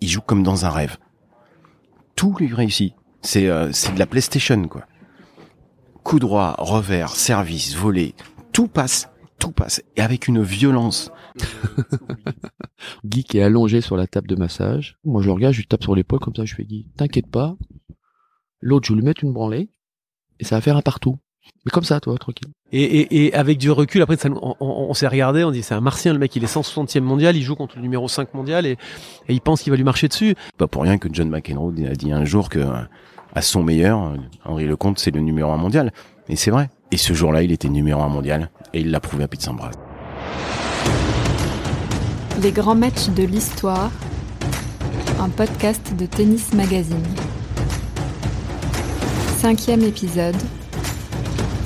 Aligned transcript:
il 0.00 0.08
joue 0.08 0.20
comme 0.20 0.42
dans 0.42 0.66
un 0.66 0.70
rêve. 0.70 0.96
Tout 2.16 2.36
lui 2.38 2.52
réussit. 2.52 2.94
C'est 3.22 3.48
euh, 3.48 3.70
c'est 3.72 3.94
de 3.94 3.98
la 3.98 4.06
PlayStation 4.06 4.66
quoi. 4.68 4.86
Coup 6.02 6.18
droit, 6.18 6.54
revers, 6.58 7.14
service, 7.14 7.76
volé, 7.76 8.14
tout 8.52 8.68
passe, 8.68 9.10
tout 9.38 9.52
passe 9.52 9.82
et 9.96 10.00
avec 10.00 10.28
une 10.28 10.42
violence. 10.42 11.12
Guy 13.04 13.24
qui 13.24 13.38
est 13.38 13.42
allongé 13.42 13.82
sur 13.82 13.96
la 13.96 14.06
table 14.06 14.26
de 14.26 14.36
massage. 14.36 14.98
Moi 15.04 15.20
je 15.20 15.26
le 15.26 15.32
regarde, 15.32 15.54
je 15.54 15.60
lui 15.60 15.66
tape 15.66 15.82
sur 15.82 15.94
l'épaule 15.94 16.20
comme 16.20 16.34
ça, 16.34 16.44
je 16.44 16.54
fais 16.54 16.64
Guy, 16.64 16.86
t'inquiète 16.96 17.30
pas. 17.30 17.56
L'autre, 18.60 18.88
je 18.88 18.94
lui 18.94 19.02
mettre 19.02 19.24
une 19.24 19.32
branlée 19.32 19.70
et 20.38 20.44
ça 20.44 20.56
va 20.56 20.60
faire 20.60 20.76
un 20.76 20.82
partout. 20.82 21.18
Mais 21.64 21.70
comme 21.70 21.84
ça, 21.84 22.00
toi, 22.00 22.16
tranquille. 22.18 22.48
Et, 22.72 22.82
et, 22.82 23.26
et 23.26 23.34
avec 23.34 23.58
du 23.58 23.70
recul, 23.70 24.00
après, 24.02 24.16
ça, 24.16 24.28
on, 24.30 24.54
on, 24.60 24.86
on 24.88 24.94
s'est 24.94 25.08
regardé, 25.08 25.44
on 25.44 25.50
dit 25.50 25.62
c'est 25.62 25.74
un 25.74 25.80
martien, 25.80 26.12
le 26.12 26.18
mec, 26.18 26.34
il 26.36 26.44
est 26.44 26.52
160e 26.54 27.00
mondial, 27.00 27.36
il 27.36 27.42
joue 27.42 27.54
contre 27.56 27.76
le 27.76 27.82
numéro 27.82 28.08
5 28.08 28.32
mondial 28.34 28.64
et, 28.66 28.72
et 29.28 29.34
il 29.34 29.40
pense 29.40 29.62
qu'il 29.62 29.70
va 29.70 29.76
lui 29.76 29.84
marcher 29.84 30.08
dessus. 30.08 30.34
Pas 30.56 30.66
pour 30.68 30.82
rien 30.82 30.96
que 30.98 31.08
John 31.12 31.28
McEnroe 31.28 31.72
a 31.90 31.94
dit 31.94 32.12
un 32.12 32.24
jour 32.24 32.48
que 32.48 32.60
à 33.34 33.42
son 33.42 33.62
meilleur, 33.62 34.14
Henri 34.44 34.66
Lecomte, 34.66 34.98
c'est 34.98 35.10
le 35.10 35.20
numéro 35.20 35.50
1 35.52 35.56
mondial. 35.56 35.92
Et 36.28 36.36
c'est 36.36 36.50
vrai. 36.50 36.70
Et 36.92 36.96
ce 36.96 37.12
jour-là, 37.12 37.42
il 37.42 37.52
était 37.52 37.68
numéro 37.68 38.00
1 38.02 38.08
mondial 38.08 38.50
et 38.72 38.80
il 38.80 38.90
l'a 38.90 39.00
prouvé 39.00 39.24
à 39.24 39.28
Pete 39.28 39.42
Sampras. 39.42 39.70
Les 42.42 42.52
grands 42.52 42.74
matchs 42.74 43.08
de 43.10 43.22
l'histoire, 43.24 43.90
un 45.20 45.28
podcast 45.28 45.94
de 45.96 46.06
Tennis 46.06 46.54
Magazine. 46.54 47.04
Cinquième 49.38 49.82
épisode. 49.82 50.36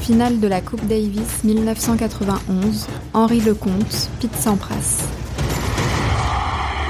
Finale 0.05 0.39
de 0.39 0.49
la 0.49 0.61
Coupe 0.61 0.85
Davis 0.85 1.45
1991. 1.45 2.87
Henri 3.15 3.41
Lecomte, 3.41 4.11
Pete 4.21 4.37
Sampras. 4.37 5.09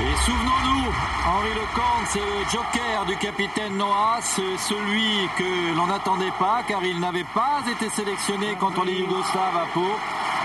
Et 0.02 0.14
souvenons-nous, 0.26 0.90
Henri 1.22 1.54
Lecomte, 1.54 2.06
c'est 2.10 2.18
le 2.18 2.42
joker 2.50 3.06
du 3.06 3.14
capitaine 3.18 3.78
Noah, 3.78 4.18
celui 4.18 5.30
que 5.38 5.76
l'on 5.76 5.86
n'attendait 5.86 6.34
pas 6.40 6.66
car 6.66 6.82
il 6.82 6.98
n'avait 6.98 7.30
pas 7.32 7.62
été 7.70 7.88
sélectionné 7.94 8.58
contre 8.58 8.84
les 8.84 8.94
Yougoslaves 8.98 9.62
à 9.62 9.70
Pau. 9.72 9.94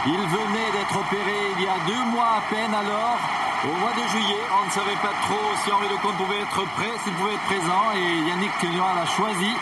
Il 0.05 0.21
venait 0.29 0.69
d'être 0.77 0.93
opéré 0.93 1.37
il 1.57 1.63
y 1.63 1.67
a 1.67 1.79
deux 1.89 2.05
mois 2.13 2.37
à 2.37 2.41
peine 2.53 2.69
alors. 2.69 3.17
Au 3.65 3.73
mois 3.81 3.97
de 3.97 4.05
juillet, 4.13 4.45
on 4.61 4.67
ne 4.67 4.71
savait 4.71 5.01
pas 5.01 5.17
trop 5.25 5.57
si 5.65 5.71
Henri 5.73 5.89
Lecomte 5.89 6.21
pouvait 6.21 6.45
être 6.45 6.61
prêt, 6.77 6.93
s'il 7.03 7.13
pouvait 7.13 7.33
être 7.33 7.49
présent 7.49 7.97
et 7.97 8.29
Yannick 8.29 8.53
Noah 8.77 8.93
l'a 8.93 9.09
choisi. 9.09 9.57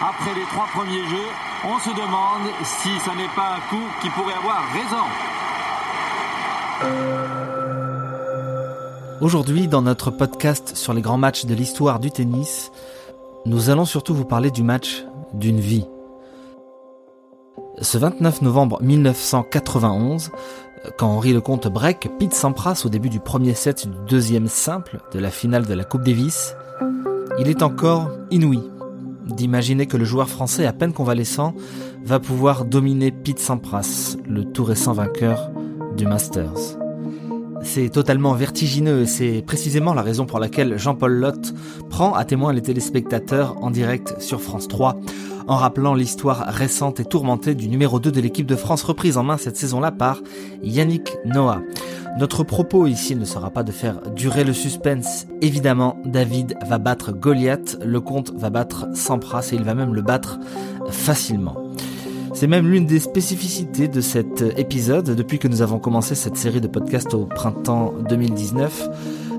Après 0.00 0.32
les 0.32 0.44
trois 0.52 0.66
premiers 0.66 1.04
jeux, 1.08 1.26
on 1.64 1.76
se 1.80 1.88
demande 1.90 2.46
si 2.62 2.88
ça 3.00 3.16
n'est 3.16 3.34
pas 3.34 3.56
un 3.56 3.60
coup 3.68 3.82
qui 4.00 4.08
pourrait 4.10 4.34
avoir 4.34 4.62
raison. 4.72 5.04
Aujourd'hui, 9.20 9.66
dans 9.66 9.82
notre 9.82 10.12
podcast 10.12 10.76
sur 10.76 10.94
les 10.94 11.02
grands 11.02 11.18
matchs 11.18 11.46
de 11.46 11.54
l'histoire 11.54 11.98
du 11.98 12.12
tennis, 12.12 12.70
nous 13.44 13.70
allons 13.70 13.84
surtout 13.84 14.14
vous 14.14 14.24
parler 14.24 14.52
du 14.52 14.62
match 14.62 15.04
d'une 15.34 15.58
vie. 15.58 15.84
Ce 17.80 17.98
29 17.98 18.42
novembre 18.42 18.80
1991, 18.80 20.30
quand 20.96 21.08
Henri 21.08 21.32
Lecomte 21.32 21.66
break 21.66 22.08
Pete 22.20 22.34
Sampras 22.34 22.82
au 22.84 22.88
début 22.88 23.08
du 23.08 23.18
premier 23.18 23.54
set 23.54 23.88
du 23.88 23.98
deuxième 24.06 24.46
simple 24.46 25.00
de 25.12 25.18
la 25.18 25.30
finale 25.30 25.66
de 25.66 25.74
la 25.74 25.82
Coupe 25.82 26.04
Davis, 26.04 26.54
il 27.40 27.48
est 27.48 27.64
encore 27.64 28.10
inouï 28.30 28.62
d'imaginer 29.28 29.86
que 29.86 29.96
le 29.96 30.04
joueur 30.04 30.28
français 30.28 30.66
à 30.66 30.72
peine 30.72 30.92
convalescent 30.92 31.54
va 32.04 32.20
pouvoir 32.20 32.64
dominer 32.64 33.10
Pete 33.10 33.38
Sampras, 33.38 34.16
le 34.28 34.44
tout 34.44 34.64
récent 34.64 34.92
vainqueur 34.92 35.50
du 35.96 36.06
Masters. 36.06 36.78
C'est 37.62 37.90
totalement 37.90 38.34
vertigineux 38.34 39.02
et 39.02 39.06
c'est 39.06 39.42
précisément 39.42 39.92
la 39.92 40.02
raison 40.02 40.26
pour 40.26 40.38
laquelle 40.38 40.78
Jean-Paul 40.78 41.12
Lotte 41.12 41.54
prend 41.90 42.14
à 42.14 42.24
témoin 42.24 42.52
les 42.52 42.62
téléspectateurs 42.62 43.56
en 43.62 43.70
direct 43.70 44.20
sur 44.20 44.40
France 44.40 44.68
3 44.68 44.96
en 45.48 45.56
rappelant 45.56 45.94
l'histoire 45.94 46.44
récente 46.46 47.00
et 47.00 47.04
tourmentée 47.04 47.54
du 47.54 47.68
numéro 47.68 47.98
2 47.98 48.12
de 48.12 48.20
l'équipe 48.20 48.46
de 48.46 48.54
France 48.54 48.82
reprise 48.82 49.16
en 49.16 49.22
main 49.22 49.38
cette 49.38 49.56
saison-là 49.56 49.90
par 49.90 50.20
Yannick 50.62 51.16
Noah. 51.24 51.62
Notre 52.18 52.42
propos 52.42 52.88
ici 52.88 53.14
ne 53.14 53.24
sera 53.24 53.50
pas 53.50 53.62
de 53.62 53.70
faire 53.70 54.00
durer 54.10 54.42
le 54.42 54.52
suspense. 54.52 55.28
Évidemment, 55.40 55.98
David 56.04 56.56
va 56.66 56.78
battre 56.78 57.12
Goliath, 57.12 57.78
le 57.84 58.00
comte 58.00 58.32
va 58.34 58.50
battre 58.50 58.88
Sampras 58.92 59.50
et 59.52 59.54
il 59.54 59.62
va 59.62 59.74
même 59.74 59.94
le 59.94 60.02
battre 60.02 60.40
facilement. 60.90 61.54
C'est 62.34 62.48
même 62.48 62.68
l'une 62.68 62.86
des 62.86 62.98
spécificités 62.98 63.86
de 63.86 64.00
cet 64.00 64.42
épisode 64.56 65.14
depuis 65.14 65.38
que 65.38 65.46
nous 65.46 65.62
avons 65.62 65.78
commencé 65.78 66.16
cette 66.16 66.36
série 66.36 66.60
de 66.60 66.66
podcasts 66.66 67.14
au 67.14 67.24
printemps 67.24 67.94
2019. 68.08 68.88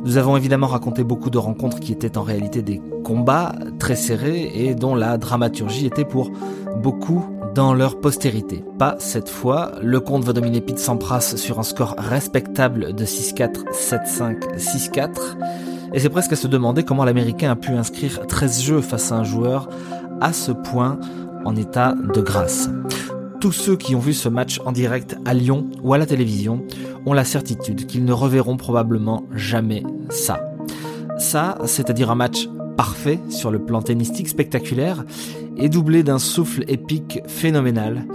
Nous 0.06 0.16
avons 0.16 0.38
évidemment 0.38 0.68
raconté 0.68 1.04
beaucoup 1.04 1.30
de 1.30 1.38
rencontres 1.38 1.82
qui 1.82 1.92
étaient 1.92 2.18
en 2.18 2.24
réalité 2.24 2.62
des 2.62 2.82
combats 3.04 3.56
très 3.78 3.98
serrés 3.98 4.52
et 4.56 4.74
dont 4.74 4.96
la 4.96 5.18
dramaturgie 5.18 5.86
était 5.86 6.06
pour 6.06 6.32
beaucoup 6.82 7.26
dans 7.60 7.74
leur 7.74 8.00
postérité. 8.00 8.64
Pas 8.78 8.96
cette 9.00 9.28
fois, 9.28 9.74
le 9.82 10.00
comte 10.00 10.24
va 10.24 10.32
dominer 10.32 10.62
Pete 10.62 10.80
Sampras 10.80 11.36
sur 11.36 11.60
un 11.60 11.64
score 11.64 11.94
respectable 11.98 12.94
de 12.96 13.04
6-4, 13.04 13.66
7-5, 13.74 14.56
6-4. 14.56 15.10
Et 15.94 16.00
c'est 16.00 16.08
presque 16.08 16.32
à 16.32 16.38
se 16.38 16.48
demander 16.48 16.84
comment 16.84 17.04
l'Américain 17.04 17.52
a 17.52 17.58
pu 17.58 17.74
inscrire 17.74 18.26
13 18.26 18.62
jeux 18.62 18.80
face 18.80 19.12
à 19.12 19.16
un 19.16 19.26
joueur 19.26 19.68
à 20.22 20.32
ce 20.32 20.54
point 20.54 21.02
en 21.44 21.54
état 21.58 21.96
de 21.96 22.22
grâce. 22.22 22.70
Tous 23.42 23.52
ceux 23.52 23.76
qui 23.76 23.94
ont 23.94 24.00
vu 24.00 24.14
ce 24.14 24.30
match 24.30 24.62
en 24.64 24.72
direct 24.72 25.18
à 25.26 25.34
Lyon 25.34 25.68
ou 25.84 25.94
à 25.94 25.98
la 25.98 26.06
télévision 26.06 26.64
ont 27.06 27.12
la 27.12 27.26
certitude 27.26 27.88
qu'ils 27.88 28.06
ne 28.06 28.14
reverront 28.14 28.56
probablement 28.56 29.26
jamais 29.36 29.84
ça. 30.08 30.40
Ça, 31.18 31.58
c'est-à-dire 31.66 32.10
un 32.10 32.16
match 32.16 32.48
parfait 32.80 33.20
sur 33.30 33.52
le 33.52 33.60
plan 33.60 33.82
tennistique 33.82 34.30
spectaculaire 34.30 35.04
et 35.58 35.68
doublé 35.68 36.02
d'un 36.02 36.18
souffle 36.18 36.64
épique 36.70 37.20
phénoménal, 37.28 38.06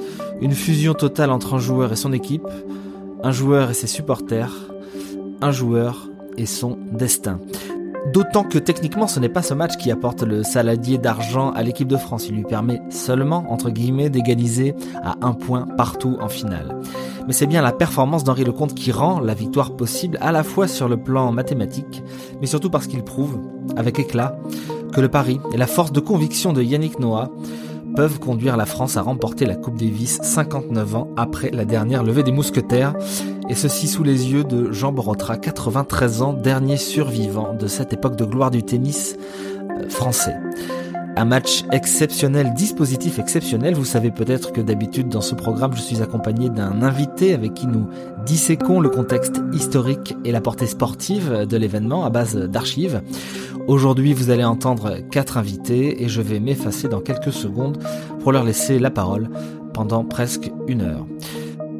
une 0.41 0.55
fusion 0.55 0.95
totale 0.95 1.33
entre 1.33 1.53
un 1.53 1.59
joueur 1.59 1.93
et 1.93 1.97
son 1.97 2.15
équipe, 2.15 2.49
un 3.23 3.31
joueur 3.31 3.69
et 3.69 3.75
ses 3.75 3.87
supporters, 3.87 4.55
un 5.43 5.51
joueur 5.51 6.09
et 6.39 6.47
son 6.47 6.79
destin. 6.91 7.41
D'autant 8.13 8.45
que 8.45 8.59
techniquement 8.59 9.07
ce 9.07 9.19
n'est 9.19 9.29
pas 9.29 9.43
ce 9.43 9.55
match 9.55 9.77
qui 9.77 9.91
apporte 9.91 10.23
le 10.23 10.43
saladier 10.43 10.99
d'argent 10.99 11.51
à 11.53 11.63
l'équipe 11.63 11.89
de 11.89 11.97
France, 11.97 12.29
il 12.29 12.35
lui 12.35 12.45
permet 12.45 12.83
seulement, 12.91 13.45
entre 13.49 13.71
guillemets, 13.71 14.11
d'égaliser 14.11 14.75
à 15.03 15.17
un 15.23 15.33
point 15.33 15.67
partout 15.77 16.19
en 16.21 16.29
finale. 16.29 16.81
Mais 17.27 17.33
c'est 17.33 17.47
bien 17.47 17.63
la 17.63 17.73
performance 17.73 18.23
d'Henri 18.23 18.45
Lecomte 18.45 18.75
qui 18.75 18.93
rend 18.93 19.21
la 19.21 19.33
victoire 19.33 19.75
possible 19.75 20.19
à 20.21 20.33
la 20.33 20.43
fois 20.43 20.69
sur 20.69 20.89
le 20.89 20.99
plan 20.99 21.33
mathématique, 21.33 22.03
mais 22.41 22.47
surtout 22.47 22.69
parce 22.69 22.87
qu'il 22.87 23.03
prouve, 23.03 23.41
avec 23.77 23.99
éclat, 23.99 24.39
que 24.93 25.01
le 25.01 25.09
pari 25.09 25.41
et 25.53 25.57
la 25.57 25.67
force 25.67 25.91
de 25.91 26.01
conviction 26.01 26.53
de 26.53 26.63
Yannick 26.63 26.99
Noah 26.99 27.31
peuvent 27.95 28.19
conduire 28.19 28.57
la 28.57 28.67
France 28.67 28.97
à 28.97 29.03
remporter 29.03 29.47
la 29.47 29.55
Coupe 29.55 29.77
Davis 29.77 30.19
59 30.23 30.97
ans 30.97 31.11
après 31.17 31.51
la 31.51 31.65
dernière 31.65 32.03
levée 32.03 32.23
des 32.23 32.33
mousquetaires, 32.33 32.95
et 33.49 33.55
ceci 33.55 33.89
sous 33.89 34.03
les 34.03 34.33
yeux 34.33 34.45
de 34.45 34.73
Jean 34.73 34.93
Borotra, 34.93 35.37
93 35.37 36.23
ans, 36.23 36.33
dernier 36.33 36.77
survivant 36.77 37.55
de 37.55 37.67
cette 37.67 37.93
époque 37.93 38.17
de 38.17 38.25
gloire 38.25 38.51
du 38.51 38.63
tennis 38.63 39.17
euh, 39.71 39.89
français. 39.89 40.35
Un 41.17 41.27
match 41.27 41.65
exceptionnel, 41.71 42.55
dispositif 42.55 43.21
exceptionnel. 43.21 43.75
Vous 43.75 43.85
savez 43.85 44.11
peut-être 44.11 44.53
que 44.53 44.61
d'habitude 44.61 45.09
dans 45.09 45.21
ce 45.21 45.37
programme, 45.37 45.77
je 45.77 45.81
suis 45.81 46.03
accompagné 46.03 46.49
d'un 46.49 46.83
invité 46.83 47.35
avec 47.35 47.55
qui 47.55 47.69
nous 47.69 47.89
disséquons 48.27 48.81
le 48.81 48.89
contexte 48.89 49.41
historique 49.53 50.17
et 50.25 50.33
la 50.33 50.41
portée 50.41 50.67
sportive 50.67 51.47
de 51.49 51.57
l'événement 51.57 52.05
à 52.05 52.11
base 52.11 52.35
d'archives. 52.35 53.01
Aujourd'hui, 53.69 54.13
vous 54.13 54.31
allez 54.31 54.45
entendre 54.45 54.99
quatre 55.13 55.39
invités 55.39 56.03
et 56.03 56.09
je 56.09 56.21
vais 56.21 56.41
m'effacer 56.41 56.89
dans 56.89 57.01
quelques 57.01 57.33
secondes 57.33 57.79
pour 58.21 58.33
leur 58.33 58.43
laisser 58.43 58.81
la 58.81 58.91
parole 58.91 59.31
pendant 59.73 60.05
presque 60.05 60.51
une 60.67 60.81
heure. 60.81 61.07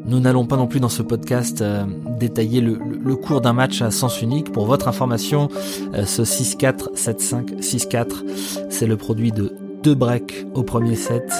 Nous 0.07 0.19
n'allons 0.19 0.45
pas 0.45 0.55
non 0.55 0.67
plus 0.67 0.79
dans 0.79 0.89
ce 0.89 1.01
podcast 1.01 1.61
euh, 1.61 1.83
détailler 2.19 2.61
le, 2.61 2.77
le, 3.03 3.15
cours 3.15 3.41
d'un 3.41 3.53
match 3.53 3.81
à 3.81 3.89
sens 3.89 4.21
unique. 4.21 4.51
Pour 4.51 4.67
votre 4.67 4.87
information, 4.87 5.49
euh, 5.95 6.05
ce 6.05 6.21
6-4, 6.21 6.95
7-5, 6.95 7.59
6-4, 7.59 8.67
c'est 8.69 8.85
le 8.85 8.97
produit 8.97 9.31
de 9.31 9.51
deux 9.81 9.95
breaks 9.95 10.45
au 10.53 10.63
premier 10.63 10.95
set 10.95 11.31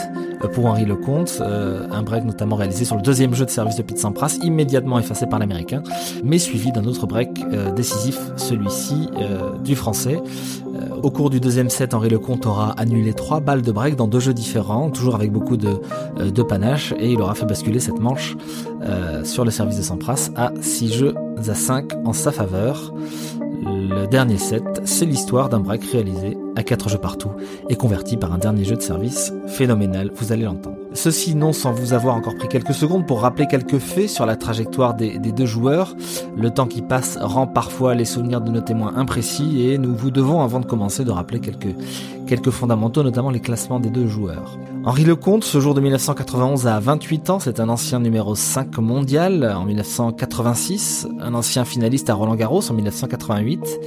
pour 0.53 0.65
Henri 0.65 0.85
Lecomte, 0.85 1.39
euh, 1.41 1.87
un 1.91 2.01
break 2.03 2.25
notamment 2.25 2.55
réalisé 2.55 2.85
sur 2.85 2.95
le 2.95 3.01
deuxième 3.01 3.33
jeu 3.33 3.45
de 3.45 3.49
service 3.49 3.75
de 3.75 3.81
Pete 3.81 3.97
Sampras, 3.97 4.37
immédiatement 4.43 4.99
effacé 4.99 5.25
par 5.25 5.39
l'américain, 5.39 5.83
mais 6.23 6.37
suivi 6.37 6.71
d'un 6.71 6.85
autre 6.85 7.07
break 7.07 7.29
euh, 7.51 7.71
décisif, 7.71 8.19
celui-ci 8.37 9.09
du 9.63 9.75
français. 9.75 10.21
au 11.01 11.09
cours 11.09 11.29
du 11.29 11.39
deuxième 11.39 11.69
set, 11.69 11.93
Henri 11.93 12.09
Lecomte 12.09 12.45
aura 12.45 12.71
annulé 12.71 13.13
trois 13.13 13.39
balles 13.39 13.61
de 13.61 13.71
break 13.71 13.95
dans 13.95 14.07
deux 14.07 14.19
jeux 14.19 14.33
différents, 14.33 14.89
toujours 14.89 15.15
avec 15.15 15.31
beaucoup 15.31 15.57
de, 15.57 15.81
de 16.19 16.43
panache, 16.43 16.93
et 16.99 17.11
il 17.11 17.21
aura 17.21 17.35
fait 17.35 17.45
basculer 17.45 17.79
cette 17.79 17.99
manche 17.99 18.35
sur 19.23 19.45
le 19.45 19.51
service 19.51 19.77
de 19.77 19.83
Sampras 19.83 20.29
à 20.35 20.51
6 20.61 20.93
jeux 20.93 21.15
à 21.37 21.53
5 21.53 21.93
en 22.05 22.13
sa 22.13 22.31
faveur. 22.31 22.93
Le 23.65 24.05
dernier 24.05 24.37
set, 24.37 24.63
c'est 24.85 25.05
l'histoire 25.05 25.49
d'un 25.49 25.59
break 25.59 25.83
réalisé 25.85 26.37
à 26.55 26.61
4 26.61 26.87
jeux 26.89 26.97
partout 26.99 27.31
et 27.67 27.75
converti 27.75 28.15
par 28.15 28.31
un 28.31 28.37
dernier 28.37 28.63
jeu 28.63 28.75
de 28.75 28.81
service 28.81 29.33
phénoménal, 29.47 30.11
vous 30.13 30.31
allez 30.31 30.43
l'entendre. 30.43 30.77
Ceci 30.93 31.35
non 31.35 31.51
sans 31.51 31.73
vous 31.73 31.93
avoir 31.93 32.15
encore 32.15 32.35
pris 32.35 32.47
quelques 32.47 32.75
secondes 32.75 33.07
pour 33.07 33.21
rappeler 33.21 33.47
quelques 33.47 33.79
faits 33.79 34.09
sur 34.09 34.25
la 34.27 34.35
trajectoire 34.35 34.93
des, 34.93 35.17
deux 35.17 35.45
joueurs. 35.47 35.95
Le 36.37 36.51
temps 36.51 36.67
qui 36.67 36.83
passe 36.83 37.17
rend 37.19 37.47
parfois 37.47 37.95
les 37.95 38.05
souvenirs 38.05 38.41
de 38.41 38.51
nos 38.51 38.61
témoins 38.61 38.93
imprécis 38.95 39.67
et 39.67 39.77
nous 39.79 39.95
vous 39.95 40.11
devons 40.11 40.41
avant 40.41 40.59
de 40.59 40.65
commencer 40.65 41.03
de 41.03 41.11
rappeler 41.11 41.39
quelques 41.39 42.51
fondamentaux, 42.51 43.03
notamment 43.03 43.31
les 43.31 43.41
classements 43.41 43.79
des 43.79 43.89
deux 43.89 44.07
joueurs. 44.07 44.57
Henri 44.85 45.03
Lecomte, 45.03 45.43
ce 45.43 45.59
jour 45.59 45.73
de 45.73 45.81
1991 45.81 46.67
a 46.67 46.79
28 46.79 47.29
ans, 47.31 47.39
c'est 47.39 47.59
un 47.59 47.69
ancien 47.69 47.99
numéro 47.99 48.35
5 48.35 48.77
mondial 48.77 49.51
en 49.57 49.65
1986, 49.65 51.07
un 51.19 51.33
ancien 51.33 51.65
finaliste 51.65 52.11
à 52.11 52.13
Roland 52.13 52.35
Garros 52.35 52.69
en 52.69 52.73
1988 52.75 53.79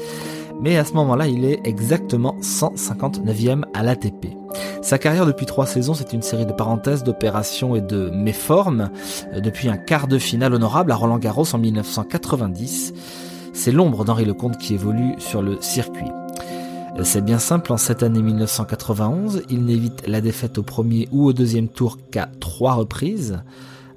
mais 0.60 0.76
à 0.76 0.84
ce 0.84 0.92
moment-là, 0.94 1.28
il 1.28 1.44
est 1.44 1.60
exactement 1.64 2.36
159e 2.40 3.62
à 3.74 3.82
l'ATP. 3.82 4.36
Sa 4.82 4.98
carrière 4.98 5.26
depuis 5.26 5.46
trois 5.46 5.66
saisons, 5.66 5.94
c'est 5.94 6.12
une 6.12 6.22
série 6.22 6.46
de 6.46 6.52
parenthèses, 6.52 7.04
d'opérations 7.04 7.76
et 7.76 7.80
de 7.80 8.10
méformes. 8.10 8.90
Euh, 9.34 9.40
depuis 9.40 9.68
un 9.68 9.76
quart 9.76 10.08
de 10.08 10.18
finale 10.18 10.54
honorable 10.54 10.90
à 10.92 10.96
Roland 10.96 11.18
Garros 11.18 11.54
en 11.54 11.58
1990, 11.58 12.92
c'est 13.52 13.72
l'ombre 13.72 14.04
d'Henri 14.04 14.24
Lecomte 14.24 14.58
qui 14.58 14.74
évolue 14.74 15.14
sur 15.18 15.42
le 15.42 15.58
circuit. 15.60 16.10
C'est 17.04 17.24
bien 17.24 17.38
simple, 17.38 17.72
en 17.72 17.76
cette 17.76 18.02
année 18.02 18.22
1991, 18.22 19.42
il 19.50 19.64
n'évite 19.64 20.06
la 20.06 20.20
défaite 20.20 20.58
au 20.58 20.62
premier 20.62 21.08
ou 21.12 21.26
au 21.26 21.32
deuxième 21.32 21.68
tour 21.68 21.98
qu'à 22.10 22.28
trois 22.40 22.74
reprises, 22.74 23.38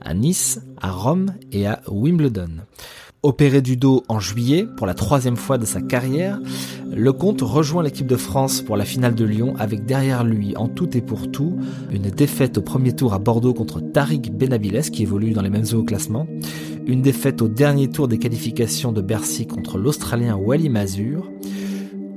à 0.02 0.14
Nice, 0.14 0.62
à 0.80 0.92
Rome 0.92 1.34
et 1.52 1.68
à 1.68 1.82
Wimbledon. 1.88 2.50
Opéré 3.24 3.62
du 3.62 3.76
dos 3.76 4.04
en 4.08 4.20
juillet 4.20 4.66
pour 4.78 4.88
la 4.88 4.94
troisième 4.94 5.36
fois 5.36 5.58
de 5.58 5.66
sa 5.66 5.82
carrière, 5.82 6.40
Lecomte 6.92 7.42
rejoint 7.42 7.84
l'équipe 7.84 8.08
de 8.08 8.16
France 8.16 8.62
pour 8.62 8.78
la 8.78 8.86
finale 8.86 9.16
de 9.16 9.26
Lyon 9.26 9.56
avec 9.58 9.86
derrière 9.86 10.24
lui 10.24 10.56
en 10.56 10.68
tout 10.68 10.96
et 10.96 11.02
pour 11.02 11.32
tout 11.32 11.58
une 11.92 12.10
défaite 12.10 12.58
au 12.58 12.62
premier 12.62 12.94
tour 12.94 13.14
à 13.14 13.20
Bordeaux 13.20 13.54
contre 13.54 13.80
Tariq 13.80 14.32
Benabiles 14.32 14.90
qui 14.92 15.04
évolue 15.04 15.32
dans 15.32 15.42
les 15.42 15.50
mêmes 15.50 15.68
eaux 15.74 15.80
au 15.80 15.84
classement, 15.84 16.28
une 16.86 17.02
défaite 17.02 17.42
au 17.42 17.48
dernier 17.48 17.90
tour 17.90 18.08
des 18.08 18.20
qualifications 18.20 18.92
de 18.92 19.02
Bercy 19.02 19.48
contre 19.48 19.78
l'Australien 19.78 20.36
Wally 20.36 20.70
Mazur, 20.70 21.30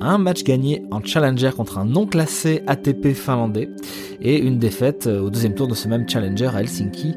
un 0.05 0.19
match 0.19 0.45
gagné 0.45 0.85
en 0.91 1.03
challenger 1.03 1.51
contre 1.57 1.79
un 1.79 1.85
non 1.85 2.07
classé 2.07 2.63
ATP 2.67 3.15
finlandais 3.15 3.71
et 4.21 4.39
une 4.39 4.59
défaite 4.59 5.07
au 5.07 5.31
deuxième 5.31 5.55
tour 5.55 5.69
de 5.69 5.75
ce 5.75 5.89
même 5.89 6.09
challenger 6.09 6.51
à 6.55 6.61
Helsinki 6.61 7.15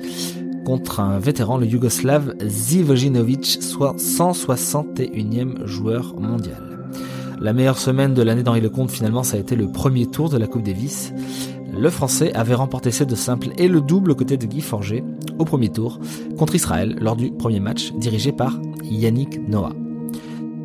contre 0.66 1.00
un 1.00 1.18
vétéran, 1.20 1.58
le 1.58 1.66
Yougoslave 1.66 2.34
Zivojinovic, 2.46 3.46
soit 3.62 3.96
161e 3.96 5.66
joueur 5.66 6.20
mondial. 6.20 6.90
La 7.40 7.54
meilleure 7.54 7.78
semaine 7.78 8.14
de 8.14 8.22
l'année 8.22 8.44
d'Henri 8.44 8.60
Lecomte, 8.60 8.92
finalement, 8.92 9.24
ça 9.24 9.38
a 9.38 9.40
été 9.40 9.56
le 9.56 9.72
premier 9.72 10.08
tour 10.08 10.30
de 10.30 10.38
la 10.38 10.46
Coupe 10.46 10.64
Davis. 10.64 11.14
Le 11.72 11.90
Français 11.90 12.34
avait 12.34 12.54
remporté 12.54 12.92
ses 12.92 13.06
deux 13.06 13.16
simples 13.16 13.50
et 13.58 13.70
le 13.70 13.80
double 13.80 14.12
aux 14.12 14.16
côtés 14.16 14.36
de 14.36 14.46
Guy 14.46 14.60
Forger 14.60 15.06
au 15.40 15.46
premier 15.46 15.70
tour 15.70 16.00
contre 16.38 16.56
Israël 16.56 16.98
lors 17.00 17.16
du 17.16 17.32
premier 17.32 17.62
match 17.62 17.94
dirigé 17.94 18.34
par 18.34 18.60
Yannick 18.84 19.48
Noah. 19.48 19.87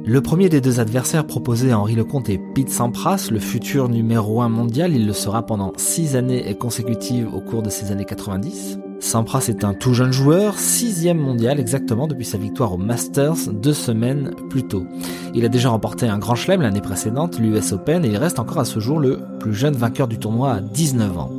Le 0.04 0.20
premier 0.20 0.48
des 0.48 0.60
deux 0.60 0.80
adversaires 0.80 1.24
proposés 1.24 1.70
à 1.70 1.78
Henri 1.78 1.94
Lecomte 1.94 2.28
est 2.28 2.40
Pete 2.54 2.70
Sampras, 2.70 3.28
le 3.30 3.38
futur 3.38 3.88
numéro 3.88 4.42
1 4.42 4.48
mondial. 4.48 4.94
Il 4.94 5.06
le 5.06 5.12
sera 5.12 5.46
pendant 5.46 5.72
six 5.76 6.16
années 6.16 6.56
consécutives 6.58 7.32
au 7.32 7.40
cours 7.40 7.62
de 7.62 7.70
ces 7.70 7.92
années 7.92 8.04
90. 8.04 8.78
Sampras 8.98 9.46
est 9.48 9.62
un 9.62 9.74
tout 9.74 9.94
jeune 9.94 10.12
joueur, 10.12 10.58
sixième 10.58 11.18
mondial 11.18 11.60
exactement 11.60 12.08
depuis 12.08 12.24
sa 12.24 12.36
victoire 12.36 12.72
au 12.72 12.78
Masters 12.78 13.52
deux 13.52 13.72
semaines 13.72 14.32
plus 14.50 14.64
tôt. 14.64 14.86
Il 15.34 15.44
a 15.44 15.48
déjà 15.48 15.70
remporté 15.70 16.08
un 16.08 16.18
grand 16.18 16.34
chelem 16.34 16.62
l'année 16.62 16.80
précédente, 16.80 17.38
l'US 17.38 17.72
Open, 17.72 18.04
et 18.04 18.08
il 18.08 18.16
reste 18.16 18.40
encore 18.40 18.58
à 18.58 18.64
ce 18.64 18.80
jour 18.80 18.98
le 18.98 19.20
plus 19.38 19.54
jeune 19.54 19.74
vainqueur 19.74 20.08
du 20.08 20.18
tournoi 20.18 20.52
à 20.52 20.60
19 20.60 21.16
ans. 21.16 21.30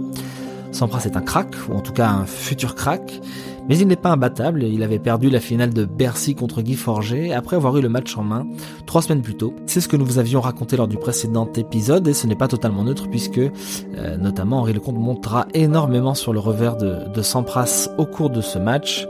Sampras 0.71 1.03
est 1.05 1.17
un 1.17 1.21
crack, 1.21 1.53
ou 1.69 1.73
en 1.73 1.81
tout 1.81 1.93
cas 1.93 2.09
un 2.09 2.25
futur 2.25 2.75
crack. 2.75 3.21
Mais 3.69 3.77
il 3.77 3.87
n'est 3.87 3.95
pas 3.95 4.11
imbattable, 4.11 4.63
il 4.63 4.83
avait 4.83 4.99
perdu 4.99 5.29
la 5.29 5.39
finale 5.39 5.73
de 5.73 5.85
Bercy 5.85 6.35
contre 6.35 6.61
Guy 6.61 6.75
Forger 6.75 7.33
après 7.33 7.55
avoir 7.55 7.77
eu 7.77 7.81
le 7.81 7.89
match 7.89 8.17
en 8.17 8.23
main 8.23 8.45
trois 8.85 9.01
semaines 9.01 9.21
plus 9.21 9.35
tôt. 9.35 9.53
C'est 9.65 9.79
ce 9.79 9.87
que 9.87 9.95
nous 9.95 10.05
vous 10.05 10.19
avions 10.19 10.41
raconté 10.41 10.75
lors 10.75 10.87
du 10.87 10.97
précédent 10.97 11.49
épisode 11.55 12.07
et 12.07 12.13
ce 12.13 12.27
n'est 12.27 12.35
pas 12.35 12.49
totalement 12.49 12.83
neutre 12.83 13.07
puisque 13.09 13.37
euh, 13.37 14.17
notamment 14.17 14.59
Henri 14.59 14.73
Lecomte 14.73 14.97
montera 14.97 15.47
énormément 15.53 16.13
sur 16.13 16.33
le 16.33 16.39
revers 16.39 16.75
de, 16.75 17.07
de 17.13 17.21
Sampras 17.21 17.89
au 17.97 18.05
cours 18.05 18.29
de 18.29 18.41
ce 18.41 18.59
match 18.59 19.07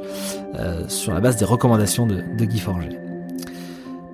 euh, 0.55 0.87
sur 0.87 1.13
la 1.13 1.19
base 1.19 1.37
des 1.37 1.45
recommandations 1.45 2.05
de, 2.05 2.45
Guy 2.45 2.59
Forger. 2.59 2.89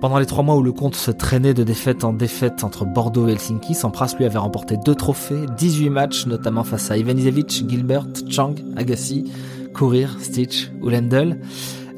Pendant 0.00 0.18
les 0.18 0.24
trois 0.24 0.42
mois 0.42 0.56
où 0.56 0.62
le 0.62 0.72
compte 0.72 0.94
se 0.94 1.10
traînait 1.10 1.52
de 1.52 1.62
défaite 1.62 2.04
en 2.04 2.14
défaite 2.14 2.64
entre 2.64 2.86
Bordeaux 2.86 3.28
et 3.28 3.32
Helsinki, 3.32 3.74
Sampras 3.74 4.14
lui 4.16 4.24
avait 4.24 4.38
remporté 4.38 4.78
deux 4.78 4.94
trophées, 4.94 5.44
18 5.58 5.90
matchs, 5.90 6.26
notamment 6.26 6.64
face 6.64 6.90
à 6.90 6.96
Ivanisevic, 6.96 7.68
Gilbert, 7.68 8.06
Chang, 8.30 8.54
Agassi, 8.76 9.30
Courir, 9.74 10.18
Stitch 10.20 10.70
ou 10.82 10.88
Lendl. 10.88 11.38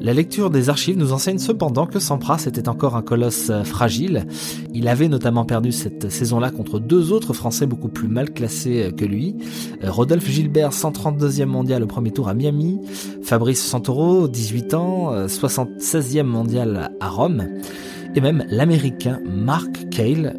La 0.03 0.13
lecture 0.13 0.49
des 0.49 0.69
archives 0.69 0.97
nous 0.97 1.13
enseigne 1.13 1.37
cependant 1.37 1.85
que 1.85 1.97
Sampras 1.97 2.43
était 2.45 2.67
encore 2.67 2.97
un 2.97 3.01
colosse 3.01 3.49
euh, 3.49 3.63
fragile. 3.63 4.25
Il 4.73 4.89
avait 4.89 5.07
notamment 5.07 5.45
perdu 5.45 5.71
cette 5.71 6.11
saison-là 6.11 6.51
contre 6.51 6.79
deux 6.79 7.13
autres 7.13 7.31
Français 7.31 7.65
beaucoup 7.65 7.87
plus 7.87 8.09
mal 8.09 8.33
classés 8.33 8.83
euh, 8.83 8.91
que 8.91 9.05
lui. 9.05 9.37
Euh, 9.81 9.89
Rodolphe 9.89 10.29
Gilbert, 10.29 10.71
132e 10.71 11.45
mondial 11.45 11.83
au 11.83 11.87
premier 11.87 12.11
tour 12.11 12.27
à 12.27 12.33
Miami. 12.33 12.81
Fabrice 13.21 13.63
Santoro, 13.63 14.27
18 14.27 14.73
ans, 14.73 15.25
76e 15.27 16.23
mondial 16.23 16.91
à 16.99 17.07
Rome. 17.07 17.47
Et 18.13 18.19
même 18.19 18.43
l'américain 18.49 19.21
Mark 19.25 19.89
Cale, 19.89 20.35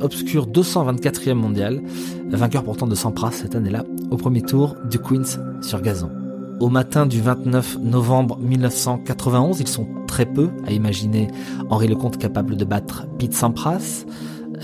obscur 0.00 0.48
224e 0.48 1.34
mondial, 1.34 1.80
vainqueur 2.28 2.64
pourtant 2.64 2.88
de 2.88 2.94
Sampras 2.96 3.30
cette 3.32 3.54
année-là, 3.54 3.84
au 4.10 4.16
premier 4.16 4.42
tour 4.42 4.74
du 4.90 4.98
Queens 4.98 5.38
sur 5.62 5.80
gazon. 5.80 6.25
Au 6.58 6.70
matin 6.70 7.04
du 7.04 7.20
29 7.20 7.78
novembre 7.82 8.38
1991, 8.38 9.60
ils 9.60 9.68
sont 9.68 9.86
très 10.06 10.24
peu 10.24 10.48
à 10.66 10.72
imaginer 10.72 11.28
Henri 11.68 11.86
Lecomte 11.86 12.16
capable 12.16 12.56
de 12.56 12.64
battre 12.64 13.06
Pete 13.18 13.34
Sampras. 13.34 14.06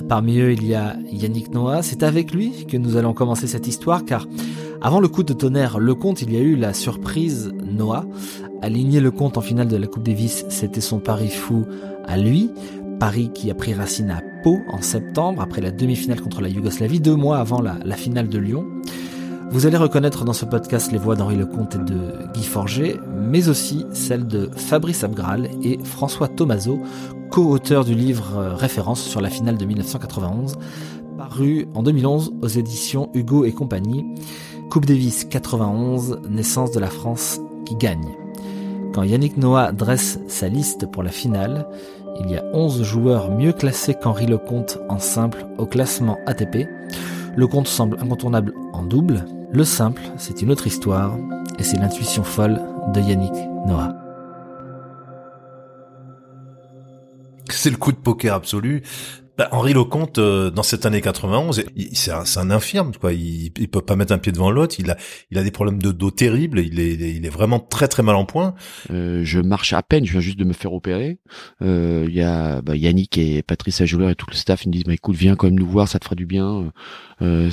Parmi 0.08 0.38
eux, 0.38 0.52
il 0.52 0.66
y 0.66 0.74
a 0.74 0.96
Yannick 1.10 1.52
Noah. 1.52 1.82
C'est 1.82 2.02
avec 2.02 2.32
lui 2.32 2.64
que 2.64 2.78
nous 2.78 2.96
allons 2.96 3.12
commencer 3.12 3.46
cette 3.46 3.66
histoire 3.66 4.06
car 4.06 4.26
avant 4.80 5.00
le 5.00 5.08
coup 5.08 5.22
de 5.22 5.34
tonnerre 5.34 5.78
Lecomte, 5.78 6.22
il 6.22 6.32
y 6.32 6.36
a 6.38 6.40
eu 6.40 6.56
la 6.56 6.72
surprise 6.72 7.52
Noah. 7.62 8.06
Aligner 8.62 9.00
Lecomte 9.00 9.36
en 9.36 9.42
finale 9.42 9.68
de 9.68 9.76
la 9.76 9.86
Coupe 9.86 10.04
Davis, 10.04 10.46
c'était 10.48 10.80
son 10.80 10.98
pari 10.98 11.28
fou 11.28 11.66
à 12.06 12.16
lui. 12.16 12.50
Paris 13.00 13.30
qui 13.34 13.50
a 13.50 13.54
pris 13.54 13.74
racine 13.74 14.10
à 14.10 14.22
Pau 14.42 14.60
en 14.70 14.80
septembre 14.80 15.42
après 15.42 15.60
la 15.60 15.70
demi-finale 15.70 16.22
contre 16.22 16.40
la 16.40 16.48
Yougoslavie, 16.48 17.00
deux 17.00 17.16
mois 17.16 17.38
avant 17.38 17.60
la, 17.60 17.76
la 17.84 17.96
finale 17.96 18.28
de 18.28 18.38
Lyon. 18.38 18.64
Vous 19.52 19.66
allez 19.66 19.76
reconnaître 19.76 20.24
dans 20.24 20.32
ce 20.32 20.46
podcast 20.46 20.92
les 20.92 20.98
voix 20.98 21.14
d'Henri 21.14 21.36
Lecomte 21.36 21.74
et 21.74 21.78
de 21.78 22.32
Guy 22.32 22.42
Forger, 22.42 22.98
mais 23.14 23.50
aussi 23.50 23.84
celles 23.92 24.26
de 24.26 24.48
Fabrice 24.56 25.04
Abgral 25.04 25.50
et 25.62 25.78
François 25.84 26.26
Tomaso, 26.26 26.80
co-auteur 27.30 27.84
du 27.84 27.94
livre 27.94 28.38
euh, 28.38 28.54
référence 28.54 29.02
sur 29.02 29.20
la 29.20 29.28
finale 29.28 29.58
de 29.58 29.66
1991, 29.66 30.56
paru 31.18 31.68
en 31.74 31.82
2011 31.82 32.32
aux 32.40 32.48
éditions 32.48 33.10
Hugo 33.12 33.44
et 33.44 33.52
compagnie, 33.52 34.06
Coupe 34.70 34.86
Davis 34.86 35.26
91, 35.26 36.20
naissance 36.30 36.70
de 36.70 36.80
la 36.80 36.88
France 36.88 37.38
qui 37.66 37.76
gagne. 37.76 38.08
Quand 38.94 39.02
Yannick 39.02 39.36
Noah 39.36 39.72
dresse 39.72 40.18
sa 40.28 40.48
liste 40.48 40.90
pour 40.90 41.02
la 41.02 41.10
finale, 41.10 41.66
il 42.24 42.30
y 42.30 42.36
a 42.36 42.44
11 42.54 42.82
joueurs 42.84 43.30
mieux 43.30 43.52
classés 43.52 43.92
qu'Henri 43.92 44.24
Lecomte 44.24 44.78
en 44.88 44.98
simple 44.98 45.44
au 45.58 45.66
classement 45.66 46.16
ATP. 46.24 46.66
Lecomte 47.36 47.68
semble 47.68 47.98
incontournable 48.00 48.54
en 48.72 48.82
double, 48.82 49.26
le 49.52 49.64
simple, 49.64 50.02
c'est 50.16 50.40
une 50.42 50.50
autre 50.50 50.66
histoire, 50.66 51.16
et 51.58 51.62
c'est 51.62 51.76
l'intuition 51.76 52.24
folle 52.24 52.60
de 52.94 53.00
Yannick 53.00 53.34
Noah. 53.66 53.94
C'est 57.50 57.70
le 57.70 57.76
coup 57.76 57.92
de 57.92 57.98
poker 57.98 58.34
absolu. 58.34 58.82
Bah, 59.38 59.48
Henri 59.50 59.72
Lecomte, 59.72 60.18
euh, 60.18 60.50
dans 60.50 60.62
cette 60.62 60.84
année 60.84 61.00
91, 61.00 61.64
c'est 61.92 62.10
un, 62.10 62.24
un, 62.36 62.50
infirme, 62.50 62.92
quoi. 63.00 63.14
Il, 63.14 63.50
il 63.58 63.68
peut 63.68 63.80
pas 63.80 63.96
mettre 63.96 64.12
un 64.12 64.18
pied 64.18 64.30
devant 64.30 64.50
l'autre. 64.50 64.76
Il 64.78 64.90
a, 64.90 64.96
il 65.30 65.38
a 65.38 65.42
des 65.42 65.50
problèmes 65.50 65.80
de 65.80 65.90
dos 65.90 66.10
terribles. 66.10 66.60
Il 66.60 66.78
est, 66.78 66.92
il 66.92 67.24
est 67.24 67.30
vraiment 67.30 67.58
très 67.58 67.88
très 67.88 68.02
mal 68.02 68.14
en 68.14 68.26
point. 68.26 68.54
Euh, 68.90 69.22
je 69.24 69.40
marche 69.40 69.72
à 69.72 69.82
peine. 69.82 70.04
Je 70.04 70.12
viens 70.12 70.20
juste 70.20 70.38
de 70.38 70.44
me 70.44 70.52
faire 70.52 70.74
opérer. 70.74 71.18
Euh, 71.62 72.04
il 72.08 72.14
y 72.14 72.20
a 72.20 72.60
bah, 72.60 72.76
Yannick 72.76 73.16
et 73.16 73.42
Patrice 73.42 73.80
Ajouleur 73.80 74.10
et 74.10 74.14
tout 74.14 74.26
le 74.28 74.36
staff. 74.36 74.64
Ils 74.64 74.68
me 74.68 74.72
disent, 74.74 74.84
bah, 74.84 74.92
écoute, 74.92 75.16
viens 75.16 75.34
quand 75.34 75.46
même 75.46 75.58
nous 75.58 75.66
voir, 75.66 75.88
ça 75.88 75.98
te 75.98 76.04
fera 76.04 76.14
du 76.14 76.26
bien. 76.26 76.70
Euh, 77.20 77.50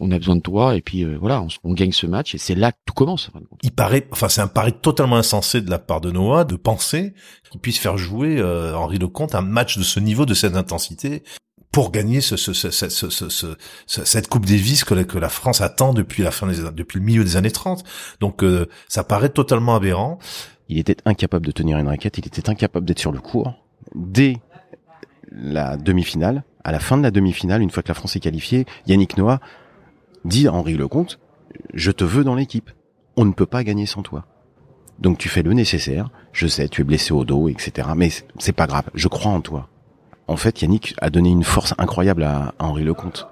on 0.00 0.10
a 0.10 0.18
besoin 0.18 0.36
de 0.36 0.40
toi. 0.40 0.76
Et 0.76 0.82
puis 0.82 1.04
euh, 1.04 1.16
voilà, 1.20 1.42
on, 1.42 1.48
on, 1.64 1.72
gagne 1.72 1.92
ce 1.92 2.06
match. 2.06 2.34
Et 2.34 2.38
c'est 2.38 2.54
là 2.54 2.72
que 2.72 2.78
tout 2.84 2.94
commence. 2.94 3.30
Il 3.62 3.72
paraît, 3.72 4.06
enfin, 4.10 4.28
c'est 4.28 4.40
un 4.40 4.48
pari 4.48 4.72
totalement 4.72 5.16
insensé 5.16 5.60
de 5.60 5.70
la 5.70 5.78
part 5.78 6.00
de 6.00 6.10
Noah 6.10 6.44
de 6.44 6.56
penser 6.56 7.14
qu'il 7.50 7.60
puisse 7.60 7.78
faire 7.78 7.96
jouer 7.96 8.38
euh, 8.38 8.76
Henri 8.76 8.98
Lecomte 8.98 9.34
un 9.34 9.42
match 9.42 9.78
de 9.78 9.82
ce 9.82 10.00
niveau, 10.00 10.26
de 10.26 10.34
cette 10.34 10.56
intensité 10.56 11.22
pour 11.76 11.90
gagner 11.92 12.22
ce, 12.22 12.38
ce, 12.38 12.54
ce, 12.54 13.54
cette 13.86 14.28
Coupe 14.28 14.46
Davis 14.46 14.82
que 14.82 14.94
la, 14.94 15.04
que 15.04 15.18
la 15.18 15.28
France 15.28 15.60
attend 15.60 15.92
depuis 15.92 16.22
la 16.22 16.30
fin 16.30 16.46
des, 16.46 16.62
depuis 16.72 17.00
le 17.00 17.04
milieu 17.04 17.22
des 17.22 17.36
années 17.36 17.50
30. 17.50 17.84
Donc 18.18 18.42
euh, 18.42 18.66
ça 18.88 19.04
paraît 19.04 19.28
totalement 19.28 19.76
aberrant. 19.76 20.18
Il 20.70 20.78
était 20.78 20.96
incapable 21.04 21.44
de 21.44 21.52
tenir 21.52 21.76
une 21.76 21.88
raquette, 21.88 22.16
il 22.16 22.26
était 22.26 22.48
incapable 22.48 22.86
d'être 22.86 22.98
sur 22.98 23.12
le 23.12 23.20
court. 23.20 23.52
Dès 23.94 24.38
la 25.30 25.76
demi-finale, 25.76 26.44
à 26.66 26.72
la 26.72 26.80
fin 26.80 26.98
de 26.98 27.02
la 27.04 27.12
demi-finale, 27.12 27.62
une 27.62 27.70
fois 27.70 27.84
que 27.84 27.88
la 27.88 27.94
France 27.94 28.16
est 28.16 28.20
qualifiée, 28.20 28.66
Yannick 28.88 29.16
Noah 29.16 29.38
dit 30.24 30.48
à 30.48 30.52
Henri 30.52 30.74
Lecomte, 30.74 31.20
je 31.74 31.92
te 31.92 32.02
veux 32.02 32.24
dans 32.24 32.34
l'équipe. 32.34 32.70
On 33.16 33.24
ne 33.24 33.32
peut 33.32 33.46
pas 33.46 33.62
gagner 33.62 33.86
sans 33.86 34.02
toi. 34.02 34.26
Donc 34.98 35.16
tu 35.16 35.28
fais 35.28 35.44
le 35.44 35.52
nécessaire. 35.52 36.10
Je 36.32 36.48
sais, 36.48 36.68
tu 36.68 36.80
es 36.80 36.84
blessé 36.84 37.12
au 37.12 37.24
dos, 37.24 37.48
etc. 37.48 37.90
Mais 37.96 38.08
c'est 38.40 38.52
pas 38.52 38.66
grave. 38.66 38.90
Je 38.94 39.06
crois 39.06 39.30
en 39.30 39.40
toi. 39.40 39.68
En 40.26 40.36
fait, 40.36 40.60
Yannick 40.60 40.96
a 41.00 41.08
donné 41.08 41.30
une 41.30 41.44
force 41.44 41.72
incroyable 41.78 42.24
à, 42.24 42.52
Henri 42.58 42.82
Lecomte, 42.82 43.28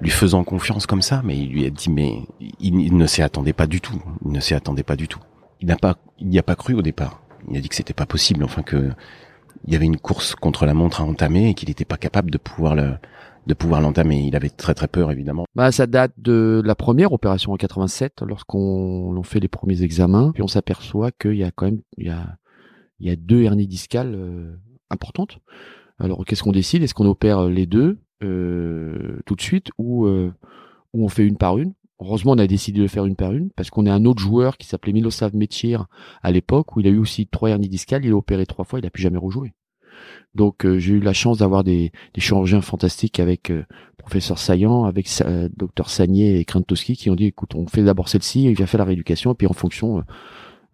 lui 0.00 0.08
faisant 0.08 0.42
confiance 0.42 0.86
comme 0.86 1.02
ça. 1.02 1.20
Mais 1.22 1.36
il 1.36 1.50
lui 1.50 1.66
a 1.66 1.70
dit, 1.70 1.90
mais 1.90 2.22
il, 2.60 2.96
ne 2.96 3.06
s'y 3.06 3.20
attendait 3.20 3.52
pas 3.52 3.66
du 3.66 3.82
tout. 3.82 4.00
Il 4.24 4.32
ne 4.32 4.40
s'y 4.40 4.54
attendait 4.54 4.84
pas 4.84 4.96
du 4.96 5.06
tout. 5.06 5.20
Il 5.60 5.66
n'a 5.66 5.76
pas, 5.76 5.98
il 6.18 6.28
n'y 6.28 6.38
a 6.38 6.42
pas 6.42 6.56
cru 6.56 6.72
au 6.72 6.80
départ. 6.80 7.20
Il 7.50 7.58
a 7.58 7.60
dit 7.60 7.68
que 7.68 7.74
c'était 7.74 7.92
pas 7.92 8.06
possible. 8.06 8.42
Enfin 8.42 8.62
que 8.62 8.90
il 9.66 9.72
y 9.72 9.76
avait 9.76 9.86
une 9.86 9.98
course 9.98 10.34
contre 10.34 10.66
la 10.66 10.74
montre 10.74 11.00
à 11.00 11.04
entamer 11.04 11.50
et 11.50 11.54
qu'il 11.54 11.68
n'était 11.68 11.84
pas 11.84 11.96
capable 11.96 12.30
de 12.30 12.38
pouvoir 12.38 12.74
le, 12.74 12.94
de 13.46 13.54
pouvoir 13.54 13.80
l'entamer. 13.80 14.20
Il 14.20 14.36
avait 14.36 14.50
très 14.50 14.74
très 14.74 14.88
peur 14.88 15.10
évidemment. 15.10 15.44
Bah 15.54 15.72
ça 15.72 15.86
date 15.86 16.12
de 16.18 16.62
la 16.64 16.74
première 16.74 17.12
opération 17.12 17.52
en 17.52 17.56
87 17.56 18.22
lorsqu'on 18.22 19.20
fait 19.22 19.40
les 19.40 19.48
premiers 19.48 19.82
examens, 19.82 20.30
puis 20.32 20.42
on 20.42 20.48
s'aperçoit 20.48 21.10
qu'il 21.12 21.36
y 21.36 21.44
a 21.44 21.50
quand 21.50 21.66
même 21.66 21.80
il 21.98 22.06
y 22.06 22.10
a 22.10 22.36
il 23.00 23.08
y 23.08 23.10
a 23.10 23.16
deux 23.16 23.42
hernies 23.42 23.66
discales 23.66 24.14
euh, 24.14 24.56
importantes. 24.90 25.38
Alors 25.98 26.24
qu'est-ce 26.24 26.42
qu'on 26.42 26.52
décide? 26.52 26.82
Est-ce 26.82 26.94
qu'on 26.94 27.06
opère 27.06 27.44
les 27.44 27.66
deux 27.66 27.98
euh, 28.22 29.18
tout 29.26 29.34
de 29.34 29.42
suite 29.42 29.68
ou 29.78 30.06
euh, 30.06 30.32
ou 30.92 31.04
on 31.04 31.08
fait 31.08 31.26
une 31.26 31.36
par 31.36 31.58
une? 31.58 31.72
Heureusement, 32.00 32.32
on 32.32 32.38
a 32.38 32.46
décidé 32.46 32.80
de 32.80 32.86
faire 32.86 33.04
une 33.04 33.16
par 33.16 33.32
une 33.32 33.50
parce 33.50 33.68
qu'on 33.68 33.84
a 33.84 33.92
un 33.92 34.06
autre 34.06 34.20
joueur 34.20 34.56
qui 34.56 34.66
s'appelait 34.66 34.94
Miloslav 34.94 35.36
Metir 35.36 35.86
à 36.22 36.30
l'époque 36.30 36.74
où 36.74 36.80
il 36.80 36.86
a 36.86 36.90
eu 36.90 36.98
aussi 36.98 37.26
trois 37.26 37.50
hernies 37.50 37.68
discales. 37.68 38.04
Il 38.04 38.12
a 38.12 38.16
opéré 38.16 38.46
trois 38.46 38.64
fois, 38.64 38.78
il 38.78 38.86
a 38.86 38.90
plus 38.90 39.02
jamais 39.02 39.18
rejoué. 39.18 39.52
Donc 40.34 40.64
euh, 40.64 40.78
j'ai 40.78 40.94
eu 40.94 41.00
la 41.00 41.12
chance 41.12 41.38
d'avoir 41.38 41.62
des, 41.62 41.92
des 42.14 42.20
chirurgiens 42.22 42.62
fantastiques 42.62 43.20
avec 43.20 43.50
euh, 43.50 43.66
professeur 43.98 44.38
Saillant, 44.38 44.84
avec 44.84 45.08
euh, 45.20 45.50
docteur 45.54 45.90
Sagné 45.90 46.38
et 46.38 46.44
Krantowski 46.46 46.96
qui 46.96 47.10
ont 47.10 47.14
dit 47.14 47.26
écoute 47.26 47.54
on 47.54 47.66
fait 47.66 47.82
d'abord 47.82 48.08
celle-ci, 48.08 48.44
il 48.44 48.54
vient 48.54 48.66
faire 48.66 48.78
la 48.78 48.84
rééducation 48.84 49.32
et 49.32 49.34
puis 49.34 49.46
en 49.46 49.52
fonction 49.52 50.02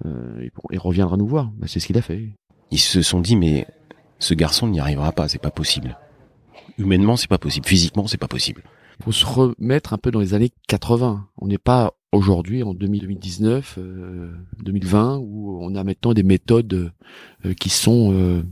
euh, 0.04 0.49
il 0.71 0.78
reviendra 0.78 1.16
nous 1.16 1.26
voir. 1.26 1.50
Bah, 1.56 1.66
c'est 1.68 1.80
ce 1.80 1.88
qu'il 1.88 1.99
a 1.99 2.02
fait. 2.02 2.28
Ils 2.71 2.78
se 2.78 3.02
sont 3.02 3.21
dit 3.21 3.35
mais 3.35 3.66
ce 4.21 4.35
garçon 4.35 4.68
n'y 4.68 4.78
arrivera 4.78 5.11
pas, 5.11 5.26
c'est 5.26 5.42
pas 5.42 5.50
possible. 5.50 5.99
Humainement 6.78 7.16
c'est 7.16 7.28
pas 7.28 7.38
possible, 7.38 7.66
physiquement 7.66 8.06
c'est 8.06 8.16
pas 8.16 8.28
possible. 8.28 8.62
Faut 9.02 9.12
se 9.12 9.26
remettre 9.26 9.92
un 9.92 9.98
peu 9.98 10.10
dans 10.10 10.20
les 10.20 10.34
années 10.34 10.50
80. 10.68 11.28
On 11.38 11.46
n'est 11.46 11.58
pas 11.58 11.94
aujourd'hui 12.12 12.62
en 12.62 12.74
2019, 12.74 13.78
2020 14.62 15.18
où 15.18 15.58
on 15.60 15.74
a 15.74 15.84
maintenant 15.84 16.14
des 16.14 16.22
méthodes 16.22 16.92
qui 17.60 17.68
sont 17.68 18.44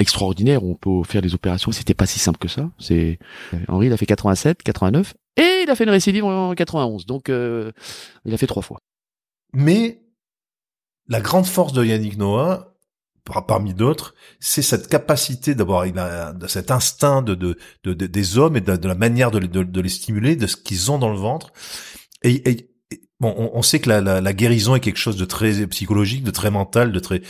extraordinaire 0.00 0.64
on 0.64 0.74
peut 0.74 1.02
faire 1.04 1.22
des 1.22 1.34
opérations. 1.34 1.70
C'était 1.70 1.94
pas 1.94 2.06
si 2.06 2.18
simple 2.18 2.38
que 2.38 2.48
ça. 2.48 2.70
C'est 2.78 3.18
Henri, 3.68 3.86
il 3.86 3.92
a 3.92 3.96
fait 3.96 4.06
87, 4.06 4.62
89 4.62 5.14
et 5.36 5.62
il 5.62 5.70
a 5.70 5.76
fait 5.76 5.84
une 5.84 5.90
récidive 5.90 6.24
en 6.24 6.54
91. 6.54 7.06
Donc 7.06 7.28
euh, 7.28 7.70
il 8.24 8.34
a 8.34 8.36
fait 8.36 8.46
trois 8.46 8.62
fois. 8.62 8.78
Mais 9.52 10.02
la 11.06 11.20
grande 11.20 11.46
force 11.46 11.72
de 11.72 11.84
Yannick 11.84 12.16
Noah, 12.16 12.69
parmi 13.46 13.74
d'autres, 13.74 14.14
c'est 14.38 14.62
cette 14.62 14.88
capacité 14.88 15.54
d'avoir 15.54 15.84
cet 16.48 16.70
instinct 16.70 17.22
de, 17.22 17.34
de, 17.34 17.56
de, 17.84 17.94
des 17.94 18.38
hommes 18.38 18.56
et 18.56 18.60
de, 18.60 18.88
la 18.88 18.94
manière 18.94 19.30
de, 19.30 19.80
les 19.80 19.88
stimuler, 19.88 20.36
de 20.36 20.46
ce 20.46 20.56
qu'ils 20.56 20.90
ont 20.90 20.98
dans 20.98 21.10
le 21.10 21.18
ventre. 21.18 21.52
Et, 22.22 22.68
bon, 23.20 23.50
on, 23.54 23.62
sait 23.62 23.80
que 23.80 23.88
la, 23.88 24.00
la, 24.00 24.20
la, 24.20 24.32
guérison 24.32 24.74
est 24.74 24.80
quelque 24.80 24.98
chose 24.98 25.16
de 25.16 25.24
très 25.24 25.66
psychologique, 25.68 26.24
de 26.24 26.30
très 26.30 26.50
mental, 26.50 26.92
de 26.92 26.98
très 26.98 27.22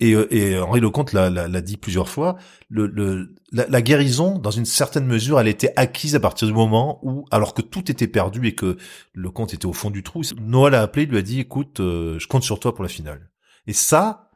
et, 0.00 0.14
euh, 0.14 0.26
et 0.34 0.58
Henri 0.58 0.80
Lecomte 0.80 1.12
l'a 1.12 1.60
dit 1.60 1.76
plusieurs 1.76 2.08
fois, 2.08 2.36
le, 2.68 2.86
le, 2.86 3.34
la, 3.52 3.82
guérison, 3.82 4.38
dans 4.38 4.50
une 4.50 4.64
certaine 4.64 5.06
mesure, 5.06 5.38
elle 5.38 5.48
était 5.48 5.72
acquise 5.76 6.14
à 6.14 6.20
partir 6.20 6.48
du 6.48 6.54
moment 6.54 6.98
où, 7.02 7.26
alors 7.30 7.52
que 7.54 7.62
tout 7.62 7.90
était 7.90 8.08
perdu 8.08 8.46
et 8.46 8.54
que 8.54 8.78
le 9.12 9.30
compte 9.30 9.52
était 9.54 9.66
au 9.66 9.74
fond 9.74 9.90
du 9.90 10.02
trou, 10.02 10.22
Noël 10.40 10.72
l'a 10.72 10.82
appelé, 10.82 11.06
lui 11.06 11.18
a 11.18 11.22
dit, 11.22 11.40
écoute, 11.40 11.80
euh, 11.80 12.18
je 12.18 12.26
compte 12.26 12.42
sur 12.42 12.58
toi 12.58 12.74
pour 12.74 12.82
la 12.82 12.88
finale. 12.88 13.30
Et 13.66 13.74
ça, 13.74 14.29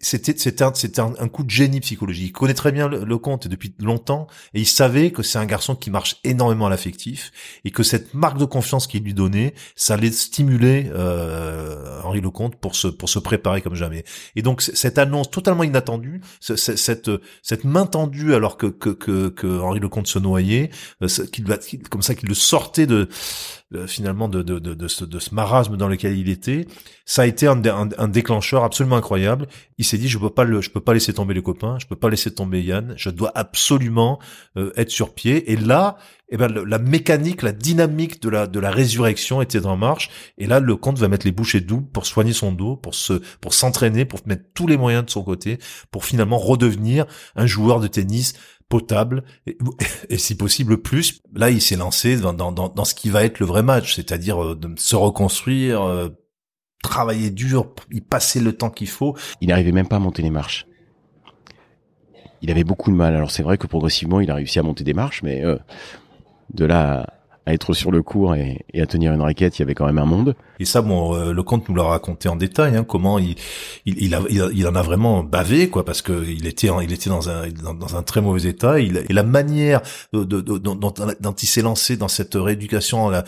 c'était 0.00 0.36
c'était 0.36 0.62
un, 1.00 1.14
un, 1.18 1.28
coup 1.28 1.44
de 1.44 1.50
génie 1.50 1.80
psychologique. 1.80 2.28
Il 2.28 2.32
connaît 2.32 2.54
très 2.54 2.72
bien 2.72 2.88
le, 2.88 3.18
comte 3.18 3.48
depuis 3.48 3.74
longtemps 3.80 4.26
et 4.54 4.60
il 4.60 4.66
savait 4.66 5.10
que 5.10 5.22
c'est 5.22 5.38
un 5.38 5.46
garçon 5.46 5.74
qui 5.74 5.90
marche 5.90 6.16
énormément 6.24 6.66
à 6.66 6.70
l'affectif 6.70 7.32
et 7.64 7.70
que 7.70 7.82
cette 7.82 8.12
marque 8.14 8.38
de 8.38 8.44
confiance 8.44 8.86
qu'il 8.86 9.02
lui 9.02 9.14
donnait, 9.14 9.54
ça 9.76 9.94
allait 9.94 10.10
stimuler 10.10 10.90
euh, 10.92 12.00
Henri 12.02 12.20
Lecomte 12.20 12.56
pour 12.56 12.74
se 12.74 12.88
pour 12.88 13.08
se 13.08 13.18
préparer 13.18 13.62
comme 13.62 13.74
jamais. 13.74 14.04
Et 14.36 14.42
donc 14.42 14.62
cette 14.62 14.98
annonce 14.98 15.30
totalement 15.30 15.64
inattendue, 15.64 16.20
cette 16.40 17.10
cette 17.42 17.64
main 17.64 17.86
tendue 17.86 18.34
alors 18.34 18.56
que 18.56 18.66
que 18.66 18.90
que, 18.90 19.28
que 19.28 19.60
Henri 19.60 19.80
Lecomte 19.80 20.06
se 20.06 20.18
noyait, 20.18 20.70
euh, 21.02 21.08
qu'il 21.32 21.44
comme 21.88 22.02
ça 22.02 22.14
qu'il 22.14 22.28
le 22.28 22.34
sortait 22.34 22.86
de 22.86 23.08
finalement 23.86 24.28
de, 24.28 24.42
de, 24.42 24.58
de, 24.58 24.72
de, 24.72 24.88
ce, 24.88 25.04
de 25.04 25.18
ce 25.18 25.34
marasme 25.34 25.76
dans 25.76 25.88
lequel 25.88 26.16
il 26.16 26.30
était, 26.30 26.66
ça 27.04 27.22
a 27.22 27.26
été 27.26 27.46
un, 27.46 27.62
un, 27.64 28.08
déclencheur 28.08 28.64
absolument 28.64 28.96
incroyable. 28.96 29.46
Il 29.76 29.84
s'est 29.84 29.98
dit 29.98 30.08
je 30.08 30.18
peux 30.18 30.30
pas 30.30 30.44
le, 30.44 30.62
je 30.62 30.70
peux 30.70 30.80
pas 30.80 30.94
laisser 30.94 31.12
tomber 31.12 31.34
les 31.34 31.42
copains, 31.42 31.78
je 31.78 31.86
peux 31.86 31.96
pas 31.96 32.08
laisser 32.08 32.32
tomber 32.32 32.62
Yann, 32.62 32.94
je 32.96 33.10
dois 33.10 33.30
absolument 33.34 34.18
euh, 34.56 34.72
être 34.76 34.90
sur 34.90 35.14
pied. 35.14 35.52
Et 35.52 35.56
là, 35.56 35.96
eh 36.30 36.36
ben 36.36 36.48
la 36.48 36.78
mécanique, 36.78 37.42
la 37.42 37.52
dynamique 37.52 38.22
de 38.22 38.28
la 38.30 38.46
de 38.46 38.58
la 38.58 38.70
résurrection 38.70 39.42
était 39.42 39.66
en 39.66 39.76
marche. 39.76 40.10
Et 40.38 40.46
là, 40.46 40.60
le 40.60 40.76
comte 40.76 40.98
va 40.98 41.08
mettre 41.08 41.26
les 41.26 41.32
bouchées 41.32 41.60
doubles 41.60 41.88
pour 41.90 42.06
soigner 42.06 42.32
son 42.32 42.52
dos, 42.52 42.76
pour 42.76 42.94
se 42.94 43.14
pour 43.40 43.52
s'entraîner, 43.52 44.04
pour 44.04 44.20
mettre 44.26 44.44
tous 44.54 44.66
les 44.66 44.76
moyens 44.76 45.04
de 45.04 45.10
son 45.10 45.22
côté, 45.22 45.58
pour 45.90 46.04
finalement 46.06 46.38
redevenir 46.38 47.06
un 47.36 47.46
joueur 47.46 47.80
de 47.80 47.86
tennis 47.86 48.34
potable 48.68 49.24
et, 49.46 50.18
si 50.18 50.36
possible 50.36 50.78
plus. 50.78 51.20
Là, 51.34 51.50
il 51.50 51.60
s'est 51.60 51.76
lancé 51.76 52.18
dans, 52.18 52.32
dans, 52.32 52.52
dans, 52.52 52.84
ce 52.84 52.94
qui 52.94 53.10
va 53.10 53.24
être 53.24 53.40
le 53.40 53.46
vrai 53.46 53.62
match, 53.62 53.94
c'est-à-dire 53.94 54.42
euh, 54.42 54.54
de 54.54 54.70
se 54.76 54.96
reconstruire, 54.96 55.82
euh, 55.82 56.08
travailler 56.82 57.30
dur, 57.30 57.72
y 57.90 58.00
passer 58.00 58.40
le 58.40 58.52
temps 58.52 58.70
qu'il 58.70 58.88
faut. 58.88 59.16
Il 59.40 59.48
n'arrivait 59.48 59.72
même 59.72 59.88
pas 59.88 59.96
à 59.96 60.00
monter 60.00 60.22
les 60.22 60.30
marches. 60.30 60.66
Il 62.42 62.50
avait 62.50 62.64
beaucoup 62.64 62.90
de 62.90 62.96
mal. 62.96 63.14
Alors 63.14 63.30
c'est 63.30 63.42
vrai 63.42 63.58
que 63.58 63.66
progressivement, 63.66 64.20
il 64.20 64.30
a 64.30 64.34
réussi 64.34 64.58
à 64.58 64.62
monter 64.62 64.84
des 64.84 64.94
marches, 64.94 65.22
mais 65.22 65.44
euh, 65.44 65.56
de 66.52 66.64
là 66.64 67.06
à 67.46 67.54
être 67.54 67.72
sur 67.72 67.90
le 67.90 68.02
cours 68.02 68.34
et, 68.34 68.64
à 68.78 68.86
tenir 68.86 69.12
une 69.12 69.22
raquette, 69.22 69.58
il 69.58 69.62
y 69.62 69.64
avait 69.64 69.74
quand 69.74 69.86
même 69.86 69.98
un 69.98 70.04
monde. 70.04 70.36
Et 70.60 70.64
ça, 70.64 70.82
bon, 70.82 71.14
euh, 71.14 71.32
le 71.32 71.42
comte 71.42 71.68
nous 71.68 71.74
l'a 71.74 71.84
raconté 71.84 72.28
en 72.28 72.36
détail, 72.36 72.76
hein, 72.76 72.84
comment 72.84 73.18
il, 73.18 73.36
il, 73.86 74.02
il, 74.02 74.14
a, 74.14 74.20
il, 74.30 74.66
en 74.66 74.74
a 74.74 74.82
vraiment 74.82 75.22
bavé, 75.22 75.68
quoi, 75.68 75.84
parce 75.84 76.02
que 76.02 76.24
il 76.28 76.46
était, 76.46 76.68
il 76.82 76.92
était 76.92 77.10
dans 77.10 77.28
un, 77.28 77.48
dans, 77.48 77.96
un 77.96 78.02
très 78.02 78.20
mauvais 78.20 78.48
état. 78.48 78.80
Il, 78.80 79.04
et 79.08 79.12
la 79.12 79.22
manière 79.22 79.80
de, 80.12 80.24
de, 80.24 80.40
dont, 80.40 80.74
dont, 80.74 81.32
il 81.32 81.46
s'est 81.46 81.62
lancé 81.62 81.96
dans 81.96 82.08
cette 82.08 82.34
rééducation, 82.34 83.10
à, 83.10 83.24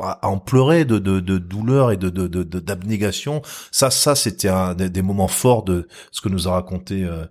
à, 0.00 0.28
en 0.28 0.38
pleurer 0.38 0.84
de, 0.84 0.98
de, 0.98 1.20
de 1.20 1.38
douleur 1.38 1.92
et 1.92 1.96
de, 1.96 2.10
de, 2.10 2.26
d'abnégation, 2.60 3.42
ça, 3.70 3.90
ça, 3.90 4.14
c'était 4.14 4.48
un 4.48 4.74
des, 4.74 5.02
moments 5.02 5.28
forts 5.28 5.62
de 5.62 5.88
ce 6.10 6.20
que 6.20 6.28
nous 6.28 6.48
a 6.48 6.52
raconté 6.52 7.04
euh, 7.04 7.24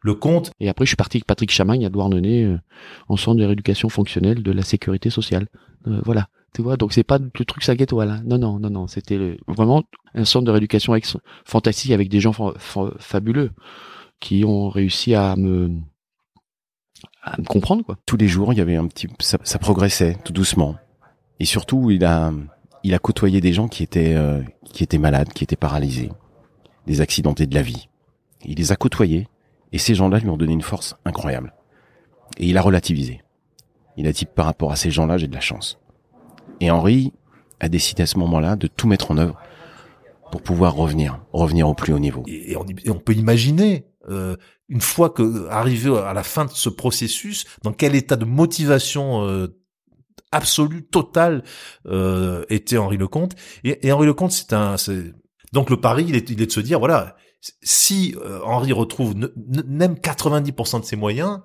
le 0.00 0.14
comte. 0.14 0.52
Et 0.60 0.68
après, 0.68 0.84
je 0.84 0.90
suis 0.90 0.96
parti 0.96 1.18
avec 1.18 1.26
Patrick 1.26 1.50
Chamagne 1.50 1.86
à 1.86 1.90
Douarnenez, 1.90 2.44
euh, 2.44 2.58
en 3.08 3.16
centre 3.16 3.38
de 3.38 3.44
rééducation 3.44 3.88
fonctionnelle 3.88 4.42
de 4.42 4.52
la 4.52 4.62
sécurité 4.62 5.10
sociale. 5.10 5.46
Euh, 5.86 6.00
voilà. 6.04 6.28
Tu 6.54 6.60
vois, 6.60 6.76
donc 6.76 6.92
c'est 6.92 7.04
pas 7.04 7.18
le 7.18 7.44
truc 7.44 7.62
5 7.62 7.80
étoiles. 7.80 8.10
Hein. 8.10 8.22
Non, 8.26 8.38
non, 8.38 8.58
non, 8.58 8.70
non. 8.70 8.86
C'était 8.86 9.38
vraiment 9.48 9.84
un 10.14 10.24
centre 10.24 10.44
de 10.44 10.50
rééducation 10.50 10.94
fantastique 11.44 11.92
avec 11.92 12.08
des 12.08 12.20
gens 12.20 12.34
fabuleux 12.98 13.52
qui 14.20 14.44
ont 14.44 14.68
réussi 14.68 15.14
à 15.14 15.34
me 15.36 15.70
à 17.22 17.40
me 17.40 17.44
comprendre 17.44 17.84
quoi. 17.84 17.96
Tous 18.06 18.16
les 18.16 18.28
jours, 18.28 18.52
il 18.52 18.58
y 18.58 18.60
avait 18.60 18.76
un 18.76 18.86
petit, 18.86 19.08
ça, 19.20 19.38
ça 19.42 19.58
progressait 19.58 20.16
tout 20.24 20.32
doucement. 20.32 20.76
Et 21.40 21.44
surtout, 21.44 21.90
il 21.90 22.04
a, 22.04 22.32
il 22.82 22.94
a 22.94 22.98
côtoyé 22.98 23.40
des 23.40 23.52
gens 23.52 23.68
qui 23.68 23.82
étaient, 23.82 24.14
euh, 24.14 24.42
qui 24.64 24.82
étaient 24.82 24.98
malades, 24.98 25.32
qui 25.32 25.44
étaient 25.44 25.56
paralysés, 25.56 26.10
des 26.86 27.00
accidentés 27.00 27.46
de 27.46 27.54
la 27.54 27.62
vie. 27.62 27.88
Il 28.44 28.58
les 28.58 28.72
a 28.72 28.76
côtoyés, 28.76 29.28
et 29.72 29.78
ces 29.78 29.94
gens-là 29.94 30.18
lui 30.18 30.28
ont 30.28 30.36
donné 30.36 30.52
une 30.52 30.62
force 30.62 30.96
incroyable. 31.04 31.54
Et 32.38 32.46
il 32.46 32.58
a 32.58 32.62
relativisé. 32.62 33.22
Il 33.96 34.06
a 34.06 34.12
dit 34.12 34.26
par 34.26 34.46
rapport 34.46 34.72
à 34.72 34.76
ces 34.76 34.90
gens-là, 34.90 35.18
j'ai 35.18 35.28
de 35.28 35.34
la 35.34 35.40
chance. 35.40 35.78
Et 36.60 36.70
Henri 36.70 37.12
a 37.60 37.68
décidé 37.68 38.02
à 38.02 38.06
ce 38.06 38.18
moment-là 38.18 38.56
de 38.56 38.66
tout 38.66 38.88
mettre 38.88 39.10
en 39.10 39.18
œuvre 39.18 39.38
pour 40.30 40.42
pouvoir 40.42 40.74
revenir, 40.74 41.20
revenir 41.32 41.68
au 41.68 41.74
plus 41.74 41.92
haut 41.92 41.98
niveau. 41.98 42.22
Et, 42.26 42.56
on, 42.56 42.98
peut 42.98 43.12
imaginer 43.12 43.86
euh, 44.08 44.36
une 44.68 44.80
fois 44.80 45.10
que 45.10 45.46
arrivé 45.48 45.94
à 45.96 46.14
la 46.14 46.22
fin 46.22 46.46
de 46.46 46.50
ce 46.50 46.68
processus, 46.68 47.46
dans 47.62 47.72
quel 47.72 47.94
état 47.94 48.16
de 48.16 48.24
motivation 48.24 49.26
euh, 49.26 49.48
absolue, 50.30 50.82
totale 50.84 51.44
euh, 51.86 52.44
était 52.48 52.78
Henri 52.78 52.96
Lecomte. 52.96 53.34
Et, 53.64 53.86
et 53.86 53.92
Henri 53.92 54.06
Lecomte, 54.06 54.32
c'est 54.32 54.54
un, 54.54 54.76
donc 55.52 55.68
le 55.68 55.76
pari, 55.76 56.06
il 56.08 56.16
est, 56.16 56.30
il 56.30 56.40
est 56.40 56.46
de 56.46 56.52
se 56.52 56.60
dire 56.60 56.78
voilà, 56.78 57.16
si 57.62 58.14
euh, 58.24 58.40
Henri 58.44 58.72
retrouve 58.72 59.14
même 59.66 59.94
90% 59.94 60.80
de 60.80 60.84
ses 60.84 60.96
moyens, 60.96 61.40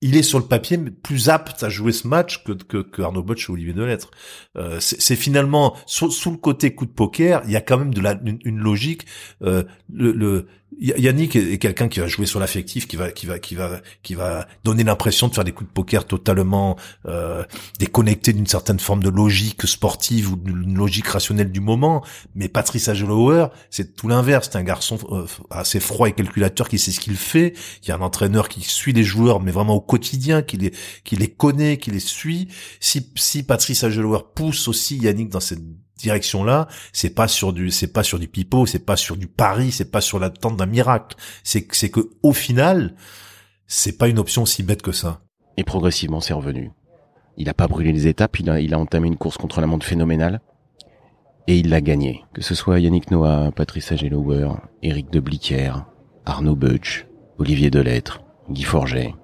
il 0.00 0.16
est 0.16 0.22
sur 0.22 0.38
le 0.38 0.44
papier 0.44 0.78
plus 0.78 1.28
apte 1.28 1.62
à 1.62 1.68
jouer 1.68 1.92
ce 1.92 2.06
match 2.06 2.44
que, 2.44 2.52
que, 2.52 2.78
que 2.78 3.02
Arnaud 3.02 3.22
Botch 3.22 3.48
ou 3.48 3.54
Olivier 3.54 3.72
Delettre. 3.72 4.10
Euh, 4.56 4.78
c'est 4.80 5.16
finalement 5.16 5.76
sous, 5.86 6.30
le 6.30 6.36
côté 6.36 6.74
coup 6.74 6.86
de 6.86 6.92
poker, 6.92 7.42
il 7.46 7.50
y 7.50 7.56
a 7.56 7.60
quand 7.60 7.78
même 7.78 7.92
de 7.92 8.00
la 8.00 8.18
une, 8.24 8.58
logique. 8.58 9.06
Euh, 9.42 9.64
le, 9.92 10.46
Yannick 10.80 11.34
est 11.34 11.58
quelqu'un 11.58 11.88
qui 11.88 11.98
va 11.98 12.06
jouer 12.06 12.26
sur 12.26 12.38
l'affectif, 12.38 12.86
qui 12.86 12.96
va, 12.96 13.10
qui 13.10 13.26
va, 13.26 13.38
qui 13.38 13.54
va, 13.54 13.80
qui 14.02 14.14
va 14.14 14.46
donner 14.64 14.84
l'impression 14.84 15.28
de 15.28 15.34
faire 15.34 15.44
des 15.44 15.52
coups 15.52 15.68
de 15.68 15.72
poker 15.72 16.06
totalement 16.06 16.76
euh, 17.06 17.42
déconnectés 17.78 18.32
d'une 18.32 18.46
certaine 18.46 18.78
forme 18.78 19.02
de 19.02 19.08
logique 19.08 19.66
sportive 19.66 20.32
ou 20.32 20.36
d'une 20.36 20.76
logique 20.76 21.08
rationnelle 21.08 21.50
du 21.50 21.60
moment. 21.60 22.04
Mais 22.34 22.48
Patrice 22.48 22.88
Agelower, 22.88 23.48
c'est 23.70 23.96
tout 23.96 24.08
l'inverse. 24.08 24.50
C'est 24.52 24.58
un 24.58 24.62
garçon 24.62 24.98
euh, 25.10 25.26
assez 25.50 25.80
froid 25.80 26.08
et 26.08 26.12
calculateur 26.12 26.68
qui 26.68 26.78
sait 26.78 26.92
ce 26.92 27.00
qu'il 27.00 27.16
fait. 27.16 27.54
Il 27.82 27.88
y 27.88 27.92
a 27.92 27.96
un 27.96 28.00
entraîneur 28.00 28.48
qui 28.48 28.62
suit 28.62 28.92
les 28.92 29.04
joueurs, 29.04 29.40
mais 29.40 29.50
vraiment 29.50 29.74
au 29.74 29.80
quotidien, 29.80 30.42
qui 30.42 30.58
les, 30.58 30.72
qui 31.02 31.16
les 31.16 31.28
connaît, 31.28 31.78
qui 31.78 31.90
les 31.90 32.00
suit. 32.00 32.48
Si, 32.78 33.10
si 33.16 33.42
Patrice 33.42 33.82
Agelower 33.84 34.20
pousse 34.34 34.68
aussi 34.68 34.96
Yannick 34.98 35.30
dans 35.30 35.40
cette 35.40 35.62
direction-là, 35.98 36.68
c'est 36.92 37.14
pas 37.14 37.28
sur 37.28 37.52
du, 37.52 37.70
c'est 37.70 37.92
pas 37.92 38.02
sur 38.02 38.18
du 38.18 38.28
pipeau, 38.28 38.66
c'est 38.66 38.84
pas 38.84 38.96
sur 38.96 39.16
du 39.16 39.26
pari, 39.26 39.72
c'est 39.72 39.90
pas 39.90 40.00
sur 40.00 40.18
l'attente 40.18 40.56
d'un 40.56 40.66
miracle. 40.66 41.16
C'est, 41.44 41.66
c'est 41.72 41.90
que 41.90 42.00
au 42.22 42.32
final, 42.32 42.94
c'est 43.66 43.98
pas 43.98 44.08
une 44.08 44.18
option 44.18 44.42
aussi 44.42 44.62
bête 44.62 44.82
que 44.82 44.92
ça. 44.92 45.20
Et 45.56 45.64
progressivement, 45.64 46.20
c'est 46.20 46.32
revenu. 46.32 46.70
Il 47.36 47.48
a 47.48 47.54
pas 47.54 47.68
brûlé 47.68 47.92
les 47.92 48.08
étapes, 48.08 48.40
il 48.40 48.74
a, 48.74 48.78
entamé 48.78 49.06
une 49.06 49.16
course 49.16 49.36
contre 49.36 49.60
la 49.60 49.66
montre 49.66 49.86
phénoménale. 49.86 50.40
Et 51.46 51.56
il 51.58 51.70
l'a 51.70 51.80
gagné. 51.80 52.24
Que 52.34 52.42
ce 52.42 52.54
soit 52.54 52.80
Yannick 52.80 53.10
Noah, 53.10 53.52
Patrice 53.52 53.92
Agelower, 53.92 54.50
Eric 54.82 55.10
de 55.10 55.20
Bliquer, 55.20 55.72
Arnaud 56.26 56.56
Butch, 56.56 57.06
Olivier 57.38 57.70
Delettre, 57.70 58.22
Guy 58.50 58.64
Forget, 58.64 59.14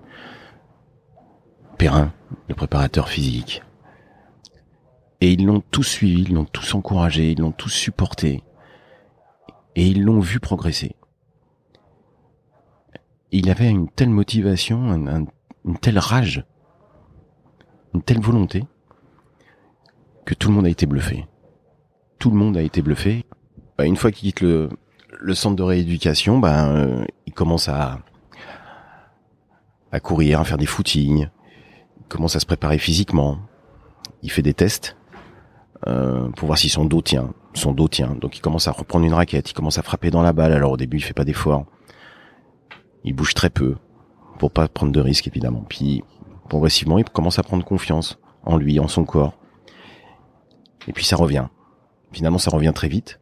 Perrin, 1.77 2.13
le 2.49 2.55
préparateur 2.55 3.09
physique, 3.09 3.63
et 5.21 5.33
ils 5.33 5.45
l'ont 5.45 5.63
tous 5.71 5.85
suivi, 5.85 6.23
ils 6.23 6.35
l'ont 6.35 6.45
tous 6.45 6.75
encouragé, 6.75 7.33
ils 7.33 7.41
l'ont 7.41 7.53
tous 7.53 7.71
supporté. 7.71 8.43
Et 9.77 9.87
ils 9.87 10.03
l'ont 10.03 10.21
vu 10.21 10.41
progresser. 10.41 10.97
Il 13.33 13.51
avait 13.51 13.69
une 13.69 13.89
telle 13.89 14.11
motivation, 14.11 14.95
une 15.65 15.79
telle 15.79 15.99
rage, 15.99 16.45
une 17.95 18.03
telle 18.03 18.21
volonté, 18.21 18.65
que 20.25 20.35
tout 20.35 20.49
le 20.49 20.55
monde 20.55 20.67
a 20.67 20.71
été 20.71 20.87
bluffé. 20.87 21.27
Tout 22.19 22.31
le 22.31 22.37
monde 22.37 22.57
a 22.57 22.63
été 22.63 22.83
bluffé. 22.83 23.25
Bah, 23.77 23.87
une 23.87 23.97
fois 23.97 24.13
qu'il 24.13 24.33
quitte 24.33 24.41
le, 24.41 24.71
centre 25.35 25.57
de 25.57 25.63
rééducation, 25.63 26.39
ben 26.39 27.07
il 27.27 27.33
commence 27.33 27.69
à 27.69 28.01
à 29.95 30.01
courir, 30.01 30.41
à 30.41 30.45
faire 30.45 30.59
des 30.59 30.67
footings, 30.67 31.29
il 32.01 32.07
commence 32.09 32.35
à 32.35 32.41
se 32.41 32.47
préparer 32.47 32.79
physiquement, 32.79 33.39
il 34.23 34.31
fait 34.31 34.43
des 34.43 34.53
tests, 34.53 34.97
euh, 35.87 36.29
pour 36.31 36.47
voir 36.47 36.59
si 36.59 36.69
son 36.69 36.85
dos 36.85 37.03
tient. 37.03 37.33
Son 37.55 37.73
dos 37.73 37.89
tient. 37.89 38.17
Donc 38.21 38.37
il 38.37 38.41
commence 38.41 38.69
à 38.69 38.73
reprendre 38.73 39.05
une 39.05 39.13
raquette, 39.13 39.51
il 39.51 39.55
commence 39.55 39.79
à 39.79 39.83
frapper 39.83 40.11
dans 40.11 40.23
la 40.23 40.33
balle. 40.33 40.53
Alors 40.53 40.73
au 40.73 40.77
début, 40.77 40.99
il 40.99 41.03
fait 41.03 41.15
pas 41.15 41.25
d'effort. 41.25 41.67
Il 43.05 43.15
bouge 43.15 43.35
très 43.35 43.51
peu 43.51 43.77
pour 44.39 44.51
pas 44.51 44.67
prendre 44.69 44.93
de 44.93 45.01
risques 45.01 45.27
évidemment. 45.27 45.65
Puis 45.69 46.03
progressivement, 46.49 46.99
il 46.99 47.05
commence 47.05 47.39
à 47.39 47.43
prendre 47.43 47.65
confiance 47.65 48.19
en 48.45 48.57
lui, 48.57 48.81
en 48.81 48.89
son 48.89 49.05
corps. 49.05 49.35
Et 50.89 50.93
puis 50.93 51.05
ça 51.05 51.17
revient. 51.17 51.47
Finalement, 52.13 52.39
ça 52.39 52.51
revient 52.51 52.73
très 52.75 52.89
vite. 52.89 53.21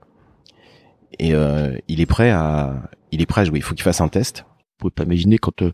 Et 1.19 1.35
euh, 1.35 1.77
il 1.89 2.01
est 2.01 2.07
prêt 2.07 2.31
à, 2.31 2.91
il 3.11 3.21
est 3.21 3.27
prêt 3.27 3.43
à 3.43 3.45
jouer. 3.45 3.59
Il 3.59 3.63
faut 3.63 3.75
qu'il 3.75 3.85
fasse 3.85 4.01
un 4.01 4.09
test. 4.09 4.45
Vous 4.47 4.89
pouvez 4.89 4.91
pas 4.91 5.05
imaginer 5.05 5.39
quand 5.39 5.63
euh, 5.63 5.73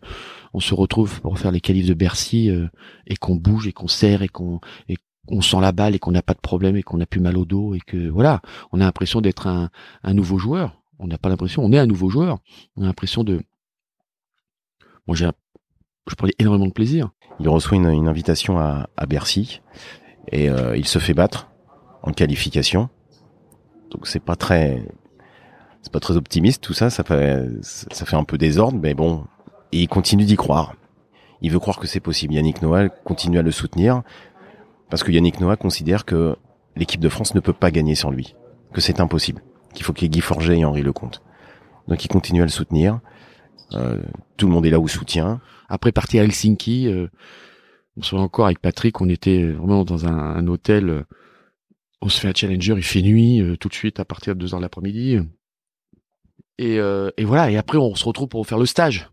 on 0.53 0.59
se 0.59 0.73
retrouve 0.73 1.21
pour 1.21 1.37
faire 1.37 1.51
les 1.51 1.61
qualifs 1.61 1.87
de 1.87 1.93
Bercy 1.93 2.51
et 3.07 3.15
qu'on 3.15 3.35
bouge 3.35 3.67
et 3.67 3.71
qu'on 3.71 3.87
serre 3.87 4.21
et 4.21 4.27
qu'on 4.27 4.59
on 5.29 5.41
sent 5.41 5.59
la 5.61 5.71
balle 5.71 5.95
et 5.95 5.99
qu'on 5.99 6.11
n'a 6.11 6.21
pas 6.21 6.33
de 6.33 6.39
problème 6.39 6.75
et 6.75 6.83
qu'on 6.83 6.97
n'a 6.97 7.05
plus 7.05 7.19
mal 7.19 7.37
au 7.37 7.45
dos 7.45 7.73
et 7.75 7.79
que 7.79 8.09
voilà, 8.09 8.41
on 8.71 8.81
a 8.81 8.83
l'impression 8.83 9.21
d'être 9.21 9.47
un, 9.47 9.69
nouveau 10.13 10.37
joueur. 10.37 10.81
On 10.97 11.07
n'a 11.07 11.17
pas 11.17 11.29
l'impression, 11.29 11.63
on 11.63 11.71
est 11.71 11.79
un 11.79 11.85
nouveau 11.85 12.09
joueur. 12.09 12.39
On 12.75 12.83
a 12.83 12.85
l'impression 12.87 13.23
de. 13.23 13.41
Moi, 15.07 15.15
j'ai, 15.15 15.29
je 16.07 16.15
prenais 16.15 16.33
énormément 16.39 16.67
de 16.67 16.73
plaisir. 16.73 17.11
Il 17.39 17.47
reçoit 17.47 17.77
une, 17.77 18.07
invitation 18.07 18.59
à, 18.59 18.87
Bercy 19.07 19.61
et 20.31 20.49
euh, 20.49 20.75
il 20.75 20.87
se 20.87 20.99
fait 20.99 21.13
battre 21.13 21.49
en 22.03 22.11
qualification. 22.11 22.89
Donc 23.91 24.07
c'est 24.07 24.19
pas 24.19 24.35
très, 24.35 24.85
c'est 25.81 25.91
pas 25.91 25.99
très 25.99 26.17
optimiste 26.17 26.61
tout 26.61 26.73
ça. 26.73 26.89
Ça 26.89 27.03
fait, 27.03 27.45
ça 27.61 28.05
fait 28.05 28.15
un 28.15 28.25
peu 28.25 28.37
désordre, 28.37 28.77
mais 28.81 28.93
bon. 28.93 29.25
Et 29.71 29.81
il 29.81 29.87
continue 29.87 30.25
d'y 30.25 30.35
croire. 30.35 30.75
Il 31.41 31.51
veut 31.51 31.59
croire 31.59 31.79
que 31.79 31.87
c'est 31.87 31.99
possible. 31.99 32.33
Yannick 32.33 32.61
Noël 32.61 32.91
continue 33.05 33.39
à 33.39 33.41
le 33.41 33.51
soutenir. 33.51 34.03
Parce 34.89 35.03
que 35.03 35.11
Yannick 35.11 35.39
Noah 35.39 35.55
considère 35.55 36.05
que 36.05 36.35
l'équipe 36.75 37.01
de 37.01 37.09
France 37.09 37.35
ne 37.35 37.39
peut 37.39 37.53
pas 37.53 37.71
gagner 37.71 37.95
sans 37.95 38.09
lui, 38.09 38.35
que 38.73 38.81
c'est 38.81 38.99
impossible, 38.99 39.43
qu'il 39.73 39.83
faut 39.83 39.93
qu'il 39.93 40.05
y 40.05 40.07
ait 40.07 40.09
Guy 40.09 40.21
Forget 40.21 40.59
et 40.59 40.65
Henri 40.65 40.81
Lecomte. 40.81 41.21
Donc 41.87 42.03
il 42.03 42.07
continue 42.07 42.41
à 42.41 42.45
le 42.45 42.51
soutenir. 42.51 42.99
Euh, 43.73 44.01
tout 44.37 44.47
le 44.47 44.53
monde 44.53 44.65
est 44.65 44.69
là 44.69 44.79
où 44.79 44.87
soutient. 44.87 45.41
Après 45.67 45.91
partir 45.91 46.21
à 46.21 46.25
Helsinki, 46.25 46.87
euh, 46.87 47.07
on 47.97 48.01
se 48.01 48.15
voit 48.15 48.23
encore 48.23 48.45
avec 48.45 48.59
Patrick, 48.59 48.99
on 49.01 49.09
était 49.09 49.43
vraiment 49.51 49.83
dans 49.83 50.07
un, 50.07 50.47
hôtel. 50.47 50.89
Euh, 50.89 51.03
on 52.01 52.09
se 52.09 52.19
fait 52.19 52.29
un 52.29 52.33
challenger, 52.33 52.73
il 52.77 52.83
fait 52.83 53.01
nuit 53.01 53.57
tout 53.59 53.67
de 53.67 53.73
suite 53.73 53.99
à 53.99 54.05
partir 54.05 54.33
de 54.33 54.39
2 54.39 54.53
heures 54.53 54.59
de 54.59 54.63
l'après-midi. 54.63 55.19
Et, 56.57 56.75
et, 56.75 57.25
voilà, 57.25 57.51
et 57.51 57.57
après 57.57 57.77
on 57.77 57.93
se 57.93 58.05
retrouve 58.05 58.29
pour 58.29 58.47
faire 58.47 58.57
le 58.57 58.65
stage. 58.65 59.09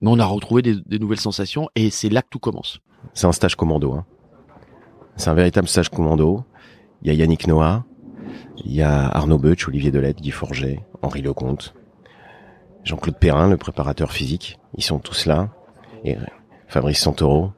Mais 0.00 0.08
on 0.08 0.18
a 0.20 0.24
retrouvé 0.24 0.62
des, 0.62 0.76
des 0.86 1.00
nouvelles 1.00 1.18
sensations 1.18 1.68
et 1.74 1.90
c'est 1.90 2.08
là 2.08 2.22
que 2.22 2.28
tout 2.30 2.38
commence. 2.38 2.78
C'est 3.14 3.26
un 3.26 3.32
stage 3.32 3.56
commando. 3.56 3.94
Hein. 3.94 4.06
C'est 5.16 5.30
un 5.30 5.34
véritable 5.34 5.68
stage 5.68 5.88
commando. 5.88 6.44
Il 7.02 7.08
y 7.08 7.10
a 7.10 7.14
Yannick 7.14 7.46
Noah, 7.46 7.84
il 8.64 8.72
y 8.72 8.82
a 8.82 9.08
Arnaud 9.08 9.38
Butch, 9.38 9.66
Olivier 9.66 9.90
Delette, 9.90 10.20
Guy 10.20 10.30
Forget, 10.30 10.80
Henri 11.02 11.22
Lecomte, 11.22 11.74
Jean-Claude 12.84 13.18
Perrin, 13.18 13.48
le 13.48 13.56
préparateur 13.56 14.12
physique. 14.12 14.58
Ils 14.76 14.84
sont 14.84 14.98
tous 14.98 15.26
là. 15.26 15.50
Et 16.04 16.16
Fabrice 16.68 17.00
Santoro, 17.00 17.52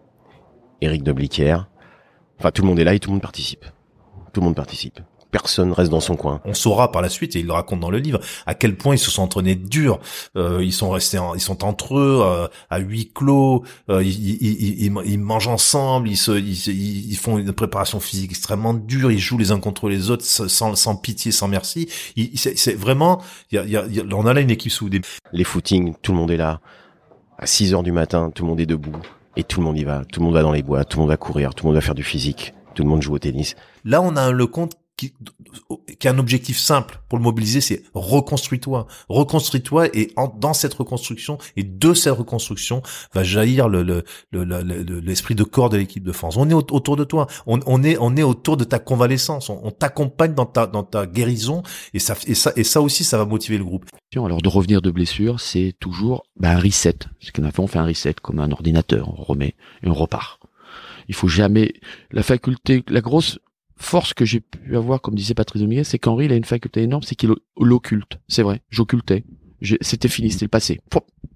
Éric 0.80 1.02
Debliquière. 1.02 1.68
Enfin, 2.38 2.50
tout 2.50 2.62
le 2.62 2.68
monde 2.68 2.78
est 2.78 2.84
là 2.84 2.94
et 2.94 3.00
tout 3.00 3.10
le 3.10 3.14
monde 3.14 3.22
participe. 3.22 3.64
Tout 4.32 4.40
le 4.40 4.46
monde 4.46 4.56
participe 4.56 5.00
personne 5.34 5.72
reste 5.72 5.90
dans 5.90 5.98
son 6.00 6.14
coin. 6.14 6.40
On 6.44 6.54
saura 6.54 6.92
par 6.92 7.02
la 7.02 7.08
suite, 7.08 7.34
et 7.34 7.40
il 7.40 7.46
le 7.46 7.52
raconte 7.52 7.80
dans 7.80 7.90
le 7.90 7.98
livre, 7.98 8.20
à 8.46 8.54
quel 8.54 8.76
point 8.76 8.94
ils 8.94 9.00
se 9.00 9.10
sont 9.10 9.22
entraînés 9.22 9.56
dur. 9.56 9.98
Euh, 10.36 10.62
ils 10.62 10.72
sont 10.72 10.90
restés, 10.90 11.18
ils 11.34 11.40
sont 11.40 11.64
entre 11.64 11.98
eux 11.98 12.20
euh, 12.22 12.46
à 12.70 12.78
huis 12.78 13.10
clos. 13.12 13.64
Euh, 13.90 14.00
ils, 14.04 14.84
ils, 14.84 15.18
mangent 15.18 15.48
ensemble. 15.48 16.08
Ils, 16.08 16.16
se, 16.16 16.30
ils, 16.30 17.16
font 17.16 17.36
une 17.36 17.52
préparation 17.52 17.98
physique 17.98 18.30
extrêmement 18.30 18.74
dure. 18.74 19.10
Ils 19.10 19.18
jouent 19.18 19.38
les 19.38 19.50
uns 19.50 19.58
contre 19.58 19.88
les 19.88 20.08
autres 20.10 20.24
sans, 20.24 20.76
sans 20.76 20.94
pitié, 20.94 21.32
sans 21.32 21.48
merci. 21.48 21.88
C'est 22.36 22.74
vraiment, 22.74 23.20
y 23.50 23.58
a, 23.58 23.64
y 23.64 23.76
a, 23.76 23.84
on 24.12 24.26
a 24.26 24.34
là 24.34 24.40
une 24.40 24.52
équipe 24.52 24.70
soudée. 24.70 25.00
Les 25.32 25.44
footings, 25.44 25.94
tout 26.00 26.12
le 26.12 26.18
monde 26.18 26.30
est 26.30 26.36
là. 26.36 26.60
À 27.38 27.46
6 27.46 27.74
heures 27.74 27.82
du 27.82 27.90
matin, 27.90 28.30
tout 28.32 28.44
le 28.44 28.50
monde 28.50 28.60
est 28.60 28.66
debout. 28.66 29.02
Et 29.36 29.42
tout 29.42 29.58
le 29.58 29.66
monde 29.66 29.76
y 29.76 29.82
va. 29.82 30.04
Tout 30.04 30.20
le 30.20 30.26
monde 30.26 30.34
va 30.34 30.42
dans 30.42 30.52
les 30.52 30.62
bois. 30.62 30.84
Tout 30.84 30.98
le 30.98 31.00
monde 31.00 31.10
va 31.10 31.16
courir. 31.16 31.56
Tout 31.56 31.64
le 31.64 31.70
monde 31.70 31.74
va 31.74 31.80
faire 31.80 31.96
du 31.96 32.04
physique. 32.04 32.54
Tout 32.76 32.84
le 32.84 32.88
monde 32.88 33.02
joue 33.02 33.14
au 33.14 33.18
tennis. 33.18 33.56
Là, 33.84 34.00
on 34.00 34.14
a 34.14 34.22
un 34.22 34.30
Lecomte 34.30 34.76
qui, 34.96 35.12
qui 35.98 36.08
a 36.08 36.12
un 36.12 36.18
objectif 36.18 36.58
simple 36.58 37.00
pour 37.08 37.18
le 37.18 37.24
mobiliser, 37.24 37.60
c'est 37.60 37.82
reconstruis-toi, 37.94 38.86
reconstruis-toi 39.08 39.88
et 39.96 40.14
dans 40.38 40.54
cette 40.54 40.74
reconstruction 40.74 41.38
et 41.56 41.64
de 41.64 41.94
cette 41.94 42.14
reconstruction 42.14 42.82
va 43.12 43.24
jaillir 43.24 43.68
le, 43.68 44.04
l'esprit 44.32 45.34
le, 45.34 45.38
de 45.38 45.44
corps 45.44 45.68
de 45.68 45.76
l'équipe 45.76 46.04
de 46.04 46.12
France. 46.12 46.36
On 46.36 46.48
est 46.48 46.54
autour 46.54 46.96
de 46.96 47.04
toi, 47.04 47.26
on, 47.46 47.60
on, 47.66 47.82
est 47.82 47.96
on 47.98 48.16
est 48.16 48.22
autour 48.22 48.56
de 48.56 48.64
ta 48.64 48.78
convalescence, 48.78 49.50
on, 49.50 49.70
t'accompagne 49.70 50.34
dans 50.34 50.46
ta 50.46 50.66
dans 50.66 50.84
ta 50.84 51.06
guérison 51.06 51.62
et 51.92 51.98
ça 51.98 52.14
et 52.26 52.34
ça 52.34 52.52
et 52.54 52.64
ça 52.64 52.80
aussi 52.80 53.02
ça 53.02 53.18
va 53.18 53.24
motiver 53.24 53.58
le 53.58 53.64
groupe. 53.64 53.86
Alors 54.16 54.42
de 54.42 54.48
revenir 54.48 54.80
de 54.80 54.92
blessure, 54.92 55.40
c'est 55.40 55.74
toujours 55.80 56.24
bah, 56.36 56.50
un 56.50 56.60
reset. 56.60 56.98
Ce 57.18 57.32
qu'on 57.32 57.42
a 57.42 57.50
fait, 57.50 57.60
on 57.60 57.66
fait 57.66 57.80
un 57.80 57.86
reset 57.86 58.14
comme 58.22 58.38
un 58.38 58.52
ordinateur, 58.52 59.08
on 59.08 59.24
remet 59.24 59.56
et 59.82 59.88
on 59.88 59.94
repart. 59.94 60.40
Il 61.08 61.14
faut 61.14 61.28
jamais 61.28 61.74
la 62.12 62.22
faculté, 62.22 62.84
la 62.88 63.00
grosse 63.00 63.40
force 63.76 64.14
que 64.14 64.24
j'ai 64.24 64.40
pu 64.40 64.76
avoir, 64.76 65.00
comme 65.00 65.14
disait 65.14 65.34
Patrice 65.34 65.62
Dominguez, 65.62 65.84
c'est 65.84 65.98
qu'Henri, 65.98 66.26
il 66.26 66.32
a 66.32 66.36
une 66.36 66.44
faculté 66.44 66.82
énorme, 66.82 67.02
c'est 67.02 67.14
qu'il 67.14 67.34
l'occulte. 67.58 68.18
C'est 68.28 68.42
vrai, 68.42 68.62
j'occultais. 68.70 69.24
C'était 69.80 70.08
fini, 70.08 70.30
c'était 70.30 70.44
le 70.44 70.50
passé. 70.50 70.80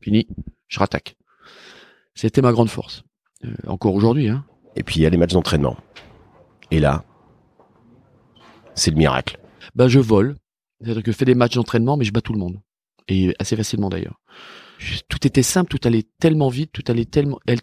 fini, 0.00 0.28
je 0.68 0.78
rattaque. 0.78 1.16
C'était 2.14 2.42
ma 2.42 2.52
grande 2.52 2.68
force. 2.68 3.04
Euh, 3.44 3.54
encore 3.66 3.94
aujourd'hui. 3.94 4.28
Hein. 4.28 4.44
Et 4.76 4.82
puis 4.82 5.00
il 5.00 5.02
y 5.02 5.06
a 5.06 5.10
les 5.10 5.16
matchs 5.16 5.32
d'entraînement. 5.32 5.76
Et 6.70 6.80
là, 6.80 7.04
c'est 8.74 8.90
le 8.90 8.96
miracle. 8.96 9.38
Bah 9.74 9.88
je 9.88 10.00
vole. 10.00 10.36
C'est-à-dire 10.80 11.02
que 11.02 11.12
je 11.12 11.16
fais 11.16 11.24
des 11.24 11.34
matchs 11.34 11.54
d'entraînement, 11.54 11.96
mais 11.96 12.04
je 12.04 12.12
bats 12.12 12.20
tout 12.20 12.32
le 12.32 12.38
monde. 12.38 12.60
Et 13.08 13.34
assez 13.38 13.56
facilement 13.56 13.88
d'ailleurs. 13.88 14.20
Tout 15.08 15.26
était 15.26 15.42
simple, 15.42 15.76
tout 15.76 15.88
allait 15.88 16.04
tellement 16.20 16.48
vite, 16.48 16.70
tout 16.72 16.84
allait 16.88 17.04
tellement, 17.04 17.40
elle, 17.46 17.60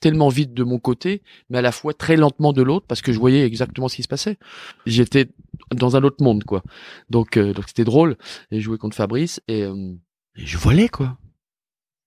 tellement 0.00 0.28
vite 0.28 0.54
de 0.54 0.64
mon 0.64 0.78
côté, 0.78 1.22
mais 1.48 1.58
à 1.58 1.62
la 1.62 1.72
fois 1.72 1.94
très 1.94 2.16
lentement 2.16 2.52
de 2.52 2.62
l'autre 2.62 2.86
parce 2.88 3.02
que 3.02 3.12
je 3.12 3.18
voyais 3.18 3.44
exactement 3.44 3.88
ce 3.88 3.96
qui 3.96 4.02
se 4.02 4.08
passait. 4.08 4.38
J'étais 4.86 5.28
dans 5.74 5.96
un 5.96 6.02
autre 6.02 6.24
monde, 6.24 6.44
quoi. 6.44 6.62
Donc, 7.10 7.36
euh, 7.36 7.52
donc 7.52 7.64
c'était 7.68 7.84
drôle. 7.84 8.16
Et 8.50 8.60
jouer 8.60 8.78
contre 8.78 8.96
Fabrice 8.96 9.40
et, 9.46 9.62
euh, 9.62 9.92
je 10.34 10.58
volais, 10.58 10.88
quoi. 10.88 11.18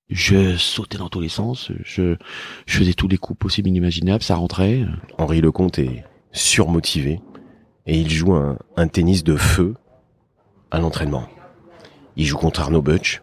Je 0.09 0.57
sautais 0.57 0.97
dans 0.97 1.09
tous 1.09 1.21
les 1.21 1.29
sens. 1.29 1.71
Je, 1.83 2.15
je 2.65 2.77
faisais 2.77 2.93
tous 2.93 3.07
les 3.07 3.17
coups 3.17 3.39
possibles, 3.39 3.69
inimaginables. 3.69 4.23
Ça 4.23 4.35
rentrait. 4.35 4.85
Henri 5.17 5.41
Lecomte 5.41 5.79
est 5.79 6.03
surmotivé 6.31 7.21
et 7.85 7.99
il 7.99 8.09
joue 8.09 8.33
un, 8.33 8.57
un 8.75 8.87
tennis 8.87 9.23
de 9.23 9.35
feu 9.35 9.75
à 10.71 10.79
l'entraînement. 10.79 11.27
Il 12.15 12.25
joue 12.25 12.37
contre 12.37 12.61
Arnaud 12.61 12.81
Butch. 12.81 13.21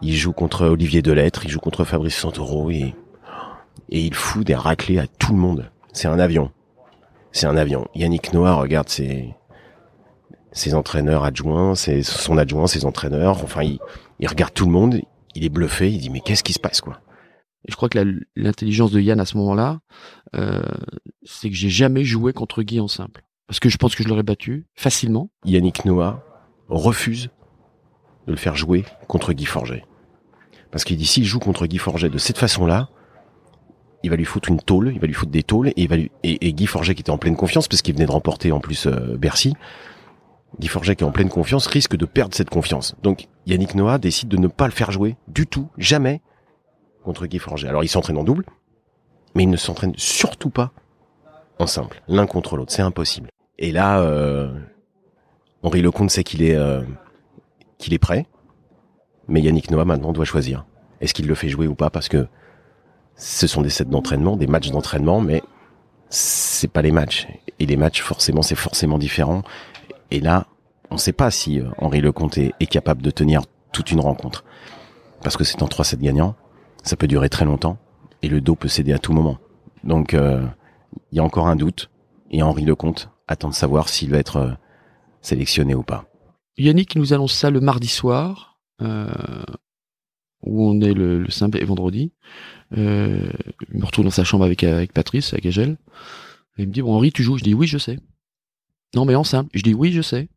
Il 0.00 0.14
joue 0.16 0.32
contre 0.32 0.66
Olivier 0.66 1.02
Delettre. 1.02 1.44
Il 1.44 1.50
joue 1.50 1.60
contre 1.60 1.84
Fabrice 1.84 2.16
Santoro 2.16 2.70
et 3.88 4.00
il 4.00 4.14
fout 4.14 4.46
des 4.46 4.54
raclés 4.54 4.98
à 4.98 5.06
tout 5.06 5.32
le 5.32 5.38
monde. 5.38 5.70
C'est 5.92 6.08
un 6.08 6.18
avion. 6.18 6.50
C'est 7.32 7.46
un 7.46 7.56
avion. 7.56 7.86
Yannick 7.94 8.32
Noah 8.32 8.54
regarde 8.54 8.88
ses, 8.88 9.34
ses 10.52 10.74
entraîneurs 10.74 11.24
adjoints, 11.24 11.74
ses, 11.74 12.02
son 12.02 12.38
adjoint, 12.38 12.66
ses 12.66 12.84
entraîneurs. 12.84 13.42
Enfin, 13.42 13.62
il, 13.62 13.78
il 14.20 14.28
regarde 14.28 14.54
tout 14.54 14.66
le 14.66 14.72
monde. 14.72 15.00
Il 15.34 15.44
est 15.44 15.48
bluffé. 15.48 15.90
Il 15.90 15.98
dit 15.98 16.10
mais 16.10 16.20
qu'est-ce 16.20 16.42
qui 16.42 16.52
se 16.52 16.60
passe 16.60 16.80
quoi? 16.80 17.00
Je 17.68 17.76
crois 17.76 17.88
que 17.88 17.98
l'intelligence 18.34 18.90
de 18.90 19.00
Yann 19.00 19.20
à 19.20 19.24
ce 19.24 19.36
moment-là, 19.36 19.80
euh, 20.34 20.62
c'est 21.22 21.48
que 21.48 21.54
j'ai 21.54 21.70
jamais 21.70 22.04
joué 22.04 22.32
contre 22.32 22.62
Guy 22.62 22.80
en 22.80 22.88
simple. 22.88 23.22
Parce 23.46 23.60
que 23.60 23.68
je 23.68 23.76
pense 23.76 23.94
que 23.94 24.02
je 24.02 24.08
l'aurais 24.08 24.24
battu 24.24 24.66
facilement. 24.74 25.30
Yannick 25.44 25.84
Noah 25.84 26.24
refuse 26.68 27.30
de 28.26 28.32
le 28.32 28.38
faire 28.38 28.56
jouer 28.56 28.84
contre 29.06 29.32
Guy 29.32 29.44
Forget. 29.44 29.84
Parce 30.70 30.84
qu'il 30.84 30.96
dit 30.96 31.06
s'il 31.06 31.24
joue 31.24 31.38
contre 31.38 31.66
Guy 31.66 31.78
Forget 31.78 32.08
de 32.08 32.18
cette 32.18 32.38
façon-là, 32.38 32.88
il 34.02 34.10
va 34.10 34.16
lui 34.16 34.24
foutre 34.24 34.48
une 34.48 34.60
tôle, 34.60 34.92
il 34.92 35.00
va 35.00 35.06
lui 35.06 35.14
foutre 35.14 35.30
des 35.30 35.42
tôles, 35.42 35.68
et, 35.68 35.74
il 35.76 35.88
va 35.88 35.96
lui, 35.96 36.10
et, 36.22 36.52
Guy 36.52 36.66
Forget 36.66 36.94
qui 36.94 37.02
était 37.02 37.10
en 37.10 37.18
pleine 37.18 37.36
confiance, 37.36 37.68
parce 37.68 37.82
qu'il 37.82 37.94
venait 37.94 38.06
de 38.06 38.10
remporter 38.10 38.52
en 38.52 38.60
plus 38.60 38.86
euh, 38.86 39.16
Bercy, 39.16 39.54
Guy 40.58 40.68
Forget 40.68 40.96
qui 40.96 41.04
est 41.04 41.06
en 41.06 41.12
pleine 41.12 41.28
confiance 41.28 41.66
risque 41.66 41.96
de 41.96 42.04
perdre 42.04 42.34
cette 42.34 42.50
confiance. 42.50 42.94
Donc 43.02 43.28
Yannick 43.46 43.74
Noah 43.74 43.98
décide 43.98 44.28
de 44.28 44.36
ne 44.36 44.48
pas 44.48 44.66
le 44.66 44.72
faire 44.72 44.90
jouer 44.90 45.16
du 45.28 45.46
tout, 45.46 45.68
jamais, 45.78 46.20
contre 47.04 47.26
Guy 47.26 47.38
Forget. 47.38 47.68
Alors 47.68 47.84
il 47.84 47.88
s'entraîne 47.88 48.18
en 48.18 48.24
double, 48.24 48.44
mais 49.34 49.44
il 49.44 49.50
ne 49.50 49.56
s'entraîne 49.56 49.94
surtout 49.96 50.50
pas 50.50 50.72
en 51.58 51.66
simple, 51.66 52.02
l'un 52.08 52.26
contre 52.26 52.56
l'autre, 52.56 52.72
c'est 52.72 52.82
impossible. 52.82 53.28
Et 53.58 53.70
là, 53.70 54.00
euh, 54.00 54.52
Henri 55.62 55.80
Lecomte 55.80 56.10
sait 56.10 56.24
qu'il 56.24 56.42
est 56.42 56.56
euh, 56.56 56.82
qu'il 57.78 57.94
est 57.94 57.98
prêt, 57.98 58.26
mais 59.28 59.40
Yannick 59.40 59.70
Noah 59.70 59.84
maintenant 59.84 60.12
doit 60.12 60.24
choisir. 60.24 60.64
Est-ce 61.00 61.14
qu'il 61.14 61.26
le 61.26 61.34
fait 61.34 61.48
jouer 61.48 61.66
ou 61.66 61.74
pas? 61.74 61.90
Parce 61.90 62.08
que 62.08 62.26
ce 63.22 63.46
sont 63.46 63.62
des 63.62 63.70
sets 63.70 63.84
d'entraînement, 63.84 64.36
des 64.36 64.48
matchs 64.48 64.70
d'entraînement, 64.70 65.20
mais 65.20 65.42
c'est 66.10 66.66
pas 66.66 66.82
les 66.82 66.90
matchs. 66.90 67.28
Et 67.60 67.66
les 67.66 67.76
matchs, 67.76 68.02
forcément, 68.02 68.42
c'est 68.42 68.56
forcément 68.56 68.98
différent. 68.98 69.42
Et 70.10 70.18
là, 70.18 70.48
on 70.90 70.94
ne 70.94 71.00
sait 71.00 71.12
pas 71.12 71.30
si 71.30 71.60
euh, 71.60 71.68
Henri 71.78 72.00
Lecomte 72.00 72.36
est, 72.36 72.66
capable 72.66 73.00
de 73.00 73.12
tenir 73.12 73.42
toute 73.70 73.92
une 73.92 74.00
rencontre. 74.00 74.44
Parce 75.22 75.36
que 75.36 75.44
c'est 75.44 75.62
en 75.62 75.68
3 75.68 75.84
sets 75.84 75.96
gagnants 75.98 76.34
ça 76.82 76.96
peut 76.96 77.06
durer 77.06 77.28
très 77.28 77.44
longtemps 77.44 77.78
et 78.22 78.28
le 78.28 78.40
dos 78.40 78.56
peut 78.56 78.66
céder 78.66 78.92
à 78.92 78.98
tout 78.98 79.12
moment. 79.12 79.38
Donc 79.84 80.14
euh, 80.14 80.44
il 81.12 81.16
y 81.16 81.20
a 81.20 81.24
encore 81.24 81.46
un 81.46 81.54
doute 81.54 81.90
et 82.32 82.42
Henri 82.42 82.64
Lecomte 82.64 83.08
attend 83.28 83.50
de 83.50 83.54
savoir 83.54 83.88
s'il 83.88 84.10
va 84.10 84.18
être 84.18 84.36
euh, 84.38 84.50
sélectionné 85.20 85.76
ou 85.76 85.84
pas. 85.84 86.06
Yannick 86.58 86.96
nous 86.96 87.12
annonce 87.12 87.34
ça 87.34 87.50
le 87.50 87.60
mardi 87.60 87.86
soir, 87.86 88.58
où 88.80 90.68
on 90.68 90.80
est 90.80 90.92
le, 90.92 91.20
le 91.20 91.30
samedi 91.30 91.58
et 91.58 91.64
vendredi. 91.64 92.12
Euh, 92.76 93.30
il 93.72 93.80
me 93.80 93.84
retrouve 93.84 94.04
dans 94.04 94.10
sa 94.10 94.24
chambre 94.24 94.44
avec, 94.44 94.64
avec 94.64 94.92
Patrice, 94.92 95.32
avec 95.32 95.46
Agel. 95.46 95.76
il 96.58 96.68
me 96.68 96.72
dit, 96.72 96.82
bon 96.82 96.94
Henri, 96.94 97.12
tu 97.12 97.22
joues? 97.22 97.38
Je 97.38 97.44
dis, 97.44 97.54
oui, 97.54 97.66
je 97.66 97.78
sais. 97.78 97.98
Non, 98.94 99.04
mais 99.04 99.14
en 99.14 99.24
simple. 99.24 99.50
Je 99.54 99.62
dis, 99.62 99.74
oui, 99.74 99.92
je 99.92 100.02
sais. 100.02 100.28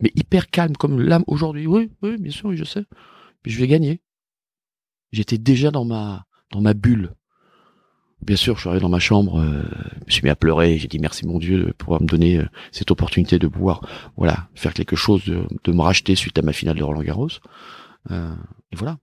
Mais 0.00 0.10
hyper 0.14 0.50
calme, 0.50 0.76
comme 0.76 1.00
l'âme 1.00 1.24
aujourd'hui. 1.26 1.66
Oui, 1.66 1.90
oui, 2.02 2.16
bien 2.18 2.32
sûr, 2.32 2.48
oui, 2.48 2.56
je 2.56 2.64
sais. 2.64 2.84
Puis 3.42 3.52
je 3.52 3.60
vais 3.60 3.68
gagner 3.68 4.00
j'étais 5.14 5.38
déjà 5.38 5.70
dans 5.70 5.84
ma 5.84 6.26
dans 6.50 6.60
ma 6.60 6.74
bulle. 6.74 7.14
Bien 8.20 8.36
sûr, 8.36 8.54
je 8.54 8.60
suis 8.60 8.68
arrivé 8.68 8.82
dans 8.82 8.88
ma 8.88 9.00
chambre, 9.00 9.40
euh, 9.40 9.62
je 10.00 10.06
me 10.06 10.10
suis 10.10 10.22
mis 10.22 10.30
à 10.30 10.36
pleurer, 10.36 10.78
j'ai 10.78 10.88
dit 10.88 10.98
merci 10.98 11.26
mon 11.26 11.38
Dieu 11.38 11.64
de 11.64 11.72
pouvoir 11.72 12.00
me 12.00 12.06
donner 12.06 12.38
euh, 12.38 12.46
cette 12.72 12.90
opportunité 12.90 13.38
de 13.38 13.48
pouvoir 13.48 13.86
voilà, 14.16 14.48
faire 14.54 14.72
quelque 14.72 14.96
chose, 14.96 15.24
de, 15.24 15.46
de 15.62 15.72
me 15.72 15.82
racheter 15.82 16.14
suite 16.14 16.38
à 16.38 16.42
ma 16.42 16.52
finale 16.52 16.76
de 16.76 16.82
Roland 16.82 17.02
Garros. 17.02 17.28
Euh, 18.10 18.34
et 18.72 18.76
voilà. 18.76 18.98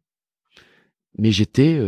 Mais 1.17 1.31
j'étais 1.31 1.79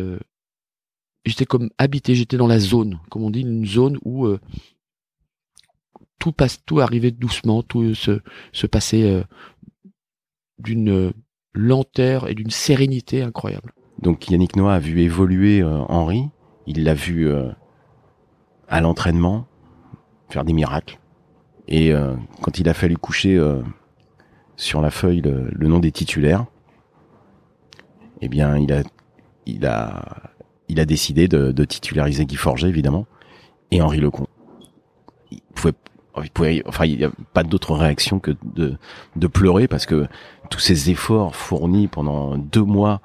j'étais 1.25 1.45
comme 1.45 1.69
habité, 1.77 2.15
j'étais 2.15 2.37
dans 2.37 2.47
la 2.47 2.59
zone, 2.59 2.99
comme 3.09 3.23
on 3.23 3.29
dit, 3.29 3.41
une 3.41 3.65
zone 3.65 3.97
où 4.03 4.27
tout 6.19 6.31
passe, 6.31 6.63
tout 6.65 6.79
arrivait 6.79 7.11
doucement, 7.11 7.63
tout 7.63 7.95
se, 7.95 8.21
se 8.51 8.67
passait 8.67 9.23
d'une 10.59 11.13
lenteur 11.53 12.27
et 12.27 12.33
d'une 12.33 12.49
sérénité 12.49 13.21
incroyable. 13.21 13.73
Donc 13.99 14.29
Yannick 14.29 14.55
Noah 14.55 14.75
a 14.75 14.79
vu 14.79 15.01
évoluer 15.01 15.61
euh, 15.61 15.79
Henri, 15.87 16.29
il 16.65 16.83
l'a 16.83 16.93
vu 16.93 17.27
euh, 17.27 17.49
à 18.67 18.81
l'entraînement 18.81 19.45
faire 20.29 20.43
des 20.43 20.53
miracles. 20.53 20.99
Et 21.67 21.93
euh, 21.93 22.15
quand 22.41 22.59
il 22.59 22.67
a 22.67 22.73
fallu 22.73 22.97
coucher 22.97 23.39
sur 24.57 24.81
la 24.81 24.89
feuille 24.89 25.21
le, 25.21 25.67
nom 25.67 25.79
des 25.79 25.91
titulaires, 25.91 26.45
eh 28.21 28.27
bien 28.27 28.57
il 28.57 28.73
a 28.73 28.83
il 29.45 29.65
a 29.65 30.32
il 30.69 30.79
a 30.79 30.85
décidé 30.85 31.27
de, 31.27 31.65
titulariser 31.65 32.25
Guy 32.25 32.35
Forget 32.35 32.67
évidemment 32.67 33.05
et 33.71 33.81
Henri 33.81 33.99
Lecomte. 33.99 34.29
Il 35.31 35.41
pouvait 35.55 35.73
il 36.23 36.29
pouvait, 36.29 36.61
enfin, 36.67 36.85
il 36.85 36.97
n'y 36.97 37.03
a 37.05 37.11
pas 37.33 37.41
d'autre 37.43 37.73
réaction 37.73 38.19
que 38.19 38.35
de, 38.43 38.77
de 39.15 39.27
pleurer 39.27 39.67
parce 39.67 39.87
que 39.87 40.07
tous 40.51 40.59
ces 40.59 40.91
efforts 40.91 41.35
fournis 41.35 41.87
pendant 41.87 42.37
deux 42.37 42.63
mois 42.63 43.01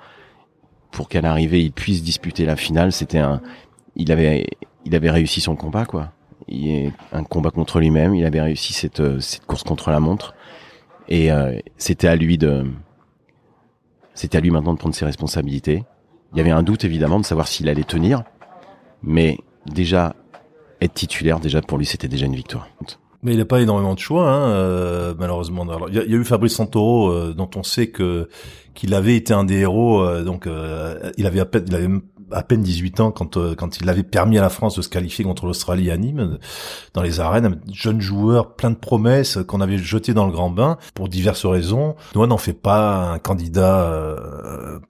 pour 0.91 1.09
qu'à 1.09 1.23
l'arrivée 1.23 1.63
il 1.63 1.73
puisse 1.73 2.03
disputer 2.03 2.45
la 2.45 2.57
finale, 2.57 2.93
c'était 2.93 3.19
un, 3.19 3.41
il 3.97 4.13
avait, 4.13 4.47
il 4.85 4.95
avait 4.95 5.11
réussi 5.11 5.41
son 5.41 5.57
combat 5.57 5.87
quoi. 5.87 6.13
Il 6.49 6.69
est 6.69 6.93
un 7.13 7.25
combat 7.25 7.51
contre 7.51 7.81
lui-même. 7.81 8.15
Il 8.15 8.25
avait 8.25 8.41
réussi 8.41 8.73
cette 8.73 9.21
cette 9.21 9.45
course 9.47 9.65
contre 9.65 9.91
la 9.91 10.01
montre 10.01 10.35
et 11.09 11.33
euh, 11.33 11.59
c'était 11.77 12.09
à 12.09 12.17
lui 12.17 12.39
de, 12.39 12.67
c'était 14.15 14.39
à 14.39 14.41
lui 14.41 14.51
maintenant 14.51 14.75
de 14.75 14.79
prendre 14.79 14.95
ses 14.95 15.05
responsabilités. 15.05 15.85
Il 16.33 16.39
y 16.39 16.41
avait 16.41 16.51
un 16.51 16.63
doute 16.63 16.85
évidemment 16.85 17.21
de 17.21 17.25
savoir 17.25 17.49
s'il 17.49 17.69
allait 17.69 17.85
tenir, 17.85 18.23
mais 19.03 19.39
déjà 19.67 20.15
être 20.81 20.95
titulaire 20.95 21.41
déjà 21.41 21.61
pour 21.63 21.79
lui 21.79 21.87
c'était 21.87 22.09
déjà 22.09 22.27
une 22.27 22.37
victoire. 22.37 22.69
Mais 23.23 23.33
il 23.33 23.39
n'a 23.39 23.45
pas 23.45 23.61
énormément 23.61 23.95
de 23.95 23.99
choix, 23.99 24.31
hein, 24.31 24.51
euh, 24.51 25.15
malheureusement. 25.19 25.67
il 25.89 25.95
y, 25.95 25.99
a 25.99 26.05
eu 26.05 26.25
Fabrice 26.25 26.55
Santoro, 26.55 27.11
euh, 27.11 27.35
dont 27.37 27.51
on 27.57 27.65
sait 27.65 27.89
que 27.89 28.29
qu'il 28.75 28.95
avait 28.95 29.17
été 29.17 29.35
un 29.35 29.43
des 29.43 29.57
héros. 29.57 30.03
Euh, 30.03 30.23
donc, 30.23 30.49
il 31.17 31.27
avait 31.27 31.41
à 31.41 31.45
peine, 31.45 31.65
il 31.67 31.75
avait 31.75 31.89
à 32.31 32.43
peine 32.43 32.63
18 32.63 33.01
ans 33.01 33.11
quand 33.11 33.39
quand 33.55 33.81
il 33.81 33.89
avait 33.89 34.03
permis 34.03 34.39
à 34.39 34.43
la 34.43 34.49
France 34.49 34.77
de 34.77 34.83
se 34.83 34.89
qualifier 34.89 35.25
contre 35.25 35.47
l'Australie 35.47 35.91
à 35.91 35.97
Nîmes 35.97 36.39
dans 36.95 37.03
les 37.03 37.21
arènes. 37.21 37.61
Jeune 37.73 38.01
joueur, 38.01 38.55
plein 38.57 38.71
de 38.71 38.77
promesses 38.77 39.39
qu'on 39.47 39.61
avait 39.61 39.79
jeté 39.79 40.15
dans 40.15 40.27
le 40.27 40.33
grand 40.33 40.51
bain 40.51 40.79
pour 40.95 41.09
diverses 41.09 41.47
raisons. 41.47 41.97
Noah 42.15 42.27
n'en 42.27 42.39
fait 42.39 42.53
pas 42.53 43.13
un 43.13 43.19
candidat 43.19 44.17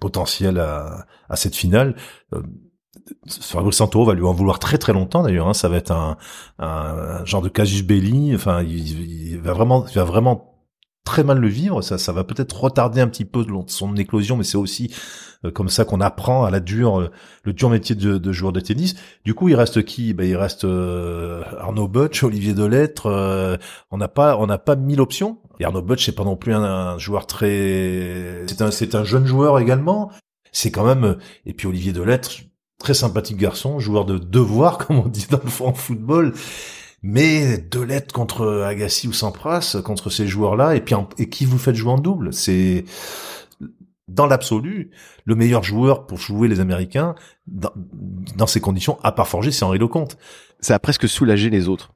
potentiel 0.01 0.59
à, 0.59 1.07
à 1.29 1.37
cette 1.37 1.55
finale 1.55 1.95
Fabrice 3.41 3.77
Santoro 3.77 4.05
va 4.05 4.15
lui 4.15 4.25
en 4.25 4.33
vouloir 4.33 4.59
très 4.59 4.79
très 4.79 4.93
longtemps 4.93 5.23
d'ailleurs. 5.23 5.49
Hein. 5.49 5.55
Ça 5.55 5.69
va 5.69 5.77
être 5.77 5.91
un, 5.91 6.17
un, 6.59 7.25
genre 7.25 7.43
de 7.43 7.49
casus 7.49 7.83
belli. 7.83 8.35
Enfin, 8.35 8.63
il, 8.63 9.39
va 9.39 9.53
vraiment, 9.53 9.87
il 9.87 9.95
va 9.95 10.05
vraiment 10.05 10.58
très 11.09 11.25
mal 11.25 11.39
le 11.39 11.49
vivre. 11.49 11.81
Ça, 11.81 11.97
ça 11.97 12.13
va 12.13 12.23
peut-être 12.23 12.61
retarder 12.61 13.01
un 13.01 13.09
petit 13.09 13.25
peu 13.25 13.45
son 13.67 13.97
éclosion, 13.97 14.37
mais 14.37 14.45
c'est 14.45 14.59
aussi 14.59 14.93
euh, 15.43 15.51
comme 15.51 15.71
ça 15.71 15.87
qu'on 15.87 16.03
apprend 16.03 16.45
à 16.45 16.51
la 16.51 16.61
dure, 16.61 17.01
euh, 17.01 17.11
le 17.45 17.55
dur 17.55 17.71
métier 17.71 17.95
de, 17.95 18.33
joueur 18.33 18.53
de 18.53 18.61
tennis. 18.61 18.95
Du 19.25 19.33
coup, 19.33 19.49
il 19.49 19.55
reste 19.55 19.83
qui? 19.85 20.13
Ben, 20.13 20.29
il 20.29 20.37
reste 20.37 20.65
euh, 20.65 21.43
Arnaud 21.59 21.89
Butch, 21.89 22.23
Olivier 22.23 22.53
Delettre. 22.53 23.07
on 23.91 23.97
n'a 23.97 24.09
pas, 24.09 24.37
on 24.37 24.47
n'a 24.47 24.59
pas 24.59 24.77
mille 24.77 25.01
options. 25.01 25.39
Et 25.61 25.65
Arnaud 25.65 25.81
Butch, 25.81 26.05
c'est 26.05 26.15
pas 26.15 26.25
non 26.25 26.37
plus 26.37 26.53
un, 26.53 26.99
joueur 26.99 27.27
très, 27.27 28.45
c'est 28.47 28.61
un, 28.61 28.71
c'est 28.71 28.95
un 28.95 29.05
jeune 29.05 29.25
joueur 29.25 29.59
également. 29.59 30.11
C'est 30.53 30.71
quand 30.71 30.85
même, 30.85 31.17
et 31.47 31.55
puis 31.55 31.67
Olivier 31.67 31.93
Delettre, 31.93 32.31
très 32.79 32.95
sympathique 32.95 33.39
garçon, 33.39 33.79
joueur 33.79 34.05
de 34.05 34.19
devoir, 34.19 34.77
comme 34.87 34.99
on 34.99 35.09
dit 35.09 35.27
dans 35.31 35.41
le 35.43 35.73
football. 35.75 36.35
Mais 37.03 37.59
deux 37.59 37.85
lettres 37.85 38.13
contre 38.13 38.63
Agassi 38.63 39.07
ou 39.09 39.13
Sampras, 39.13 39.77
contre 39.85 40.11
ces 40.11 40.27
joueurs-là, 40.27 40.75
et 40.75 40.81
puis 40.81 40.97
et 41.19 41.29
qui 41.29 41.45
vous 41.45 41.59
faites 41.59 41.77
jouer 41.77 41.93
en 41.93 41.99
double, 41.99 42.33
c'est 42.33 42.85
dans 44.09 44.27
l'absolu 44.27 44.91
le 45.25 45.35
meilleur 45.35 45.63
joueur 45.63 46.07
pour 46.07 46.19
jouer 46.19 46.49
les 46.49 46.61
Américains 46.61 47.15
dans, 47.47 48.47
ces 48.47 48.61
conditions, 48.61 48.99
à 49.03 49.13
part 49.13 49.29
Forger, 49.29 49.53
c'est 49.53 49.65
Henri 49.65 49.79
Lecomte. 49.79 50.17
Ça 50.61 50.75
a 50.75 50.79
presque 50.79 51.09
soulagé 51.09 51.51
les 51.51 51.69
autres 51.69 51.93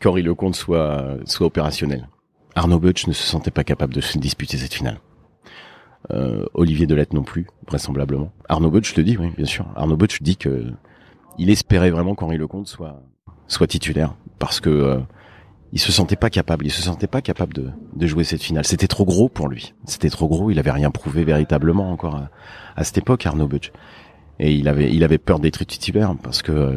qu'Henri 0.00 0.22
Lecomte 0.22 0.56
soit 0.56 1.16
soit 1.24 1.46
opérationnel. 1.46 2.08
Arnaud 2.54 2.78
Butch 2.78 3.06
ne 3.06 3.12
se 3.12 3.22
sentait 3.22 3.50
pas 3.50 3.64
capable 3.64 3.94
de 3.94 4.00
se 4.00 4.18
disputer 4.18 4.58
cette 4.58 4.74
finale. 4.74 5.00
Euh, 6.12 6.44
Olivier 6.52 6.86
Delette 6.86 7.14
non 7.14 7.22
plus, 7.22 7.46
vraisemblablement. 7.66 8.30
Arnaud 8.48 8.70
Butch, 8.70 8.92
te 8.92 9.00
dis, 9.00 9.16
oui, 9.16 9.30
bien 9.36 9.46
sûr. 9.46 9.66
Arnaud 9.74 9.96
Butch 9.96 10.20
dit 10.20 10.36
que 10.36 10.70
il 11.38 11.50
espérait 11.50 11.90
vraiment 11.90 12.14
qu'Henri 12.14 12.36
Lecomte 12.36 12.68
soit 12.68 13.02
soit 13.48 13.66
titulaire 13.66 14.14
parce 14.38 14.60
que 14.60 14.70
euh, 14.70 14.98
il 15.72 15.80
se 15.80 15.92
sentait 15.92 16.16
pas 16.16 16.30
capable, 16.30 16.66
il 16.66 16.70
se 16.70 16.82
sentait 16.82 17.06
pas 17.06 17.20
capable 17.20 17.52
de, 17.54 17.70
de 17.94 18.06
jouer 18.06 18.24
cette 18.24 18.42
finale. 18.42 18.64
C'était 18.64 18.86
trop 18.86 19.04
gros 19.04 19.28
pour 19.28 19.48
lui. 19.48 19.74
C'était 19.86 20.10
trop 20.10 20.28
gros. 20.28 20.50
Il 20.50 20.58
avait 20.58 20.70
rien 20.70 20.90
prouvé 20.90 21.24
véritablement 21.24 21.90
encore 21.90 22.20
à, 22.76 22.84
cette 22.84 22.98
époque, 22.98 23.26
Arnaud 23.26 23.48
Butch. 23.48 23.72
Et 24.38 24.52
il 24.52 24.68
avait 24.68 24.92
il 24.92 25.04
avait 25.04 25.18
peur 25.18 25.38
d'être 25.40 25.64
titulaire 25.64 26.14
parce 26.22 26.42
que 26.42 26.52
euh, 26.52 26.76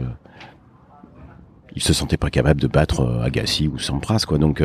il 1.75 1.81
se 1.81 1.93
sentait 1.93 2.17
pas 2.17 2.29
capable 2.29 2.61
de 2.61 2.67
battre 2.67 3.21
Agassi 3.23 3.67
ou 3.67 3.77
Sampras 3.77 4.25
quoi. 4.27 4.37
Donc 4.37 4.63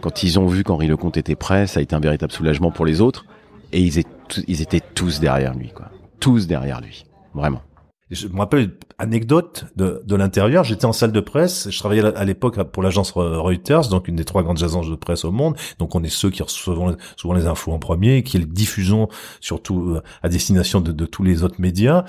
Quand 0.00 0.22
ils 0.22 0.38
ont 0.38 0.46
vu 0.46 0.64
qu'Henri 0.64 0.86
Lecomte 0.86 1.16
était 1.16 1.34
prêt, 1.34 1.66
ça 1.66 1.80
a 1.80 1.82
été 1.82 1.94
un 1.94 2.00
véritable 2.00 2.32
soulagement 2.32 2.70
pour 2.70 2.86
les 2.86 3.00
autres. 3.00 3.26
Et 3.72 3.80
ils 3.80 3.98
étaient, 3.98 4.42
ils 4.46 4.62
étaient 4.62 4.80
tous 4.80 5.20
derrière 5.20 5.54
lui, 5.54 5.70
quoi. 5.70 5.90
Tous 6.20 6.46
derrière 6.46 6.80
lui. 6.80 7.04
Vraiment. 7.34 7.62
Je 8.10 8.28
me 8.28 8.38
rappelle 8.38 8.76
anecdote 8.98 9.66
de, 9.76 10.02
de 10.04 10.16
l'intérieur. 10.16 10.64
J'étais 10.64 10.84
en 10.84 10.92
salle 10.92 11.12
de 11.12 11.20
presse. 11.20 11.68
Je 11.70 11.78
travaillais 11.78 12.04
à 12.04 12.24
l'époque 12.24 12.62
pour 12.70 12.82
l'agence 12.82 13.12
Reuters, 13.12 13.88
donc 13.88 14.08
une 14.08 14.16
des 14.16 14.24
trois 14.24 14.42
grandes 14.42 14.62
agences 14.62 14.88
de 14.88 14.94
presse 14.94 15.24
au 15.24 15.32
monde. 15.32 15.56
Donc 15.78 15.94
on 15.94 16.02
est 16.02 16.08
ceux 16.08 16.30
qui 16.30 16.42
reçoivent 16.42 16.96
souvent 17.16 17.34
les 17.34 17.46
infos 17.46 17.72
en 17.72 17.78
premier, 17.78 18.22
qui 18.22 18.38
les 18.38 18.46
diffusons 18.46 19.08
surtout 19.40 19.80
euh, 19.90 20.02
à 20.22 20.28
destination 20.28 20.80
de, 20.80 20.92
de 20.92 21.06
tous 21.06 21.22
les 21.22 21.42
autres 21.42 21.60
médias. 21.60 22.04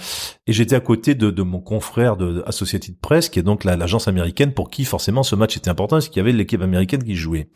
Et 0.48 0.54
j'étais 0.54 0.76
à 0.76 0.80
côté 0.80 1.15
de, 1.15 1.32
de, 1.32 1.43
mon 1.43 1.60
confrère 1.60 2.17
de 2.17 2.43
Associated 2.45 2.98
Press, 3.00 3.30
qui 3.30 3.39
est 3.39 3.43
donc 3.43 3.63
l'agence 3.63 4.08
américaine 4.08 4.54
pour 4.54 4.69
qui 4.69 4.86
forcément 4.86 5.24
ce 5.24 5.36
match 5.36 5.58
était 5.58 5.69
important, 5.69 5.98
parce 5.98 6.10
qu'il 6.10 6.17
y 6.17 6.21
avait 6.21 6.32
l'équipe 6.32 6.62
américaine 6.62 7.04
qui 7.04 7.15
jouait. 7.15 7.50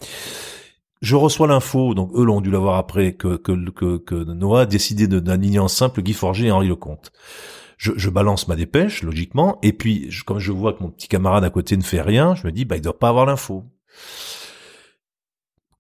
Je 1.01 1.15
reçois 1.15 1.47
l'info, 1.47 1.93
donc 1.93 2.11
eux 2.13 2.25
l'ont 2.25 2.41
dû 2.41 2.51
l'avoir 2.51 2.75
après, 2.75 3.13
que, 3.13 3.37
que, 3.37 3.69
que, 3.69 3.97
que 3.97 4.15
Noah 4.15 4.61
a 4.61 4.65
décidé 4.65 5.07
d'aligner 5.07 5.59
en 5.59 5.69
simple 5.69 6.01
Guy 6.01 6.11
Forger 6.13 6.47
et 6.47 6.51
Henri 6.51 6.67
Lecomte 6.67 7.11
je, 7.79 7.93
je, 7.95 8.09
balance 8.09 8.47
ma 8.49 8.57
dépêche, 8.57 9.03
logiquement, 9.03 9.57
et 9.63 9.71
puis 9.71 10.11
je, 10.11 10.23
comme 10.25 10.37
je 10.37 10.51
vois 10.51 10.73
que 10.73 10.83
mon 10.83 10.89
petit 10.89 11.07
camarade 11.07 11.45
à 11.45 11.49
côté 11.49 11.77
ne 11.77 11.81
fait 11.81 12.01
rien, 12.01 12.35
je 12.35 12.45
me 12.45 12.51
dis, 12.51 12.65
bah, 12.65 12.75
il 12.75 12.81
doit 12.81 12.99
pas 12.99 13.07
avoir 13.07 13.25
l'info. 13.25 13.63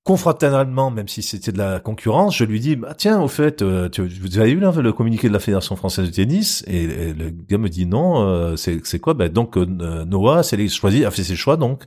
Confraternellement, 0.05 0.91
même 0.91 1.09
si 1.09 1.21
c'était 1.21 1.51
de 1.51 1.57
la 1.57 1.81
concurrence, 1.81 2.37
je 2.37 2.45
lui 2.45 2.61
dis, 2.61 2.77
bah, 2.77 2.93
tiens, 2.97 3.21
au 3.21 3.27
fait, 3.27 3.61
euh, 3.61 3.89
tu, 3.89 4.07
vous 4.07 4.39
avez 4.39 4.51
eu 4.51 4.59
le 4.59 4.91
communiqué 4.93 5.27
de 5.27 5.33
la 5.33 5.39
Fédération 5.39 5.75
française 5.75 6.07
de 6.07 6.11
tennis? 6.11 6.63
Et, 6.67 7.13
le 7.13 7.31
gars 7.31 7.57
me 7.57 7.67
dit 7.67 7.85
non, 7.85 8.25
euh, 8.25 8.55
c'est 8.55 8.99
quoi? 8.99 9.13
Bah, 9.13 9.27
Donc 9.27 9.57
euh, 9.57 9.65
Noah 10.05 10.41
c'est 10.41 10.67
choisi, 10.69 11.03
a 11.03 11.11
fait 11.11 11.23
ses 11.23 11.35
choix 11.35 11.57
donc 11.57 11.83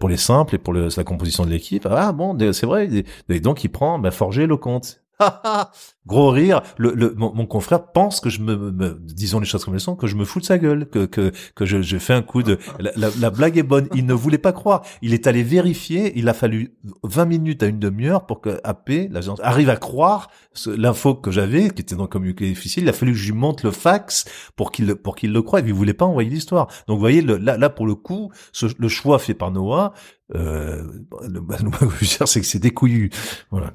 pour 0.00 0.08
les 0.08 0.16
simples 0.16 0.56
et 0.56 0.58
pour 0.58 0.74
le, 0.74 0.88
la 0.94 1.04
composition 1.04 1.46
de 1.46 1.50
l'équipe. 1.50 1.86
Ah 1.88 2.12
bon, 2.12 2.36
c'est 2.52 2.66
vrai. 2.66 2.90
Et 3.28 3.40
donc 3.40 3.62
il 3.64 3.68
prend 3.68 3.98
bah, 3.98 4.10
Forger 4.10 4.46
le 4.46 4.56
compte. 4.56 5.05
Gros 6.06 6.30
rire. 6.30 6.62
Le, 6.76 6.92
le 6.94 7.14
mon, 7.16 7.46
confrère 7.46 7.90
pense 7.92 8.20
que 8.20 8.30
je 8.30 8.40
me, 8.40 8.96
disons 9.00 9.40
les 9.40 9.46
choses 9.46 9.64
comme 9.64 9.74
elles 9.74 9.80
sont, 9.80 9.96
que 9.96 10.06
je 10.06 10.14
me 10.14 10.24
fous 10.24 10.40
de 10.40 10.44
sa 10.44 10.58
gueule, 10.58 10.88
que 10.88 11.06
que 11.06 11.32
que 11.54 11.64
je, 11.64 11.98
fais 11.98 12.12
un 12.12 12.22
coup 12.22 12.42
de. 12.42 12.58
La, 12.78 12.92
la, 13.18 13.30
blague 13.30 13.58
est 13.58 13.62
bonne. 13.62 13.88
Il 13.94 14.06
ne 14.06 14.14
voulait 14.14 14.38
pas 14.38 14.52
croire. 14.52 14.82
Il 15.02 15.14
est 15.14 15.26
allé 15.26 15.42
vérifier. 15.42 16.12
Il 16.16 16.28
a 16.28 16.34
fallu 16.34 16.76
20 17.02 17.24
minutes 17.24 17.62
à 17.62 17.66
une 17.66 17.78
demi-heure 17.78 18.26
pour 18.26 18.40
que 18.40 18.60
AP, 18.62 19.08
l'agence, 19.10 19.40
arrive 19.42 19.70
à 19.70 19.76
croire 19.76 20.30
l'info 20.66 21.14
que 21.14 21.30
j'avais, 21.30 21.70
qui 21.70 21.82
était 21.82 21.96
donc 21.96 22.12
communiqué 22.12 22.46
difficile. 22.46 22.84
Il 22.84 22.88
a 22.88 22.92
fallu 22.92 23.12
que 23.12 23.18
je 23.18 23.32
lui 23.32 23.38
monte 23.38 23.62
le 23.62 23.70
fax 23.70 24.26
pour 24.54 24.70
qu'il 24.70 24.94
pour 24.94 25.16
qu'il 25.16 25.32
le 25.32 25.42
croie. 25.42 25.60
Il 25.60 25.72
voulait 25.72 25.94
pas 25.94 26.04
envoyer 26.04 26.30
l'histoire. 26.30 26.66
Donc 26.86 26.96
vous 26.96 27.00
voyez, 27.00 27.22
là 27.22 27.56
là 27.56 27.70
pour 27.70 27.86
le 27.86 27.94
coup, 27.94 28.30
le 28.78 28.88
choix 28.88 29.18
fait 29.18 29.34
par 29.34 29.50
Noah. 29.50 29.92
Euh, 30.34 30.82
le, 31.22 31.40
le, 31.40 32.26
c'est 32.26 32.40
que 32.40 32.46
c'est 32.46 32.58
découillu. 32.58 33.10
Voilà. 33.50 33.72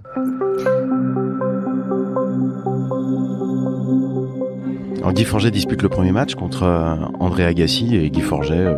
Guy 5.14 5.26
Forget 5.26 5.52
dispute 5.52 5.82
le 5.82 5.90
premier 5.90 6.12
match 6.14 6.36
contre 6.36 6.64
euh, 6.64 6.96
André 7.20 7.44
Agassi 7.44 7.96
et 7.98 8.10
Guy 8.10 8.22
Forget 8.22 8.54
euh, 8.54 8.78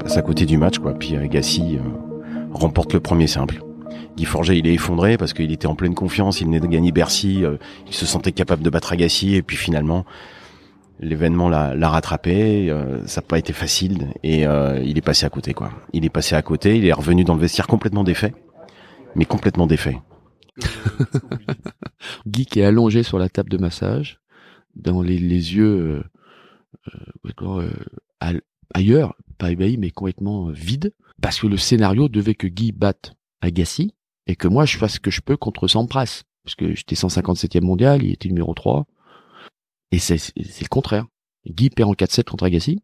passe 0.00 0.16
à 0.16 0.22
côté 0.22 0.46
du 0.46 0.58
match 0.58 0.78
quoi. 0.78 0.94
Puis 0.94 1.16
Agassi 1.16 1.78
euh, 1.78 2.48
remporte 2.52 2.92
le 2.92 2.98
premier 3.00 3.28
simple. 3.28 3.62
Guy 4.16 4.24
Forget 4.24 4.58
il 4.58 4.66
est 4.66 4.74
effondré 4.74 5.16
parce 5.16 5.32
qu'il 5.32 5.52
était 5.52 5.68
en 5.68 5.76
pleine 5.76 5.94
confiance, 5.94 6.40
il 6.40 6.46
venait 6.46 6.58
de 6.58 6.66
gagner 6.66 6.90
Bercy, 6.90 7.44
il 7.86 7.94
se 7.94 8.04
sentait 8.04 8.32
capable 8.32 8.62
de 8.62 8.70
battre 8.70 8.92
Agassi 8.92 9.36
et 9.36 9.42
puis 9.42 9.56
finalement 9.56 10.04
l'événement 11.00 11.48
l'a 11.48 11.88
rattrapé, 11.88 12.74
ça 13.06 13.20
n'a 13.20 13.26
pas 13.26 13.38
été 13.38 13.52
facile 13.52 14.08
et 14.22 14.42
il 14.42 14.98
est 14.98 15.04
passé 15.04 15.26
à 15.26 15.30
côté 15.30 15.54
quoi. 15.54 15.70
Il 15.92 16.04
est 16.04 16.10
passé 16.10 16.34
à 16.34 16.42
côté, 16.42 16.76
il 16.76 16.86
est 16.86 16.92
revenu 16.92 17.24
dans 17.24 17.34
le 17.34 17.40
vestiaire 17.40 17.66
complètement 17.66 18.04
défait, 18.04 18.34
mais 19.14 19.24
complètement 19.24 19.66
défait. 19.66 19.98
Guy 22.26 22.46
qui 22.46 22.60
est 22.60 22.64
allongé 22.64 23.02
sur 23.02 23.18
la 23.18 23.28
table 23.28 23.50
de 23.50 23.58
massage, 23.58 24.20
dans 24.74 25.02
les, 25.02 25.18
yeux 25.18 26.04
euh, 26.94 27.00
euh, 27.42 27.70
euh, 28.22 28.40
ailleurs, 28.74 29.16
pas 29.38 29.50
ébahi, 29.50 29.76
mais 29.76 29.90
complètement 29.90 30.48
vide, 30.48 30.92
parce 31.20 31.40
que 31.40 31.46
le 31.46 31.56
scénario 31.56 32.08
devait 32.08 32.34
que 32.34 32.46
Guy 32.46 32.72
batte 32.72 33.14
Agassi 33.40 33.94
et 34.26 34.36
que 34.36 34.48
moi 34.48 34.64
je 34.64 34.76
fasse 34.76 34.94
ce 34.94 35.00
que 35.00 35.10
je 35.10 35.20
peux 35.20 35.36
contre 35.36 35.68
Sampras, 35.68 36.24
parce 36.44 36.54
que 36.54 36.74
j'étais 36.74 36.94
157e 36.94 37.62
mondial, 37.62 38.02
il 38.02 38.12
était 38.12 38.28
numéro 38.28 38.54
3, 38.54 38.86
et 39.92 39.98
c'est 39.98 40.16
le 40.16 40.68
contraire. 40.68 41.06
Guy 41.46 41.70
perd 41.70 41.90
en 41.90 41.94
4-7 41.94 42.24
contre 42.24 42.44
Agassi, 42.44 42.82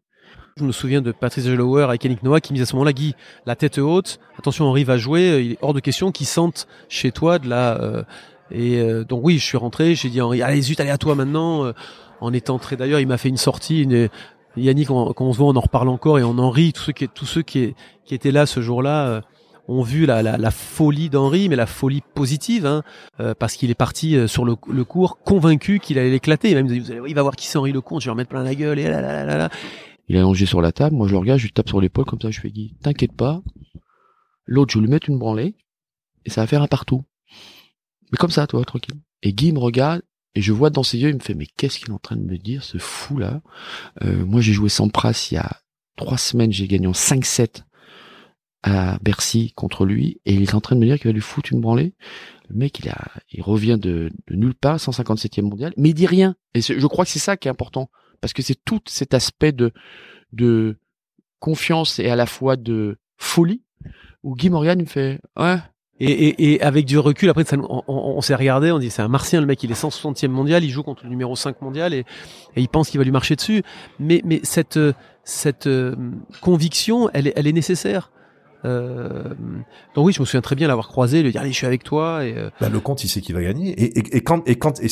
je 0.57 0.65
me 0.65 0.71
souviens 0.71 1.01
de 1.01 1.11
Patrice 1.11 1.47
Gelower 1.47 1.85
avec 1.85 2.03
Yannick 2.03 2.21
Noah 2.21 2.39
qui 2.39 2.53
me 2.53 2.57
disait 2.57 2.63
à 2.63 2.65
ce 2.67 2.75
moment-là, 2.75 2.93
Guy, 2.93 3.15
la 3.47 3.55
tête 3.55 3.79
haute, 3.79 4.19
attention, 4.37 4.65
Henri 4.65 4.83
va 4.83 4.97
jouer, 4.97 5.57
hors 5.61 5.73
de 5.73 5.79
question 5.79 6.11
qu'il 6.11 6.27
sente 6.27 6.67
chez 6.89 7.11
toi 7.11 7.39
de 7.39 7.49
la... 7.49 8.05
Et 8.51 8.79
euh, 8.79 9.03
donc 9.03 9.21
oui, 9.23 9.39
je 9.39 9.45
suis 9.45 9.57
rentré, 9.57 9.95
j'ai 9.95 10.09
dit 10.09 10.21
Henri, 10.21 10.41
allez 10.41 10.61
zut, 10.61 10.79
allez 10.79 10.91
à 10.91 10.97
toi 10.97 11.15
maintenant. 11.15 11.65
Euh, 11.65 11.73
en 12.21 12.31
étant 12.33 12.59
très 12.59 12.77
d'ailleurs, 12.77 12.99
il 12.99 13.07
m'a 13.07 13.17
fait 13.17 13.29
une 13.29 13.37
sortie. 13.37 13.87
Yannick, 14.55 14.87
quand 14.87 15.13
on 15.19 15.33
se 15.33 15.37
voit, 15.37 15.47
on 15.47 15.55
en 15.55 15.61
reparle 15.61 15.89
encore 15.89 16.19
et 16.19 16.23
on 16.23 16.37
en 16.37 16.49
rit. 16.49 16.71
Tous 16.71 16.83
ceux 16.83 16.93
qui, 16.93 17.09
tous 17.09 17.25
ceux 17.25 17.41
qui, 17.41 17.75
qui 18.05 18.13
étaient 18.13 18.31
là 18.31 18.45
ce 18.45 18.61
jour-là 18.61 19.07
euh, 19.07 19.21
ont 19.67 19.81
vu 19.81 20.05
la, 20.05 20.21
la, 20.21 20.37
la 20.37 20.51
folie 20.51 21.09
d'Henri, 21.09 21.49
mais 21.49 21.55
la 21.55 21.65
folie 21.65 22.01
positive, 22.13 22.65
hein, 22.65 22.83
parce 23.39 23.55
qu'il 23.55 23.69
est 23.69 23.75
parti 23.75 24.27
sur 24.27 24.43
le, 24.45 24.55
le 24.67 24.83
cours 24.83 25.19
convaincu 25.19 25.79
qu'il 25.79 25.97
allait 25.97 26.11
l'éclater. 26.11 26.53
Même 26.53 26.67
vous 26.67 26.91
allez, 26.91 27.01
il 27.07 27.15
va 27.15 27.21
voir 27.21 27.35
qui 27.35 27.47
c'est 27.47 27.57
Henri 27.57 27.71
Lecomte, 27.71 28.01
je 28.01 28.07
vais 28.07 28.11
en 28.11 28.15
mettre 28.15 28.29
plein 28.29 28.43
la 28.43 28.55
gueule 28.55 28.79
et 28.79 28.89
là, 28.89 29.01
là, 29.01 29.23
là, 29.25 29.37
là. 29.37 29.49
Il 30.09 30.15
est 30.15 30.19
allongé 30.19 30.45
sur 30.45 30.61
la 30.61 30.71
table, 30.71 30.95
moi 30.95 31.07
je 31.07 31.13
le 31.13 31.17
regarde, 31.17 31.39
je 31.39 31.45
lui 31.45 31.53
tape 31.53 31.69
sur 31.69 31.79
l'épaule 31.79 32.05
comme 32.05 32.19
ça, 32.19 32.29
je 32.29 32.41
fais 32.41 32.51
Guy, 32.51 32.75
t'inquiète 32.81 33.13
pas. 33.13 33.41
L'autre, 34.45 34.73
je 34.73 34.79
lui 34.79 34.87
mettre 34.87 35.09
une 35.09 35.17
branlée 35.17 35.55
et 36.25 36.29
ça 36.29 36.41
va 36.41 36.47
faire 36.47 36.61
un 36.61 36.67
partout. 36.67 37.03
Mais 38.11 38.17
comme 38.17 38.31
ça, 38.31 38.45
toi, 38.47 38.63
tranquille. 38.65 38.99
Et 39.21 39.33
Guy 39.33 39.53
me 39.53 39.59
regarde 39.59 40.01
et 40.35 40.41
je 40.41 40.51
vois 40.51 40.69
dans 40.69 40.83
ses 40.83 40.97
yeux, 40.97 41.09
il 41.09 41.15
me 41.15 41.19
fait, 41.19 41.35
mais 41.35 41.45
qu'est-ce 41.45 41.79
qu'il 41.79 41.89
est 41.89 41.93
en 41.93 41.99
train 41.99 42.15
de 42.15 42.23
me 42.23 42.37
dire, 42.37 42.63
ce 42.63 42.77
fou 42.77 43.17
là 43.17 43.41
euh, 44.03 44.25
Moi, 44.25 44.41
j'ai 44.41 44.53
joué 44.53 44.69
sans 44.69 44.89
pras 44.89 45.11
il 45.31 45.35
y 45.35 45.37
a 45.37 45.61
trois 45.95 46.17
semaines, 46.17 46.51
j'ai 46.51 46.67
gagné 46.67 46.87
en 46.87 46.91
5-7 46.91 47.63
à 48.63 48.97
Bercy 49.01 49.51
contre 49.55 49.85
lui, 49.85 50.21
et 50.25 50.33
il 50.33 50.41
est 50.41 50.55
en 50.55 50.61
train 50.61 50.75
de 50.75 50.81
me 50.81 50.85
dire 50.85 50.97
qu'il 50.97 51.09
va 51.09 51.13
lui 51.13 51.21
foutre 51.21 51.51
une 51.51 51.61
branlée. 51.61 51.93
Le 52.49 52.55
mec, 52.55 52.79
il 52.79 52.89
a, 52.89 53.11
il 53.31 53.41
revient 53.41 53.77
de, 53.79 54.09
nulle 54.29 54.55
part, 54.55 54.77
157e 54.77 55.41
mondial, 55.43 55.73
mais 55.77 55.89
il 55.89 55.93
dit 55.93 56.07
rien. 56.07 56.35
Et 56.53 56.61
je 56.61 56.87
crois 56.87 57.05
que 57.05 57.11
c'est 57.11 57.19
ça 57.19 57.37
qui 57.37 57.47
est 57.47 57.51
important, 57.51 57.89
parce 58.21 58.33
que 58.33 58.41
c'est 58.41 58.57
tout 58.63 58.81
cet 58.87 59.13
aspect 59.13 59.51
de, 59.51 59.71
de 60.31 60.77
confiance 61.39 61.99
et 61.99 62.09
à 62.09 62.15
la 62.15 62.25
fois 62.25 62.55
de 62.55 62.97
folie, 63.17 63.63
où 64.23 64.35
Guy 64.35 64.49
Morgan 64.49 64.79
me 64.79 64.85
fait, 64.85 65.19
ouais, 65.37 65.57
et, 65.99 66.11
et, 66.11 66.53
et, 66.53 66.61
avec 66.61 66.85
du 66.85 66.97
recul, 66.97 67.29
après, 67.29 67.43
ça, 67.43 67.55
on, 67.57 67.83
on, 67.87 68.21
s'est 68.21 68.35
regardé, 68.35 68.71
on 68.71 68.79
dit 68.79 68.89
c'est 68.89 69.01
un 69.01 69.07
martien, 69.07 69.39
le 69.39 69.45
mec, 69.45 69.61
il 69.63 69.71
est 69.71 69.81
160e 69.81 70.27
mondial, 70.27 70.63
il 70.63 70.69
joue 70.69 70.83
contre 70.83 71.03
le 71.03 71.09
numéro 71.09 71.35
5 71.35 71.61
mondial 71.61 71.93
et, 71.93 71.99
et 72.55 72.61
il 72.61 72.67
pense 72.67 72.89
qu'il 72.89 72.97
va 72.97 73.03
lui 73.03 73.11
marcher 73.11 73.35
dessus. 73.35 73.61
Mais, 73.99 74.21
mais 74.25 74.39
cette, 74.43 74.79
cette 75.23 75.67
euh, 75.67 75.95
conviction, 76.41 77.09
elle 77.13 77.27
est, 77.27 77.33
elle 77.35 77.47
est 77.47 77.53
nécessaire. 77.53 78.11
Euh, 78.65 79.33
donc 79.95 80.05
oui, 80.05 80.13
je 80.13 80.21
me 80.21 80.25
souviens 80.25 80.41
très 80.41 80.55
bien 80.55 80.67
l'avoir 80.67 80.87
croisé, 80.87 81.21
lui 81.21 81.31
dire 81.31 81.41
allez, 81.41 81.51
je 81.51 81.57
suis 81.57 81.67
avec 81.67 81.83
toi. 81.83 82.25
Et 82.25 82.37
euh... 82.37 82.49
bah, 82.61 82.69
le 82.69 82.79
compte, 82.79 83.03
il 83.03 83.07
sait 83.07 83.21
qu'il 83.21 83.35
va 83.35 83.41
gagner. 83.41 83.71
Et, 83.71 83.99
et, 83.99 84.17
et, 84.17 84.21
quand, 84.21 84.47
et 84.47 84.55
quand, 84.55 84.79
et 84.81 84.87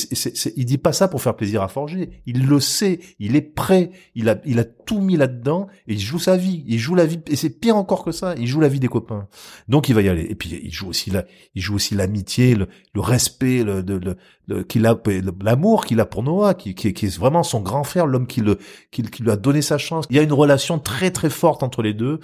il 0.55 0.65
dit 0.65 0.77
pas 0.77 0.93
ça 0.93 1.07
pour 1.07 1.21
faire 1.21 1.36
plaisir 1.36 1.62
à 1.62 1.67
Forger. 1.67 2.10
Il 2.25 2.47
le 2.47 2.60
sait, 2.60 2.99
il 3.19 3.36
est 3.36 3.41
prêt, 3.41 3.91
il 4.15 4.29
a, 4.29 4.39
il 4.45 4.60
a 4.60 4.63
tout 4.63 4.99
mis 4.99 5.17
là-dedans 5.17 5.67
et 5.88 5.93
il 5.93 5.99
joue 5.99 6.19
sa 6.19 6.38
vie. 6.38 6.63
Il 6.67 6.79
joue 6.79 6.95
la 6.95 7.05
vie. 7.05 7.19
Et 7.27 7.36
c'est 7.36 7.49
pire 7.49 7.75
encore 7.75 8.03
que 8.03 8.12
ça. 8.12 8.36
Il 8.38 8.47
joue 8.47 8.60
la 8.60 8.67
vie 8.67 8.79
des 8.79 8.88
copains. 8.88 9.27
Donc 9.67 9.89
il 9.89 9.95
va 9.95 10.01
y 10.01 10.10
aller. 10.10 10.25
Et 10.29 10.36
puis 10.36 10.60
il 10.63 10.71
joue 10.71 10.89
aussi 10.89 11.10
la, 11.10 11.25
il 11.55 11.62
joue 11.62 11.75
aussi 11.75 11.95
l'amitié, 11.95 12.55
le, 12.55 12.67
le, 12.93 13.01
respect, 13.01 13.63
le, 13.63 13.81
le, 13.81 14.17
le 14.47 14.63
qu'il 14.63 14.86
a, 14.86 14.99
l'amour 15.41 15.86
qu'il 15.86 15.99
a 15.99 16.05
pour 16.05 16.23
Noah, 16.23 16.53
qui, 16.53 16.75
qui, 16.75 16.93
qui, 16.93 17.05
est 17.05 17.17
vraiment 17.17 17.43
son 17.43 17.62
grand 17.62 17.84
frère, 17.84 18.05
l'homme 18.05 18.27
qui 18.27 18.41
le, 18.41 18.57
qui 18.91 19.03
lui 19.03 19.31
a 19.31 19.38
donné 19.38 19.62
sa 19.62 19.77
chance. 19.77 20.05
Il 20.10 20.15
y 20.15 20.19
a 20.19 20.23
une 20.23 20.34
relation 20.34 20.79
très 20.79 21.12
très 21.12 21.29
forte 21.29 21.63
entre 21.63 21.81
les 21.81 21.93
deux. 21.93 22.19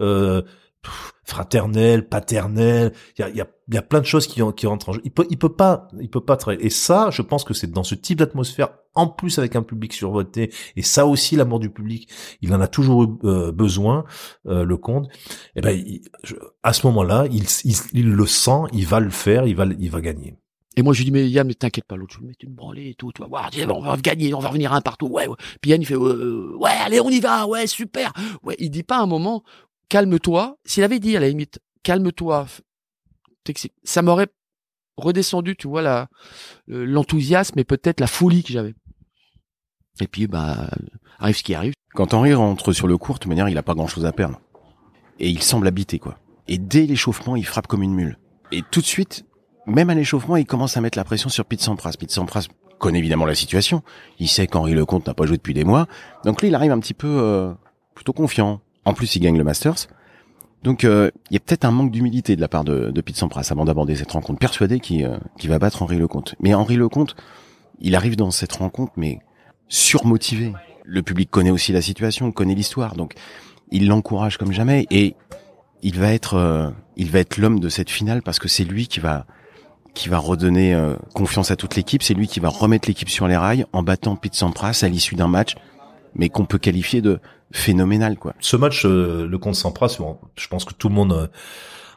Euh, 0.00 0.42
fraternel, 1.24 2.08
paternel. 2.08 2.92
Il 3.16 3.22
y 3.22 3.24
a, 3.24 3.30
y, 3.30 3.40
a, 3.40 3.46
y 3.70 3.76
a 3.76 3.82
plein 3.82 4.00
de 4.00 4.06
choses 4.06 4.26
qui, 4.26 4.40
qui 4.56 4.66
rentrent 4.66 4.88
en 4.88 4.92
jeu. 4.92 5.00
Il 5.04 5.10
peut, 5.10 5.26
il 5.30 5.38
peut 5.38 5.54
pas, 5.54 5.88
il 6.00 6.10
peut 6.10 6.24
pas 6.24 6.36
travailler. 6.36 6.66
Et 6.66 6.70
ça, 6.70 7.10
je 7.10 7.22
pense 7.22 7.44
que 7.44 7.54
c'est 7.54 7.70
dans 7.70 7.84
ce 7.84 7.94
type 7.94 8.18
d'atmosphère, 8.18 8.70
en 8.94 9.06
plus 9.06 9.38
avec 9.38 9.56
un 9.56 9.62
public 9.62 9.92
survoté, 9.92 10.52
et 10.76 10.82
ça 10.82 11.06
aussi, 11.06 11.36
l'amour 11.36 11.60
du 11.60 11.70
public, 11.70 12.08
il 12.42 12.52
en 12.52 12.60
a 12.60 12.68
toujours 12.68 13.04
eu 13.04 13.08
euh, 13.24 13.52
besoin, 13.52 14.04
euh, 14.46 14.64
le 14.64 14.76
compte. 14.76 15.06
Et 15.56 15.56
eh 15.56 15.60
ben, 15.62 15.82
à 16.62 16.72
ce 16.72 16.86
moment-là, 16.88 17.26
il, 17.30 17.44
il, 17.92 18.10
le 18.10 18.26
sent, 18.26 18.62
il 18.72 18.86
va 18.86 19.00
le 19.00 19.10
faire, 19.10 19.46
il 19.46 19.56
va, 19.56 19.64
il 19.78 19.90
va 19.90 20.00
gagner. 20.00 20.36
Et 20.76 20.82
moi, 20.82 20.94
je 20.94 21.00
lui 21.00 21.04
dis, 21.06 21.10
mais 21.10 21.28
Yann, 21.28 21.46
mais 21.46 21.54
t'inquiète 21.54 21.84
pas, 21.84 21.96
l'autre, 21.96 22.14
je 22.14 22.20
vais 22.20 22.28
mettre 22.28 22.44
une 22.44 22.54
branlée 22.54 22.90
et 22.90 22.94
tout, 22.94 23.12
tu 23.12 23.20
vas 23.20 23.28
voir, 23.28 23.50
on 23.68 23.80
va 23.82 23.96
gagner, 23.98 24.32
on 24.32 24.38
va 24.38 24.48
revenir 24.48 24.72
un 24.72 24.80
partout, 24.80 25.06
ouais, 25.06 25.26
ouais. 25.26 25.36
Puis 25.60 25.70
Yann, 25.70 25.82
il 25.82 25.86
fait, 25.86 25.96
ouais, 25.96 26.70
allez, 26.84 27.00
on 27.00 27.10
y 27.10 27.20
va, 27.20 27.46
ouais, 27.46 27.66
super. 27.66 28.12
Ouais, 28.42 28.56
il 28.58 28.70
dit 28.70 28.82
pas 28.82 28.98
un 28.98 29.06
moment, 29.06 29.42
calme-toi. 29.92 30.56
S'il 30.64 30.84
avait 30.84 31.00
dit 31.00 31.18
à 31.18 31.20
la 31.20 31.28
limite, 31.28 31.60
calme-toi, 31.82 32.46
ça 33.84 34.00
m'aurait 34.00 34.28
redescendu, 34.96 35.54
tu 35.54 35.68
vois, 35.68 36.08
l'enthousiasme 36.66 37.58
et 37.58 37.64
peut-être 37.64 38.00
la 38.00 38.06
folie 38.06 38.42
que 38.42 38.52
j'avais. 38.54 38.74
Et 40.00 40.06
puis, 40.06 40.26
bah, 40.26 40.70
arrive 41.18 41.36
ce 41.36 41.42
qui 41.42 41.54
arrive. 41.54 41.74
Quand 41.94 42.14
Henri 42.14 42.32
rentre 42.32 42.72
sur 42.72 42.88
le 42.88 42.96
court, 42.96 43.18
de 43.18 43.28
manière, 43.28 43.50
il 43.50 43.58
a 43.58 43.62
pas 43.62 43.74
grand 43.74 43.86
chose 43.86 44.06
à 44.06 44.12
perdre. 44.12 44.40
Et 45.20 45.28
il 45.28 45.42
semble 45.42 45.66
habité, 45.66 45.98
quoi. 45.98 46.18
Et 46.48 46.56
dès 46.56 46.86
l'échauffement, 46.86 47.36
il 47.36 47.44
frappe 47.44 47.66
comme 47.66 47.82
une 47.82 47.92
mule. 47.92 48.18
Et 48.50 48.62
tout 48.70 48.80
de 48.80 48.86
suite, 48.86 49.26
même 49.66 49.90
à 49.90 49.94
l'échauffement, 49.94 50.36
il 50.36 50.46
commence 50.46 50.78
à 50.78 50.80
mettre 50.80 50.96
la 50.96 51.04
pression 51.04 51.28
sur 51.28 51.44
Pete 51.44 51.60
Sampras. 51.60 51.96
Pete 51.98 52.10
Sampras 52.10 52.48
connaît 52.78 52.98
évidemment 52.98 53.26
la 53.26 53.34
situation. 53.34 53.82
Il 54.18 54.28
sait 54.28 54.46
qu'Henri 54.46 54.72
Lecomte 54.72 55.06
n'a 55.06 55.12
pas 55.12 55.26
joué 55.26 55.36
depuis 55.36 55.52
des 55.52 55.64
mois. 55.64 55.86
Donc 56.24 56.40
lui, 56.40 56.48
il 56.48 56.54
arrive 56.54 56.72
un 56.72 56.80
petit 56.80 56.94
peu 56.94 57.08
euh, 57.08 57.52
plutôt 57.94 58.14
confiant. 58.14 58.62
En 58.84 58.94
plus, 58.94 59.16
il 59.16 59.20
gagne 59.20 59.38
le 59.38 59.44
Masters. 59.44 59.88
Donc 60.62 60.84
euh, 60.84 61.10
il 61.30 61.34
y 61.34 61.36
a 61.36 61.40
peut-être 61.40 61.64
un 61.64 61.72
manque 61.72 61.90
d'humilité 61.90 62.36
de 62.36 62.40
la 62.40 62.48
part 62.48 62.64
de, 62.64 62.90
de 62.90 63.00
Pete 63.00 63.16
Sampras 63.16 63.48
avant 63.50 63.64
d'aborder 63.64 63.96
cette 63.96 64.12
rencontre, 64.12 64.38
persuadé 64.38 64.78
qu'il 64.78 65.04
euh, 65.04 65.18
va 65.44 65.58
battre 65.58 65.82
Henri 65.82 65.98
Lecomte. 65.98 66.36
Mais 66.40 66.54
Henri 66.54 66.76
Lecomte, 66.76 67.16
il 67.80 67.96
arrive 67.96 68.14
dans 68.14 68.30
cette 68.30 68.52
rencontre, 68.52 68.92
mais 68.96 69.18
surmotivé. 69.68 70.52
Le 70.84 71.02
public 71.02 71.30
connaît 71.30 71.50
aussi 71.50 71.72
la 71.72 71.82
situation, 71.82 72.30
connaît 72.30 72.54
l'histoire, 72.54 72.94
donc 72.94 73.14
il 73.72 73.88
l'encourage 73.88 74.36
comme 74.36 74.52
jamais 74.52 74.86
et 74.90 75.16
il 75.82 75.98
va 75.98 76.12
être, 76.12 76.34
euh, 76.34 76.70
il 76.96 77.10
va 77.10 77.18
être 77.18 77.38
l'homme 77.38 77.58
de 77.58 77.68
cette 77.68 77.90
finale 77.90 78.22
parce 78.22 78.38
que 78.38 78.48
c'est 78.48 78.64
lui 78.64 78.86
qui 78.86 79.00
va, 79.00 79.26
qui 79.94 80.08
va 80.08 80.18
redonner 80.18 80.74
euh, 80.74 80.94
confiance 81.14 81.50
à 81.50 81.56
toute 81.56 81.74
l'équipe. 81.74 82.02
C'est 82.02 82.14
lui 82.14 82.28
qui 82.28 82.38
va 82.38 82.48
remettre 82.48 82.88
l'équipe 82.88 83.08
sur 83.08 83.26
les 83.26 83.36
rails 83.36 83.66
en 83.72 83.82
battant 83.82 84.14
Pete 84.14 84.34
Sampras 84.34 84.80
à 84.82 84.88
l'issue 84.88 85.16
d'un 85.16 85.28
match, 85.28 85.56
mais 86.14 86.28
qu'on 86.28 86.44
peut 86.44 86.58
qualifier 86.58 87.00
de 87.00 87.20
phénoménal, 87.52 88.18
quoi. 88.18 88.34
Ce 88.40 88.56
match, 88.56 88.84
euh, 88.84 89.26
le 89.26 89.38
contre 89.38 89.56
Sampras, 89.56 89.98
je 90.36 90.48
pense 90.48 90.64
que 90.64 90.74
tout 90.74 90.88
le 90.88 90.94
monde 90.94 91.30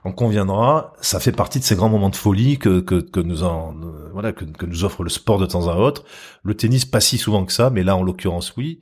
en 0.04 0.12
conviendra, 0.12 0.94
ça 1.02 1.20
fait 1.20 1.32
partie 1.32 1.60
de 1.60 1.64
ces 1.64 1.76
grands 1.76 1.90
moments 1.90 2.12
de 2.12 2.16
folie 2.16 2.60
que 2.60 2.80
que, 2.80 3.02
que 3.02 3.20
nous 3.20 3.44
en 3.44 3.74
voilà 4.14 4.34
que, 4.34 4.46
que, 4.46 4.68
nous 4.68 4.84
offre 4.84 5.04
le 5.04 5.10
sport 5.10 5.40
de 5.40 5.48
temps 5.48 5.68
à 5.68 5.76
autre. 5.78 6.04
Le 6.44 6.56
tennis 6.56 6.86
pas 6.86 7.00
si 7.00 7.18
souvent 7.18 7.44
que 7.44 7.52
ça, 7.52 7.72
mais 7.72 7.84
là 7.84 7.96
en 7.98 8.04
l'occurrence 8.04 8.54
oui. 8.56 8.82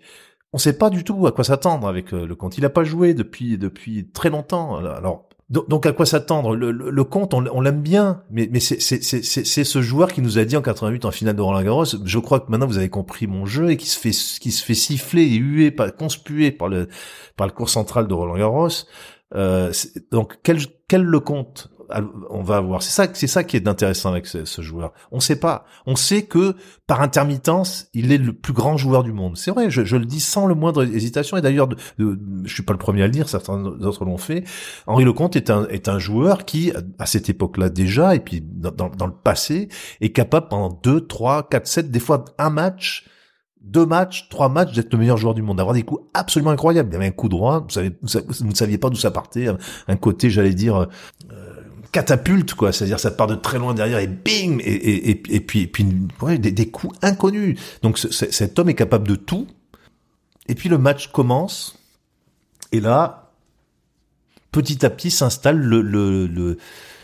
On 0.52 0.58
sait 0.58 0.78
pas 0.78 0.90
du 0.90 1.04
tout 1.04 1.26
à 1.26 1.32
quoi 1.32 1.44
s'attendre 1.46 1.88
avec 1.88 2.14
euh, 2.14 2.28
le 2.28 2.36
compte. 2.36 2.58
Il 2.58 2.66
a 2.66 2.70
pas 2.70 2.84
joué 2.84 3.14
depuis 3.14 3.58
depuis 3.58 4.10
très 4.12 4.30
longtemps. 4.30 4.76
Alors 4.78 5.30
donc 5.50 5.86
à 5.86 5.92
quoi 5.92 6.06
s'attendre? 6.06 6.56
Le, 6.56 6.72
le, 6.72 6.90
le, 6.90 7.04
compte, 7.04 7.34
on, 7.34 7.62
l'aime 7.62 7.82
bien, 7.82 8.24
mais, 8.32 8.50
mais 8.52 8.60
c'est 8.60 8.80
ce 8.80 9.82
joueur 9.82 10.12
qui 10.12 10.22
nous 10.22 10.40
a 10.40 10.46
dit 10.46 10.58
en 10.58 10.62
88 10.62 11.06
en 11.06 11.12
finale 11.12 11.36
de 11.36 11.42
Roland 11.42 11.62
Garros, 11.62 11.86
je 11.86 12.20
crois 12.20 12.40
que 12.40 12.50
maintenant 12.50 12.66
vous 12.66 12.78
avez 12.78 12.90
compris 12.90 13.28
mon 13.28 13.46
jeu 13.46 13.72
et 13.72 13.78
qui 13.78 13.88
se 13.88 14.00
fait 14.00 14.12
qui 14.12 14.52
se 14.52 14.64
fait 14.64 14.74
siffler 14.74 15.24
et 15.24 15.36
huer, 15.36 15.70
pas 15.72 15.92
conspuer 15.92 16.52
par 16.52 16.70
le 16.70 16.88
par 17.36 17.46
le 17.46 17.54
cours 17.54 17.70
central 17.70 18.08
de 18.08 18.14
Roland 18.14 18.38
Garros. 18.38 18.70
Euh, 19.36 19.72
donc 20.12 20.38
quel, 20.44 20.60
quel 20.88 21.02
le 21.04 21.20
compte 21.20 21.70
on 22.30 22.42
va 22.44 22.58
avoir 22.58 22.82
C'est 22.82 22.92
ça, 22.92 23.08
c'est 23.14 23.28
ça 23.28 23.44
qui 23.44 23.56
est 23.56 23.68
intéressant 23.68 24.12
avec 24.12 24.26
ce, 24.26 24.62
joueur. 24.62 24.94
On 25.12 25.20
sait 25.20 25.36
pas. 25.36 25.66
On 25.86 25.96
sait 25.96 26.24
que 26.24 26.56
par 26.88 27.02
intermittence, 27.02 27.88
il 27.94 28.12
est 28.12 28.18
le 28.18 28.34
plus 28.34 28.54
grand 28.54 28.78
joueur 28.78 29.04
du 29.04 29.12
monde. 29.12 29.38
C'est 29.38 29.52
vrai. 29.52 29.70
Je, 29.70 29.96
le 29.96 30.06
dis 30.06 30.20
sans 30.20 30.46
le 30.46 30.56
moindre 30.56 30.84
hésitation. 30.84 31.38
Et 31.38 31.42
d'ailleurs, 31.42 31.70
je 31.98 32.54
suis 32.54 32.64
pas 32.64 32.74
le 32.74 32.80
premier 32.80 33.04
à 33.04 33.08
le 33.08 33.12
dire. 33.12 33.30
Certains 33.30 33.60
d'autres 33.60 34.06
l'ont 34.06 34.18
fait. 34.18 34.44
Henri 34.88 35.06
Lecomte 35.06 35.36
est 35.36 35.50
un 35.50 35.66
est 35.68 35.88
un 35.88 36.00
joueur 36.00 36.46
qui, 36.46 36.72
à 37.00 37.06
cette 37.06 37.30
époque-là 37.30 37.70
déjà, 37.70 38.16
et 38.16 38.20
puis 38.20 38.42
dans, 38.42 38.90
dans 38.90 39.08
le 39.08 39.14
passé, 39.14 39.70
est 40.02 40.12
capable 40.12 40.48
pendant 40.48 40.80
deux, 40.84 41.02
trois, 41.02 41.48
quatre, 41.48 41.68
sept, 41.68 41.92
des 41.92 42.00
fois 42.00 42.26
un 42.38 42.50
match 42.50 43.08
deux 43.64 43.86
matchs, 43.86 44.28
trois 44.30 44.50
matchs 44.50 44.74
d'être 44.74 44.92
le 44.92 45.00
meilleur 45.00 45.18
joueur 45.18 45.34
du 45.34 45.42
monde, 45.42 45.58
d'avoir 45.58 45.74
des 45.74 45.84
coups 45.84 46.04
absolument 46.14 46.52
incroyables. 46.52 46.90
Il 46.90 46.94
y 46.94 46.96
avait 46.98 47.08
un 47.08 47.12
coup 47.12 47.30
droit, 47.30 47.62
vous, 47.62 47.70
savez, 47.70 47.92
vous 48.02 48.46
ne 48.46 48.54
saviez 48.54 48.78
pas 48.78 48.90
d'où 48.90 48.98
ça 48.98 49.10
partait, 49.10 49.48
un 49.88 49.96
côté, 49.96 50.30
j'allais 50.30 50.54
dire, 50.54 50.76
euh, 50.76 50.86
catapulte, 51.94 52.54
quoi. 52.56 52.74
C'est-à-dire, 52.74 53.00
ça 53.00 53.12
part 53.12 53.28
de 53.28 53.36
très 53.36 53.60
loin 53.60 53.74
derrière 53.74 54.00
et 54.00 54.08
bing, 54.08 54.60
et, 54.66 54.74
et, 54.74 55.10
et, 55.12 55.40
puis, 55.40 55.62
et 55.62 55.68
puis 55.68 55.88
ouais, 56.22 56.38
des, 56.38 56.52
des, 56.52 56.68
coups 56.68 56.98
inconnus. 57.02 57.58
Donc, 57.82 57.98
cet 57.98 58.60
homme 58.60 58.68
est 58.68 58.76
capable 58.76 59.08
de 59.08 59.16
tout. 59.16 59.48
Et 60.50 60.56
puis 60.56 60.68
le 60.68 60.78
match 60.78 61.08
commence, 61.08 61.80
et 62.74 62.82
là, 62.82 63.32
petit 64.52 64.86
à 64.86 64.90
petit 64.90 65.12
s'installe 65.12 65.58
le, 65.58 65.82
le, 65.82 66.28
le, 66.28 66.58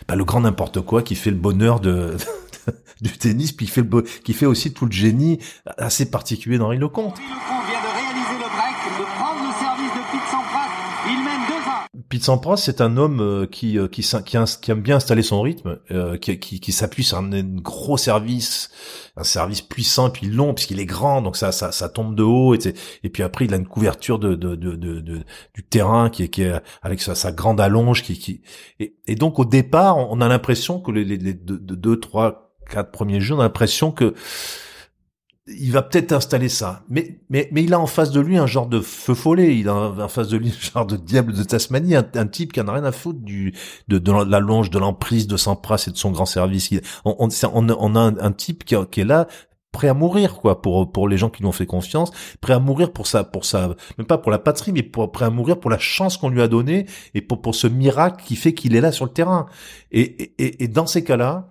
bah, 0.06 0.14
le 0.14 0.24
grand 0.24 0.42
n'importe 0.42 0.82
quoi 0.82 1.02
qui 1.02 1.14
fait 1.14 1.30
le 1.30 1.36
bonheur 1.36 1.80
de 1.80 2.16
du 3.00 3.10
tennis, 3.16 3.52
puis 3.52 3.64
qui 3.64 3.72
fait, 3.72 3.82
le, 3.82 4.02
qui 4.02 4.34
fait 4.34 4.46
aussi 4.46 4.74
tout 4.74 4.84
le 4.84 4.92
génie 4.92 5.38
assez 5.78 6.10
particulier 6.10 6.58
d'Henri 6.58 6.76
Lecomte. 6.76 7.16
Pete 12.10 12.24
Sampras, 12.24 12.56
c'est 12.56 12.80
un 12.80 12.96
homme 12.96 13.20
euh, 13.20 13.46
qui, 13.46 13.78
euh, 13.78 13.86
qui, 13.86 14.02
qui, 14.02 14.36
qui, 14.60 14.70
aime 14.72 14.82
bien 14.82 14.96
installer 14.96 15.22
son 15.22 15.40
rythme, 15.42 15.78
euh, 15.92 16.16
qui, 16.16 16.40
qui, 16.40 16.58
qui 16.58 16.72
s'appuie 16.72 17.04
sur 17.04 17.18
un, 17.18 17.30
gros 17.44 17.96
service, 17.96 18.68
un 19.16 19.22
service 19.22 19.62
puissant 19.62 20.10
puis 20.10 20.26
long 20.26 20.52
puisqu'il 20.52 20.80
est 20.80 20.86
grand, 20.86 21.22
donc 21.22 21.36
ça, 21.36 21.52
ça, 21.52 21.70
ça 21.70 21.88
tombe 21.88 22.16
de 22.16 22.24
haut. 22.24 22.56
Et, 22.56 23.08
puis 23.10 23.22
après, 23.22 23.44
il 23.44 23.54
a 23.54 23.56
une 23.56 23.68
couverture 23.68 24.18
de, 24.18 24.34
de, 24.34 24.56
de, 24.56 24.74
de, 24.74 25.00
du 25.54 25.62
terrain 25.62 26.10
qui 26.10 26.24
est, 26.24 26.28
qui 26.28 26.42
est 26.42 26.60
avec 26.82 27.00
sa, 27.00 27.14
sa 27.14 27.30
grande 27.30 27.60
allonge. 27.60 28.02
Qui, 28.02 28.18
qui 28.18 28.42
et, 28.80 28.96
et, 29.06 29.14
donc 29.14 29.38
au 29.38 29.44
départ, 29.44 29.96
on 29.96 30.20
a 30.20 30.26
l'impression 30.26 30.80
que 30.80 30.90
les, 30.90 31.04
les, 31.04 31.16
les 31.16 31.34
deux, 31.34 31.58
deux, 31.60 32.00
trois, 32.00 32.56
quatre 32.68 32.90
premiers 32.90 33.20
jeux, 33.20 33.36
on 33.36 33.40
a 33.40 33.44
l'impression 33.44 33.92
que 33.92 34.14
il 35.58 35.72
va 35.72 35.82
peut-être 35.82 36.12
installer 36.12 36.48
ça. 36.48 36.82
Mais, 36.88 37.20
mais, 37.28 37.48
mais 37.52 37.62
il 37.62 37.74
a 37.74 37.80
en 37.80 37.86
face 37.86 38.10
de 38.10 38.20
lui 38.20 38.38
un 38.38 38.46
genre 38.46 38.66
de 38.66 38.80
feu 38.80 39.14
follet. 39.14 39.56
Il 39.56 39.68
a 39.68 39.74
en 39.74 40.08
face 40.08 40.28
de 40.28 40.36
lui 40.36 40.48
un 40.74 40.74
genre 40.74 40.86
de 40.86 40.96
diable 40.96 41.32
de 41.32 41.42
Tasmanie, 41.42 41.94
un, 41.96 42.26
type 42.26 42.52
qui 42.52 42.60
en 42.60 42.68
a 42.68 42.74
rien 42.74 42.84
à 42.84 42.92
foutre 42.92 43.20
du, 43.20 43.54
de, 43.88 43.98
de 43.98 44.12
la 44.12 44.40
longe, 44.40 44.70
de 44.70 44.78
l'emprise 44.78 45.26
de 45.26 45.36
Sampras 45.36 45.84
et 45.88 45.90
de 45.90 45.96
son 45.96 46.10
grand 46.10 46.26
service. 46.26 46.70
On, 47.04 47.16
on, 47.18 47.28
on 47.52 47.96
a 47.96 48.00
un, 48.00 48.32
type 48.32 48.64
qui, 48.64 48.74
est 48.74 49.04
là, 49.04 49.26
prêt 49.72 49.88
à 49.88 49.94
mourir 49.94 50.36
quoi 50.36 50.62
pour 50.62 50.90
pour 50.90 51.08
les 51.08 51.16
gens 51.16 51.30
qui 51.30 51.42
lui 51.42 51.48
ont 51.48 51.52
fait 51.52 51.66
confiance 51.66 52.10
prêt 52.40 52.54
à 52.54 52.58
mourir 52.58 52.92
pour 52.92 53.06
ça 53.06 53.22
pour 53.22 53.44
ça 53.44 53.76
même 53.98 54.06
pas 54.06 54.18
pour 54.18 54.32
la 54.32 54.40
patrie 54.40 54.72
mais 54.72 54.82
pour 54.82 55.12
prêt 55.12 55.26
à 55.26 55.30
mourir 55.30 55.60
pour 55.60 55.70
la 55.70 55.78
chance 55.78 56.16
qu'on 56.16 56.28
lui 56.28 56.42
a 56.42 56.48
donnée 56.48 56.86
et 57.14 57.20
pour 57.20 57.40
pour 57.40 57.54
ce 57.54 57.68
miracle 57.68 58.24
qui 58.24 58.34
fait 58.34 58.52
qu'il 58.52 58.74
est 58.74 58.80
là 58.80 58.90
sur 58.90 59.04
le 59.04 59.12
terrain 59.12 59.46
et 59.92 60.34
et, 60.42 60.64
et 60.64 60.66
dans 60.66 60.86
ces 60.86 61.04
cas-là 61.04 61.50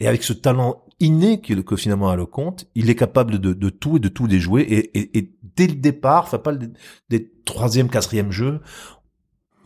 et 0.00 0.08
avec 0.08 0.24
ce 0.24 0.32
talent 0.32 0.82
inné 1.00 1.40
que, 1.40 1.54
que 1.54 1.76
finalement 1.76 2.10
a 2.10 2.16
le 2.16 2.26
compte, 2.26 2.66
il 2.74 2.90
est 2.90 2.94
capable 2.94 3.38
de, 3.38 3.52
de 3.54 3.70
tout 3.70 3.96
et 3.96 4.00
de 4.00 4.08
tout 4.08 4.28
déjouer. 4.28 4.62
Et, 4.62 4.98
et, 4.98 5.18
et 5.18 5.34
dès 5.56 5.66
le 5.66 5.74
départ, 5.74 6.24
enfin 6.24 6.38
pas 6.38 6.52
le, 6.52 6.72
des 7.08 7.32
troisième, 7.44 7.88
quatrième 7.88 8.30
jeux, 8.30 8.60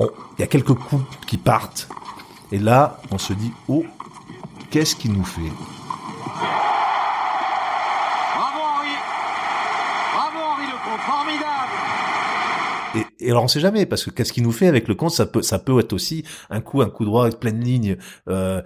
il 0.01 0.07
y 0.38 0.42
a 0.42 0.47
quelques 0.47 0.75
coups 0.75 1.05
qui 1.27 1.37
partent. 1.37 1.88
Et 2.53 2.59
là, 2.59 3.01
on 3.11 3.18
se 3.18 3.33
dit, 3.33 3.53
oh, 3.68 3.85
qu'est-ce 4.70 4.97
qu'il 4.97 5.12
nous 5.12 5.25
fait? 5.25 5.40
Bravo 8.35 8.61
Henri 8.61 8.88
Bravo 10.14 10.38
Henri 10.38 10.66
Lecomte, 10.66 11.01
formidable 11.01 11.73
et, 12.97 13.27
et, 13.27 13.31
alors 13.31 13.44
on 13.44 13.49
sait 13.49 13.61
jamais 13.61 13.87
parce 13.87 14.05
que 14.05 14.11
qu'est-ce 14.11 14.33
qu'il 14.33 14.42
nous 14.44 14.53
fait 14.53 14.68
avec 14.68 14.88
le 14.88 14.94
compte? 14.94 15.11
Ça 15.11 15.27
peut 15.27 15.42
ça 15.42 15.59
peut 15.59 15.79
être 15.81 15.92
aussi 15.92 16.25
un 16.51 16.61
coup 16.61 16.81
un 16.81 16.90
coup 16.90 17.05
droit 17.05 17.25
avec 17.25 17.40
pleine 17.40 17.61
ligne 17.61 17.97
euh, 18.29 18.62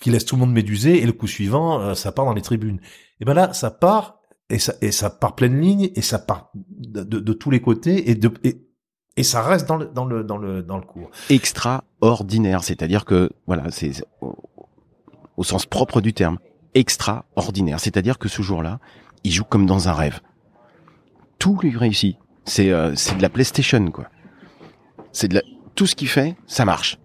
qui 0.00 0.10
laisse 0.10 0.24
tout 0.24 0.36
le 0.36 0.40
monde 0.40 0.52
méduser 0.52 1.02
et 1.02 1.06
le 1.06 1.12
coup 1.12 1.26
suivant, 1.26 1.80
euh, 1.80 1.94
ça 1.94 2.12
part 2.12 2.24
dans 2.24 2.34
les 2.34 2.42
tribunes. 2.42 2.80
Et 3.20 3.24
ben 3.24 3.34
là, 3.34 3.52
ça 3.52 3.70
part 3.70 4.20
et 4.50 4.58
ça 4.58 4.74
et 4.80 4.92
ça 4.92 5.10
part 5.10 5.34
pleine 5.34 5.60
ligne 5.60 5.90
et 5.94 6.02
ça 6.02 6.18
part 6.18 6.50
de, 6.54 7.02
de, 7.02 7.32
tous 7.32 7.50
les 7.50 7.60
côtés 7.60 8.10
et 8.10 8.14
de 8.14 8.32
et, 8.44 8.66
et 9.16 9.22
ça 9.22 9.42
reste 9.42 9.66
dans 9.68 9.76
le 9.76 9.86
dans 9.86 10.04
le 10.04 10.24
dans 10.24 10.38
le 10.38 10.62
dans 10.62 10.76
le 10.76 10.84
cours. 10.84 11.10
Extraordinaire, 11.28 12.64
c'est-à-dire 12.64 13.04
que 13.04 13.30
voilà, 13.46 13.70
c'est 13.70 13.92
au, 14.20 14.36
au, 15.36 15.44
sens 15.44 15.66
propre 15.66 16.00
du 16.00 16.14
terme, 16.14 16.38
extraordinaire, 16.74 17.80
c'est-à-dire 17.80 18.18
que 18.18 18.28
ce 18.28 18.42
jour-là, 18.42 18.78
il 19.24 19.32
joue 19.32 19.44
comme 19.44 19.66
dans 19.66 19.88
un 19.88 19.92
rêve. 19.92 20.20
Tout 21.38 21.58
lui 21.62 21.76
réussit. 21.76 22.16
C'est 22.44 22.70
euh, 22.70 22.92
de 22.92 23.22
la 23.22 23.28
PlayStation 23.28 23.90
quoi. 23.90 24.06
C'est 25.12 25.28
de 25.28 25.34
la 25.34 25.42
tout 25.74 25.86
ce 25.86 25.94
qu'il 25.94 26.08
fait, 26.08 26.36
ça 26.46 26.64
marche 26.64 26.98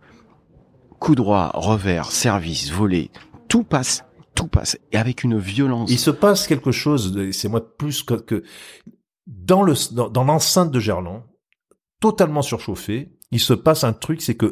coup 1.04 1.16
droit, 1.16 1.52
revers, 1.54 2.12
service, 2.12 2.72
volé, 2.72 3.12
tout 3.50 3.66
passe, 3.66 4.06
tout 4.36 4.48
passe, 4.48 4.78
et 4.94 4.98
avec 4.98 5.26
une 5.26 5.38
violence. 5.38 5.92
Il 5.92 6.00
se 6.00 6.12
passe 6.12 6.48
quelque 6.48 6.72
chose, 6.72 7.13
c'est 7.34 7.50
moi 7.50 7.78
plus 7.78 8.04
que, 8.04 8.13
que 8.13 8.44
dans 9.28 9.63
le 9.63 9.74
dans, 9.92 10.24
l'enceinte 10.24 10.72
de 10.72 10.80
Gerland, 10.80 11.24
totalement 12.00 12.42
surchauffé, 12.42 13.12
il 13.32 13.42
se 13.42 13.54
passe 13.54 13.84
un 13.84 13.92
truc, 13.92 14.22
c'est 14.22 14.36
que 14.36 14.52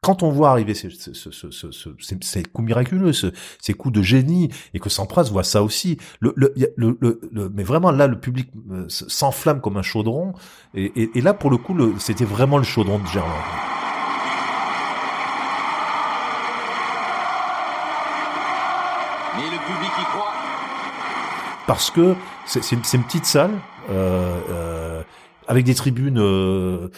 quand 0.00 0.24
on 0.24 0.32
voit 0.32 0.50
arriver 0.50 0.74
ces, 0.74 0.90
ces, 0.90 2.42
coups 2.42 2.66
miraculeux, 2.66 3.12
ces 3.12 3.74
coups 3.74 3.94
de 3.94 4.02
génie, 4.02 4.50
et 4.74 4.80
que 4.80 4.88
Sampras 4.90 5.28
voit 5.30 5.44
ça 5.44 5.62
aussi, 5.62 5.98
le, 6.18 6.32
le, 6.34 6.52
le, 6.76 6.98
le 7.30 7.48
mais 7.48 7.62
vraiment 7.62 7.92
là, 7.92 8.08
le 8.08 8.18
public 8.18 8.48
euh, 8.72 8.86
s'enflamme 8.88 9.60
comme 9.60 9.76
un 9.76 9.82
chaudron, 9.82 10.32
et, 10.74 10.86
et, 11.00 11.10
et 11.14 11.20
là, 11.20 11.32
pour 11.32 11.50
le 11.50 11.58
coup, 11.58 11.76
c'était 12.00 12.24
vraiment 12.24 12.58
le 12.58 12.64
chaudron 12.64 12.98
de 12.98 13.06
Gerland. 13.06 13.71
Parce 21.66 21.90
que 21.90 22.14
c'est 22.46 22.72
une 22.72 23.04
petite 23.04 23.26
salle 23.26 23.52
euh, 23.90 24.40
euh, 24.50 25.02
avec 25.46 25.64
des 25.64 25.74
tribunes 25.74 26.18
euh, 26.18 26.88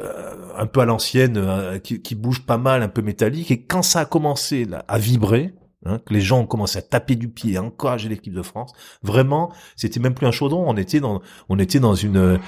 euh 0.00 0.36
un 0.56 0.66
peu 0.66 0.80
à 0.80 0.84
l'ancienne, 0.84 1.38
euh, 1.38 1.78
qui, 1.78 2.02
qui 2.02 2.14
bougent 2.14 2.44
pas 2.44 2.58
mal, 2.58 2.82
un 2.82 2.88
peu 2.88 3.00
métalliques. 3.00 3.50
Et 3.50 3.62
quand 3.62 3.82
ça 3.82 4.00
a 4.00 4.04
commencé 4.04 4.66
là, 4.66 4.84
à 4.88 4.98
vibrer, 4.98 5.54
hein, 5.86 5.98
que 6.04 6.12
les 6.12 6.20
gens 6.20 6.40
ont 6.40 6.46
commencé 6.46 6.78
à 6.78 6.82
taper 6.82 7.14
du 7.14 7.28
pied, 7.28 7.56
à 7.56 7.62
encourager 7.62 8.10
l'équipe 8.10 8.34
de 8.34 8.42
France, 8.42 8.72
vraiment, 9.02 9.52
c'était 9.76 10.00
même 10.00 10.12
plus 10.12 10.26
un 10.26 10.32
chaudron. 10.32 10.64
On 10.66 10.76
était 10.76 11.00
dans, 11.00 11.22
on 11.48 11.58
était 11.58 11.80
dans 11.80 11.94
une 11.94 12.38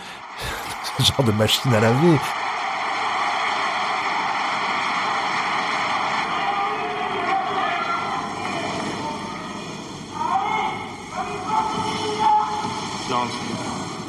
genre 0.99 1.25
de 1.25 1.33
machine 1.33 1.73
à 1.73 1.81
laver. 1.81 2.19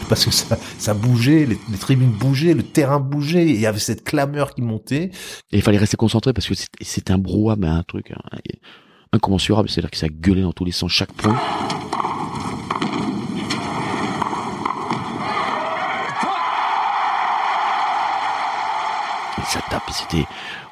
parce 0.09 0.25
que 0.25 0.31
ça, 0.31 0.57
ça 0.77 0.93
bougeait, 0.93 1.45
les, 1.45 1.57
les 1.71 1.77
tribunes 1.77 2.11
bougeaient, 2.11 2.53
le 2.53 2.63
terrain 2.63 2.99
bougeait, 2.99 3.43
et 3.47 3.51
il 3.51 3.59
y 3.59 3.65
avait 3.65 3.79
cette 3.79 4.03
clameur 4.03 4.53
qui 4.53 4.61
montait. 4.61 5.11
Et 5.51 5.57
il 5.57 5.61
fallait 5.61 5.77
rester 5.77 5.97
concentré 5.97 6.33
parce 6.33 6.47
que 6.47 6.53
c'était- 6.81 7.11
un 7.11 7.17
brouhaha, 7.17 7.55
mais 7.57 7.67
un 7.67 7.83
truc 7.83 8.11
hein, 8.11 8.37
incommensurable. 9.11 9.69
C'est-à-dire 9.69 9.91
que 9.91 9.97
ça 9.97 10.07
gueulait 10.09 10.41
dans 10.41 10.53
tous 10.53 10.65
les 10.65 10.71
sens 10.71 10.91
chaque 10.91 11.11
point. 11.13 11.35
Et 19.37 19.45
ça 19.45 19.61
tape, 19.69 19.83
et 19.89 19.93
c'était, 19.93 20.25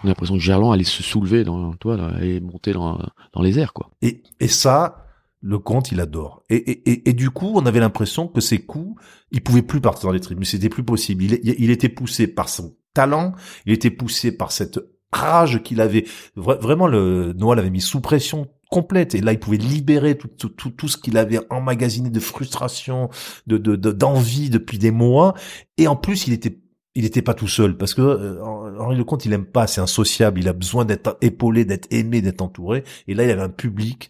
on 0.03 0.05
a 0.05 0.09
l'impression 0.09 0.35
que 0.35 0.39
Gerland 0.41 0.71
allait 0.73 0.83
se 0.83 1.01
soulever 1.01 1.43
dans, 1.43 1.73
toi, 1.73 1.97
là, 1.97 2.11
et 2.21 2.39
monter 2.39 2.73
dans, 2.73 2.99
dans 3.33 3.41
les 3.41 3.57
airs, 3.59 3.73
quoi. 3.73 3.89
Et, 4.01 4.21
et 4.39 4.47
ça, 4.47 5.05
le 5.41 5.57
comte, 5.59 5.91
il 5.91 5.99
adore. 5.99 6.43
Et, 6.49 6.55
et, 6.55 7.09
et, 7.09 7.13
du 7.13 7.31
coup, 7.31 7.51
on 7.55 7.65
avait 7.65 7.79
l'impression 7.79 8.27
que 8.27 8.41
ses 8.41 8.59
coups, 8.59 9.01
il 9.31 9.41
pouvait 9.41 9.63
plus 9.63 9.81
partir 9.81 10.07
dans 10.07 10.13
les 10.13 10.19
tribunes, 10.19 10.45
c'était 10.45 10.69
plus 10.69 10.83
possible. 10.83 11.23
Il, 11.23 11.39
il 11.43 11.71
était 11.71 11.89
poussé 11.89 12.27
par 12.27 12.47
son 12.49 12.75
talent, 12.93 13.33
il 13.65 13.73
était 13.73 13.89
poussé 13.91 14.31
par 14.31 14.51
cette 14.51 14.79
rage 15.11 15.61
qu'il 15.63 15.81
avait. 15.81 16.05
Vra- 16.37 16.59
Vraiment, 16.59 16.87
le 16.87 17.33
Noah 17.33 17.55
l'avait 17.55 17.69
mis 17.71 17.81
sous 17.81 18.01
pression 18.01 18.47
complète 18.69 19.15
et 19.15 19.19
là 19.19 19.33
il 19.33 19.39
pouvait 19.39 19.57
libérer 19.57 20.17
tout 20.17 20.29
tout 20.29 20.47
tout, 20.47 20.69
tout 20.69 20.87
ce 20.87 20.95
qu'il 20.95 21.17
avait 21.17 21.41
emmagasiné 21.49 22.09
de 22.09 22.19
frustration 22.21 23.09
de 23.45 23.57
de 23.57 23.75
de- 23.75 23.91
d'envie 23.91 24.49
depuis 24.49 24.77
des 24.77 24.91
mois 24.91 25.33
et 25.77 25.87
en 25.89 25.97
plus 25.97 26.25
il 26.27 26.31
était 26.31 26.57
il 26.95 27.03
était 27.03 27.21
pas 27.21 27.33
tout 27.33 27.49
seul 27.49 27.75
parce 27.75 27.93
que 27.93 28.01
euh, 28.01 28.41
Henri 28.79 28.95
Lecomte 28.95 29.25
il 29.25 29.33
aime 29.33 29.43
pas 29.45 29.67
c'est 29.67 29.81
insociable 29.81 30.39
il 30.39 30.47
a 30.47 30.53
besoin 30.53 30.85
d'être 30.85 31.17
épaulé 31.19 31.65
d'être 31.65 31.89
aimé 31.91 32.21
d'être 32.21 32.41
entouré 32.41 32.85
et 33.09 33.13
là 33.13 33.25
il 33.25 33.29
avait 33.31 33.41
un 33.41 33.49
public 33.49 34.07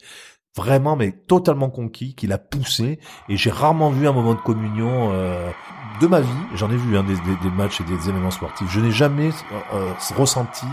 vraiment 0.56 0.96
mais 0.96 1.12
totalement 1.12 1.70
conquis 1.70 2.16
qu'il 2.16 2.32
a 2.32 2.38
poussé. 2.38 3.00
Et 3.30 3.38
j'ai 3.38 3.52
rarement 3.52 3.90
vu 3.90 4.08
un 4.08 4.12
moment 4.12 4.34
de 4.34 4.40
communion 4.40 5.10
euh, 5.12 5.50
de 6.02 6.08
ma 6.08 6.22
vie. 6.22 6.30
J'en 6.56 6.72
ai 6.72 6.78
vu 6.78 6.98
hein, 6.98 7.04
des, 7.04 7.16
des, 7.16 7.56
matchs 7.56 7.82
et 7.82 7.84
des 7.84 8.10
événements 8.10 8.32
sportifs. 8.32 8.68
Je 8.70 8.80
n'ai 8.80 8.92
jamais 8.92 9.30
euh, 9.30 9.60
euh, 9.74 9.94
ressenti 10.16 10.66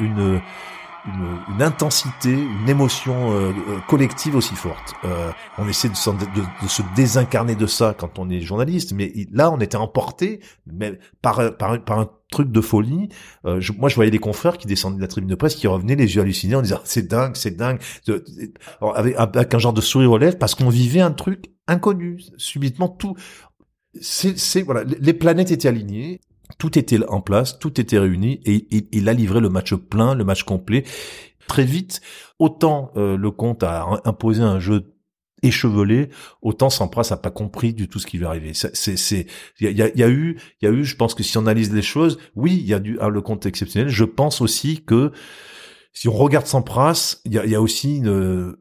une 0.00 0.40
une, 1.04 1.54
une 1.56 1.62
intensité, 1.62 2.30
une 2.32 2.68
émotion 2.68 3.32
euh, 3.32 3.50
euh, 3.68 3.78
collective 3.88 4.36
aussi 4.36 4.54
forte. 4.54 4.94
Euh, 5.04 5.30
on 5.58 5.66
essaie 5.68 5.88
de, 5.88 5.94
de- 5.94 6.62
de 6.62 6.68
se 6.68 6.82
désincarner 6.94 7.56
de 7.56 7.66
ça 7.66 7.94
quand 7.98 8.18
on 8.18 8.30
est 8.30 8.40
journaliste, 8.40 8.92
mais 8.92 9.12
là 9.32 9.50
on 9.50 9.58
était 9.58 9.76
emporté 9.76 10.40
mais 10.66 10.98
par, 11.20 11.56
par, 11.56 11.82
par 11.84 11.98
un 11.98 12.08
truc 12.30 12.52
de 12.52 12.60
folie. 12.60 13.08
Euh, 13.46 13.60
je- 13.60 13.72
moi 13.72 13.88
je 13.88 13.96
voyais 13.96 14.10
des 14.12 14.18
confrères 14.20 14.58
qui 14.58 14.66
descendaient 14.68 14.96
de 14.96 15.02
la 15.02 15.08
tribune 15.08 15.30
de 15.30 15.34
presse, 15.34 15.56
qui 15.56 15.66
revenaient 15.66 15.96
les 15.96 16.14
yeux 16.14 16.22
hallucinés 16.22 16.54
en 16.54 16.62
disant 16.62 16.76
Ah, 16.78 16.84
c'est 16.84 17.08
dingue, 17.08 17.34
c'est 17.36 17.56
dingue, 17.56 17.80
avec, 18.94 19.14
avec 19.16 19.54
un 19.54 19.58
genre 19.58 19.72
de 19.72 19.80
sourire 19.80 20.12
aux 20.12 20.18
lèvres 20.18 20.38
parce 20.38 20.54
qu'on 20.54 20.68
vivait 20.68 21.00
un 21.00 21.12
truc 21.12 21.50
inconnu. 21.66 22.20
Subitement 22.36 22.88
tout, 22.88 23.16
c'est 24.00 24.62
voilà, 24.62 24.84
les 24.84 25.12
planètes 25.12 25.50
étaient 25.50 25.68
alignées. 25.68 26.20
Tout 26.58 26.78
était 26.78 27.04
en 27.08 27.20
place, 27.20 27.58
tout 27.58 27.80
était 27.80 27.98
réuni 27.98 28.40
et 28.44 28.66
il, 28.92 29.08
a 29.08 29.12
livré 29.12 29.40
le 29.40 29.48
match 29.48 29.74
plein, 29.74 30.14
le 30.14 30.24
match 30.24 30.44
complet. 30.44 30.84
Très 31.48 31.64
vite, 31.64 32.00
autant 32.38 32.92
euh, 32.96 33.16
le 33.16 33.30
compte 33.30 33.62
a 33.62 34.00
imposé 34.04 34.42
un 34.42 34.60
jeu 34.60 34.94
échevelé, 35.42 36.08
autant 36.40 36.70
Sampras 36.70 37.08
n'a 37.10 37.16
pas 37.16 37.30
compris 37.30 37.74
du 37.74 37.88
tout 37.88 37.98
ce 37.98 38.06
qui 38.06 38.18
lui 38.18 38.26
arrivait. 38.26 38.52
C'est, 38.54 38.96
c'est, 38.96 39.26
il 39.60 39.76
y 39.76 39.82
a, 39.82 40.08
eu, 40.08 40.38
il 40.60 40.64
y 40.64 40.68
a 40.68 40.70
eu, 40.70 40.84
je 40.84 40.96
pense 40.96 41.14
que 41.14 41.22
si 41.22 41.36
on 41.36 41.42
analyse 41.42 41.72
les 41.72 41.82
choses, 41.82 42.18
oui, 42.36 42.54
il 42.54 42.66
y 42.66 42.74
a 42.74 42.78
du, 42.78 42.96
ah, 43.00 43.08
le 43.08 43.20
compte 43.20 43.44
exceptionnel. 43.44 43.88
Je 43.88 44.04
pense 44.04 44.40
aussi 44.40 44.84
que 44.84 45.10
si 45.92 46.08
on 46.08 46.12
regarde 46.12 46.46
Sampras, 46.46 47.20
il 47.24 47.34
y 47.34 47.38
a, 47.38 47.44
il 47.44 47.50
y 47.50 47.54
a 47.56 47.60
aussi 47.60 47.96
une, 47.96 48.56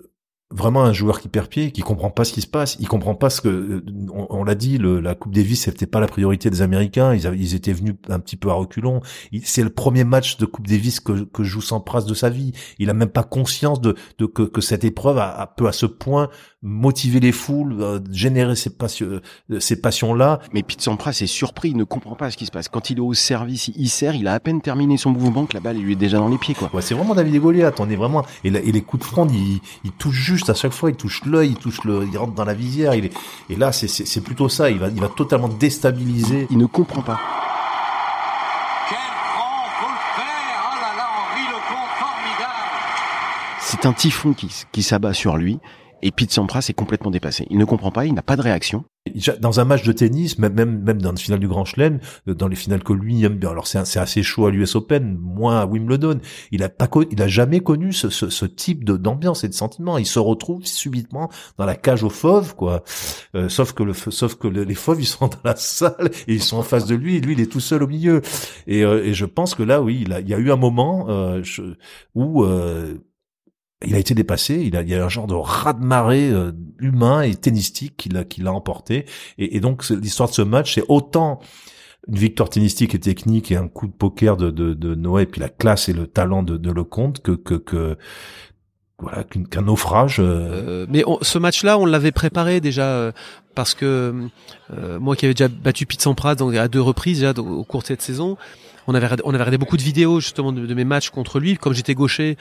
vraiment 0.52 0.84
un 0.84 0.94
joueur 0.94 1.20
qui 1.22 1.28
perd 1.28 1.48
pied, 1.48 1.72
qui 1.72 1.82
comprend 1.82 2.10
pas 2.10 2.24
ce 2.24 2.34
qui 2.34 2.42
se 2.42 2.48
passe. 2.48 2.78
Il 2.80 2.88
comprend 2.88 3.16
pas 3.16 3.30
ce 3.30 3.42
que, 3.42 3.50
euh, 3.50 3.84
on, 4.12 4.44
l'a 4.44 4.56
dit, 4.56 4.78
la 4.78 5.16
Coupe 5.16 5.34
Davis, 5.34 5.64
c'était 5.64 5.86
pas 5.86 6.00
la 6.00 6.08
priorité 6.08 6.50
des 6.50 6.62
Américains. 6.62 7.14
Ils, 7.14 7.56
étaient 7.56 7.74
venus 7.74 7.96
un 8.10 8.20
petit 8.20 8.36
peu 8.38 8.50
à 8.50 8.54
reculons. 8.54 9.02
C'est 9.44 9.64
le 9.64 9.70
premier 9.70 10.04
match 10.04 10.38
de 10.38 10.46
Coupe 10.46 10.68
Davis 10.68 11.00
que, 11.00 11.24
que 11.24 11.44
joue 11.44 11.62
Sampras 11.62 12.02
de 12.02 12.14
sa 12.14 12.30
vie. 12.30 12.52
Il 12.80 12.90
a 12.90 12.94
même 12.94 13.10
pas 13.10 13.24
conscience 13.24 13.82
de, 13.82 13.96
que 14.18 14.62
cette 14.62 14.84
épreuve 14.84 15.18
a, 15.18 15.30
a- 15.30 15.48
peut 15.48 15.68
à 15.68 15.72
ce 15.72 15.86
point 15.86 16.30
motiver 16.64 17.20
les 17.20 17.32
foules, 17.32 17.76
euh, 17.82 18.00
générer 18.12 18.56
ces 18.56 18.70
passions, 18.70 19.20
euh, 19.50 19.60
ces 19.60 19.82
passions-là. 19.82 20.40
Mais 20.54 20.62
Pete 20.62 20.82
Sampras 20.82 21.18
est 21.22 21.28
surpris, 21.28 21.70
il 21.70 21.78
ne 21.78 21.84
comprend 21.84 22.16
pas 22.16 22.30
ce 22.30 22.38
qui 22.38 22.46
se 22.46 22.52
passe. 22.52 22.70
Quand 22.70 22.90
il 22.92 22.98
est 22.98 23.02
au 23.02 23.14
service, 23.14 23.70
il 23.76 23.90
sert, 23.90 24.14
il 24.16 24.28
a 24.28 24.34
à 24.34 24.40
peine 24.40 24.62
terminé 24.62 24.98
son 24.98 25.10
mouvement 25.12 25.46
que 25.48 25.54
la 25.56 25.60
balle 25.60 25.78
lui 25.78 25.94
est 25.94 25.96
déjà 25.96 26.18
dans 26.18 26.30
les 26.30 26.38
pieds, 26.38 26.54
quoi. 26.54 26.70
Ouais, 26.74 26.82
c'est 26.84 26.94
vraiment 26.94 27.16
David 27.16 27.34
et 27.36 27.40
Goliath. 27.40 27.80
On 27.80 27.90
est 27.90 27.96
vraiment 27.96 28.24
et, 28.44 28.50
la- 28.52 28.60
et 28.60 28.72
les 28.72 28.82
coups 28.82 29.02
de 29.04 29.08
fronde, 29.08 29.32
il, 29.32 29.60
il 29.84 29.92
touche 29.92 30.16
juste 30.16 30.50
à 30.50 30.54
chaque 30.54 30.74
fois. 30.74 30.92
Il 30.92 30.96
touche 30.96 31.26
l'œil, 31.26 31.50
il 31.50 31.56
touche 31.58 31.84
le, 31.84 32.08
il 32.12 32.18
rentre 32.18 32.34
dans 32.34 32.46
la 32.46 32.54
visière. 32.54 32.94
Il 32.94 33.06
est, 33.06 33.14
et 33.50 33.56
là, 33.56 33.72
c'est, 33.72 33.88
c'est, 33.88 34.06
c'est 34.06 34.22
plutôt 34.22 34.48
ça. 34.50 34.70
Il 34.70 34.78
va, 34.78 34.90
il 34.90 35.02
va 35.02 35.08
totalement 35.10 35.48
déstabiliser. 35.48 36.48
Il 36.52 36.58
ne 36.60 36.66
comprend 36.68 37.02
pas. 37.02 37.20
Quel 38.88 38.98
franc, 38.98 39.66
faut 39.80 39.88
le 39.88 40.22
faire 40.22 40.62
Oh 40.72 40.76
là 40.76 40.96
là, 40.96 41.08
Henri 41.18 41.42
Lecomte, 41.48 41.90
formidable 41.98 43.60
C'est 43.62 43.86
un 43.88 43.94
typhon 43.94 44.34
qui, 44.34 44.50
qui 44.72 44.84
s'abat 44.84 45.14
sur 45.14 45.38
lui. 45.38 45.60
Et 46.02 46.12
Pete 46.12 46.32
Sampras 46.32 46.66
est 46.70 46.74
complètement 46.74 47.12
dépassé. 47.12 47.46
Il 47.50 47.58
ne 47.58 47.66
comprend 47.66 47.92
pas, 47.92 48.06
il 48.06 48.14
n'a 48.14 48.22
pas 48.22 48.36
de 48.36 48.42
réaction. 48.42 48.84
Dans 49.40 49.60
un 49.60 49.66
match 49.66 49.82
de 49.84 49.92
tennis, 49.94 50.38
même, 50.38 50.54
même, 50.54 50.84
même 50.84 51.02
dans 51.02 51.10
le 51.12 51.18
final 51.18 51.40
du 51.40 51.48
Grand 51.48 51.66
Chelem, 51.66 52.00
euh, 52.28 52.36
dans 52.36 52.48
les 52.48 52.56
finales 52.56 52.84
que 52.84 52.94
lui 52.94 53.24
aime 53.24 53.36
bien. 53.38 53.50
Alors 53.50 53.66
c'est, 53.66 53.80
assez 53.98 54.22
chaud 54.22 54.46
à 54.46 54.52
l'US 54.52 54.76
Open, 54.76 55.18
moins 55.20 55.60
à 55.60 55.66
Wimbledon. 55.66 56.20
Il 56.52 56.62
a 56.62 56.70
pas, 56.70 56.88
il 57.10 57.20
a 57.22 57.28
jamais 57.28 57.62
connu 57.62 57.94
ce, 57.94 58.10
ce, 58.10 58.30
ce 58.30 58.46
type 58.46 58.84
d'ambiance 58.86 59.44
et 59.44 59.48
de 59.50 59.56
sentiment. 59.56 59.98
Il 59.98 60.06
se 60.06 60.20
retrouve 60.20 60.66
subitement 60.66 61.30
dans 61.58 61.66
la 61.66 61.76
cage 61.76 62.04
aux 62.04 62.12
fauves, 62.12 62.56
quoi. 62.56 62.84
Euh, 63.36 63.50
sauf 63.50 63.74
que 63.74 63.82
le, 63.82 63.94
sauf 63.94 64.36
que 64.36 64.48
le- 64.48 64.64
les 64.66 64.76
fauves, 64.76 65.02
ils 65.02 65.08
sont 65.08 65.28
dans 65.28 65.40
la 65.44 65.56
salle 65.56 66.12
et 66.28 66.36
ils 66.36 66.44
sont 66.44 66.58
en 66.58 66.64
face 66.64 66.86
de 66.86 66.94
lui. 66.96 67.16
Et 67.16 67.22
lui, 67.22 67.34
il 67.34 67.42
est 67.42 67.52
tout 67.52 67.60
seul 67.60 67.82
au 67.82 67.88
milieu. 67.88 68.22
Et, 68.68 68.84
euh, 68.84 69.04
et 69.04 69.16
je 69.16 69.26
pense 69.26 69.56
que 69.56 69.64
là, 69.64 69.82
oui, 69.82 70.04
il, 70.06 70.14
a, 70.14 70.20
il 70.20 70.30
y 70.30 70.34
a 70.36 70.38
eu 70.38 70.52
un 70.52 70.58
moment 70.58 71.08
euh, 71.10 71.42
je- 71.44 71.74
où 72.14 72.44
euh, 72.44 72.94
il 73.86 73.96
a 73.96 73.98
été 74.00 74.14
dépassé. 74.14 74.56
Il, 74.64 74.76
a, 74.76 74.82
il 74.82 74.90
y 74.90 74.96
a 74.96 75.04
un 75.04 75.10
genre 75.10 75.28
de 75.28 75.34
raz-de-marée 75.34 76.30
euh, 76.32 76.52
humain 76.80 77.22
et 77.22 77.34
tennistique 77.36 77.96
qui 77.98 78.10
l'a, 78.10 78.24
qui 78.24 78.42
l'a 78.42 78.54
emporté. 78.54 79.06
Et, 79.38 79.60
donc, 79.60 79.88
l'histoire 79.90 80.30
de 80.30 80.34
ce 80.36 80.42
match, 80.42 80.76
c'est 80.76 80.84
autant 80.88 81.40
une 82.08 82.18
victoire 82.18 82.50
tennistique 82.50 82.96
et 82.96 83.00
technique 83.00 83.52
et 83.52 83.56
un 83.58 83.68
coup 83.68 83.88
de 83.88 83.92
poker 83.94 84.36
de, 84.38 84.50
de, 84.52 84.74
de 84.74 84.96
Noé, 84.96 85.24
et 85.24 85.26
puis 85.28 85.40
la 85.42 85.50
classe 85.50 85.88
et 85.90 85.94
le 85.94 86.08
talent 86.08 86.42
de, 86.44 86.58
de 86.58 86.72
Lecomte 86.72 87.22
que, 87.22 87.32
que, 87.32 87.54
que 87.56 87.98
voilà, 89.00 89.24
qu'un 89.24 89.62
naufrage. 89.64 90.20
euh, 90.20 90.84
Euh, 90.84 90.86
mais 90.90 91.04
on- 91.08 91.20
ce 91.22 91.38
match-là, 91.40 91.78
on 91.78 91.86
l'avait 91.86 92.12
préparé 92.12 92.60
déjà 92.62 92.86
euh, 92.88 93.12
parce 93.56 93.74
que 93.76 94.14
moi 95.00 95.16
qui 95.16 95.26
avais 95.26 95.34
déjà 95.34 95.48
battu 95.48 95.86
Pete 95.86 96.02
Sampras 96.02 96.36
donc, 96.36 96.56
à 96.56 96.68
deux 96.68 96.82
reprises 96.82 97.20
déjà 97.20 97.34
au 97.40 97.64
cours 97.64 97.82
de 97.82 97.88
cette 97.88 98.02
saison, 98.02 98.38
on 98.88 98.94
avait 98.96 99.08
on 99.24 99.30
avait 99.30 99.38
regardé 99.44 99.58
beaucoup 99.58 99.78
de 99.78 99.82
vidéos 99.82 100.20
justement 100.20 100.52
de, 100.52 100.74
mes 100.74 100.86
matchs 100.86 101.10
contre 101.10 101.40
lui. 101.40 101.58
Comme 101.58 101.74
j'étais 101.74 101.94
gaucher, 101.94 102.38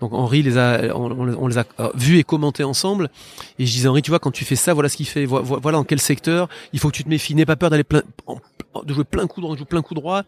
donc 0.00 0.12
Henri 0.14 0.42
les 0.42 0.56
a, 0.58 0.96
on, 0.96 1.46
les 1.46 1.58
a 1.58 1.64
euh, 1.80 1.90
vus 1.94 2.18
et 2.18 2.24
commentés 2.24 2.64
ensemble. 2.64 3.10
Et 3.58 3.66
je 3.66 3.72
disais 3.72 3.88
Henri, 3.88 4.02
tu 4.02 4.10
vois, 4.10 4.18
quand 4.18 4.30
tu 4.30 4.44
fais 4.44 4.56
ça, 4.56 4.72
voilà 4.74 4.88
ce 4.88 4.96
qu'il 4.96 5.06
fait. 5.06 5.26
Vo- 5.26 5.42
vo- 5.42 5.60
Voilà 5.60 5.78
dans 5.78 5.84
quel 5.84 6.00
secteur. 6.00 6.48
Il 6.72 6.78
faut 6.78 6.88
que 6.90 6.96
tu 6.96 7.04
te 7.04 7.08
méfies. 7.08 7.34
N'aie 7.34 7.44
pas 7.46 7.56
peur 7.56 7.70
d'aller 7.70 7.84
plein, 7.84 8.02
en- 8.26 8.38
de 8.84 8.94
jouer 8.94 9.04
plein 9.04 9.26
coup 9.26 9.40
droit, 9.42 9.54
joue 9.56 9.66
plein 9.66 9.82
coup 9.82 9.94
droit. 9.94 10.22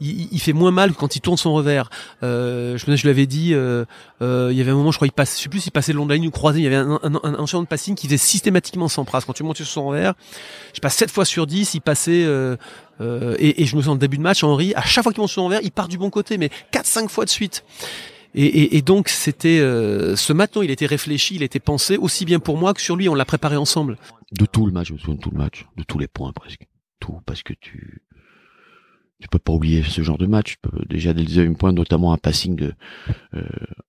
Il, 0.00 0.32
il- 0.32 0.40
fait 0.40 0.52
moins 0.52 0.70
mal 0.70 0.92
quand 0.94 1.16
il 1.16 1.20
tourne 1.20 1.36
son 1.36 1.52
revers. 1.52 1.90
Euh, 2.22 2.78
je, 2.78 2.94
je 2.96 3.02
lui 3.02 3.10
avais 3.10 3.26
dit, 3.26 3.52
euh, 3.52 3.84
euh, 4.22 4.48
il 4.52 4.56
y 4.56 4.60
avait 4.60 4.70
un 4.70 4.74
moment, 4.76 4.92
je 4.92 4.98
crois, 4.98 5.08
il 5.08 5.12
passe, 5.12 5.36
je 5.38 5.42
sais 5.42 5.48
plus 5.48 5.60
s'il 5.60 5.72
passait 5.72 5.92
le 5.92 5.98
long 5.98 6.04
de 6.04 6.10
la 6.10 6.16
ligne 6.16 6.28
ou 6.28 6.30
croisé, 6.30 6.60
il 6.60 6.64
y 6.64 6.66
avait 6.66 6.76
un, 6.76 7.00
un, 7.02 7.14
un, 7.24 7.34
un 7.34 7.60
de 7.62 7.66
passing 7.66 7.94
qui 7.96 8.06
faisait 8.06 8.16
systématiquement 8.16 8.86
sans 8.88 9.04
phrase. 9.04 9.24
Quand 9.24 9.32
tu 9.32 9.42
montais 9.42 9.64
sur 9.64 9.72
son 9.72 9.88
revers, 9.88 10.14
je 10.72 10.80
passe 10.80 10.94
7 10.94 11.10
fois 11.10 11.24
sur 11.24 11.46
10, 11.46 11.74
il 11.74 11.80
passait, 11.80 12.24
euh, 13.00 13.36
et, 13.38 13.62
et 13.62 13.66
je 13.66 13.76
me 13.76 13.80
souviens, 13.80 13.94
en 13.94 13.96
début 13.96 14.18
de 14.18 14.22
match, 14.22 14.44
Henri, 14.44 14.74
à 14.74 14.82
chaque 14.82 15.04
fois 15.04 15.12
qu'il 15.12 15.20
monte 15.20 15.30
sur 15.30 15.42
son 15.42 15.46
revers, 15.46 15.60
il 15.62 15.72
part 15.72 15.88
du 15.88 15.98
bon 15.98 16.10
côté, 16.10 16.38
mais 16.38 16.50
4-5 16.72 17.08
fois 17.08 17.24
de 17.24 17.30
suite. 17.30 17.64
Et, 18.34 18.44
et, 18.44 18.76
et 18.76 18.82
donc, 18.82 19.08
c'était, 19.08 19.58
euh, 19.58 20.14
ce 20.16 20.32
matin, 20.32 20.60
il 20.62 20.70
était 20.70 20.86
réfléchi, 20.86 21.34
il 21.34 21.42
était 21.42 21.60
pensé, 21.60 21.96
aussi 21.96 22.24
bien 22.24 22.38
pour 22.38 22.56
moi 22.56 22.74
que 22.74 22.80
sur 22.80 22.96
lui, 22.96 23.08
on 23.08 23.14
l'a 23.14 23.24
préparé 23.24 23.56
ensemble. 23.56 23.96
De 24.32 24.46
tout 24.46 24.66
le 24.66 24.72
match, 24.72 24.88
je 24.88 24.92
me 24.94 24.98
souviens 24.98 25.16
de 25.16 25.20
tout 25.20 25.30
le 25.30 25.38
match, 25.38 25.66
de 25.76 25.82
tous 25.82 25.98
les 25.98 26.08
points 26.08 26.32
presque. 26.32 26.66
Tout, 27.00 27.20
parce 27.24 27.42
que 27.42 27.54
tu, 27.54 28.02
tu 29.20 29.28
peux 29.28 29.38
pas 29.38 29.52
oublier 29.52 29.82
ce 29.82 30.02
genre 30.02 30.18
de 30.18 30.26
match. 30.26 30.56
Déjà 30.88 31.12
dès 31.12 31.20
le 31.20 31.26
deuxième 31.26 31.56
point, 31.56 31.72
notamment 31.72 32.12
un 32.12 32.18
passing 32.18 32.56
de, 32.56 32.74
euh, 33.34 33.42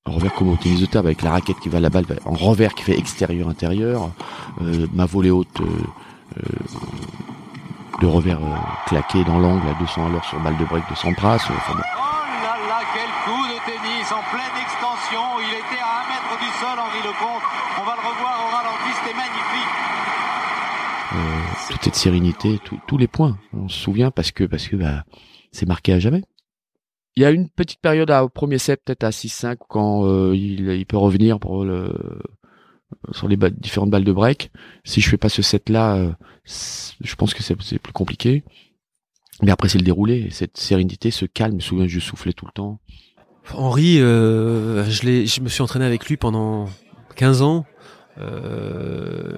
revers 0.05 0.33
comme 0.33 0.49
au 0.49 0.57
tennis 0.57 0.81
de 0.81 0.85
table 0.85 1.07
avec 1.07 1.21
la 1.21 1.31
raquette 1.31 1.59
qui 1.59 1.69
va 1.69 1.79
la 1.79 1.89
balle 1.89 2.05
en 2.25 2.33
revers 2.33 2.73
qui 2.73 2.83
fait 2.83 2.97
extérieur 2.97 3.47
intérieur, 3.49 4.11
euh, 4.61 4.87
ma 4.93 5.05
volée 5.05 5.31
haute 5.31 5.61
euh, 5.61 5.65
euh, 6.37 6.41
de 7.99 8.07
revers 8.07 8.39
euh, 8.43 8.55
claqué 8.87 9.23
dans 9.23 9.39
l'angle 9.39 9.67
à 9.67 9.73
200 9.79 10.05
à 10.07 10.09
l'heure 10.09 10.25
sur 10.25 10.39
balle 10.39 10.57
de 10.57 10.65
break 10.65 10.83
de 10.89 10.95
Sampras. 10.95 11.45
euh, 11.49 11.53
Enfin 11.57 11.73
bon, 11.73 11.81
Oh 11.83 12.43
là 12.43 12.55
là, 12.67 12.79
quel 12.93 13.09
coup 13.25 13.43
de 13.47 13.57
tennis 13.65 14.11
en 14.11 14.21
pleine 14.31 14.55
extension. 14.61 15.21
Il 15.41 15.53
était 15.53 15.81
à 15.81 16.01
un 16.01 16.05
mètre 16.09 16.33
du 16.39 16.49
sol, 16.59 16.77
Henri 16.79 16.99
Lecomte. 17.03 17.43
On 17.81 17.83
va 17.85 17.95
le 17.95 18.07
revoir 18.07 18.35
au 18.45 18.55
ralenti, 18.55 18.91
c'était 18.99 19.15
magnifique. 19.15 19.71
euh, 21.13 21.71
toute 21.71 21.83
cette 21.83 21.95
sérénité, 21.95 22.59
tout- 22.63 22.79
tous 22.87 22.97
les 22.97 23.07
points. 23.07 23.37
On 23.53 23.67
se 23.67 23.77
souvient 23.77 24.11
parce 24.11 24.31
que 24.31 24.43
parce 24.45 24.67
que 24.67 24.75
bah, 24.77 25.03
c'est 25.51 25.67
marqué 25.67 25.93
à 25.93 25.99
jamais. 25.99 26.23
Il 27.17 27.23
y 27.23 27.25
a 27.25 27.31
une 27.31 27.49
petite 27.49 27.81
période 27.81 28.09
à, 28.09 28.23
au 28.23 28.29
premier 28.29 28.57
set, 28.57 28.81
peut-être 28.85 29.03
à 29.03 29.09
6-5, 29.09 29.57
quand 29.67 30.05
euh, 30.05 30.33
il, 30.33 30.69
il 30.69 30.85
peut 30.85 30.95
revenir 30.97 31.39
pour 31.41 31.65
le 31.65 31.93
sur 33.11 33.27
les 33.27 33.37
différentes 33.37 33.89
balles 33.89 34.03
de 34.03 34.11
break. 34.11 34.51
Si 34.83 35.01
je 35.01 35.09
fais 35.09 35.17
pas 35.17 35.29
ce 35.29 35.41
set 35.41 35.69
là, 35.69 36.15
je 36.45 37.15
pense 37.15 37.33
que 37.33 37.43
c'est 37.43 37.79
plus 37.79 37.93
compliqué. 37.93 38.43
Mais 39.41 39.51
après 39.51 39.69
c'est 39.69 39.79
le 39.79 39.83
déroulé, 39.83 40.29
cette 40.31 40.57
sérénité, 40.57 41.11
ce 41.11 41.25
calme. 41.25 41.59
Je 41.59 41.65
souviens, 41.65 41.87
je 41.87 41.99
soufflais 41.99 42.33
tout 42.33 42.45
le 42.45 42.51
temps. 42.51 42.79
Henri, 43.53 43.99
euh, 43.99 44.85
je, 44.85 45.25
je 45.25 45.41
me 45.41 45.49
suis 45.49 45.61
entraîné 45.61 45.85
avec 45.85 46.05
lui 46.05 46.17
pendant 46.17 46.69
15 47.15 47.41
ans. 47.41 47.65
Euh, 48.19 49.37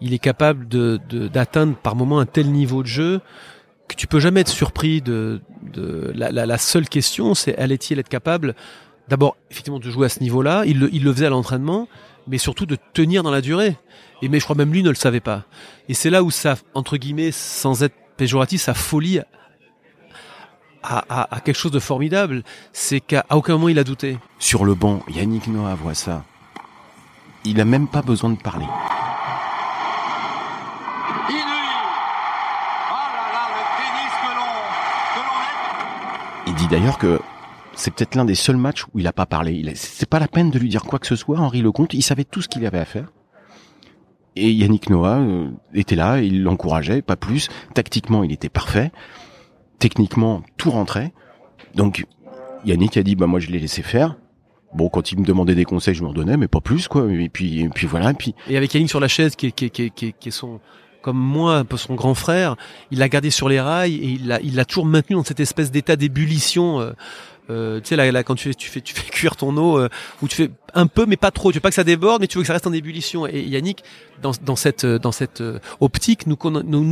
il 0.00 0.14
est 0.14 0.18
capable 0.18 0.68
de, 0.68 1.00
d'atteindre 1.28 1.76
par 1.76 1.96
moment 1.96 2.20
un 2.20 2.26
tel 2.26 2.50
niveau 2.50 2.82
de 2.82 2.88
jeu 2.88 3.20
que 3.88 3.96
tu 3.96 4.06
peux 4.06 4.20
jamais 4.20 4.40
être 4.40 4.48
surpris 4.48 5.02
de, 5.02 5.40
de 5.72 6.12
la, 6.14 6.30
la, 6.30 6.58
seule 6.58 6.88
question 6.88 7.34
c'est 7.34 7.56
allait-il 7.56 7.98
être 7.98 8.08
capable 8.08 8.54
d'abord 9.08 9.36
effectivement 9.50 9.80
de 9.80 9.90
jouer 9.90 10.06
à 10.06 10.08
ce 10.08 10.20
niveau-là 10.20 10.64
il 10.66 10.78
le, 10.78 10.94
il 10.94 11.02
le 11.02 11.12
faisait 11.12 11.26
à 11.26 11.30
l'entraînement 11.30 11.88
mais 12.26 12.38
surtout 12.38 12.66
de 12.66 12.76
tenir 12.92 13.22
dans 13.22 13.30
la 13.30 13.40
durée 13.40 13.76
et 14.22 14.28
mais 14.28 14.38
je 14.38 14.44
crois 14.44 14.56
même 14.56 14.72
lui 14.72 14.82
ne 14.82 14.88
le 14.88 14.94
savait 14.94 15.20
pas 15.20 15.44
et 15.88 15.94
c'est 15.94 16.10
là 16.10 16.22
où 16.22 16.30
ça 16.30 16.56
entre 16.74 16.96
guillemets 16.96 17.32
sans 17.32 17.82
être 17.82 17.94
péjoratif 18.16 18.62
sa 18.62 18.74
folie 18.74 19.20
à, 20.88 21.40
quelque 21.44 21.56
chose 21.56 21.72
de 21.72 21.80
formidable, 21.80 22.42
c'est 22.72 23.00
qu'à 23.00 23.24
aucun 23.30 23.54
moment 23.54 23.68
il 23.68 23.78
a 23.78 23.84
douté. 23.84 24.18
Sur 24.38 24.64
le 24.64 24.74
banc, 24.74 25.02
Yannick 25.08 25.48
Noah 25.48 25.74
voit 25.74 25.94
ça. 25.94 26.24
Il 27.44 27.60
a 27.60 27.64
même 27.64 27.88
pas 27.88 28.02
besoin 28.02 28.30
de 28.30 28.38
parler. 28.38 28.66
Il 36.46 36.54
dit 36.54 36.68
d'ailleurs 36.68 36.98
que 36.98 37.20
c'est 37.76 37.94
peut-être 37.94 38.16
l'un 38.16 38.24
des 38.24 38.34
seuls 38.34 38.56
matchs 38.56 38.84
où 38.92 38.98
il 38.98 39.06
a 39.06 39.12
pas 39.12 39.26
parlé. 39.26 39.72
C'est 39.74 40.08
pas 40.08 40.18
la 40.18 40.28
peine 40.28 40.50
de 40.50 40.58
lui 40.58 40.68
dire 40.68 40.82
quoi 40.82 40.98
que 40.98 41.06
ce 41.06 41.16
soit. 41.16 41.38
Henri 41.38 41.62
Lecomte, 41.62 41.94
il 41.94 42.02
savait 42.02 42.24
tout 42.24 42.42
ce 42.42 42.48
qu'il 42.48 42.66
avait 42.66 42.78
à 42.78 42.84
faire. 42.84 43.12
Et 44.34 44.50
Yannick 44.50 44.90
Noah 44.90 45.20
euh, 45.20 45.48
était 45.72 45.96
là, 45.96 46.20
il 46.20 46.42
l'encourageait, 46.42 47.00
pas 47.00 47.16
plus. 47.16 47.48
Tactiquement, 47.74 48.24
il 48.24 48.32
était 48.32 48.50
parfait 48.50 48.90
techniquement 49.78 50.42
tout 50.56 50.70
rentrait. 50.70 51.12
Donc 51.74 52.06
Yannick 52.64 52.96
a 52.96 53.02
dit 53.02 53.16
bah 53.16 53.26
moi 53.26 53.40
je 53.40 53.50
l'ai 53.50 53.58
laissé 53.58 53.82
faire. 53.82 54.16
Bon, 54.74 54.88
quand 54.88 55.12
il 55.12 55.20
me 55.20 55.24
demandait 55.24 55.54
des 55.54 55.64
conseils, 55.64 55.94
je 55.94 56.00
lui 56.00 56.08
en 56.08 56.12
donnais, 56.12 56.36
mais 56.36 56.48
pas 56.48 56.60
plus, 56.60 56.86
quoi. 56.86 57.10
Et 57.10 57.30
puis, 57.30 57.70
voilà. 57.84 58.12
Et 58.48 58.56
avec 58.56 58.74
Yannick 58.74 58.90
sur 58.90 59.00
la 59.00 59.08
chaise, 59.08 59.34
qui 59.34 59.46
est, 59.46 60.30
son, 60.30 60.60
comme 61.00 61.16
moi, 61.16 61.56
un 61.56 61.64
peu 61.64 61.78
son 61.78 61.94
grand 61.94 62.14
frère, 62.14 62.56
il 62.90 62.98
l'a 62.98 63.08
gardé 63.08 63.30
sur 63.30 63.48
les 63.48 63.60
rails 63.60 63.94
et 63.94 64.08
il 64.08 64.26
l'a, 64.26 64.40
il 64.42 64.62
toujours 64.66 64.84
maintenu 64.84 65.16
dans 65.16 65.24
cette 65.24 65.40
espèce 65.40 65.70
d'état 65.70 65.96
d'ébullition. 65.96 66.80
Euh, 66.80 66.92
euh, 67.50 67.80
tu 67.80 67.88
sais 67.88 67.96
là, 67.96 68.10
là, 68.10 68.22
quand 68.22 68.34
tu 68.34 68.48
fais 68.48 68.54
tu 68.54 68.68
fais 68.70 68.80
tu 68.80 68.94
fais 68.94 69.10
cuire 69.10 69.36
ton 69.36 69.56
eau 69.56 69.78
euh, 69.78 69.88
ou 70.22 70.28
tu 70.28 70.36
fais 70.36 70.50
un 70.74 70.86
peu 70.86 71.06
mais 71.06 71.16
pas 71.16 71.30
trop. 71.30 71.50
Tu 71.50 71.56
veux 71.56 71.60
pas 71.60 71.70
que 71.70 71.74
ça 71.74 71.84
déborde 71.84 72.20
mais 72.20 72.26
tu 72.26 72.38
veux 72.38 72.42
que 72.42 72.46
ça 72.46 72.52
reste 72.52 72.66
en 72.66 72.72
ébullition. 72.72 73.26
Et 73.26 73.40
Yannick 73.40 73.82
dans, 74.22 74.32
dans 74.44 74.56
cette 74.56 74.86
dans 74.86 75.12
cette 75.12 75.40
euh, 75.40 75.58
optique 75.80 76.26
nous, 76.26 76.36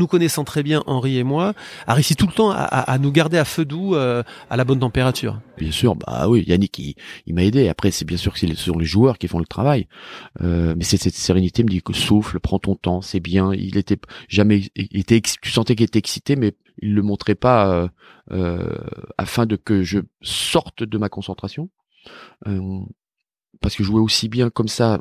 connaissant 0.06 0.44
très 0.44 0.62
bien 0.62 0.82
Henri 0.86 1.18
et 1.18 1.24
moi 1.24 1.54
a 1.86 1.94
réussi 1.94 2.16
tout 2.16 2.26
le 2.26 2.32
temps 2.32 2.50
à, 2.50 2.56
à, 2.56 2.98
nous 2.98 3.12
garder 3.12 3.38
à 3.38 3.44
feu 3.44 3.64
doux 3.64 3.94
euh, 3.94 4.22
à 4.50 4.56
la 4.56 4.64
bonne 4.64 4.80
température. 4.80 5.40
Bien 5.58 5.70
sûr 5.70 5.94
bah 5.96 6.28
oui 6.28 6.44
Yannick 6.46 6.78
il, 6.78 6.94
il 7.26 7.34
m'a 7.34 7.44
aidé. 7.44 7.68
Après 7.68 7.90
c'est 7.90 8.04
bien 8.04 8.16
sûr 8.16 8.32
que 8.32 8.38
c'est 8.38 8.52
sur 8.54 8.78
les 8.78 8.86
joueurs 8.86 9.18
qui 9.18 9.28
font 9.28 9.38
le 9.38 9.46
travail. 9.46 9.86
Euh, 10.42 10.74
mais 10.76 10.84
c'est 10.84 10.96
cette 10.96 11.14
sérénité 11.14 11.62
me 11.62 11.68
dit 11.68 11.82
que 11.82 11.92
souffle 11.92 12.40
prends 12.40 12.58
ton 12.58 12.74
temps 12.74 13.02
c'est 13.02 13.20
bien. 13.20 13.52
Il 13.52 13.76
était 13.76 13.98
jamais 14.28 14.62
il 14.76 15.00
était 15.00 15.20
tu 15.20 15.50
sentais 15.50 15.74
qu'il 15.74 15.84
était 15.84 15.98
excité 15.98 16.36
mais 16.36 16.54
il 16.78 16.94
le 16.94 17.02
montrait 17.02 17.34
pas 17.34 17.68
euh, 17.68 17.88
euh, 18.32 18.78
afin 19.18 19.46
de 19.46 19.56
que 19.56 19.82
je 19.82 20.00
sorte 20.22 20.82
de 20.82 20.98
ma 20.98 21.08
concentration. 21.08 21.70
Euh, 22.46 22.80
parce 23.60 23.76
que 23.76 23.84
jouer 23.84 24.00
aussi 24.00 24.28
bien 24.28 24.50
comme 24.50 24.68
ça 24.68 25.00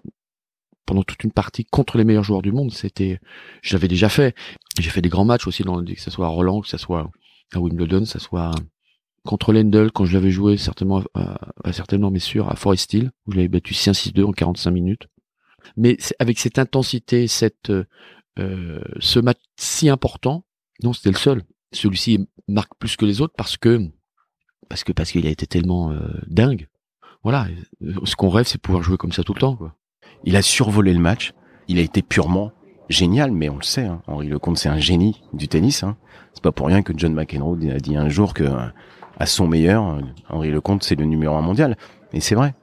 pendant 0.85 1.03
toute 1.03 1.23
une 1.23 1.31
partie 1.31 1.65
contre 1.65 1.97
les 1.97 2.03
meilleurs 2.03 2.23
joueurs 2.23 2.41
du 2.41 2.51
monde, 2.51 2.71
c'était, 2.71 3.19
je 3.61 3.75
l'avais 3.75 3.87
déjà 3.87 4.09
fait. 4.09 4.35
J'ai 4.79 4.89
fait 4.89 5.01
des 5.01 5.09
grands 5.09 5.25
matchs 5.25 5.47
aussi, 5.47 5.63
dans, 5.63 5.83
que 5.83 5.99
ce 5.99 6.11
soit 6.11 6.25
à 6.25 6.29
Roland, 6.29 6.61
que 6.61 6.67
ce 6.67 6.77
soit 6.77 7.09
à 7.53 7.59
Wimbledon, 7.59 8.01
que 8.01 8.05
ce 8.05 8.19
soit 8.19 8.51
contre 9.25 9.53
Lendl, 9.53 9.91
quand 9.91 10.03
je 10.03 10.13
l'avais 10.13 10.31
joué 10.31 10.57
certainement, 10.57 11.01
certainement 11.71 12.11
mais 12.11 12.19
sûr, 12.19 12.49
à 12.49 12.55
Forest 12.55 12.93
Hill, 12.93 13.11
où 13.25 13.31
je 13.31 13.37
l'avais 13.37 13.47
battu 13.47 13.73
6-6-2 13.73 14.25
en 14.25 14.31
45 14.33 14.71
minutes. 14.71 15.07
Mais 15.77 15.97
avec 16.19 16.39
cette 16.39 16.59
intensité, 16.59 17.27
cette, 17.27 17.71
euh, 18.39 18.81
ce 18.99 19.19
match 19.19 19.39
si 19.57 19.89
important, 19.89 20.45
non, 20.81 20.93
c'était 20.93 21.11
le 21.11 21.17
seul 21.17 21.43
celui-ci 21.73 22.27
marque 22.47 22.71
plus 22.79 22.95
que 22.95 23.05
les 23.05 23.21
autres 23.21 23.33
parce 23.37 23.57
que 23.57 23.89
parce 24.69 24.83
que 24.83 24.91
parce 24.91 25.11
qu'il 25.11 25.27
a 25.27 25.29
été 25.29 25.45
tellement 25.47 25.91
euh, 25.91 25.99
dingue. 26.27 26.67
Voilà, 27.23 27.47
ce 28.03 28.15
qu'on 28.15 28.29
rêve, 28.29 28.47
c'est 28.47 28.61
pouvoir 28.61 28.83
jouer 28.83 28.97
comme 28.97 29.13
ça 29.13 29.23
tout 29.23 29.33
le 29.33 29.39
temps. 29.39 29.55
Quoi. 29.55 29.75
Il 30.25 30.35
a 30.35 30.41
survolé 30.41 30.93
le 30.93 30.99
match. 30.99 31.33
Il 31.69 31.79
a 31.79 31.81
été 31.81 32.01
purement 32.01 32.51
génial, 32.89 33.31
mais 33.31 33.49
on 33.49 33.55
le 33.55 33.63
sait. 33.63 33.85
Hein, 33.85 34.01
Henri 34.07 34.27
Lecomte, 34.27 34.57
c'est 34.57 34.67
un 34.67 34.79
génie 34.79 35.21
du 35.31 35.47
tennis. 35.47 35.83
Hein. 35.83 35.95
C'est 36.33 36.43
pas 36.43 36.51
pour 36.51 36.67
rien 36.67 36.81
que 36.81 36.91
John 36.95 37.13
McEnroe 37.13 37.57
a 37.71 37.79
dit 37.79 37.95
un 37.95 38.09
jour 38.09 38.33
que 38.33 38.43
à 38.43 39.25
son 39.25 39.47
meilleur, 39.47 39.99
Henri 40.29 40.51
Lecomte, 40.51 40.83
c'est 40.83 40.95
le 40.95 41.05
numéro 41.05 41.35
un 41.35 41.41
mondial. 41.41 41.77
Et 42.11 42.19
c'est 42.19 42.35
vrai. 42.35 42.55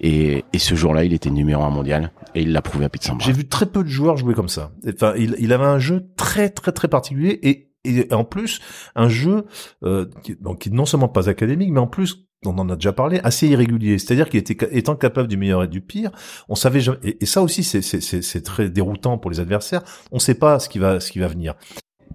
Et, 0.00 0.44
et 0.52 0.58
ce 0.58 0.74
jour-là, 0.74 1.04
il 1.04 1.12
était 1.12 1.30
numéro 1.30 1.62
un 1.62 1.70
mondial 1.70 2.12
et 2.34 2.42
il 2.42 2.52
l'a 2.52 2.62
prouvé 2.62 2.84
à 2.84 2.88
Pizza. 2.88 3.14
J'ai 3.20 3.32
vu 3.32 3.48
très 3.48 3.66
peu 3.66 3.82
de 3.82 3.88
joueurs 3.88 4.16
jouer 4.16 4.34
comme 4.34 4.48
ça. 4.48 4.72
Enfin, 4.86 5.14
il, 5.16 5.36
il 5.38 5.52
avait 5.52 5.64
un 5.64 5.78
jeu 5.78 6.08
très 6.16 6.50
très 6.50 6.72
très 6.72 6.88
particulier 6.88 7.38
et 7.42 7.71
et 7.84 8.12
en 8.12 8.24
plus 8.24 8.60
un 8.94 9.08
jeu 9.08 9.46
euh, 9.82 10.06
qui, 10.22 10.36
donc 10.36 10.66
non 10.66 10.86
seulement 10.86 11.08
pas 11.08 11.28
académique 11.28 11.70
mais 11.72 11.80
en 11.80 11.86
plus 11.86 12.26
on 12.44 12.58
en 12.58 12.68
a 12.70 12.74
déjà 12.74 12.92
parlé, 12.92 13.20
assez 13.22 13.46
irrégulier. 13.46 13.98
C'est-à-dire 13.98 14.28
qu'il 14.28 14.40
était 14.40 14.56
étant 14.76 14.96
capable 14.96 15.28
du 15.28 15.36
meilleur 15.36 15.62
et 15.62 15.68
du 15.68 15.80
pire, 15.80 16.10
on 16.48 16.56
savait 16.56 16.80
jamais, 16.80 16.98
et, 17.20 17.24
ça 17.24 17.40
aussi 17.40 17.62
c'est 17.62 18.42
très 18.42 18.68
déroutant 18.68 19.18
pour 19.18 19.30
les 19.30 19.40
adversaires. 19.40 19.82
On 20.10 20.18
sait 20.18 20.34
pas 20.34 20.58
ce 20.58 20.68
qui 20.68 20.78
va 20.78 20.98
ce 21.00 21.12
qui 21.12 21.20
va 21.20 21.28
venir. 21.28 21.54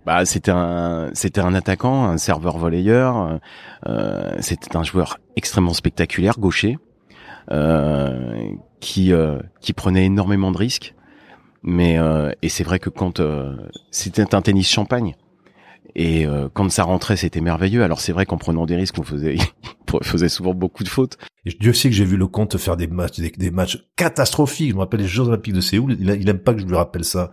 Bah 0.06 0.26
c'était 0.26 0.52
un 0.52 1.10
c'était 1.14 1.42
un 1.42 1.54
attaquant, 1.54 2.06
un 2.06 2.18
serveur 2.18 2.58
volleyeur. 2.58 3.40
Euh, 3.88 4.36
c'était 4.42 4.76
un 4.76 4.84
joueur 4.84 5.18
extrêmement 5.36 5.74
spectaculaire, 5.74 6.40
gaucher, 6.40 6.78
euh, 7.52 8.52
qui 8.80 9.14
euh, 9.14 9.40
qui 9.62 9.74
prenait 9.74 10.06
énormément 10.06 10.52
de 10.52 10.58
risques. 10.58 10.94
Mais 11.64 11.98
euh, 11.98 12.32
et 12.42 12.50
c'est 12.50 12.64
vrai 12.64 12.80
que 12.80 12.90
quand 12.90 13.20
euh, 13.20 13.56
c'était 13.92 14.36
un 14.36 14.42
tennis 14.42 14.70
champagne 14.70 15.16
et 15.98 16.28
euh, 16.28 16.48
quand 16.54 16.72
ça 16.72 16.84
rentrait, 16.84 17.18
c'était 17.18 17.42
merveilleux. 17.42 17.84
Alors 17.84 18.00
c'est 18.00 18.14
vrai 18.14 18.28
qu'en 18.28 18.38
prenant 18.38 18.68
des 18.68 18.76
risques, 18.76 19.00
on 19.00 19.04
faisait, 19.04 19.38
faisait 20.04 20.30
souvent 20.30 20.54
beaucoup 20.54 20.84
de 20.84 20.90
fautes. 20.90 21.18
Et 21.46 21.56
Dieu 21.58 21.72
sait 21.72 21.90
que 21.90 21.96
j'ai 21.96 22.04
vu 22.04 22.18
le 22.18 22.28
compte 22.28 22.58
faire 22.58 22.76
des 22.76 22.88
matchs, 22.88 23.20
des, 23.20 23.52
matchs 23.52 23.86
catastrophiques. 23.96 24.72
Je 24.72 24.76
me 24.76 24.80
rappelle 24.80 25.00
les 25.00 25.08
Jeux 25.08 25.24
Olympiques 25.24 25.54
de 25.54 25.62
Séoul. 25.62 25.96
Il, 25.98 26.10
il 26.10 26.28
aime 26.28 26.40
pas 26.40 26.54
que 26.54 26.60
je 26.60 26.66
lui 26.66 26.76
rappelle 26.76 27.06
ça, 27.06 27.32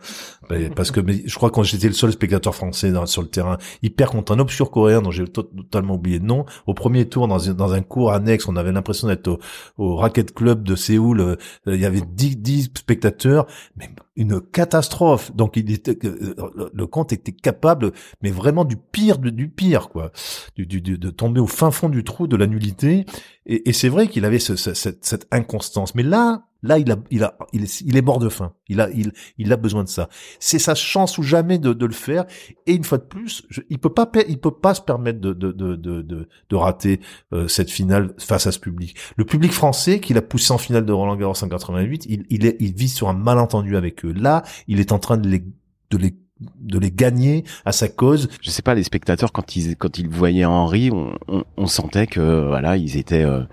parce 0.77 0.93
que 0.93 1.01
je 1.25 1.35
crois 1.35 1.51
quand 1.51 1.65
j'étais 1.65 1.89
le 1.89 1.95
seul 1.95 2.13
spectateur 2.13 2.55
français 2.55 2.93
dans, 2.93 3.07
sur 3.07 3.23
le 3.23 3.29
terrain, 3.29 3.59
il 3.83 3.93
perd 3.93 4.13
contre 4.13 4.33
un 4.33 4.39
obscur 4.39 4.71
coréen 4.71 5.03
dont 5.03 5.11
j'ai 5.11 5.25
totalement 5.27 5.95
oublié 5.95 6.21
le 6.21 6.27
nom. 6.27 6.45
Au 6.67 6.75
premier 6.75 7.09
tour, 7.09 7.27
dans, 7.27 7.51
un, 7.51 7.55
dans 7.55 7.73
un 7.73 7.83
cours 7.83 8.13
annexe, 8.13 8.47
on 8.47 8.55
avait 8.55 8.71
l'impression 8.71 9.09
d'être 9.09 9.27
au, 9.27 9.39
au 9.79 9.97
Racket 9.97 10.33
Club 10.33 10.63
de 10.63 10.77
Séoul. 10.77 11.21
Euh, 11.21 11.37
il 11.67 11.81
y 11.81 11.87
avait 11.87 12.03
10, 12.03 12.37
10 12.37 12.71
spectateurs, 12.75 13.47
mais 13.77 13.91
une 14.17 14.41
catastrophe. 14.41 15.35
Donc 15.35 15.57
il 15.57 15.71
était, 15.73 15.99
euh, 16.07 16.71
le 16.73 16.87
compte 16.87 17.13
était 17.13 17.33
capable, 17.33 17.93
mais 18.23 18.31
vraiment 18.31 18.65
du 18.65 18.77
pire 18.77 19.19
du 19.19 19.49
pire, 19.49 19.89
quoi, 19.89 20.13
du, 20.57 20.67
du, 20.67 20.81
de 20.81 21.11
tomber 21.11 21.41
au 21.41 21.47
fin 21.47 21.71
fond 21.71 21.89
du 21.89 22.05
trou 22.05 22.27
de 22.27 22.37
la 22.37 22.44
nullité. 22.47 23.07
Et, 23.47 23.73
c'est 23.73 23.89
vrai 23.89 24.09
qu'il 24.09 24.25
avait 24.25 24.39
ce, 24.39 24.57
cette, 24.57 25.05
cette, 25.05 25.27
inconstance. 25.31 25.95
Mais 25.95 26.03
là, 26.03 26.47
là, 26.63 26.79
il 26.79 26.91
a, 26.91 26.97
il 27.11 27.23
a, 27.23 27.37
il 27.53 27.65
est, 27.65 27.81
il 27.83 27.97
est 27.97 28.03
mort 28.03 28.19
de 28.19 28.31
faim. 28.31 28.55
Il 28.69 28.81
a, 28.81 28.89
il, 28.91 29.13
il 29.37 29.53
a 29.53 29.57
besoin 29.57 29.85
de 29.85 29.89
ça. 29.89 30.09
C'est 30.41 30.59
sa 30.59 30.75
chance 30.75 31.19
ou 31.19 31.23
jamais 31.23 31.59
de, 31.59 31.75
de 31.75 31.87
le 31.87 31.93
faire. 31.93 32.25
Et 32.67 32.75
une 32.75 32.85
fois 32.85 32.99
de 32.99 33.05
plus, 33.05 33.47
il 33.69 33.79
peut 33.79 33.93
pas, 33.93 34.11
il 34.29 34.41
peut 34.41 34.51
pas 34.51 34.75
se 34.75 34.81
permettre 34.81 35.21
de, 35.21 35.35
de, 35.35 35.53
de, 35.53 35.77
de, 35.77 36.03
de, 36.03 36.57
rater 36.57 37.01
euh, 37.35 37.49
cette 37.49 37.71
finale 37.71 38.15
face 38.19 38.47
à 38.47 38.53
ce 38.53 38.59
public. 38.59 38.97
Le 39.17 39.27
public 39.27 39.53
français 39.53 40.01
qui 40.01 40.15
l'a 40.15 40.23
poussé 40.23 40.53
en 40.53 40.59
finale 40.59 40.87
de 40.87 40.93
Roland 40.93 41.17
Garros 41.17 41.43
en 41.43 41.49
88, 41.49 42.07
il, 42.09 42.25
il 42.31 42.47
est, 42.47 42.57
il 42.61 42.75
vit 42.75 42.89
sur 42.89 43.09
un 43.09 43.15
malentendu 43.15 43.77
avec 43.77 44.05
eux. 44.07 44.13
Là, 44.13 44.43
il 44.69 44.81
est 44.81 44.93
en 44.93 44.99
train 44.99 45.19
de 45.19 45.29
les, 45.29 45.45
de 45.91 45.99
les 45.99 46.17
de 46.41 46.79
les 46.79 46.91
gagner 46.91 47.45
à 47.65 47.73
sa 47.73 47.89
cause. 47.89 48.29
Je 48.43 48.51
sais 48.51 48.63
pas, 48.63 48.75
les 48.75 48.83
spectateurs 48.83 49.33
quand 49.33 49.57
ils 49.57 49.77
quand 49.77 49.99
ils 49.99 50.09
voyaient 50.09 50.45
Henri, 50.45 50.91
on, 50.91 51.45
on, 51.57 51.67
sentait 51.67 52.07
que 52.07 52.47
voilà, 52.47 52.77
ils 52.77 52.97
étaient 52.97 53.25
euh, 53.25 53.45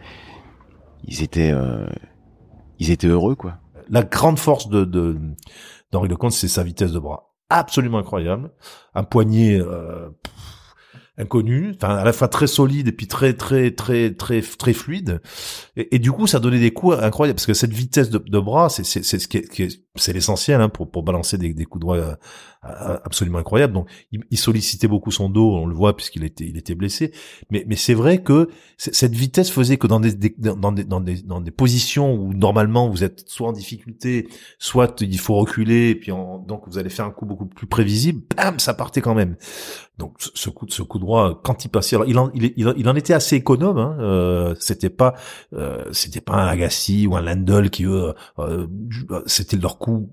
ils 1.03 1.23
étaient 1.23 1.51
euh, 1.51 1.85
ils 2.79 2.91
étaient 2.91 3.07
heureux 3.07 3.35
quoi. 3.35 3.57
La 3.89 4.03
grande 4.03 4.39
force 4.39 4.69
de 4.69 4.85
d'Henri 5.91 6.07
Lecomte, 6.07 6.31
c'est 6.31 6.47
sa 6.47 6.63
vitesse 6.63 6.91
de 6.91 6.99
bras, 6.99 7.33
absolument 7.49 7.99
incroyable, 7.99 8.51
un 8.95 9.03
poignet 9.03 9.59
euh, 9.59 10.09
inconnu, 11.17 11.73
enfin 11.75 11.95
à 11.95 12.03
la 12.03 12.13
fois 12.13 12.27
très 12.27 12.47
solide 12.47 12.87
et 12.87 12.91
puis 12.91 13.07
très 13.07 13.33
très 13.33 13.71
très 13.71 14.11
très 14.13 14.41
très 14.41 14.73
fluide. 14.73 15.21
Et, 15.75 15.99
du 15.99 16.11
coup, 16.11 16.27
ça 16.27 16.39
donnait 16.39 16.59
des 16.59 16.71
coups 16.71 16.97
incroyables 16.99 17.35
parce 17.35 17.45
que 17.45 17.53
cette 17.53 17.73
vitesse 17.73 18.09
de, 18.09 18.17
de 18.17 18.39
bras, 18.39 18.69
c'est 18.69 18.85
c'est 18.85 19.03
c'est 19.03 19.19
ce 19.19 19.27
qui 19.27 19.37
est, 19.37 19.83
c'est 19.95 20.13
l'essentiel 20.13 20.61
hein, 20.61 20.69
pour 20.69 20.89
pour 20.89 21.03
balancer 21.03 21.37
des, 21.37 21.53
des 21.53 21.65
coups 21.65 21.81
droits 21.81 21.97
euh, 21.97 22.15
euh, 22.63 22.97
absolument 23.03 23.39
incroyables. 23.39 23.73
Donc, 23.73 23.89
il, 24.11 24.37
sollicitait 24.37 24.87
beaucoup 24.87 25.11
son 25.11 25.29
dos, 25.29 25.55
on 25.55 25.65
le 25.65 25.75
voit 25.75 25.95
puisqu'il 25.95 26.23
était 26.23 26.45
il 26.47 26.57
était 26.57 26.75
blessé. 26.75 27.11
Mais 27.49 27.65
mais 27.67 27.75
c'est 27.75 27.93
vrai 27.93 28.23
que 28.23 28.49
cette 28.77 29.13
vitesse 29.13 29.51
faisait 29.51 29.77
que 29.77 29.87
dans 29.87 29.99
des, 29.99 30.13
dans 30.13 30.71
des 30.71 30.83
dans 30.83 31.01
des 31.01 31.21
dans 31.21 31.41
des 31.41 31.51
positions 31.51 32.13
où 32.13 32.33
normalement 32.33 32.89
vous 32.89 33.03
êtes 33.03 33.27
soit 33.27 33.49
en 33.49 33.51
difficulté, 33.51 34.29
soit 34.59 35.01
il 35.01 35.19
faut 35.19 35.35
reculer, 35.35 35.89
et 35.89 35.95
puis 35.95 36.11
donc 36.11 36.63
vous 36.67 36.77
allez 36.77 36.89
faire 36.89 37.05
un 37.05 37.11
coup 37.11 37.25
beaucoup 37.25 37.47
plus 37.47 37.67
prévisible. 37.67 38.21
Bam, 38.37 38.59
ça 38.59 38.73
partait 38.73 39.01
quand 39.01 39.15
même. 39.15 39.35
Donc 39.97 40.15
ce 40.19 40.49
coup 40.49 40.65
ce 40.69 40.81
coup 40.81 40.99
droit 40.99 41.41
quand 41.43 41.65
il 41.65 41.69
passait, 41.69 41.95
alors 41.95 42.07
il 42.07 42.87
en 42.87 42.95
était 42.95 43.13
assez 43.13 43.35
économe. 43.35 43.77
Hein, 43.77 43.97
euh, 43.99 44.55
c'était 44.59 44.89
pas 44.89 45.13
euh, 45.53 45.85
c'était 45.91 46.21
pas 46.21 46.35
un 46.35 46.47
Agassi 46.47 47.07
ou 47.07 47.15
un 47.15 47.21
Landel 47.21 47.69
qui 47.69 47.85
eux 47.85 48.13
euh, 48.39 48.67
c'était 49.27 49.57
leur 49.57 49.77
coup 49.77 50.09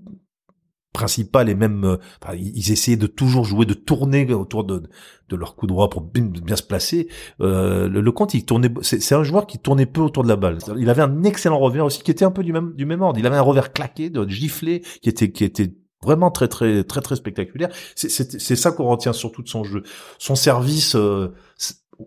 principal 0.93 1.49
et 1.49 1.55
même 1.55 1.83
euh, 1.85 1.97
ils 2.35 2.71
essayaient 2.71 2.97
de 2.97 3.07
toujours 3.07 3.45
jouer 3.45 3.65
de 3.65 3.73
tourner 3.73 4.31
autour 4.33 4.63
de, 4.63 4.83
de 5.29 5.35
leur 5.35 5.55
coup 5.55 5.67
droit 5.67 5.89
pour 5.89 6.01
bien, 6.01 6.55
se 6.55 6.63
placer 6.63 7.07
euh, 7.41 7.87
le, 7.87 8.01
le 8.01 8.13
il 8.33 8.45
tournait 8.45 8.73
c'est 8.81 9.13
un 9.15 9.23
joueur 9.23 9.45
qui 9.45 9.59
tournait 9.59 9.85
peu 9.85 10.01
autour 10.01 10.23
de 10.23 10.29
la 10.29 10.35
balle 10.35 10.57
il 10.77 10.89
avait 10.89 11.03
un 11.03 11.23
excellent 11.23 11.59
revers 11.59 11.85
aussi 11.85 12.01
qui 12.01 12.11
était 12.11 12.25
un 12.25 12.31
peu 12.31 12.43
du 12.43 12.53
même 12.53 12.73
du 12.73 12.85
même 12.85 13.01
ordre 13.01 13.19
il 13.19 13.27
avait 13.27 13.37
un 13.37 13.41
revers 13.41 13.71
claqué 13.71 14.09
de 14.09 14.27
giflé 14.27 14.81
qui 15.01 15.09
était 15.09 15.31
qui 15.31 15.43
était 15.43 15.71
vraiment 16.01 16.31
très 16.31 16.47
très 16.47 16.83
très 16.83 17.01
très 17.01 17.15
spectaculaire. 17.15 17.69
C'est 17.95 18.55
ça 18.55 18.71
qu'on 18.71 18.87
retient 18.87 19.13
surtout 19.13 19.43
de 19.43 19.49
son 19.49 19.63
jeu. 19.63 19.83
Son 20.17 20.35
service, 20.35 20.95
euh, 20.95 21.33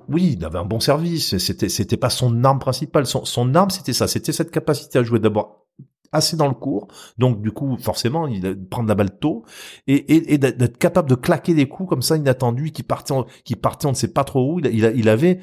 oui, 0.08 0.36
il 0.38 0.44
avait 0.44 0.58
un 0.58 0.64
bon 0.64 0.80
service. 0.80 1.36
C'était 1.38 1.68
c'était 1.68 1.96
pas 1.96 2.10
son 2.10 2.44
arme 2.44 2.58
principale. 2.58 3.06
Son 3.06 3.24
son 3.24 3.54
arme 3.54 3.70
c'était 3.70 3.92
ça. 3.92 4.08
C'était 4.08 4.32
cette 4.32 4.50
capacité 4.50 4.98
à 4.98 5.02
jouer 5.02 5.18
d'abord 5.18 5.61
assez 6.12 6.36
dans 6.36 6.48
le 6.48 6.54
cours, 6.54 6.88
donc 7.18 7.42
du 7.42 7.50
coup 7.50 7.76
forcément 7.80 8.26
il 8.26 8.56
prendre 8.68 8.88
la 8.88 8.94
balle 8.94 9.18
tôt 9.18 9.44
et, 9.86 9.94
et, 9.94 10.34
et 10.34 10.38
d'être 10.38 10.78
capable 10.78 11.08
de 11.08 11.14
claquer 11.14 11.54
des 11.54 11.66
coups 11.66 11.88
comme 11.88 12.02
ça 12.02 12.16
inattendus 12.16 12.70
qui 12.72 12.82
partaient 12.82 13.14
qui 13.44 13.56
partaient 13.56 13.86
on 13.86 13.90
ne 13.90 13.96
sait 13.96 14.12
pas 14.12 14.24
trop 14.24 14.54
où. 14.54 14.58
Il, 14.60 14.66
il, 14.66 14.92
il 14.94 15.08
avait 15.08 15.40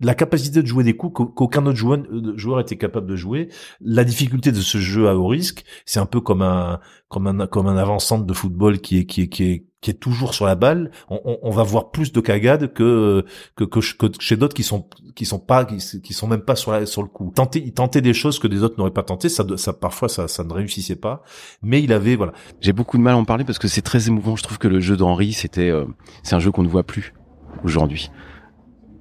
la 0.00 0.14
capacité 0.14 0.62
de 0.62 0.66
jouer 0.66 0.84
des 0.84 0.96
coups 0.96 1.30
qu'aucun 1.34 1.64
autre 1.66 1.76
joueur, 1.76 1.98
euh, 2.10 2.36
joueur 2.36 2.60
était 2.60 2.76
capable 2.76 3.06
de 3.06 3.16
jouer. 3.16 3.48
La 3.80 4.04
difficulté 4.04 4.52
de 4.52 4.60
ce 4.60 4.78
jeu 4.78 5.08
à 5.08 5.16
haut 5.16 5.26
risque, 5.26 5.64
c'est 5.84 6.00
un 6.00 6.06
peu 6.06 6.20
comme 6.20 6.42
un 6.42 6.80
comme 7.08 7.26
un 7.26 7.46
comme 7.46 7.66
un 7.66 7.76
avant-centre 7.76 8.24
de 8.24 8.32
football 8.32 8.80
qui 8.80 8.98
est 8.98 9.04
qui 9.04 9.22
est 9.22 9.28
qui 9.28 9.44
est 9.44 9.64
qui 9.80 9.90
est 9.90 9.94
toujours 9.94 10.34
sur 10.34 10.44
la 10.44 10.56
balle, 10.56 10.90
on, 11.08 11.38
on, 11.42 11.50
va 11.50 11.62
voir 11.62 11.90
plus 11.90 12.12
de 12.12 12.20
cagades 12.20 12.72
que 12.72 13.24
que, 13.54 13.64
que, 13.64 13.80
chez 14.18 14.36
d'autres 14.36 14.54
qui 14.54 14.64
sont 14.64 14.88
qui 15.14 15.24
sont 15.24 15.38
pas 15.38 15.64
qui, 15.64 15.76
qui, 16.00 16.12
sont 16.12 16.26
même 16.26 16.40
pas 16.40 16.56
sur 16.56 16.72
la, 16.72 16.84
sur 16.84 17.02
le 17.02 17.08
coup. 17.08 17.32
Tenter, 17.34 17.62
il 17.64 17.72
tentait 17.72 18.00
des 18.00 18.12
choses 18.12 18.40
que 18.40 18.48
des 18.48 18.64
autres 18.64 18.76
n'auraient 18.76 18.90
pas 18.90 19.04
tenté, 19.04 19.28
ça, 19.28 19.44
ça 19.56 19.72
parfois 19.72 20.08
ça, 20.08 20.26
ça 20.26 20.42
ne 20.42 20.52
réussissait 20.52 20.96
pas, 20.96 21.22
mais 21.62 21.80
il 21.80 21.92
avait 21.92 22.16
voilà. 22.16 22.32
J'ai 22.60 22.72
beaucoup 22.72 22.98
de 22.98 23.02
mal 23.02 23.14
à 23.14 23.18
en 23.18 23.24
parler 23.24 23.44
parce 23.44 23.58
que 23.58 23.68
c'est 23.68 23.82
très 23.82 24.08
émouvant. 24.08 24.34
Je 24.34 24.42
trouve 24.42 24.58
que 24.58 24.68
le 24.68 24.80
jeu 24.80 24.96
d'Henri 24.96 25.32
c'était 25.32 25.70
euh, 25.70 25.84
c'est 26.24 26.34
un 26.34 26.40
jeu 26.40 26.50
qu'on 26.50 26.64
ne 26.64 26.68
voit 26.68 26.84
plus 26.84 27.14
aujourd'hui. 27.62 28.10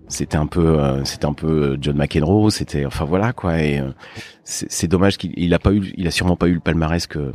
C'était 0.09 0.37
un 0.37 0.47
peu 0.47 0.79
euh, 0.79 1.03
c'était 1.05 1.25
un 1.25 1.33
peu 1.33 1.77
John 1.81 1.97
McEnroe, 1.97 2.51
c'était 2.51 2.85
enfin 2.85 3.05
voilà 3.05 3.33
quoi 3.33 3.61
et 3.61 3.79
euh, 3.79 3.91
c'est 4.43 4.87
dommage 4.87 5.17
qu'il 5.17 5.33
il 5.37 5.55
a 5.55 5.59
pas 5.59 5.73
eu 5.73 5.91
il 5.97 6.07
a 6.07 6.11
sûrement 6.11 6.35
pas 6.35 6.47
eu 6.47 6.53
le 6.53 6.59
palmarès 6.59 7.07
que 7.07 7.33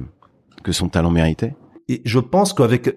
que 0.63 0.71
son 0.71 0.89
talent 0.89 1.11
méritait. 1.11 1.57
Et 1.89 2.03
je 2.05 2.21
pense 2.21 2.53
qu'avec 2.53 2.97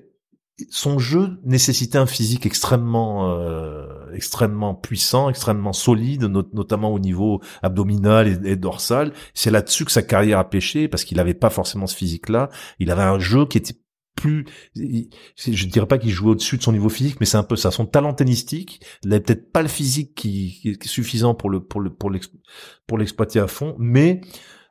son 0.70 1.00
jeu 1.00 1.38
nécessitait 1.44 1.98
un 1.98 2.06
physique 2.06 2.46
extrêmement 2.46 3.30
euh, 3.32 3.86
extrêmement 4.14 4.74
puissant, 4.74 5.30
extrêmement 5.30 5.74
solide, 5.74 6.24
notamment 6.24 6.94
au 6.94 7.00
niveau 7.00 7.42
abdominal 7.62 8.46
et, 8.46 8.56
dorsal. 8.56 9.12
C'est 9.34 9.52
là-dessus 9.52 9.86
que 9.86 9.92
sa 9.92 10.02
carrière 10.02 10.40
a 10.40 10.50
pêché 10.50 10.88
parce 10.88 11.04
qu'il 11.04 11.18
n'avait 11.18 11.34
pas 11.34 11.50
forcément 11.50 11.88
ce 11.88 11.96
physique-là. 11.96 12.50
Il 12.80 12.90
avait 12.92 13.04
un 13.04 13.20
jeu 13.20 13.46
qui 13.46 13.58
était 13.58 13.76
plus, 14.16 14.46
je 14.76 15.66
dirais 15.66 15.88
pas 15.88 15.98
qu'il 15.98 16.12
jouait 16.12 16.32
au-dessus 16.32 16.58
de 16.58 16.64
son 16.64 16.72
niveau 16.72 16.88
physique, 16.88 17.18
mais 17.20 17.26
c'est 17.26 17.36
un 17.36 17.44
peu 17.44 17.58
ça. 17.58 17.70
Son 17.70 17.86
talent 17.86 18.14
tennistique, 18.14 18.82
il 19.04 19.10
n'avait 19.10 19.22
peut-être 19.22 19.52
pas 19.52 19.62
le 19.62 19.68
physique 19.68 20.16
qui, 20.16 20.62
est 20.64 20.88
suffisant 20.88 21.36
pour 21.36 21.52
pour 21.68 22.98
l'exploiter 22.98 23.40
à 23.40 23.48
fond, 23.48 23.76
mais 23.78 24.22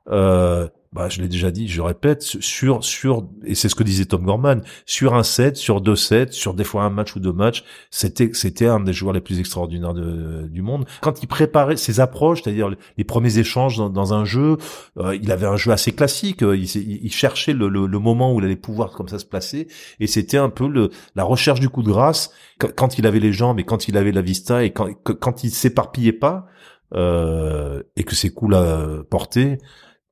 euh, 0.09 0.67
bah, 0.95 1.09
je 1.09 1.21
l'ai 1.21 1.27
déjà 1.27 1.51
dit, 1.51 1.67
je 1.67 1.83
répète, 1.83 2.23
sur, 2.23 2.85
sur, 2.85 3.27
et 3.45 3.57
c'est 3.57 3.69
ce 3.69 3.75
que 3.75 3.83
disait 3.83 4.05
Tom 4.05 4.25
Gorman, 4.25 4.63
sur 4.87 5.15
un 5.15 5.25
set, 5.25 5.57
sur 5.57 5.81
deux 5.81 5.97
sets, 5.97 6.31
sur 6.31 6.55
des 6.55 6.63
fois 6.63 6.85
un 6.85 6.91
match 6.91 7.17
ou 7.17 7.21
deux 7.21 7.33
matchs, 7.33 7.65
c'était, 7.91 8.31
c'était 8.33 8.69
un 8.69 8.79
des 8.79 8.93
joueurs 8.93 9.13
les 9.13 9.21
plus 9.21 9.41
extraordinaires 9.41 9.93
de, 9.93 10.47
du 10.47 10.63
monde. 10.63 10.87
Quand 11.01 11.21
il 11.21 11.27
préparait 11.27 11.77
ses 11.77 11.99
approches, 11.99 12.45
c'est-à-dire 12.45 12.71
les 12.97 13.05
premiers 13.05 13.39
échanges 13.39 13.77
dans, 13.77 14.15
un 14.15 14.25
jeu, 14.25 14.57
euh, 14.99 15.17
il 15.21 15.33
avait 15.33 15.47
un 15.47 15.57
jeu 15.57 15.73
assez 15.73 15.91
classique, 15.91 16.43
il, 16.43 16.65
il 16.77 17.13
cherchait 17.13 17.55
le, 17.55 17.69
le, 17.69 17.99
moment 17.99 18.33
où 18.33 18.39
il 18.39 18.45
allait 18.45 18.55
pouvoir 18.55 18.93
comme 18.93 19.09
ça 19.09 19.19
se 19.19 19.27
placer, 19.27 19.67
et 19.99 20.07
c'était 20.07 20.39
un 20.39 20.49
peu 20.49 20.69
le, 20.69 20.91
la 21.17 21.25
recherche 21.25 21.59
du 21.59 21.71
coup 21.71 21.83
de 21.83 21.89
grâce, 21.89 22.31
quand 22.77 22.99
il 22.99 23.07
avait 23.09 23.19
les 23.19 23.33
jambes 23.33 23.59
et 23.59 23.65
quand 23.65 23.89
il 23.89 23.97
avait 23.97 24.13
la 24.13 24.23
vista 24.23 24.63
et 24.63 24.71
quand, 24.71 24.91
quand 25.03 25.43
il 25.43 25.51
s'éparpillait 25.51 26.13
pas, 26.13 26.47
euh, 26.95 27.83
et 27.97 28.05
que 28.05 28.15
ses 28.15 28.31
coups 28.31 28.53
la 28.53 29.03
portaient, 29.11 29.59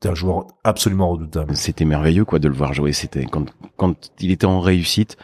un 0.08 0.14
joueur 0.14 0.46
absolument 0.64 1.10
redoutable. 1.10 1.56
C'était 1.56 1.84
merveilleux 1.84 2.24
quoi 2.24 2.38
de 2.38 2.48
le 2.48 2.54
voir 2.54 2.74
jouer. 2.74 2.92
C'était 2.92 3.24
quand 3.24 3.46
quand 3.76 4.12
il 4.20 4.30
était 4.30 4.46
en 4.46 4.60
réussite, 4.60 5.16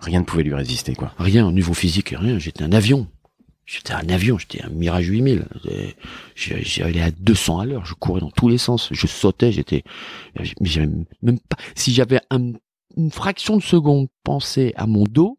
rien 0.00 0.20
ne 0.20 0.24
pouvait 0.24 0.42
lui 0.42 0.54
résister 0.54 0.94
quoi. 0.94 1.12
Rien 1.18 1.46
au 1.46 1.52
niveau 1.52 1.74
physique, 1.74 2.14
rien. 2.16 2.38
J'étais 2.38 2.64
un 2.64 2.72
avion. 2.72 3.08
J'étais 3.66 3.92
un 3.92 4.08
avion, 4.08 4.36
j'étais 4.36 4.62
un 4.62 4.68
Mirage 4.70 5.06
8000. 5.06 5.46
J'allais 6.34 7.02
à 7.02 7.12
200 7.12 7.60
à 7.60 7.66
l'heure, 7.66 7.86
je 7.86 7.94
courais 7.94 8.20
dans 8.20 8.32
tous 8.32 8.48
les 8.48 8.58
sens, 8.58 8.88
je 8.90 9.06
sautais, 9.06 9.52
j'étais, 9.52 9.84
mais 10.36 10.68
j'avais 10.68 10.88
même 11.22 11.38
pas, 11.38 11.56
si 11.76 11.94
j'avais 11.94 12.20
une 12.32 13.10
fraction 13.12 13.56
de 13.56 13.62
seconde 13.62 14.08
pensé 14.24 14.72
à 14.74 14.88
mon 14.88 15.04
dos, 15.04 15.38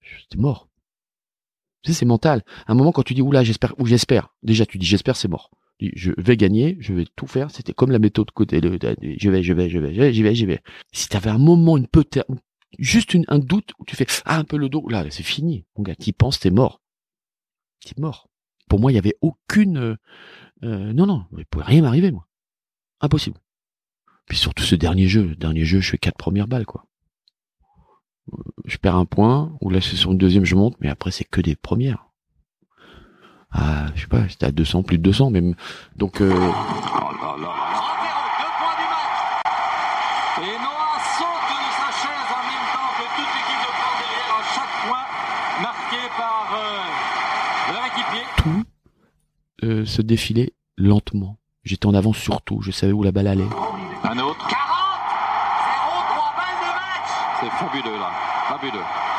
j'étais 0.00 0.38
mort. 0.38 0.68
Tu 1.82 1.92
sais, 1.92 2.00
c'est 2.00 2.04
mental. 2.04 2.42
À 2.66 2.72
un 2.72 2.74
moment, 2.74 2.90
quand 2.90 3.04
tu 3.04 3.14
dis, 3.14 3.22
oula, 3.22 3.44
j'espère, 3.44 3.74
ou 3.78 3.86
j'espère, 3.86 4.34
déjà, 4.42 4.66
tu 4.66 4.78
dis, 4.78 4.86
j'espère, 4.86 5.14
c'est 5.14 5.28
mort 5.28 5.52
je 5.80 6.12
vais 6.18 6.36
gagner, 6.36 6.76
je 6.80 6.92
vais 6.92 7.04
tout 7.16 7.26
faire. 7.26 7.50
C'était 7.50 7.72
comme 7.72 7.90
la 7.90 7.98
méthode 7.98 8.30
côté 8.30 8.60
de, 8.60 8.78
je 9.18 9.30
vais, 9.30 9.42
je 9.42 9.52
vais, 9.52 9.68
je 9.68 9.78
vais, 9.78 10.12
j'y 10.12 10.22
vais, 10.22 10.34
j'y 10.34 10.46
vais. 10.46 10.62
Si 10.92 11.08
tu 11.08 11.16
avais 11.16 11.30
un 11.30 11.38
moment, 11.38 11.76
une 11.76 11.88
peut 11.88 12.04
juste 12.78 13.16
un 13.28 13.38
doute 13.38 13.72
où 13.78 13.84
tu 13.84 13.96
fais 13.96 14.06
ah 14.24 14.38
un 14.38 14.44
peu 14.44 14.56
le 14.56 14.68
dos, 14.68 14.88
là 14.88 15.04
c'est 15.10 15.22
fini. 15.22 15.64
Mon 15.76 15.82
gars, 15.82 15.94
t'y 15.94 16.12
penses, 16.12 16.40
t'es 16.40 16.50
mort. 16.50 16.80
T'es 17.84 18.00
mort. 18.00 18.28
Pour 18.68 18.80
moi, 18.80 18.92
il 18.92 18.94
y 18.94 18.98
avait 18.98 19.16
aucune. 19.20 19.76
Euh, 19.76 19.96
euh, 20.62 20.92
non, 20.92 21.06
non, 21.06 21.26
il 21.36 21.44
pouvait 21.46 21.64
rien 21.64 21.82
m'arriver 21.82 22.10
moi. 22.10 22.26
Impossible. 23.00 23.38
Puis 24.26 24.38
surtout 24.38 24.62
ce 24.62 24.74
dernier 24.74 25.06
jeu, 25.06 25.34
dernier 25.36 25.64
jeu, 25.64 25.80
je 25.80 25.90
fais 25.90 25.98
quatre 25.98 26.16
premières 26.16 26.48
balles 26.48 26.64
quoi. 26.64 26.86
Euh, 28.32 28.36
je 28.64 28.78
perds 28.78 28.96
un 28.96 29.04
point, 29.04 29.56
ou 29.60 29.68
là 29.68 29.80
c'est 29.80 29.96
sur 29.96 30.12
une 30.12 30.18
deuxième 30.18 30.46
je 30.46 30.54
monte, 30.54 30.76
mais 30.80 30.88
après 30.88 31.10
c'est 31.10 31.24
que 31.24 31.42
des 31.42 31.56
premières 31.56 32.06
à, 33.54 33.86
je 33.94 34.02
sais 34.02 34.06
pas, 34.08 34.28
c'était 34.28 34.46
à 34.46 34.50
200, 34.50 34.82
plus 34.82 34.98
de 34.98 35.02
200 35.02 35.30
même. 35.30 35.54
Donc, 35.96 36.20
euh... 36.20 36.34
Tout 48.36 48.64
euh, 49.62 49.86
se 49.86 50.02
défilait 50.02 50.52
lentement. 50.76 51.38
J'étais 51.62 51.86
en 51.86 51.94
avance 51.94 52.18
sur 52.18 52.42
tout. 52.42 52.60
Je 52.60 52.70
savais 52.70 52.92
où 52.92 53.02
la 53.02 53.12
balle 53.12 53.28
allait. 53.28 53.42
Un 54.02 54.18
autre. 54.18 54.46
40 54.48 54.50
0 54.50 54.58
3 56.10 56.34
balles 56.36 56.60
de 56.60 56.74
match 56.74 57.10
C'est 57.40 57.50
fabuleux 57.50 57.98
là. 57.98 58.10
Fabuleux 58.48 59.13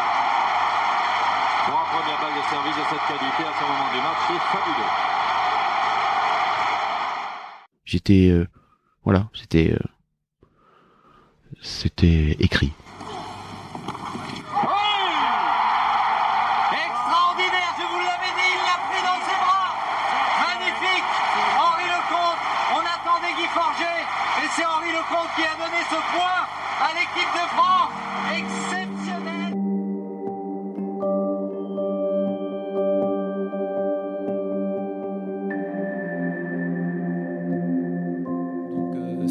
service 2.50 2.76
de 2.76 2.84
cette 2.90 3.08
qualité 3.08 3.44
à 3.44 3.54
ce 3.58 3.64
moment 3.64 3.92
du 3.92 3.98
match, 3.98 4.18
c'est 4.28 4.40
fabuleux. 4.58 4.92
J'étais, 7.86 8.30
euh, 8.30 8.48
voilà, 9.04 9.30
c'était, 9.34 9.72
euh, 9.74 9.80
c'était 11.62 12.36
écrit. 12.40 12.74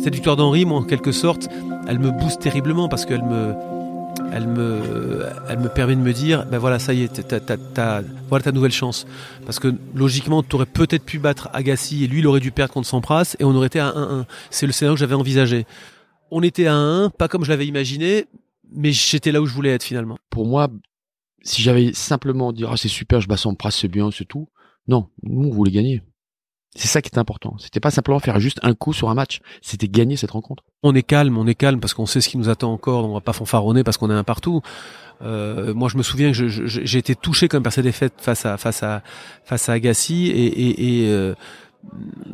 Cette 0.05 0.15
victoire 0.15 0.37
d'Henri, 0.37 0.67
moi, 0.67 0.81
en 0.81 0.83
quelque 0.83 1.13
sorte, 1.13 1.49
elle 1.89 1.99
me 1.99 2.11
booste 2.11 2.39
terriblement 2.39 2.91
parce 2.91 3.07
qu'elle 3.07 3.23
me, 3.23 3.55
elle 4.35 4.47
me, 4.47 5.25
elle 5.49 5.59
me 5.61 5.71
permet 5.71 5.97
de 5.97 6.03
me 6.03 6.13
dire, 6.13 6.45
ben 6.45 6.59
voilà, 6.59 6.79
ça 6.79 6.93
y 6.93 7.05
est, 7.05 7.27
t'as, 7.27 8.03
voilà 8.29 8.43
ta 8.43 8.53
nouvelle 8.53 8.71
chance. 8.71 9.07
Parce 9.47 9.59
que 9.59 9.75
logiquement, 9.95 10.43
tu 10.43 10.57
aurais 10.57 10.67
peut-être 10.67 11.07
pu 11.07 11.19
battre 11.19 11.49
Agassi 11.55 12.05
et 12.05 12.07
lui, 12.07 12.19
il 12.19 12.27
aurait 12.27 12.41
dû 12.41 12.51
perdre 12.51 12.75
contre 12.75 12.87
Sampras 12.87 13.35
et 13.39 13.45
on 13.45 13.55
aurait 13.55 13.69
été 13.69 13.81
à 13.81 13.93
1-1. 13.93 14.25
C'est 14.51 14.67
le 14.67 14.73
scénario 14.73 14.95
que 14.95 15.01
j'avais 15.01 15.15
envisagé. 15.15 15.65
On 16.31 16.43
était 16.43 16.67
à 16.67 16.75
1-1, 16.75 17.11
pas 17.11 17.29
comme 17.29 17.43
je 17.43 17.49
l'avais 17.49 17.67
imaginé, 17.67 18.27
mais 18.75 18.93
j'étais 18.93 19.33
là 19.33 19.41
où 19.41 19.47
je 19.47 19.55
voulais 19.55 19.71
être 19.71 19.85
finalement. 19.85 20.19
Pour 20.29 20.47
moi, 20.47 20.69
si 21.41 21.63
j'avais 21.63 21.95
simplement 21.95 22.53
dit 22.53 22.65
ah 22.69 22.77
c'est 22.77 22.89
super, 22.89 23.23
je 23.23 23.27
bats 23.27 23.39
Sampras, 23.39 23.71
c'est 23.71 23.89
bien, 23.89 24.11
c'est 24.11 24.27
tout. 24.27 24.51
Non, 24.87 25.09
nous 25.23 25.49
on 25.49 25.51
voulait 25.51 25.73
gagner. 25.73 26.03
C'est 26.77 26.89
ça 26.89 27.01
qui 27.01 27.09
est 27.09 27.19
important. 27.19 27.55
C'était 27.59 27.81
pas 27.81 27.93
simplement 27.93 28.19
faire 28.19 28.41
juste 28.41 28.59
un 28.63 28.75
coup 28.75 28.93
sur 28.93 29.09
un 29.09 29.15
match, 29.15 29.41
c'était 29.63 29.87
gagner 29.89 30.17
cette 30.17 30.33
rencontre. 30.33 30.65
On 30.83 30.95
est 30.95 31.05
calme, 31.05 31.39
on 31.39 31.47
est 31.47 31.55
calme 31.55 31.79
parce 31.79 31.95
qu'on 31.95 32.07
sait 32.07 32.21
ce 32.21 32.29
qui 32.29 32.37
nous 32.37 32.49
attend 32.49 32.73
encore, 32.73 33.09
on 33.09 33.15
va 33.15 33.21
pas 33.21 33.33
fanfaronner 33.33 33.85
parce 33.85 33.97
qu'on 33.97 34.11
est 34.11 34.15
un 34.15 34.25
partout. 34.25 34.61
Euh, 35.23 35.73
moi, 35.73 35.89
je 35.89 35.97
me 35.97 36.03
souviens 36.03 36.33
que 36.33 36.49
j'ai 36.49 36.99
été 36.99 37.15
touché 37.15 37.47
comme 37.49 37.63
par 37.63 37.73
ces 37.73 37.83
défaites 37.83 38.15
face 38.19 38.45
à 38.45 38.57
face 38.57 38.83
à 38.83 39.03
face 39.45 39.69
à 39.69 39.73
Agassi 39.73 40.27
et, 40.27 40.47
et, 40.47 41.05
et, 41.05 41.09
euh, 41.09 41.35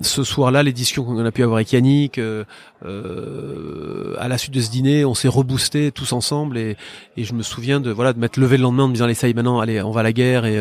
ce 0.03 0.25
soir-là, 0.25 0.63
les 0.63 0.73
discussions 0.73 1.05
qu'on 1.05 1.25
a 1.25 1.31
pu 1.31 1.43
avoir 1.43 1.57
avec 1.57 1.73
Yannick, 1.73 2.19
euh, 2.19 2.45
euh, 2.85 4.15
à 4.19 4.29
la 4.29 4.39
suite 4.39 4.55
de 4.55 4.61
ce 4.61 4.71
dîner, 4.71 5.05
on 5.05 5.15
s'est 5.15 5.29
reboosté 5.29 5.93
tous 5.93 6.13
ensemble 6.13 6.57
et, 6.59 6.77
je 7.17 7.35
me 7.35 7.43
souviens 7.43 7.81
de 7.81 7.91
voilà 7.91 8.13
de 8.13 8.19
m'être 8.19 8.39
levé 8.39 8.57
le 8.57 8.63
lendemain 8.63 8.85
en 8.85 8.89
me 8.89 8.95
disant 8.95 9.05
allez 9.05 9.15
ça 9.15 9.29
y 9.29 9.31
est 9.31 9.35
maintenant, 9.35 9.61
allez 9.61 9.83
on 9.83 9.91
va 9.91 10.01
à 10.01 10.03
la 10.03 10.13
guerre 10.13 10.47
et 10.47 10.59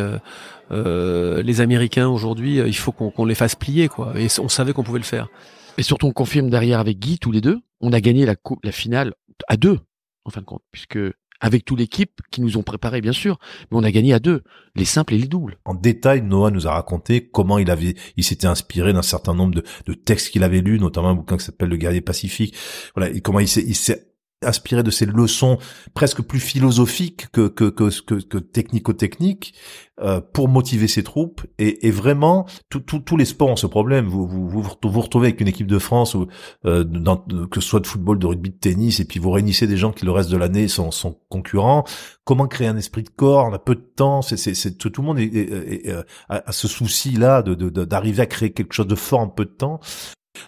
euh, 0.71 1.41
les 1.41 1.61
Américains 1.61 2.09
aujourd'hui, 2.09 2.57
il 2.57 2.75
faut 2.75 2.91
qu'on 2.91 3.25
les 3.25 3.35
fasse 3.35 3.55
plier 3.55 3.87
quoi. 3.87 4.13
Et 4.17 4.27
on 4.39 4.49
savait 4.49 4.73
qu'on 4.73 4.83
pouvait 4.83 4.99
le 4.99 5.05
faire. 5.05 5.29
Et 5.77 5.83
surtout 5.83 6.07
on 6.07 6.11
confirme 6.11 6.49
derrière 6.49 6.79
avec 6.79 6.99
Guy 6.99 7.17
tous 7.17 7.31
les 7.31 7.41
deux, 7.41 7.59
on 7.79 7.93
a 7.93 8.01
gagné 8.01 8.25
la 8.25 8.35
la 8.63 8.71
finale 8.71 9.13
à 9.47 9.55
deux 9.55 9.79
en 10.25 10.31
fin 10.31 10.41
de 10.41 10.45
compte, 10.45 10.63
puisque 10.71 10.99
avec 11.39 11.65
toute 11.65 11.79
l'équipe 11.79 12.21
qui 12.31 12.41
nous 12.41 12.57
ont 12.57 12.63
préparé 12.63 13.01
bien 13.01 13.11
sûr, 13.11 13.39
mais 13.71 13.77
on 13.77 13.83
a 13.83 13.91
gagné 13.91 14.13
à 14.13 14.19
deux, 14.19 14.43
les 14.75 14.85
simples 14.85 15.13
et 15.13 15.17
les 15.17 15.27
doubles. 15.27 15.57
En 15.65 15.73
détail, 15.73 16.21
Noah 16.21 16.51
nous 16.51 16.67
a 16.67 16.71
raconté 16.71 17.27
comment 17.27 17.57
il 17.57 17.69
avait, 17.71 17.95
il 18.17 18.23
s'était 18.23 18.47
inspiré 18.47 18.93
d'un 18.93 19.01
certain 19.01 19.33
nombre 19.33 19.61
de, 19.85 19.93
textes 19.93 20.29
qu'il 20.29 20.43
avait 20.43 20.61
lus, 20.61 20.79
notamment 20.79 21.09
un 21.09 21.15
bouquin 21.15 21.37
qui 21.37 21.45
s'appelle 21.45 21.69
Le 21.69 21.77
guerrier 21.77 22.01
pacifique. 22.01 22.55
Voilà, 22.95 23.11
et 23.13 23.21
comment 23.21 23.39
il 23.39 23.47
s'est 23.47 24.08
inspiré 24.45 24.83
de 24.83 24.91
ces 24.91 25.05
leçons 25.05 25.57
presque 25.93 26.21
plus 26.21 26.39
philosophiques 26.39 27.27
que 27.31 27.47
que 27.47 27.65
que 27.69 27.89
que, 28.03 28.15
que 28.15 28.37
technico-techniques 28.37 29.53
euh, 30.01 30.21
pour 30.21 30.47
motiver 30.47 30.87
ses 30.87 31.03
troupes. 31.03 31.41
Et, 31.57 31.87
et 31.87 31.91
vraiment 31.91 32.45
tout- 32.69 32.79
tout- 32.79 32.99
tous 32.99 33.17
les 33.17 33.25
sports 33.25 33.49
ont 33.49 33.55
ce 33.57 33.67
problème. 33.67 34.05
Vous 34.07 34.25
vous 34.27 34.47
vous 34.49 34.61
vous 34.83 35.01
retrouvez 35.01 35.27
avec 35.27 35.41
une 35.41 35.47
équipe 35.49 35.67
de 35.67 35.79
France 35.79 36.15
ou 36.15 36.27
euh, 36.65 36.83
dans, 36.83 37.17
que 37.17 37.59
ce 37.59 37.67
soit 37.67 37.81
de 37.81 37.87
football 37.87 38.17
de 38.19 38.27
rugby 38.27 38.49
de 38.51 38.55
tennis 38.55 38.99
et 38.99 39.05
puis 39.05 39.19
vous 39.19 39.31
réunissez 39.31 39.67
des 39.67 39.77
gens 39.77 39.91
qui 39.91 40.05
le 40.05 40.11
reste 40.11 40.29
de 40.29 40.37
l'année 40.37 40.67
sont, 40.67 40.91
sont 40.91 41.19
concurrents. 41.29 41.83
Comment 42.23 42.47
créer 42.47 42.67
un 42.67 42.77
esprit 42.77 43.03
de 43.03 43.09
corps? 43.09 43.45
On 43.49 43.53
a 43.53 43.59
peu 43.59 43.75
de 43.75 43.81
temps. 43.95 44.21
C'est 44.21 44.37
c'est 44.37 44.53
c'est- 44.53 44.77
tout 44.77 44.91
le 45.01 45.05
monde 45.07 45.19
est, 45.19 45.25
est- 45.25 45.89
euh, 45.89 46.03
a, 46.29 46.51
ce 46.51 46.67
souci 46.67 47.11
là 47.11 47.41
de- 47.41 47.55
de- 47.55 47.69
d'arriver 47.85 48.21
à 48.21 48.25
créer 48.25 48.51
quelque 48.51 48.73
chose 48.73 48.87
de 48.87 48.95
fort 48.95 49.19
en 49.19 49.27
peu 49.29 49.45
de 49.45 49.49
temps 49.51 49.79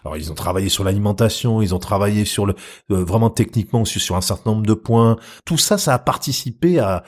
alors 0.04 0.18
ils 0.18 0.32
ont 0.32 0.36
travaillé 0.36 0.70
sur 0.70 0.84
l'alimentation, 0.84 1.62
ils 1.62 1.74
ont 1.74 1.80
travaillé 1.80 2.26
sur 2.26 2.46
le 2.46 2.56
euh, 2.92 3.04
vraiment 3.04 3.30
techniquement 3.30 3.86
sur, 3.86 4.02
sur 4.02 4.16
un 4.16 4.22
certain 4.22 4.52
nombre 4.52 4.66
de 4.66 4.74
points. 4.74 5.18
Tout 5.46 5.58
ça, 5.58 5.78
ça 5.78 5.94
a 5.94 6.00
participé 6.00 6.80
à, 6.80 7.04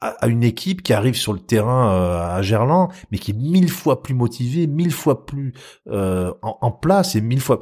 à, 0.00 0.08
à 0.08 0.26
une 0.28 0.44
équipe 0.44 0.82
qui 0.82 0.92
arrive 0.92 1.16
sur 1.16 1.32
le 1.32 1.40
terrain 1.40 1.92
euh, 1.92 2.36
à 2.36 2.42
Gerland, 2.42 2.88
mais 3.10 3.18
qui 3.18 3.32
est 3.32 3.38
mille 3.38 3.70
fois 3.70 4.02
plus 4.02 4.14
motivée, 4.14 4.66
mille 4.66 4.92
fois 4.92 5.26
plus 5.26 5.52
euh, 5.88 6.32
en, 6.42 6.58
en 6.60 6.70
place 6.70 7.14
et 7.14 7.20
mille 7.20 7.40
fois. 7.40 7.60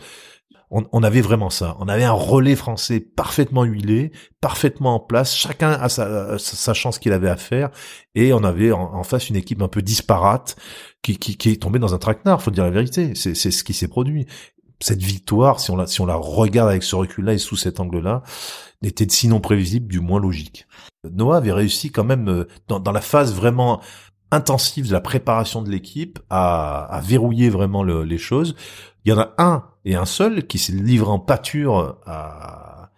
On, 0.71 0.85
on 0.93 1.03
avait 1.03 1.21
vraiment 1.21 1.51
ça. 1.51 1.77
On 1.79 1.89
avait 1.89 2.05
un 2.05 2.13
relais 2.13 2.57
français 2.57 3.01
parfaitement 3.01 3.65
huilé, 3.65 4.13
parfaitement 4.41 4.97
en 4.97 5.01
place. 5.01 5.35
Chacun 5.35 5.71
a 5.71 5.89
sa, 5.89 6.39
sa, 6.39 6.75
chance 6.75 6.99
qu'il 6.99 7.13
avait 7.13 7.29
à 7.29 7.37
faire, 7.37 7.71
et 8.15 8.33
on 8.33 8.43
avait 8.43 8.73
en, 8.73 9.03
face 9.05 9.31
une 9.31 9.37
équipe 9.37 9.63
un 9.63 9.69
peu 9.69 9.83
disparate 9.83 10.57
qui, 11.03 11.19
qui, 11.19 11.37
qui 11.37 11.51
est 11.51 11.63
tombée 11.63 11.79
dans 11.79 11.95
un 11.95 11.99
traquenard. 11.99 12.43
Faut 12.43 12.51
dire 12.51 12.65
la 12.65 12.71
vérité. 12.71 13.15
C'est 13.15 13.35
ce 13.35 13.65
qui 13.65 13.75
s'est 13.75 13.89
produit 13.89 14.27
cette 14.81 15.03
victoire, 15.03 15.61
si 15.61 15.71
on 15.71 15.77
la, 15.77 15.87
si 15.87 16.01
on 16.01 16.07
la 16.07 16.17
regarde 16.17 16.69
avec 16.69 16.83
ce 16.83 16.97
recul-là 16.97 17.35
et 17.35 17.39
sous 17.39 17.57
cet 17.57 17.81
angle-là, 17.81 18.23
n'était 18.83 19.07
sinon 19.09 19.41
prévisible, 19.41 19.89
du 19.89 20.01
moins 20.01 20.21
logique. 20.21 20.67
Noah 21.11 21.39
avait 21.39 21.53
réussi 21.53 21.91
quand 21.91 22.05
même, 22.05 22.29
euh, 22.29 22.49
dans, 22.69 22.81
dans 22.81 22.93
la 22.93 23.01
phase 23.01 23.35
vraiment 23.35 23.81
intensive 24.31 24.89
de 24.89 24.93
la 24.93 25.01
préparation 25.01 25.63
de 25.63 25.71
l'équipe, 25.71 26.19
à, 26.31 26.85
à 26.85 27.01
verrouiller 27.01 27.49
vraiment 27.49 27.83
le- 27.83 28.05
les 28.05 28.19
choses. 28.19 28.55
Il 29.07 29.11
y 29.11 29.13
en 29.13 29.19
a 29.19 29.35
un 29.39 29.65
et 29.85 29.95
un 29.95 30.05
seul 30.05 30.47
qui 30.49 30.59
s'est 30.59 30.73
livré 30.73 31.11
en 31.11 31.21
pâture 31.21 31.99
à, 32.07 32.91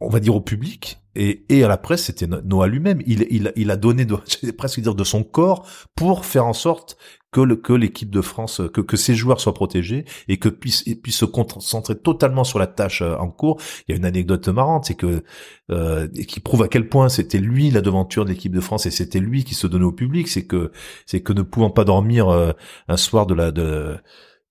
on 0.00 0.08
va 0.08 0.20
dire 0.20 0.34
au 0.34 0.40
public 0.40 1.02
et, 1.14 1.64
à 1.64 1.68
la 1.68 1.76
presse, 1.76 2.04
c'était 2.04 2.28
No- 2.28 2.40
Noah 2.42 2.68
lui-même. 2.68 3.02
Il, 3.04 3.70
a 3.70 3.76
donné, 3.76 4.04
de, 4.04 4.16
presque 4.56 4.80
dire, 4.80 4.94
de 4.94 5.04
son 5.04 5.24
corps 5.24 5.66
pour 5.96 6.24
faire 6.24 6.46
en 6.46 6.52
sorte 6.52 6.96
que 7.32 7.72
l'équipe 7.74 8.08
de 8.08 8.22
France, 8.22 8.62
que, 8.72 8.96
ses 8.96 9.14
joueurs 9.14 9.40
soient 9.40 9.52
protégés 9.52 10.06
et 10.28 10.38
que 10.38 10.48
puissent, 10.48 10.84
se 11.10 11.24
concentrer 11.24 11.98
totalement 11.98 12.44
sur 12.44 12.58
la 12.58 12.66
tâche 12.66 13.02
euh, 13.02 13.16
en 13.16 13.28
cours. 13.28 13.60
Il 13.86 13.92
y 13.92 13.94
a 13.94 13.98
une 13.98 14.06
anecdote 14.06 14.48
marrante, 14.48 14.86
c'est 14.86 14.94
que 14.94 15.24
euh, 15.70 16.08
qui 16.08 16.40
prouve 16.40 16.62
à 16.62 16.68
quel 16.68 16.88
point 16.88 17.08
c'était 17.08 17.38
lui 17.38 17.70
la 17.70 17.82
devanture 17.82 18.24
de 18.24 18.30
l'équipe 18.30 18.52
de 18.52 18.60
France 18.60 18.86
et 18.86 18.90
c'était 18.90 19.20
lui 19.20 19.44
qui 19.44 19.54
se 19.54 19.66
donnait 19.66 19.84
au 19.84 19.92
public. 19.92 20.28
C'est 20.28 20.46
que 20.46 20.72
c'est 21.04 21.20
que 21.20 21.32
ne 21.32 21.42
pouvant 21.42 21.70
pas 21.70 21.84
dormir 21.84 22.28
euh, 22.28 22.52
un 22.88 22.96
soir 22.96 23.26
de 23.26 23.34
la 23.34 23.50
de 23.50 23.98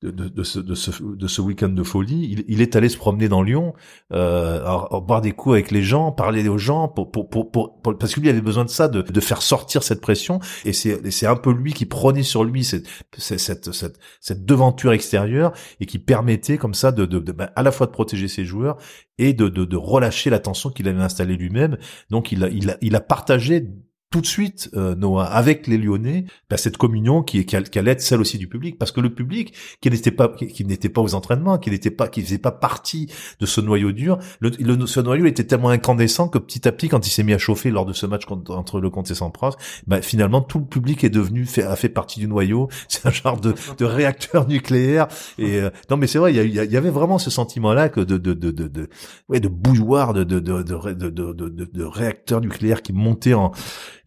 de, 0.04 0.12
de, 0.12 0.44
ce, 0.44 0.60
de 0.60 0.76
ce, 0.76 0.92
de 1.04 1.28
ce 1.28 1.42
week-end 1.42 1.70
de 1.70 1.82
folie, 1.82 2.28
il, 2.32 2.46
il 2.48 2.62
est 2.62 2.76
allé 2.76 2.88
se 2.88 2.98
promener 2.98 3.28
dans 3.30 3.42
Lyon, 3.42 3.74
euh, 4.14 4.62
boire 5.02 5.22
des 5.22 5.32
coups 5.32 5.54
avec 5.54 5.72
les 5.72 5.82
gens, 5.82 6.12
parler 6.12 6.48
aux 6.48 6.60
gens, 6.60 6.88
pour, 6.88 7.10
pour, 7.10 7.30
pour, 7.30 7.52
pour- 7.52 7.82
parce 7.98 8.14
que 8.14 8.20
lui 8.20 8.30
avait 8.30 8.42
besoin 8.42 8.64
de 8.64 8.70
ça, 8.70 8.88
de, 8.88 9.02
de 9.02 9.20
faire 9.20 9.42
sortir 9.42 9.82
cette 9.82 10.00
pression, 10.02 10.40
et 10.66 10.74
c'est 10.74 11.10
c'est 11.10 11.26
un 11.26 11.36
peu 11.36 11.52
lui 11.52 11.74
qui 11.74 11.86
prenait 11.88 12.22
sur 12.22 12.44
lui 12.44 12.64
cette, 12.64 12.86
cette, 13.18 13.74
cette, 13.74 14.00
cette, 14.22 14.46
devanture 14.46 14.92
extérieure 14.94 15.52
et 15.80 15.88
qui 15.88 15.98
permettait 15.98 16.58
comme 16.60 16.76
ça 16.76 16.92
de, 16.92 17.06
de, 17.06 17.18
de- 17.20 17.32
bah, 17.32 17.52
à 17.56 17.64
la 17.64 17.72
fois 17.72 17.88
de 17.88 17.92
protéger 17.92 18.28
ses 18.28 18.46
joueurs 18.46 18.78
et 19.18 19.34
de, 19.34 19.50
de, 19.50 19.66
de 19.66 19.78
relâcher 19.78 20.30
la 20.30 20.38
tension 20.40 20.70
qu'il 20.70 20.88
avait 20.88 21.02
installée 21.02 21.36
lui-même. 21.38 21.78
Donc 22.12 22.32
il 22.32 22.44
a, 22.44 22.50
il 22.50 22.70
a, 22.70 22.78
il 22.82 22.96
a 22.96 23.00
partagé 23.02 23.68
tout 24.10 24.22
de 24.22 24.26
suite, 24.26 24.70
euh, 24.76 24.96
Noah, 24.96 25.26
avec 25.26 25.68
les 25.68 25.78
Lyonnais, 25.78 26.26
bah, 26.50 26.56
cette 26.58 26.78
communion 26.78 27.24
qui, 27.24 27.46
qui, 27.46 27.62
qui 27.64 27.80
allait 27.80 27.92
être 27.92 28.02
celle 28.02 28.22
aussi 28.22 28.38
du 28.38 28.48
public, 28.48 28.78
parce 28.80 28.92
que 28.92 29.02
le 29.02 29.14
public, 29.14 29.54
qui 29.82 29.90
n'était 29.92 30.12
pas, 30.12 30.30
qui, 30.30 30.64
n'était 30.66 30.90
pas 30.90 31.02
aux 31.02 31.14
entraînements, 31.14 31.58
qui 31.58 31.70
n'était 31.72 31.92
pas, 31.92 32.08
qui 32.08 32.22
faisait 32.22 32.38
pas 32.38 32.52
partie 32.52 33.12
de 33.40 33.46
ce 33.46 33.60
noyau 33.60 33.92
dur, 33.92 34.18
le, 34.40 34.52
le- 34.60 34.86
ce 34.88 35.00
noyau 35.02 35.26
était 35.26 35.44
tellement 35.44 35.70
incandescent 35.70 36.30
que 36.30 36.38
petit 36.38 36.68
à 36.68 36.72
petit, 36.72 36.88
quand 36.88 37.06
il 37.06 37.10
s'est 37.10 37.24
mis 37.24 37.34
à 37.34 37.38
chauffer 37.38 37.70
lors 37.70 37.86
de 37.86 37.94
ce 37.94 38.06
match 38.06 38.26
contre- 38.26 38.52
entre 38.56 38.80
le 38.80 38.90
Comte 38.90 39.12
et 39.12 39.16
Sampras, 39.16 39.56
bah, 39.88 40.02
finalement 40.02 40.42
tout 40.42 40.60
le 40.60 40.66
public 40.66 41.04
est 41.04 41.10
devenu, 41.10 41.46
a 41.66 41.76
fait 41.76 41.90
partie 41.90 42.20
du 42.22 42.28
noyau. 42.28 42.70
C'est 42.88 43.06
un 43.06 43.12
genre 43.12 43.40
de, 43.42 43.54
de 43.78 43.86
réacteur 43.86 44.48
nucléaire. 44.48 45.08
Et 45.38 45.58
euh, 45.60 45.70
non, 45.90 45.98
mais 45.98 46.08
c'est 46.08 46.18
vrai, 46.20 46.34
il 46.34 46.38
y, 46.56 46.60
y 46.60 46.66
y 46.72 46.78
avait 46.78 46.90
vraiment 46.90 47.18
ce 47.18 47.30
sentiment-là 47.30 47.90
que 47.90 48.00
de, 48.00 48.18
de, 48.18 48.34
de, 48.34 48.52
de, 48.52 48.68
de, 48.68 48.90
ouais, 49.30 49.40
de 49.40 49.48
bouilloire, 49.50 50.14
de, 50.14 50.24
de, 50.24 50.40
de, 50.40 50.64
de, 50.64 50.94
de, 50.94 51.10
de, 51.10 51.32
de- 51.50 51.70
de 51.74 51.84
réacteur 51.84 52.40
nucléaire 52.42 52.82
qui 52.82 52.94
montait 52.94 53.34
en 53.34 53.52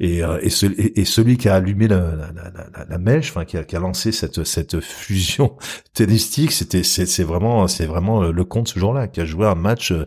et, 0.00 0.24
euh, 0.24 0.38
et, 0.42 0.50
ce- 0.50 0.66
et- 0.66 1.00
et 1.00 1.04
celui 1.04 1.36
qui 1.36 1.48
a 1.48 1.54
allumé 1.56 1.86
la, 1.88 2.00
la, 2.16 2.32
la, 2.32 2.84
la- 2.88 2.98
mèche, 2.98 3.30
enfin 3.30 3.44
qui 3.44 3.56
a, 3.58 3.64
qui 3.64 3.76
a 3.76 3.80
lancé 3.80 4.12
cette 4.12 4.44
cette 4.44 4.80
fusion 4.80 5.56
tennistique, 5.94 6.52
c'était 6.52 6.82
c'est 6.82 7.22
vraiment 7.24 7.68
c'est 7.68 7.86
vraiment 7.86 8.24
euh, 8.24 8.32
le 8.32 8.44
compte 8.44 8.68
ce 8.68 8.78
jour-là 8.78 9.08
qui 9.08 9.20
a 9.20 9.24
joué 9.26 9.46
un 9.46 9.54
match 9.54 9.92
euh, 9.92 10.06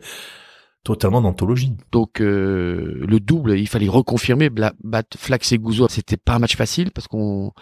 totalement 0.83 1.21
d'anthologie. 1.21 1.73
Donc 1.91 2.19
euh, 2.21 3.05
le 3.07 3.19
double, 3.19 3.57
il 3.57 3.67
fallait 3.67 3.87
reconfirmer, 3.87 4.49
battre 4.49 5.17
Flax 5.17 5.51
et 5.53 5.57
Gouzo, 5.57 5.87
c'était 5.89 6.17
pas 6.17 6.35
un 6.35 6.39
match 6.39 6.55
facile 6.57 6.91
parce 6.91 7.07
qu'on 7.07 7.53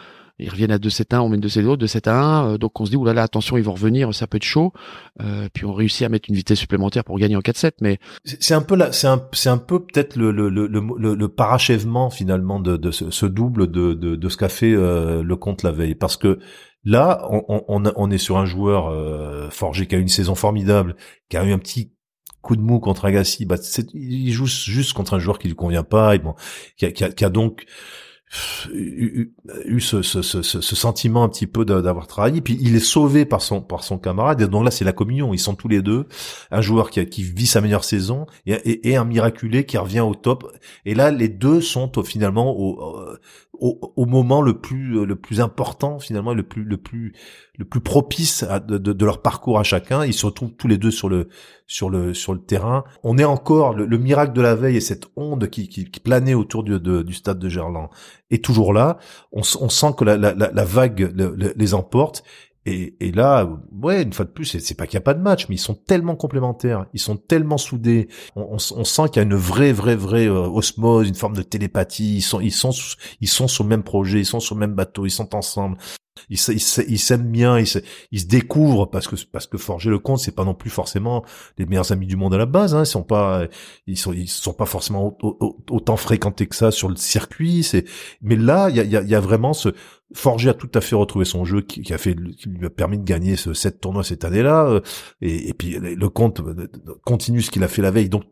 ils 0.42 0.50
reviennent 0.50 0.72
à 0.72 0.78
2-7-1, 0.78 1.20
on 1.20 1.30
mène 1.30 1.40
2-7-0, 1.42 1.78
2-7-1, 1.78 2.54
euh, 2.54 2.58
donc 2.58 2.80
on 2.82 2.86
se 2.86 2.92
dit 2.92 2.98
oulala 2.98 3.24
attention 3.24 3.58
ils 3.58 3.64
vont 3.64 3.74
revenir, 3.74 4.14
ça 4.14 4.28
peut 4.28 4.38
être 4.38 4.44
chaud. 4.44 4.74
Euh, 5.22 5.48
puis 5.54 5.66
on 5.66 5.74
réussit 5.74 6.04
à 6.06 6.10
mettre 6.10 6.30
une 6.30 6.36
vitesse 6.36 6.60
supplémentaire 6.60 7.04
pour 7.04 7.18
gagner 7.18 7.36
en 7.36 7.42
4-7, 7.42 7.74
mais 7.82 8.00
C'est 8.26 8.54
un 8.54 8.62
peu 8.62 8.76
là, 8.76 8.92
c'est 8.92 9.08
un 9.08 9.22
c'est 9.34 9.50
un 9.50 9.58
peu 9.58 9.80
peut-être 9.86 10.16
le 10.16 10.32
le 10.32 10.50
le 10.50 10.68
le, 10.68 11.16
le- 11.16 11.28
parachèvement 11.30 12.10
finalement 12.10 12.60
de 12.60 12.78
de 12.78 12.92
ce, 12.92 13.10
ce 13.12 13.26
double 13.26 13.70
de 13.72 13.94
de 13.94 14.16
de 14.16 14.30
ce 14.30 14.38
qu'a 14.38 14.50
fait 14.50 14.74
euh, 14.74 15.24
le 15.24 15.36
compte 15.36 15.64
la 15.64 15.72
veille 15.72 15.96
parce 15.96 16.18
que 16.18 16.40
là 16.84 17.26
on 17.30 17.64
on 17.68 17.84
on 17.96 18.12
est 18.12 18.18
sur 18.18 18.38
un 18.38 18.46
joueur 18.46 18.88
euh, 18.90 19.50
forgé 19.50 19.88
qui 19.88 19.96
a 19.96 19.98
eu 19.98 20.02
une 20.02 20.08
saison 20.08 20.36
formidable, 20.36 20.96
qui 21.30 21.38
a 21.38 21.44
eu 21.46 21.52
un 21.52 21.60
petit 21.60 21.94
coup 22.42 22.56
de 22.56 22.62
mou 22.62 22.80
contre 22.80 23.06
Agassi, 23.06 23.46
bah 23.46 23.58
il 23.94 24.32
joue 24.32 24.48
juste 24.48 24.94
contre 24.94 25.14
un 25.14 25.20
joueur 25.20 25.38
qui 25.38 25.48
lui 25.48 25.56
convient 25.56 25.84
pas, 25.84 26.16
et 26.16 26.20
bon, 26.20 26.34
qui 26.76 26.86
a, 26.88 26.92
qui 26.92 27.04
a, 27.04 27.10
qui 27.12 27.24
a 27.24 27.30
donc 27.30 27.66
eu, 28.74 29.34
eu- 29.66 29.82
ce, 29.82 30.02
ce, 30.02 30.22
ce, 30.22 30.42
ce 30.42 30.76
sentiment 30.76 31.24
un 31.24 31.30
petit 31.30 31.48
peu 31.48 31.66
d'a- 31.66 31.82
d'avoir 31.82 32.08
trahi, 32.08 32.42
puis 32.42 32.58
il 32.62 32.76
est 32.76 32.80
sauvé 32.80 33.26
par 33.26 33.42
son 33.42 33.62
par 33.62 33.84
son 33.84 33.98
camarade, 33.98 34.42
et 34.42 34.48
donc 34.48 34.64
là 34.64 34.72
c'est 34.72 34.86
la 34.86 34.94
communion, 34.94 35.34
ils 35.34 35.40
sont 35.40 35.56
tous 35.56 35.68
les 35.68 35.82
deux, 35.82 36.08
un 36.52 36.62
joueur 36.62 36.90
qui, 36.90 37.06
qui 37.08 37.24
vit 37.24 37.48
sa 37.48 37.62
meilleure 37.62 37.84
saison 37.84 38.26
et, 38.46 38.90
et, 38.90 38.96
un 38.96 39.06
miraculé 39.06 39.66
qui 39.66 39.78
revient 39.78 40.02
au 40.02 40.16
top, 40.16 40.52
et 40.86 40.96
là 40.96 41.12
les 41.12 41.30
deux 41.30 41.62
sont 41.62 41.92
finalement 42.04 42.56
au, 42.58 43.06
au, 43.54 43.94
au, 43.96 44.06
moment 44.06 44.42
le 44.42 44.60
plus 44.60 45.06
le 45.06 45.16
plus 45.16 45.42
important 45.42 46.00
finalement, 46.00 46.34
le 46.34 46.44
plus 46.44 46.64
le 46.64 46.78
plus 46.78 47.14
le 47.58 47.66
plus 47.66 47.82
propice 47.82 48.44
à, 48.44 48.60
de, 48.60 48.78
de, 48.78 49.06
leur 49.06 49.22
parcours 49.22 49.60
à 49.60 49.64
chacun. 49.64 50.06
Ils 50.06 50.14
se 50.14 50.26
retrouvent 50.26 50.54
tous 50.54 50.68
les 50.68 50.78
deux 50.78 50.92
sur 50.92 51.10
le 51.10 51.28
sur 51.68 51.90
le 51.90 52.14
sur 52.14 52.34
le 52.34 52.40
terrain. 52.40 52.84
On 53.04 53.18
est 53.18 53.26
encore 53.26 53.74
le, 53.74 53.98
miracle 53.98 54.34
de 54.34 54.42
la 54.42 54.56
veille 54.56 54.78
et 54.78 54.82
cette 54.82 55.08
onde 55.16 55.50
qui, 55.50 55.68
qui, 55.68 55.86
qui 55.86 56.00
planait 56.00 56.34
autour 56.34 56.64
du, 56.64 56.80
du 56.80 57.14
stade 57.14 57.40
de 57.40 57.50
Gerland 57.50 57.90
est 58.32 58.44
toujours 58.44 58.74
là. 58.74 58.98
On, 59.32 59.42
on 59.60 59.70
sent 59.70 59.94
que 59.98 60.06
la, 60.06 60.18
la, 60.18 60.34
la 60.34 60.66
vague 60.66 61.14
les 61.56 61.74
emporte 61.74 62.24
et, 62.66 63.12
là, 63.12 63.50
ouais, 63.72 64.04
une 64.04 64.14
fois 64.14 64.26
de 64.26 64.30
plus, 64.30 64.46
c'est 64.46 64.76
pas 64.76 64.86
qu'il 64.86 64.98
n'y 64.98 65.02
a 65.02 65.04
pas 65.04 65.16
de 65.16 65.22
match, 65.22 65.48
mais 65.50 65.56
ils 65.56 65.60
sont 65.60 65.74
tellement 65.74 66.16
complémentaires, 66.16 66.86
ils 66.94 67.00
sont 67.00 67.18
tellement 67.18 67.58
soudés. 67.58 68.08
On 68.36 68.60
sent 68.60 69.04
qu'il 69.08 69.16
y 69.16 69.20
a 69.20 69.24
une 69.24 69.36
vraie, 69.36 69.74
vraie, 69.74 69.96
vraie 69.96 70.28
euh, 70.28 70.48
osmose, 70.48 71.08
une 71.08 71.16
forme 71.16 71.36
de 71.36 71.42
télépathie. 71.42 72.18
Ils 72.18 72.22
sont, 72.22 72.40
ils 72.40 72.52
sont, 72.52 72.72
ils 73.20 73.28
sont 73.28 73.48
sur 73.48 73.64
le 73.64 73.70
même 73.70 73.84
projet, 73.84 74.20
ils 74.20 74.26
sont 74.26 74.40
sur 74.40 74.54
le 74.56 74.60
même 74.60 74.76
bateau, 74.76 75.08
ils 75.08 75.12
sont 75.12 75.34
ensemble. 75.34 75.78
Ils, 76.30 76.38
s'aiment 76.38 77.32
bien, 77.32 77.58
ils 77.58 77.68
se, 77.68 77.80
découvrent 78.28 78.86
parce 78.90 79.08
que 79.08 79.16
parce 79.32 79.48
que 79.48 79.58
forger 79.58 79.90
le 79.90 80.00
compte, 80.00 80.20
c'est 80.20 80.36
pas 80.36 80.44
non 80.44 80.54
plus 80.54 80.70
forcément 80.70 81.24
les 81.58 81.66
meilleurs 81.66 81.92
amis 81.92 82.06
du 82.06 82.16
monde 82.16 82.34
à 82.34 82.38
la 82.38 82.46
base. 82.46 82.76
Hein. 82.76 82.84
Ils 82.84 82.88
sont 82.88 83.04
pas, 83.04 83.48
ils 83.88 83.98
sont, 83.98 84.54
pas 84.54 84.66
forcément 84.66 85.18
autant 85.22 85.98
fréquentés 85.98 86.48
que 86.48 86.56
ça 86.56 86.72
sur 86.72 86.90
le 86.90 86.96
circuit. 86.98 87.64
C'est, 87.64 87.86
mais 88.22 88.36
là, 88.36 88.70
il 88.70 88.76
y 88.76 89.16
a, 89.16 89.20
vraiment 89.20 89.54
ce, 89.54 89.70
Forger 90.14 90.50
a 90.50 90.54
tout 90.54 90.70
à 90.74 90.82
fait 90.82 90.96
retrouvé 90.96 91.24
son 91.24 91.46
jeu 91.46 91.62
qui, 91.62 91.94
a 91.94 91.98
fait 91.98 92.16
qui 92.38 92.50
lui 92.50 92.66
a 92.66 92.70
permis 92.70 92.98
de 92.98 93.06
gagner 93.06 93.38
ce 93.38 93.54
sept 93.54 93.80
tournois 93.80 94.04
cette 94.04 94.26
année-là 94.26 94.66
euh, 94.66 94.82
et, 95.22 95.48
et, 95.48 95.54
puis 95.54 95.80
le 95.80 96.10
compte 96.10 96.42
continue 97.06 97.42
ce 97.42 97.50
qu'il 97.50 97.64
a 97.64 97.70
fait 97.70 97.82
la 97.82 97.92
veille 97.92 98.10
donc 98.10 98.26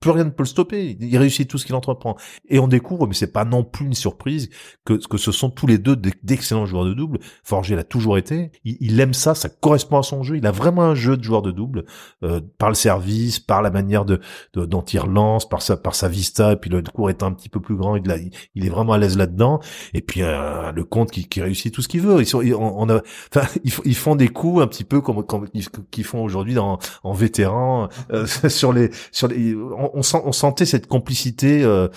plus 0.00 0.10
rien 0.10 0.24
ne 0.24 0.30
peut 0.30 0.42
le 0.42 0.48
stopper. 0.48 0.96
Il 0.98 1.18
réussit 1.18 1.48
tout 1.48 1.58
ce 1.58 1.66
qu'il 1.66 1.74
entreprend. 1.74 2.16
Et 2.48 2.58
on 2.58 2.68
découvre, 2.68 3.06
mais 3.06 3.14
c'est 3.14 3.32
pas 3.32 3.44
non 3.44 3.64
plus 3.64 3.84
une 3.84 3.94
surprise, 3.94 4.48
que, 4.86 4.94
que 4.94 5.18
ce 5.18 5.30
sont 5.30 5.50
tous 5.50 5.66
les 5.66 5.76
deux 5.76 5.94
d'excellents 5.94 6.64
joueurs 6.64 6.86
de 6.86 6.94
double. 6.94 7.18
Forger 7.44 7.76
l'a 7.76 7.84
toujours 7.84 8.16
été. 8.16 8.50
Il, 8.64 8.98
aime 8.98 9.12
ça, 9.12 9.34
ça 9.34 9.50
correspond 9.50 9.98
à 9.98 10.02
son 10.02 10.22
jeu. 10.22 10.38
Il 10.38 10.46
a 10.46 10.52
vraiment 10.52 10.82
un 10.82 10.94
jeu 10.94 11.18
de 11.18 11.22
joueur 11.22 11.42
de 11.42 11.50
double, 11.50 11.84
euh, 12.22 12.40
par 12.56 12.70
le 12.70 12.74
service, 12.74 13.38
par 13.38 13.60
la 13.60 13.70
manière 13.70 14.06
de, 14.06 14.20
dont 14.54 14.82
il 14.82 14.98
relance, 14.98 15.46
par 15.46 15.60
sa, 15.60 15.76
par 15.76 15.94
sa 15.94 16.08
vista, 16.08 16.52
et 16.52 16.56
puis 16.56 16.70
le 16.70 16.82
cours 16.82 17.10
est 17.10 17.22
un 17.22 17.32
petit 17.32 17.50
peu 17.50 17.60
plus 17.60 17.76
grand, 17.76 17.96
il, 17.96 18.10
est 18.10 18.68
vraiment 18.70 18.94
à 18.94 18.98
l'aise 18.98 19.18
là-dedans. 19.18 19.60
Et 19.92 20.00
puis 20.00 20.22
euh, 20.22 20.72
le 20.72 20.84
compte 20.84 21.10
qui, 21.10 21.28
qui 21.28 21.42
réussit 21.42 21.74
tout 21.74 21.82
ce 21.82 21.88
qu'il 21.88 22.00
veut. 22.00 22.20
Ils, 22.20 22.26
sont, 22.26 22.42
on, 22.42 22.88
a, 22.88 23.02
enfin, 23.34 23.46
ils, 23.84 23.94
font 23.94 24.16
des 24.16 24.28
coups 24.28 24.62
un 24.62 24.66
petit 24.66 24.84
peu 24.84 25.02
comme, 25.02 25.24
comme 25.24 25.46
qu'ils 25.90 26.04
font 26.04 26.22
aujourd'hui 26.22 26.58
en, 26.58 26.78
en 27.02 27.12
vétéran 27.12 27.88
euh, 28.12 28.26
sur 28.48 28.72
les, 28.72 28.90
sur 29.12 29.28
les 29.28 29.54
on, 29.54 29.89
on, 29.94 30.32
sentait 30.32 30.66
cette 30.66 30.86
complicité 30.86 31.62
euh, 31.62 31.88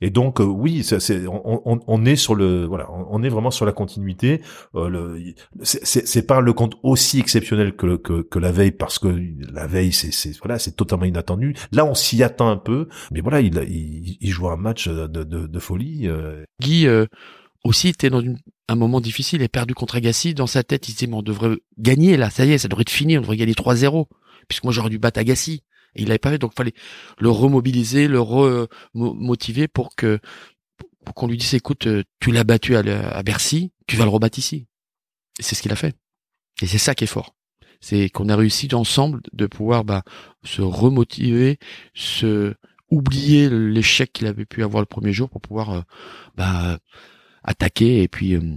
et 0.00 0.10
donc 0.10 0.40
euh, 0.40 0.44
oui, 0.44 0.84
c'est, 0.84 1.26
on, 1.26 1.80
on, 1.86 2.04
est 2.04 2.16
sur 2.16 2.34
le 2.34 2.64
voilà, 2.64 2.88
on 2.90 3.22
est 3.22 3.28
vraiment 3.28 3.50
sur 3.50 3.66
la 3.66 3.72
continuité. 3.72 4.40
Euh, 4.74 5.18
c'est, 5.62 6.26
pas 6.26 6.40
le 6.40 6.52
compte 6.52 6.74
aussi 6.82 7.18
exceptionnel 7.18 7.74
que, 7.74 7.96
que, 7.96 8.22
que 8.22 8.38
la 8.38 8.52
veille 8.52 8.72
parce 8.72 8.98
que 8.98 9.08
la 9.52 9.66
veille 9.66 9.92
c'est, 9.92 10.36
voilà, 10.38 10.58
c'est 10.58 10.76
totalement 10.76 11.04
inattendu. 11.04 11.54
Là, 11.72 11.84
on 11.84 11.94
s'y 11.94 12.22
attend 12.22 12.48
un 12.48 12.56
peu, 12.56 12.88
mais 13.10 13.20
voilà, 13.20 13.40
il, 13.40 13.56
il, 13.68 14.18
il 14.20 14.30
joue 14.30 14.48
un 14.48 14.56
match 14.56 14.88
de, 14.88 15.06
de, 15.06 15.46
de 15.46 15.58
folie. 15.58 16.08
Guy 16.60 16.86
aussi 17.64 17.88
était 17.88 18.10
dans 18.10 18.20
une, 18.20 18.38
un 18.68 18.74
moment 18.74 19.00
difficile, 19.00 19.40
il 19.40 19.44
a 19.44 19.48
perdu 19.48 19.74
contre 19.74 19.96
Agassi. 19.96 20.34
Dans 20.34 20.46
sa 20.46 20.62
tête, 20.62 20.88
il 20.88 20.92
disait, 20.92 21.06
mais 21.06 21.16
on 21.16 21.22
devrait 21.22 21.56
gagner 21.78 22.16
là, 22.16 22.30
ça 22.30 22.44
y 22.44 22.52
est, 22.52 22.58
ça 22.58 22.68
devrait 22.68 22.82
être 22.82 22.90
fini, 22.90 23.18
on 23.18 23.20
devrait 23.20 23.36
gagner 23.36 23.52
3-0. 23.52 24.06
Puisque 24.48 24.64
moi 24.64 24.72
j'aurais 24.72 24.90
dû 24.90 24.98
battre 24.98 25.20
Agassi. 25.20 25.62
Et 25.94 26.02
il 26.02 26.08
l'avait 26.08 26.18
pas 26.18 26.30
fait, 26.30 26.38
donc 26.38 26.54
fallait 26.54 26.74
le 27.18 27.30
remobiliser, 27.30 28.08
le 28.08 28.20
remotiver 28.20 29.68
pour 29.68 29.94
que 29.94 30.20
qu'on 31.14 31.26
lui 31.26 31.36
dise 31.36 31.54
écoute, 31.54 31.86
euh, 31.86 32.04
tu 32.20 32.30
l'as 32.30 32.44
battu 32.44 32.76
à, 32.76 33.22
Bercy, 33.22 33.72
tu 33.86 33.96
vas 33.96 34.04
le 34.04 34.10
rebattre 34.10 34.38
ici. 34.38 34.66
Et 35.38 35.42
c'est 35.42 35.54
ce 35.54 35.62
qu'il 35.62 35.72
a 35.72 35.76
fait. 35.76 35.96
Et 36.62 36.66
c'est 36.66 36.78
ça 36.78 36.94
qui 36.94 37.04
est 37.04 37.08
fort. 37.08 37.34
C'est 37.80 38.08
qu'on 38.08 38.28
a 38.28 38.36
réussi 38.36 38.68
ensemble 38.72 39.20
de 39.32 39.46
pouvoir 39.46 39.84
bah, 39.84 40.04
se 40.44 40.62
remotiver, 40.62 41.58
se 41.94 42.54
oublier 42.90 43.48
l'échec 43.50 44.12
qu'il 44.12 44.26
avait 44.26 44.44
pu 44.44 44.62
avoir 44.62 44.80
le 44.82 44.86
premier 44.86 45.12
jour 45.12 45.28
pour 45.28 45.40
pouvoir 45.40 45.70
euh, 45.70 45.80
bah, 46.36 46.78
attaquer 47.42 48.02
et 48.02 48.08
puis 48.08 48.34
euh, 48.34 48.54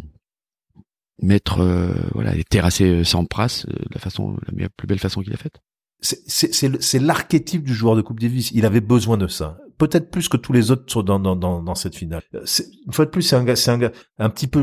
mettre 1.21 1.63
voilà 2.13 2.33
terrasser 2.43 3.05
Sampras 3.05 3.65
de 3.67 3.87
la 3.93 3.99
façon 4.01 4.37
la 4.51 4.67
plus 4.67 4.87
belle 4.87 4.99
façon 4.99 5.21
qu'il 5.21 5.33
a 5.33 5.37
faite 5.37 5.61
c'est 6.05 6.99
l'archétype 6.99 7.63
du 7.63 7.73
joueur 7.73 7.95
de 7.95 8.01
Coupe 8.01 8.19
Davis. 8.19 8.51
Il 8.51 8.65
avait 8.65 8.81
besoin 8.81 9.17
de 9.17 9.27
ça. 9.27 9.57
Peut-être 9.77 10.09
plus 10.09 10.29
que 10.29 10.37
tous 10.37 10.53
les 10.53 10.71
autres 10.71 11.03
dans, 11.03 11.19
dans, 11.19 11.35
dans, 11.35 11.61
dans 11.61 11.75
cette 11.75 11.95
finale. 11.95 12.21
Une 12.33 12.93
fois 12.93 13.05
de 13.05 13.09
plus, 13.09 13.23
c'est 13.23 13.35
un 13.35 13.43
gars, 13.43 13.55
c'est 13.55 13.71
un 13.71 13.77
gars 13.77 13.91
un 14.19 14.29
petit 14.29 14.47
peu 14.47 14.61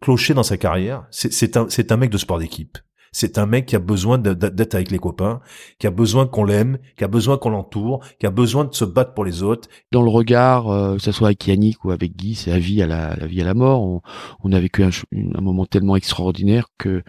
cloché 0.00 0.34
dans 0.34 0.42
sa 0.42 0.56
carrière. 0.56 1.06
C'est 1.10 1.56
un, 1.56 1.66
c'est 1.70 1.92
un 1.92 1.96
mec 1.96 2.10
de 2.10 2.18
sport 2.18 2.38
d'équipe. 2.38 2.78
C'est 3.12 3.38
un 3.38 3.46
mec 3.46 3.64
qui 3.64 3.76
a 3.76 3.78
besoin 3.78 4.18
d'être 4.18 4.74
avec 4.74 4.90
les 4.90 4.98
copains, 4.98 5.40
qui 5.78 5.86
a 5.86 5.90
besoin 5.90 6.26
qu'on 6.26 6.44
l'aime, 6.44 6.76
qui 6.98 7.04
a 7.04 7.08
besoin 7.08 7.38
qu'on 7.38 7.48
l'entoure, 7.48 8.04
qui 8.20 8.26
a 8.26 8.30
besoin 8.30 8.66
de 8.66 8.74
se 8.74 8.84
battre 8.84 9.14
pour 9.14 9.24
les 9.24 9.42
autres. 9.42 9.70
Dans 9.90 10.02
le 10.02 10.10
regard, 10.10 10.68
euh, 10.68 10.96
que 10.96 11.02
ce 11.02 11.12
soit 11.12 11.28
avec 11.28 11.46
Yannick 11.46 11.82
ou 11.86 11.92
avec 11.92 12.14
Guy, 12.14 12.34
c'est 12.34 12.50
la 12.50 12.58
vie 12.58 12.82
à 12.82 12.86
la, 12.86 13.16
la, 13.16 13.26
vie 13.26 13.40
à 13.40 13.44
la 13.44 13.54
mort. 13.54 13.82
On, 13.82 14.02
on 14.44 14.52
a 14.52 14.60
vécu 14.60 14.82
un, 14.82 14.90
un 15.34 15.40
moment 15.40 15.64
tellement 15.64 15.96
extraordinaire 15.96 16.66
que 16.76 17.02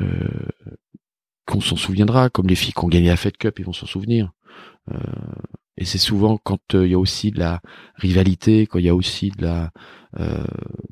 euh, 0.00 0.04
qu'on 1.46 1.60
s'en 1.60 1.76
souviendra, 1.76 2.30
comme 2.30 2.46
les 2.46 2.54
filles 2.54 2.72
qui 2.72 2.84
ont 2.84 2.88
gagné 2.88 3.08
la 3.08 3.16
Fed 3.16 3.36
Cup, 3.36 3.58
ils 3.58 3.64
vont 3.64 3.72
s'en 3.72 3.86
souvenir. 3.86 4.32
Euh, 4.90 4.98
et 5.76 5.84
c'est 5.84 5.98
souvent 5.98 6.38
quand 6.38 6.74
euh, 6.74 6.86
il 6.86 6.92
y 6.92 6.94
a 6.94 6.98
aussi 6.98 7.30
de 7.30 7.38
la 7.38 7.60
rivalité, 7.94 8.66
quand 8.66 8.78
il 8.78 8.84
y 8.84 8.88
a 8.88 8.94
aussi 8.94 9.30
de 9.30 9.42
la, 9.42 9.70
euh, 10.20 10.44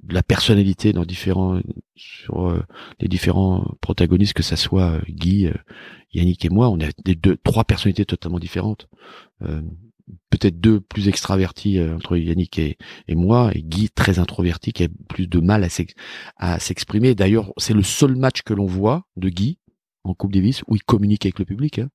de 0.03 0.15
la 0.15 0.23
personnalité 0.23 0.93
dans 0.93 1.05
différents 1.05 1.61
sur 1.95 2.59
les 2.99 3.09
différents 3.09 3.75
protagonistes, 3.81 4.33
que 4.33 4.43
ça 4.43 4.57
soit 4.57 5.01
Guy, 5.09 5.51
Yannick 6.15 6.45
et 6.45 6.49
moi, 6.49 6.71
on 6.71 6.81
a 6.81 6.89
des 7.05 7.15
deux, 7.15 7.37
trois 7.37 7.65
personnalités 7.65 8.07
totalement 8.07 8.39
différentes. 8.39 8.89
Peut-être 10.31 10.59
deux 10.59 10.81
plus 10.81 11.09
extravertis 11.09 11.81
entre 11.81 12.17
Yannick 12.17 12.59
et, 12.59 12.79
et, 13.07 13.15
moi, 13.15 13.51
et 13.55 13.63
Guy 13.63 13.91
très 13.91 14.19
introverti 14.19 14.73
qui 14.73 14.85
a 14.85 14.89
plus 15.09 15.27
de 15.27 15.41
mal 15.41 15.69
à 16.37 16.59
s'exprimer. 16.59 17.15
D'ailleurs, 17.15 17.53
c'est 17.59 17.75
le 17.75 17.83
seul 17.83 18.17
match 18.17 18.43
que 18.43 18.55
l'on 18.55 18.67
voit 18.67 19.07
de 19.17 19.29
Guy 19.29 19.59
en 20.05 20.15
Coupe 20.15 20.33
Davis 20.33 20.63
où 20.67 20.77
il 20.77 20.83
communique 20.83 21.27
avec 21.27 21.39
le 21.39 21.45
public. 21.45 21.79
Hein. 21.79 21.89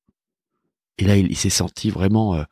Et 0.98 1.06
là, 1.06 1.18
il, 1.18 1.36
s'est 1.36 1.50
senti 1.50 1.90
vraiment 1.90 2.36
euh, 2.36 2.44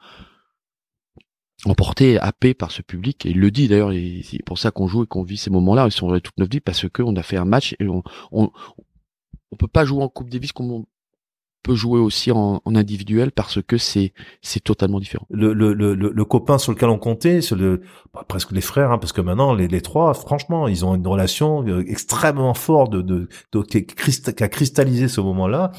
emporté, 1.65 2.19
happé 2.19 2.53
par 2.53 2.71
ce 2.71 2.81
public. 2.81 3.25
Il 3.25 3.39
le 3.39 3.51
dit 3.51 3.67
d'ailleurs, 3.67 3.91
c'est 4.23 4.43
pour 4.43 4.59
ça 4.59 4.71
qu'on 4.71 4.87
joue 4.87 5.03
et 5.03 5.07
qu'on 5.07 5.23
vit 5.23 5.37
ces 5.37 5.49
moments-là. 5.49 5.87
Ils 5.87 5.91
sont 5.91 6.09
toute 6.19 6.37
notre 6.37 6.51
vie 6.51 6.59
parce 6.59 6.87
que 6.89 7.01
on 7.01 7.15
a 7.15 7.23
fait 7.23 7.37
un 7.37 7.45
match 7.45 7.75
et 7.79 7.87
on, 7.87 8.03
on, 8.31 8.51
on 9.51 9.55
peut 9.55 9.67
pas 9.67 9.85
jouer 9.85 10.03
en 10.03 10.09
Coupe 10.09 10.29
Davis 10.29 10.51
comme 10.51 10.71
on 10.71 10.85
peut 11.63 11.75
jouer 11.75 11.99
aussi 11.99 12.31
en, 12.31 12.61
individuel 12.65 13.31
parce 13.31 13.61
que 13.61 13.77
c'est 13.77 14.13
c'est 14.41 14.59
totalement 14.59 14.99
différent. 14.99 15.25
Le, 15.29 15.53
le, 15.53 15.73
le, 15.73 15.95
le, 15.95 16.25
copain 16.25 16.57
sur 16.57 16.71
lequel 16.73 16.89
on 16.89 16.99
comptait, 16.99 17.41
c'est 17.41 17.55
le 17.55 17.81
bah, 18.13 18.25
presque 18.27 18.51
les 18.51 18.61
frères, 18.61 18.91
hein, 18.91 18.97
parce 18.97 19.13
que 19.13 19.21
maintenant 19.21 19.53
les, 19.53 19.67
les 19.67 19.81
trois, 19.81 20.13
franchement, 20.13 20.67
ils 20.67 20.85
ont 20.85 20.93
une 20.93 21.07
relation 21.07 21.65
euh, 21.67 21.83
extrêmement 21.87 22.53
forte 22.53 22.91
de, 22.91 23.01
de, 23.01 23.29
de 23.53 23.61
qui, 23.61 24.43
a 24.43 24.49
cristallisé 24.49 25.07
ce 25.07 25.21
moment-là. 25.21 25.71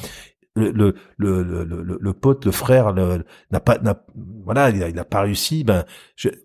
Le, 0.57 0.70
le, 0.70 0.95
le, 1.16 1.43
le, 1.43 1.99
le, 2.01 2.12
pote, 2.12 2.45
le 2.45 2.53
frère, 2.53 2.95
n'a 2.95 3.61
pas, 3.61 3.78
n'a, 3.78 4.05
voilà, 4.45 4.70
il 4.70 4.85
a, 4.85 4.89
il 4.89 4.97
a, 5.01 5.05
pas 5.05 5.22
réussi. 5.22 5.64
Ben, 5.64 5.85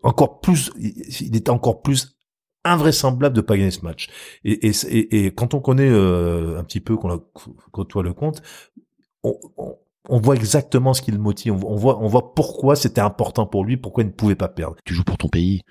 encore 0.02 0.42
plus, 0.42 0.72
il 0.80 1.36
est 1.36 1.48
encore 1.48 1.84
plus 1.84 2.18
invraisemblable 2.66 3.36
de 3.36 3.42
pas 3.42 3.56
gagner 3.56 3.72
ce 3.72 3.82
match. 3.86 4.10
Et, 4.44 4.68
et, 4.68 5.26
et, 5.26 5.32
quand 5.32 5.54
on 5.54 5.60
connaît 5.60 5.90
euh, 5.90 6.60
un 6.60 6.64
petit 6.64 6.80
peu, 6.80 6.96
qu'on 6.98 7.24
côtoie 7.72 8.04
le 8.04 8.14
compte, 8.14 8.42
on, 9.24 10.20
voit 10.20 10.36
exactement 10.36 10.94
ce 10.94 11.02
qui 11.02 11.12
le 11.12 11.18
motive. 11.18 11.54
On, 11.54 11.76
voit, 11.76 12.02
on 12.02 12.08
voit 12.08 12.34
pourquoi 12.34 12.76
c'était 12.76 13.02
important 13.02 13.46
pour 13.46 13.66
lui, 13.66 13.78
pourquoi 13.78 14.04
il 14.04 14.08
ne 14.08 14.12
pouvait 14.12 14.36
pas 14.36 14.48
perdre. 14.48 14.78
Tu 14.86 14.94
joues 14.94 15.04
pour 15.04 15.18
ton 15.18 15.30
pays. 15.30 15.62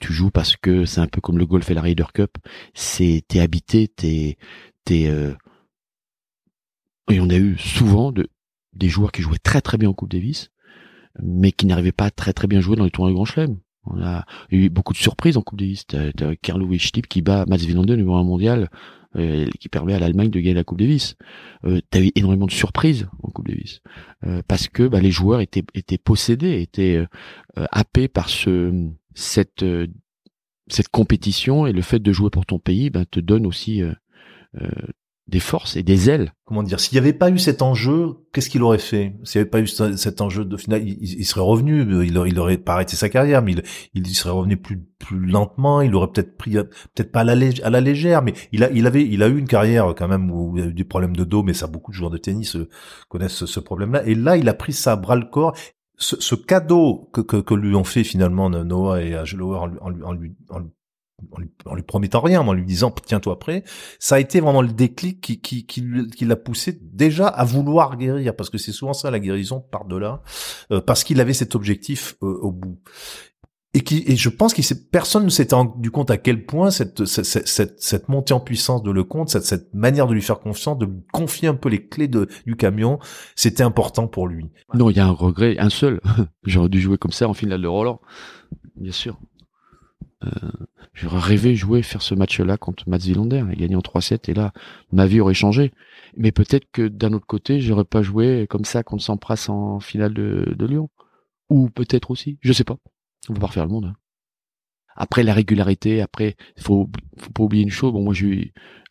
Tu 0.00 0.12
joues 0.12 0.30
parce 0.30 0.56
que 0.56 0.84
c'est 0.84 1.00
un 1.00 1.06
peu 1.06 1.20
comme 1.20 1.38
le 1.38 1.46
golf 1.46 1.70
et 1.70 1.74
la 1.74 1.82
Ryder 1.82 2.04
Cup. 2.14 2.38
C'est 2.74 3.24
t'es 3.26 3.40
habité, 3.40 3.88
t'es 3.88 4.36
t'es 4.84 5.08
euh, 5.08 5.34
et 7.10 7.20
on 7.20 7.30
a 7.30 7.36
eu 7.36 7.56
souvent 7.58 8.12
de 8.12 8.28
des 8.74 8.88
joueurs 8.88 9.12
qui 9.12 9.22
jouaient 9.22 9.38
très 9.38 9.60
très 9.60 9.78
bien 9.78 9.88
en 9.88 9.94
Coupe 9.94 10.10
Davis, 10.10 10.50
mais 11.20 11.52
qui 11.52 11.66
n'arrivaient 11.66 11.92
pas 11.92 12.10
très 12.10 12.32
très 12.32 12.46
bien 12.46 12.60
jouer 12.60 12.76
dans 12.76 12.84
les 12.84 12.90
tournois 12.90 13.12
Grand 13.12 13.24
Chelem. 13.24 13.58
On 13.84 14.02
a 14.02 14.24
eu 14.50 14.68
beaucoup 14.68 14.92
de 14.92 14.98
surprises 14.98 15.36
en 15.36 15.42
Coupe 15.42 15.58
Davis. 15.58 15.86
T'as, 15.86 16.12
Carlo 16.42 16.66
Wichtip 16.66 17.06
qui 17.06 17.22
bat 17.22 17.44
Mats 17.46 17.56
Wilander 17.56 17.96
numéro 17.96 18.16
un 18.16 18.24
mondial 18.24 18.70
euh, 19.16 19.46
qui 19.58 19.68
permet 19.68 19.94
à 19.94 19.98
l'Allemagne 19.98 20.30
de 20.30 20.38
gagner 20.38 20.54
la 20.54 20.64
Coupe 20.64 20.78
Davis. 20.78 21.16
Euh, 21.64 21.80
T'as 21.90 22.00
eu 22.00 22.10
énormément 22.14 22.46
de 22.46 22.52
surprises 22.52 23.08
en 23.22 23.30
Coupe 23.30 23.48
Davis 23.48 23.80
euh, 24.26 24.42
parce 24.46 24.68
que 24.68 24.86
bah, 24.86 25.00
les 25.00 25.10
joueurs 25.10 25.40
étaient 25.40 25.64
étaient 25.74 25.98
possédés, 25.98 26.60
étaient 26.60 26.96
euh, 26.96 27.66
happés 27.72 28.08
par 28.08 28.28
ce 28.28 28.88
cette 29.14 29.64
cette 30.70 30.88
compétition 30.88 31.66
et 31.66 31.72
le 31.72 31.82
fait 31.82 32.00
de 32.00 32.12
jouer 32.12 32.30
pour 32.30 32.44
ton 32.44 32.58
pays 32.58 32.90
bah, 32.90 33.06
te 33.06 33.20
donne 33.20 33.46
aussi 33.46 33.82
des 35.28 35.40
forces 35.40 35.76
et 35.76 35.82
des 35.82 36.08
ailes. 36.08 36.32
Comment 36.46 36.62
dire 36.62 36.80
S'il 36.80 36.94
n'y 36.94 36.98
avait 36.98 37.12
pas 37.12 37.30
eu 37.30 37.38
cet 37.38 37.60
enjeu, 37.60 38.14
qu'est-ce 38.32 38.48
qu'il 38.48 38.62
aurait 38.62 38.78
fait? 38.78 39.14
S'il 39.24 39.38
n'y 39.38 39.42
avait 39.42 39.50
pas 39.50 39.60
eu 39.60 39.66
cet 39.66 40.20
enjeu 40.22 40.46
de 40.46 40.56
final, 40.56 40.82
il, 40.82 41.24
serait 41.26 41.42
revenu. 41.42 41.82
Il, 42.04 42.18
il 42.26 42.38
aurait 42.38 42.56
pas 42.56 42.74
arrêté 42.74 42.96
sa 42.96 43.10
carrière, 43.10 43.42
mais 43.42 43.54
il, 43.92 44.06
serait 44.14 44.30
revenu 44.30 44.56
plus 44.56 44.80
lentement. 45.10 45.82
Il 45.82 45.94
aurait 45.94 46.08
peut-être 46.08 46.36
pris, 46.38 46.52
peut-être 46.52 47.12
pas 47.12 47.20
à 47.20 47.24
la, 47.24 47.80
légère, 47.80 48.22
mais 48.22 48.32
il 48.52 48.64
a 48.64 48.68
avait 48.86 49.06
il 49.06 49.22
a 49.22 49.28
eu 49.28 49.38
une 49.38 49.48
carrière 49.48 49.94
quand 49.96 50.08
même 50.08 50.30
où 50.30 50.56
il 50.56 50.62
a 50.62 50.66
eu 50.68 50.72
des 50.72 50.84
problèmes 50.84 51.14
de 51.14 51.24
dos, 51.24 51.42
mais 51.42 51.52
ça 51.52 51.66
beaucoup 51.66 51.90
de 51.90 51.96
joueurs 51.96 52.10
de 52.10 52.18
tennis 52.18 52.56
euh, 52.56 52.68
connaissent 53.08 53.44
ce, 53.44 53.60
problème-là. 53.60 54.06
Et 54.06 54.14
là, 54.14 54.38
il 54.38 54.48
a 54.48 54.54
pris 54.54 54.72
ça 54.72 54.92
à 54.92 54.96
bras 54.96 55.16
le 55.16 55.26
corps 55.26 55.54
ce, 55.98 56.34
cadeau 56.36 57.10
que, 57.12 57.54
lui 57.54 57.74
ont 57.74 57.84
fait 57.84 58.04
finalement 58.04 58.48
Noah 58.48 59.02
et 59.02 59.14
Agelower 59.14 59.58
en, 59.58 59.90
en, 59.90 60.02
en, 60.02 60.12
lui, 60.12 60.36
en, 60.48 60.60
en 61.32 61.40
lui, 61.40 61.50
en 61.66 61.74
lui 61.74 61.82
promettant 61.82 62.20
rien, 62.20 62.40
en 62.40 62.52
lui 62.52 62.64
disant 62.64 62.90
tiens-toi 62.90 63.38
prêt, 63.38 63.64
ça 63.98 64.16
a 64.16 64.20
été 64.20 64.40
vraiment 64.40 64.62
le 64.62 64.68
déclic 64.68 65.20
qui, 65.20 65.40
qui, 65.40 65.66
qui, 65.66 65.84
qui 66.16 66.24
l'a 66.24 66.36
poussé 66.36 66.78
déjà 66.82 67.26
à 67.26 67.44
vouloir 67.44 67.96
guérir, 67.96 68.34
parce 68.36 68.50
que 68.50 68.58
c'est 68.58 68.72
souvent 68.72 68.92
ça 68.92 69.10
la 69.10 69.20
guérison 69.20 69.60
par 69.60 69.84
de 69.84 69.96
là, 69.96 70.22
euh, 70.70 70.80
parce 70.80 71.04
qu'il 71.04 71.20
avait 71.20 71.34
cet 71.34 71.54
objectif 71.54 72.16
euh, 72.22 72.38
au 72.42 72.52
bout. 72.52 72.78
Et, 73.74 73.82
qui, 73.82 74.02
et 74.06 74.16
je 74.16 74.30
pense 74.30 74.54
que 74.54 74.62
personne 74.90 75.24
ne 75.24 75.28
s'était 75.28 75.54
rendu 75.54 75.90
compte 75.90 76.10
à 76.10 76.16
quel 76.16 76.46
point 76.46 76.70
cette, 76.70 77.04
cette, 77.04 77.46
cette, 77.46 77.80
cette, 77.80 78.08
montée 78.08 78.32
en 78.32 78.40
puissance 78.40 78.82
de 78.82 78.90
Lecomte, 78.90 79.28
cette, 79.28 79.44
cette 79.44 79.74
manière 79.74 80.06
de 80.06 80.14
lui 80.14 80.22
faire 80.22 80.40
confiance, 80.40 80.78
de 80.78 80.86
lui 80.86 81.02
confier 81.12 81.48
un 81.48 81.54
peu 81.54 81.68
les 81.68 81.86
clés 81.86 82.08
de, 82.08 82.28
du 82.46 82.56
camion, 82.56 82.98
c'était 83.36 83.62
important 83.62 84.08
pour 84.08 84.26
lui. 84.26 84.46
Non, 84.72 84.88
il 84.88 84.96
y 84.96 85.00
a 85.00 85.06
un 85.06 85.10
regret, 85.10 85.58
un 85.58 85.68
seul. 85.68 86.00
J'aurais 86.44 86.70
dû 86.70 86.80
jouer 86.80 86.96
comme 86.96 87.12
ça 87.12 87.28
en 87.28 87.34
finale 87.34 87.60
de 87.60 87.68
Roland, 87.68 88.00
bien 88.74 88.92
sûr. 88.92 89.18
Euh, 90.24 90.50
J'aurais 91.00 91.20
rêvé 91.20 91.54
jouer, 91.54 91.82
faire 91.82 92.02
ce 92.02 92.16
match-là 92.16 92.56
contre 92.56 92.88
Mats 92.88 92.98
Wilander 92.98 93.44
et 93.52 93.56
gagner 93.56 93.76
en 93.76 93.80
3-7 93.80 94.28
et 94.28 94.34
là, 94.34 94.52
ma 94.90 95.06
vie 95.06 95.20
aurait 95.20 95.32
changé. 95.32 95.72
Mais 96.16 96.32
peut-être 96.32 96.66
que 96.72 96.88
d'un 96.88 97.12
autre 97.12 97.26
côté, 97.26 97.60
j'aurais 97.60 97.84
pas 97.84 98.02
joué 98.02 98.48
comme 98.50 98.64
ça 98.64 98.82
contre 98.82 99.04
Sampras 99.04 99.46
en 99.48 99.78
finale 99.78 100.12
de, 100.12 100.66
Lyon. 100.66 100.90
Ou 101.50 101.70
peut-être 101.70 102.10
aussi, 102.10 102.38
je 102.40 102.52
sais 102.52 102.64
pas. 102.64 102.78
On 103.28 103.34
peut 103.34 103.40
pas 103.40 103.46
refaire 103.46 103.64
le 103.64 103.70
monde. 103.70 103.84
Hein. 103.84 103.94
Après 104.96 105.22
la 105.22 105.34
régularité, 105.34 106.02
après, 106.02 106.36
faut, 106.58 106.90
faut 107.16 107.30
pas 107.30 107.44
oublier 107.44 107.62
une 107.62 107.70
chose. 107.70 107.92
Bon, 107.92 108.02
moi, 108.02 108.12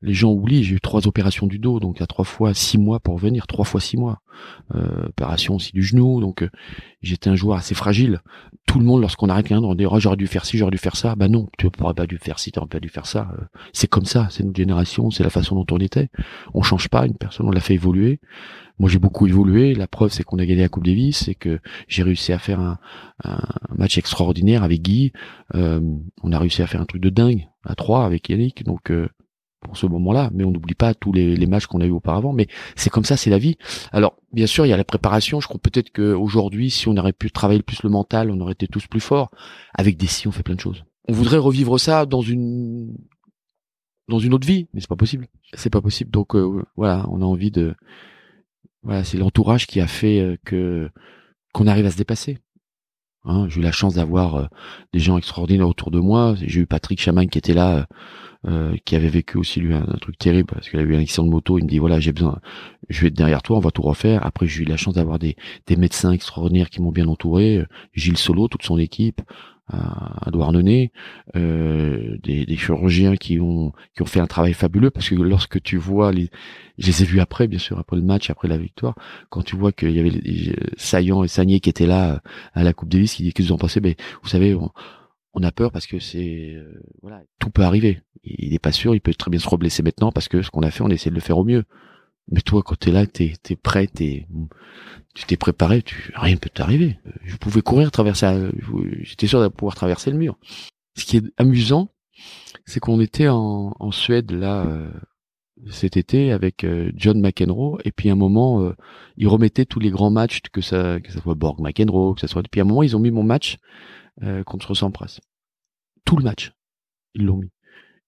les 0.01 0.13
gens 0.13 0.31
oublient, 0.31 0.63
j'ai 0.63 0.75
eu 0.75 0.81
trois 0.81 1.07
opérations 1.07 1.47
du 1.47 1.59
dos, 1.59 1.79
donc 1.79 2.01
a 2.01 2.07
trois 2.07 2.25
fois 2.25 2.53
six 2.53 2.77
mois 2.77 2.99
pour 2.99 3.15
revenir, 3.15 3.47
trois 3.47 3.65
fois 3.65 3.81
six 3.81 3.97
mois. 3.97 4.21
Euh, 4.75 5.07
opération 5.07 5.55
aussi 5.55 5.71
du 5.73 5.81
genou, 5.81 6.21
donc 6.21 6.43
euh, 6.43 6.49
j'étais 7.01 7.29
un 7.29 7.35
joueur 7.35 7.57
assez 7.57 7.73
fragile. 7.73 8.21
Tout 8.67 8.77
le 8.77 8.85
monde, 8.85 9.01
lorsqu'on 9.01 9.29
arrête 9.29 9.47
rien, 9.47 9.63
on 9.63 9.73
dit 9.73 9.85
oh, 9.87 9.99
j'aurais 9.99 10.17
dû 10.17 10.27
faire 10.27 10.45
ci, 10.45 10.57
j'aurais 10.57 10.71
dû 10.71 10.77
faire 10.77 10.95
ça. 10.95 11.15
Bah 11.15 11.27
non, 11.27 11.47
tu 11.57 11.67
n'aurais 11.79 11.95
pas 11.95 12.05
dû 12.05 12.17
faire 12.19 12.37
ci, 12.37 12.51
tu 12.51 12.59
n'aurais 12.59 12.69
pas 12.69 12.79
dû 12.79 12.89
faire 12.89 13.07
ça. 13.07 13.29
Euh, 13.33 13.45
c'est 13.73 13.87
comme 13.87 14.05
ça, 14.05 14.27
c'est 14.29 14.43
notre 14.43 14.57
génération, 14.57 15.09
c'est 15.09 15.23
la 15.23 15.31
façon 15.31 15.55
dont 15.55 15.65
on 15.71 15.79
était. 15.79 16.09
On 16.53 16.61
change 16.61 16.89
pas 16.89 17.05
une 17.05 17.15
personne, 17.15 17.47
on 17.47 17.51
l'a 17.51 17.61
fait 17.61 17.73
évoluer. 17.73 18.19
Moi, 18.79 18.89
j'ai 18.89 18.99
beaucoup 18.99 19.25
évolué. 19.25 19.73
La 19.73 19.87
preuve, 19.87 20.11
c'est 20.11 20.23
qu'on 20.23 20.37
a 20.37 20.45
gagné 20.45 20.61
la 20.61 20.69
Coupe 20.69 20.85
Davis, 20.85 21.23
c'est 21.25 21.35
que 21.35 21.59
j'ai 21.87 22.03
réussi 22.03 22.31
à 22.31 22.37
faire 22.37 22.59
un, 22.59 22.77
match 23.75 23.97
extraordinaire 23.97 24.63
avec 24.63 24.81
Guy. 24.81 25.13
Euh, 25.55 25.81
on 26.21 26.31
a 26.31 26.39
réussi 26.39 26.61
à 26.61 26.67
faire 26.67 26.81
un 26.81 26.85
truc 26.85 27.01
de 27.01 27.09
dingue 27.09 27.47
à 27.63 27.75
trois 27.75 28.05
avec 28.05 28.29
Yannick. 28.29 28.63
Donc, 28.63 28.91
euh, 28.91 29.09
pour 29.61 29.77
ce 29.77 29.85
moment-là, 29.87 30.29
mais 30.33 30.43
on 30.43 30.51
n'oublie 30.51 30.75
pas 30.75 30.93
tous 30.93 31.11
les, 31.11 31.35
les 31.35 31.45
matchs 31.47 31.65
qu'on 31.65 31.81
a 31.81 31.85
eu 31.85 31.91
auparavant. 31.91 32.33
Mais 32.33 32.47
c'est 32.75 32.89
comme 32.89 33.05
ça, 33.05 33.17
c'est 33.17 33.29
la 33.29 33.39
vie. 33.39 33.57
Alors, 33.91 34.15
bien 34.31 34.45
sûr, 34.45 34.65
il 34.65 34.69
y 34.69 34.73
a 34.73 34.77
la 34.77 34.83
préparation. 34.83 35.39
Je 35.39 35.47
crois 35.47 35.59
peut-être 35.59 35.91
qu'aujourd'hui, 35.91 36.69
si 36.69 36.87
on 36.87 36.95
aurait 36.97 37.13
pu 37.13 37.31
travailler 37.31 37.61
plus 37.61 37.83
le 37.83 37.89
mental, 37.89 38.31
on 38.31 38.39
aurait 38.39 38.53
été 38.53 38.67
tous 38.67 38.87
plus 38.87 38.99
forts. 38.99 39.31
Avec 39.73 39.97
des 39.97 40.07
si, 40.07 40.27
on 40.27 40.31
fait 40.31 40.43
plein 40.43 40.55
de 40.55 40.61
choses. 40.61 40.83
On 41.07 41.13
voudrait 41.13 41.37
revivre 41.37 41.79
ça 41.79 42.05
dans 42.05 42.21
une 42.21 42.95
dans 44.09 44.19
une 44.19 44.33
autre 44.33 44.47
vie, 44.47 44.67
mais 44.73 44.79
c'est 44.79 44.89
pas 44.89 44.95
possible. 44.95 45.27
C'est 45.53 45.69
pas 45.69 45.81
possible. 45.81 46.11
Donc 46.11 46.35
euh, 46.35 46.63
voilà, 46.75 47.05
on 47.09 47.21
a 47.21 47.25
envie 47.25 47.51
de 47.51 47.75
voilà, 48.83 49.03
c'est 49.03 49.17
l'entourage 49.17 49.67
qui 49.67 49.81
a 49.81 49.87
fait 49.87 50.19
euh, 50.19 50.37
que 50.45 50.89
qu'on 51.53 51.67
arrive 51.67 51.85
à 51.85 51.91
se 51.91 51.97
dépasser. 51.97 52.39
Hein, 53.23 53.47
j'ai 53.49 53.59
eu 53.59 53.63
la 53.63 53.71
chance 53.73 53.95
d'avoir 53.95 54.35
euh, 54.35 54.45
des 54.93 54.99
gens 54.99 55.17
extraordinaires 55.17 55.67
autour 55.67 55.91
de 55.91 55.99
moi. 55.99 56.35
J'ai 56.41 56.61
eu 56.61 56.67
Patrick 56.67 57.01
Chamagne 57.01 57.27
qui 57.27 57.37
était 57.37 57.53
là, 57.53 57.87
qui 58.85 58.95
avait 58.95 59.09
vécu 59.09 59.37
aussi 59.37 59.59
lui 59.59 59.73
un, 59.73 59.85
truc 60.01 60.17
terrible 60.17 60.49
parce 60.53 60.69
qu'il 60.69 60.79
a 60.79 60.83
eu 60.83 60.95
un 60.95 61.01
accident 61.01 61.25
de 61.25 61.31
moto. 61.31 61.57
Il 61.57 61.65
me 61.65 61.69
dit 61.69 61.79
voilà, 61.79 61.99
j'ai 61.99 62.13
besoin, 62.13 62.39
je 62.89 63.01
vais 63.01 63.07
être 63.07 63.17
derrière 63.17 63.41
toi, 63.41 63.57
on 63.57 63.61
va 63.61 63.71
tout 63.71 63.81
refaire. 63.81 64.25
Après, 64.25 64.47
j'ai 64.47 64.63
eu 64.63 64.65
la 64.65 64.77
chance 64.77 64.95
d'avoir 64.95 65.19
des, 65.19 65.35
des 65.67 65.75
médecins 65.75 66.11
extraordinaires 66.11 66.69
qui 66.69 66.81
m'ont 66.81 66.91
bien 66.91 67.07
entouré. 67.07 67.65
Gilles 67.93 68.17
Solo, 68.17 68.47
toute 68.47 68.63
son 68.63 68.77
équipe 68.77 69.21
à, 69.69 70.29
Douarnenez, 70.31 70.91
euh, 71.35 72.17
des, 72.23 72.45
des, 72.45 72.55
chirurgiens 72.55 73.15
qui 73.15 73.39
ont 73.39 73.73
qui 73.95 74.01
ont 74.01 74.05
fait 74.05 74.19
un 74.19 74.27
travail 74.27 74.53
fabuleux 74.53 74.91
parce 74.91 75.09
que 75.09 75.15
lorsque 75.15 75.61
tu 75.61 75.77
vois 75.77 76.11
les, 76.11 76.29
je 76.77 76.87
les 76.87 77.03
ai 77.03 77.05
vus 77.05 77.19
après 77.19 77.47
bien 77.47 77.59
sûr 77.59 77.77
après 77.77 77.97
le 77.97 78.01
match 78.01 78.29
après 78.29 78.47
la 78.47 78.57
victoire, 78.57 78.95
quand 79.29 79.43
tu 79.43 79.55
vois 79.55 79.71
qu'il 79.71 79.91
y 79.91 79.99
avait 79.99 80.55
Saillant 80.77 81.23
et 81.23 81.27
Sagné 81.27 81.59
qui 81.59 81.69
étaient 81.69 81.85
là 81.85 82.21
à 82.53 82.63
la 82.63 82.73
Coupe 82.73 82.89
Davis, 82.89 83.15
qui 83.15 83.23
disent 83.23 83.33
qu'ils 83.33 83.53
ont 83.53 83.57
passé, 83.57 83.81
mais 83.81 83.95
vous 84.23 84.29
savez. 84.29 84.55
On, 84.55 84.71
a 85.35 85.51
peur 85.51 85.71
parce 85.71 85.87
que 85.87 85.99
c'est 85.99 86.53
euh, 86.55 86.81
voilà 87.01 87.21
tout 87.39 87.49
peut 87.49 87.63
arriver. 87.63 88.01
Il 88.23 88.51
n'est 88.51 88.59
pas 88.59 88.71
sûr, 88.71 88.95
il 88.95 89.01
peut 89.01 89.13
très 89.13 89.31
bien 89.31 89.39
se 89.39 89.47
reblesser 89.47 89.83
maintenant 89.83 90.11
parce 90.11 90.27
que 90.27 90.41
ce 90.41 90.49
qu'on 90.49 90.63
a 90.63 90.71
fait, 90.71 90.83
on 90.83 90.89
essaie 90.89 91.09
de 91.09 91.15
le 91.15 91.21
faire 91.21 91.37
au 91.37 91.43
mieux. 91.43 91.63
Mais 92.29 92.41
toi, 92.41 92.61
quand 92.63 92.75
t'es 92.77 92.91
là, 92.91 93.05
t'es 93.05 93.33
es 93.49 93.55
prêt, 93.55 93.87
t'es 93.87 94.27
tu 95.15 95.25
t'es 95.25 95.37
préparé, 95.37 95.81
tu 95.81 96.11
rien 96.15 96.33
ne 96.33 96.39
peut 96.39 96.49
t'arriver. 96.49 96.99
Je 97.23 97.37
pouvais 97.37 97.61
courir, 97.61 97.89
traverser, 97.91 98.49
j'étais 99.01 99.27
sûr 99.27 99.41
de 99.41 99.47
pouvoir 99.47 99.75
traverser 99.75 100.11
le 100.11 100.17
mur. 100.17 100.37
Ce 100.95 101.05
qui 101.05 101.17
est 101.17 101.23
amusant, 101.37 101.89
c'est 102.65 102.79
qu'on 102.79 102.99
était 102.99 103.29
en, 103.29 103.75
en, 103.79 103.91
Suède 103.91 104.31
là 104.31 104.65
euh, 104.65 104.91
cet 105.69 105.97
été 105.97 106.31
avec 106.31 106.63
euh, 106.63 106.91
John 106.95 107.19
McEnroe 107.19 107.79
et 107.85 107.91
puis 107.91 108.09
à 108.09 108.13
un 108.13 108.15
moment 108.15 108.61
euh, 108.61 108.75
ils 109.17 109.27
remettaient 109.27 109.65
tous 109.65 109.79
les 109.79 109.89
grands 109.89 110.11
matchs 110.11 110.41
que 110.51 110.61
ça 110.61 110.99
que 110.99 111.11
ça 111.11 111.21
soit 111.21 111.35
Borg 111.35 111.59
McEnroe 111.59 112.15
que 112.15 112.21
ça 112.21 112.27
soit 112.27 112.43
puis 112.49 112.61
à 112.61 112.63
un 112.63 112.67
moment 112.67 112.83
ils 112.83 112.95
ont 112.95 112.99
mis 112.99 113.11
mon 113.11 113.23
match 113.23 113.57
contre 114.45 114.73
Sampras 114.73 115.19
tout 116.05 116.17
le 116.17 116.23
match 116.23 116.53
ils 117.13 117.25
l'ont 117.25 117.37
mis 117.37 117.51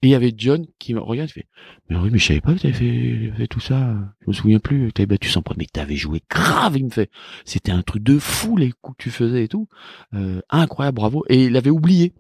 et 0.02 0.08
il 0.08 0.12
y 0.12 0.16
avait 0.16 0.34
John 0.36 0.66
qui 0.80 0.94
me 0.94 1.02
regarde, 1.02 1.30
il 1.30 1.34
fait, 1.34 1.48
mais 1.90 1.98
oui, 1.98 2.10
mais 2.10 2.20
je 2.20 2.28
savais 2.28 2.40
pas 2.40 2.54
que 2.54 2.60
t'avais 2.60 2.74
fait, 2.74 3.34
fait, 3.36 3.48
tout 3.48 3.60
ça. 3.60 3.98
Je 4.22 4.28
me 4.28 4.34
souviens 4.34 4.60
plus. 4.60 4.94
T'avais 4.94 5.08
battu 5.08 5.28
sans 5.28 5.44
mais 5.58 5.66
t'avais 5.66 5.98
joué 5.98 6.22
grave. 6.30 6.78
Il 6.78 6.86
me 6.86 6.90
fait, 6.90 7.12
c'était 7.44 7.74
un 7.74 7.82
truc 7.82 8.02
de 8.04 8.18
fou 8.18 8.56
les 8.56 8.72
coups 8.72 8.96
que 8.98 9.04
tu 9.04 9.12
faisais 9.12 9.44
et 9.44 9.48
tout. 9.50 9.68
Euh, 10.14 10.42
incroyable, 10.50 10.96
bravo. 10.96 11.26
Et 11.28 11.46
il 11.46 11.58
avait 11.58 11.70
oublié. 11.70 12.14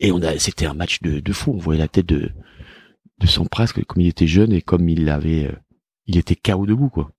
Et 0.00 0.12
on 0.12 0.20
a, 0.20 0.38
c'était 0.38 0.66
un 0.66 0.74
match 0.74 1.00
de, 1.00 1.20
de 1.20 1.32
fou. 1.32 1.52
On 1.54 1.58
voyait 1.58 1.80
la 1.80 1.88
tête 1.88 2.06
de, 2.06 2.30
de 3.20 3.48
presque 3.48 3.82
comme 3.84 4.02
il 4.02 4.08
était 4.08 4.26
jeune 4.26 4.52
et 4.52 4.60
comme 4.60 4.86
il 4.90 5.08
avait, 5.08 5.46
euh, 5.46 5.56
il 6.04 6.18
était 6.18 6.36
KO 6.36 6.66
debout 6.66 6.90
quoi. 6.90 7.10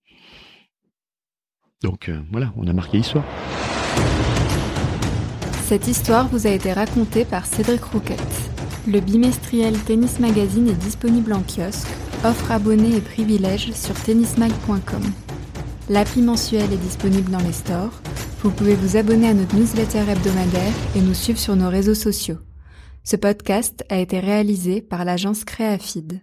Donc 1.81 2.09
euh, 2.09 2.21
voilà, 2.31 2.53
on 2.57 2.67
a 2.67 2.73
marqué 2.73 2.97
l'histoire. 2.97 3.25
Cette 5.67 5.89
histoire 5.89 6.29
vous 6.29 6.47
a 6.47 6.51
été 6.51 6.71
racontée 6.71 7.25
par 7.25 7.45
Cédric 7.45 7.83
Rouquette. 7.83 8.21
Le 8.87 9.01
bimestriel 9.01 9.77
Tennis 9.77 10.17
Magazine 10.21 10.69
est 10.69 10.75
disponible 10.75 11.33
en 11.33 11.41
kiosque, 11.41 11.89
offre 12.23 12.53
abonnés 12.53 12.95
et 12.95 13.01
privilèges 13.01 13.73
sur 13.73 13.93
tennismag.com. 14.01 15.03
L'appli 15.89 16.21
mensuel 16.21 16.71
est 16.71 16.77
disponible 16.77 17.31
dans 17.31 17.41
les 17.41 17.51
stores. 17.51 18.01
Vous 18.43 18.51
pouvez 18.51 18.75
vous 18.75 18.95
abonner 18.95 19.27
à 19.27 19.33
notre 19.33 19.57
newsletter 19.57 20.09
hebdomadaire 20.09 20.73
et 20.95 21.01
nous 21.01 21.13
suivre 21.13 21.37
sur 21.37 21.57
nos 21.57 21.69
réseaux 21.69 21.95
sociaux. 21.95 22.37
Ce 23.03 23.17
podcast 23.17 23.83
a 23.89 23.97
été 23.97 24.21
réalisé 24.21 24.79
par 24.79 25.03
l'agence 25.03 25.43
Créafid. 25.43 26.21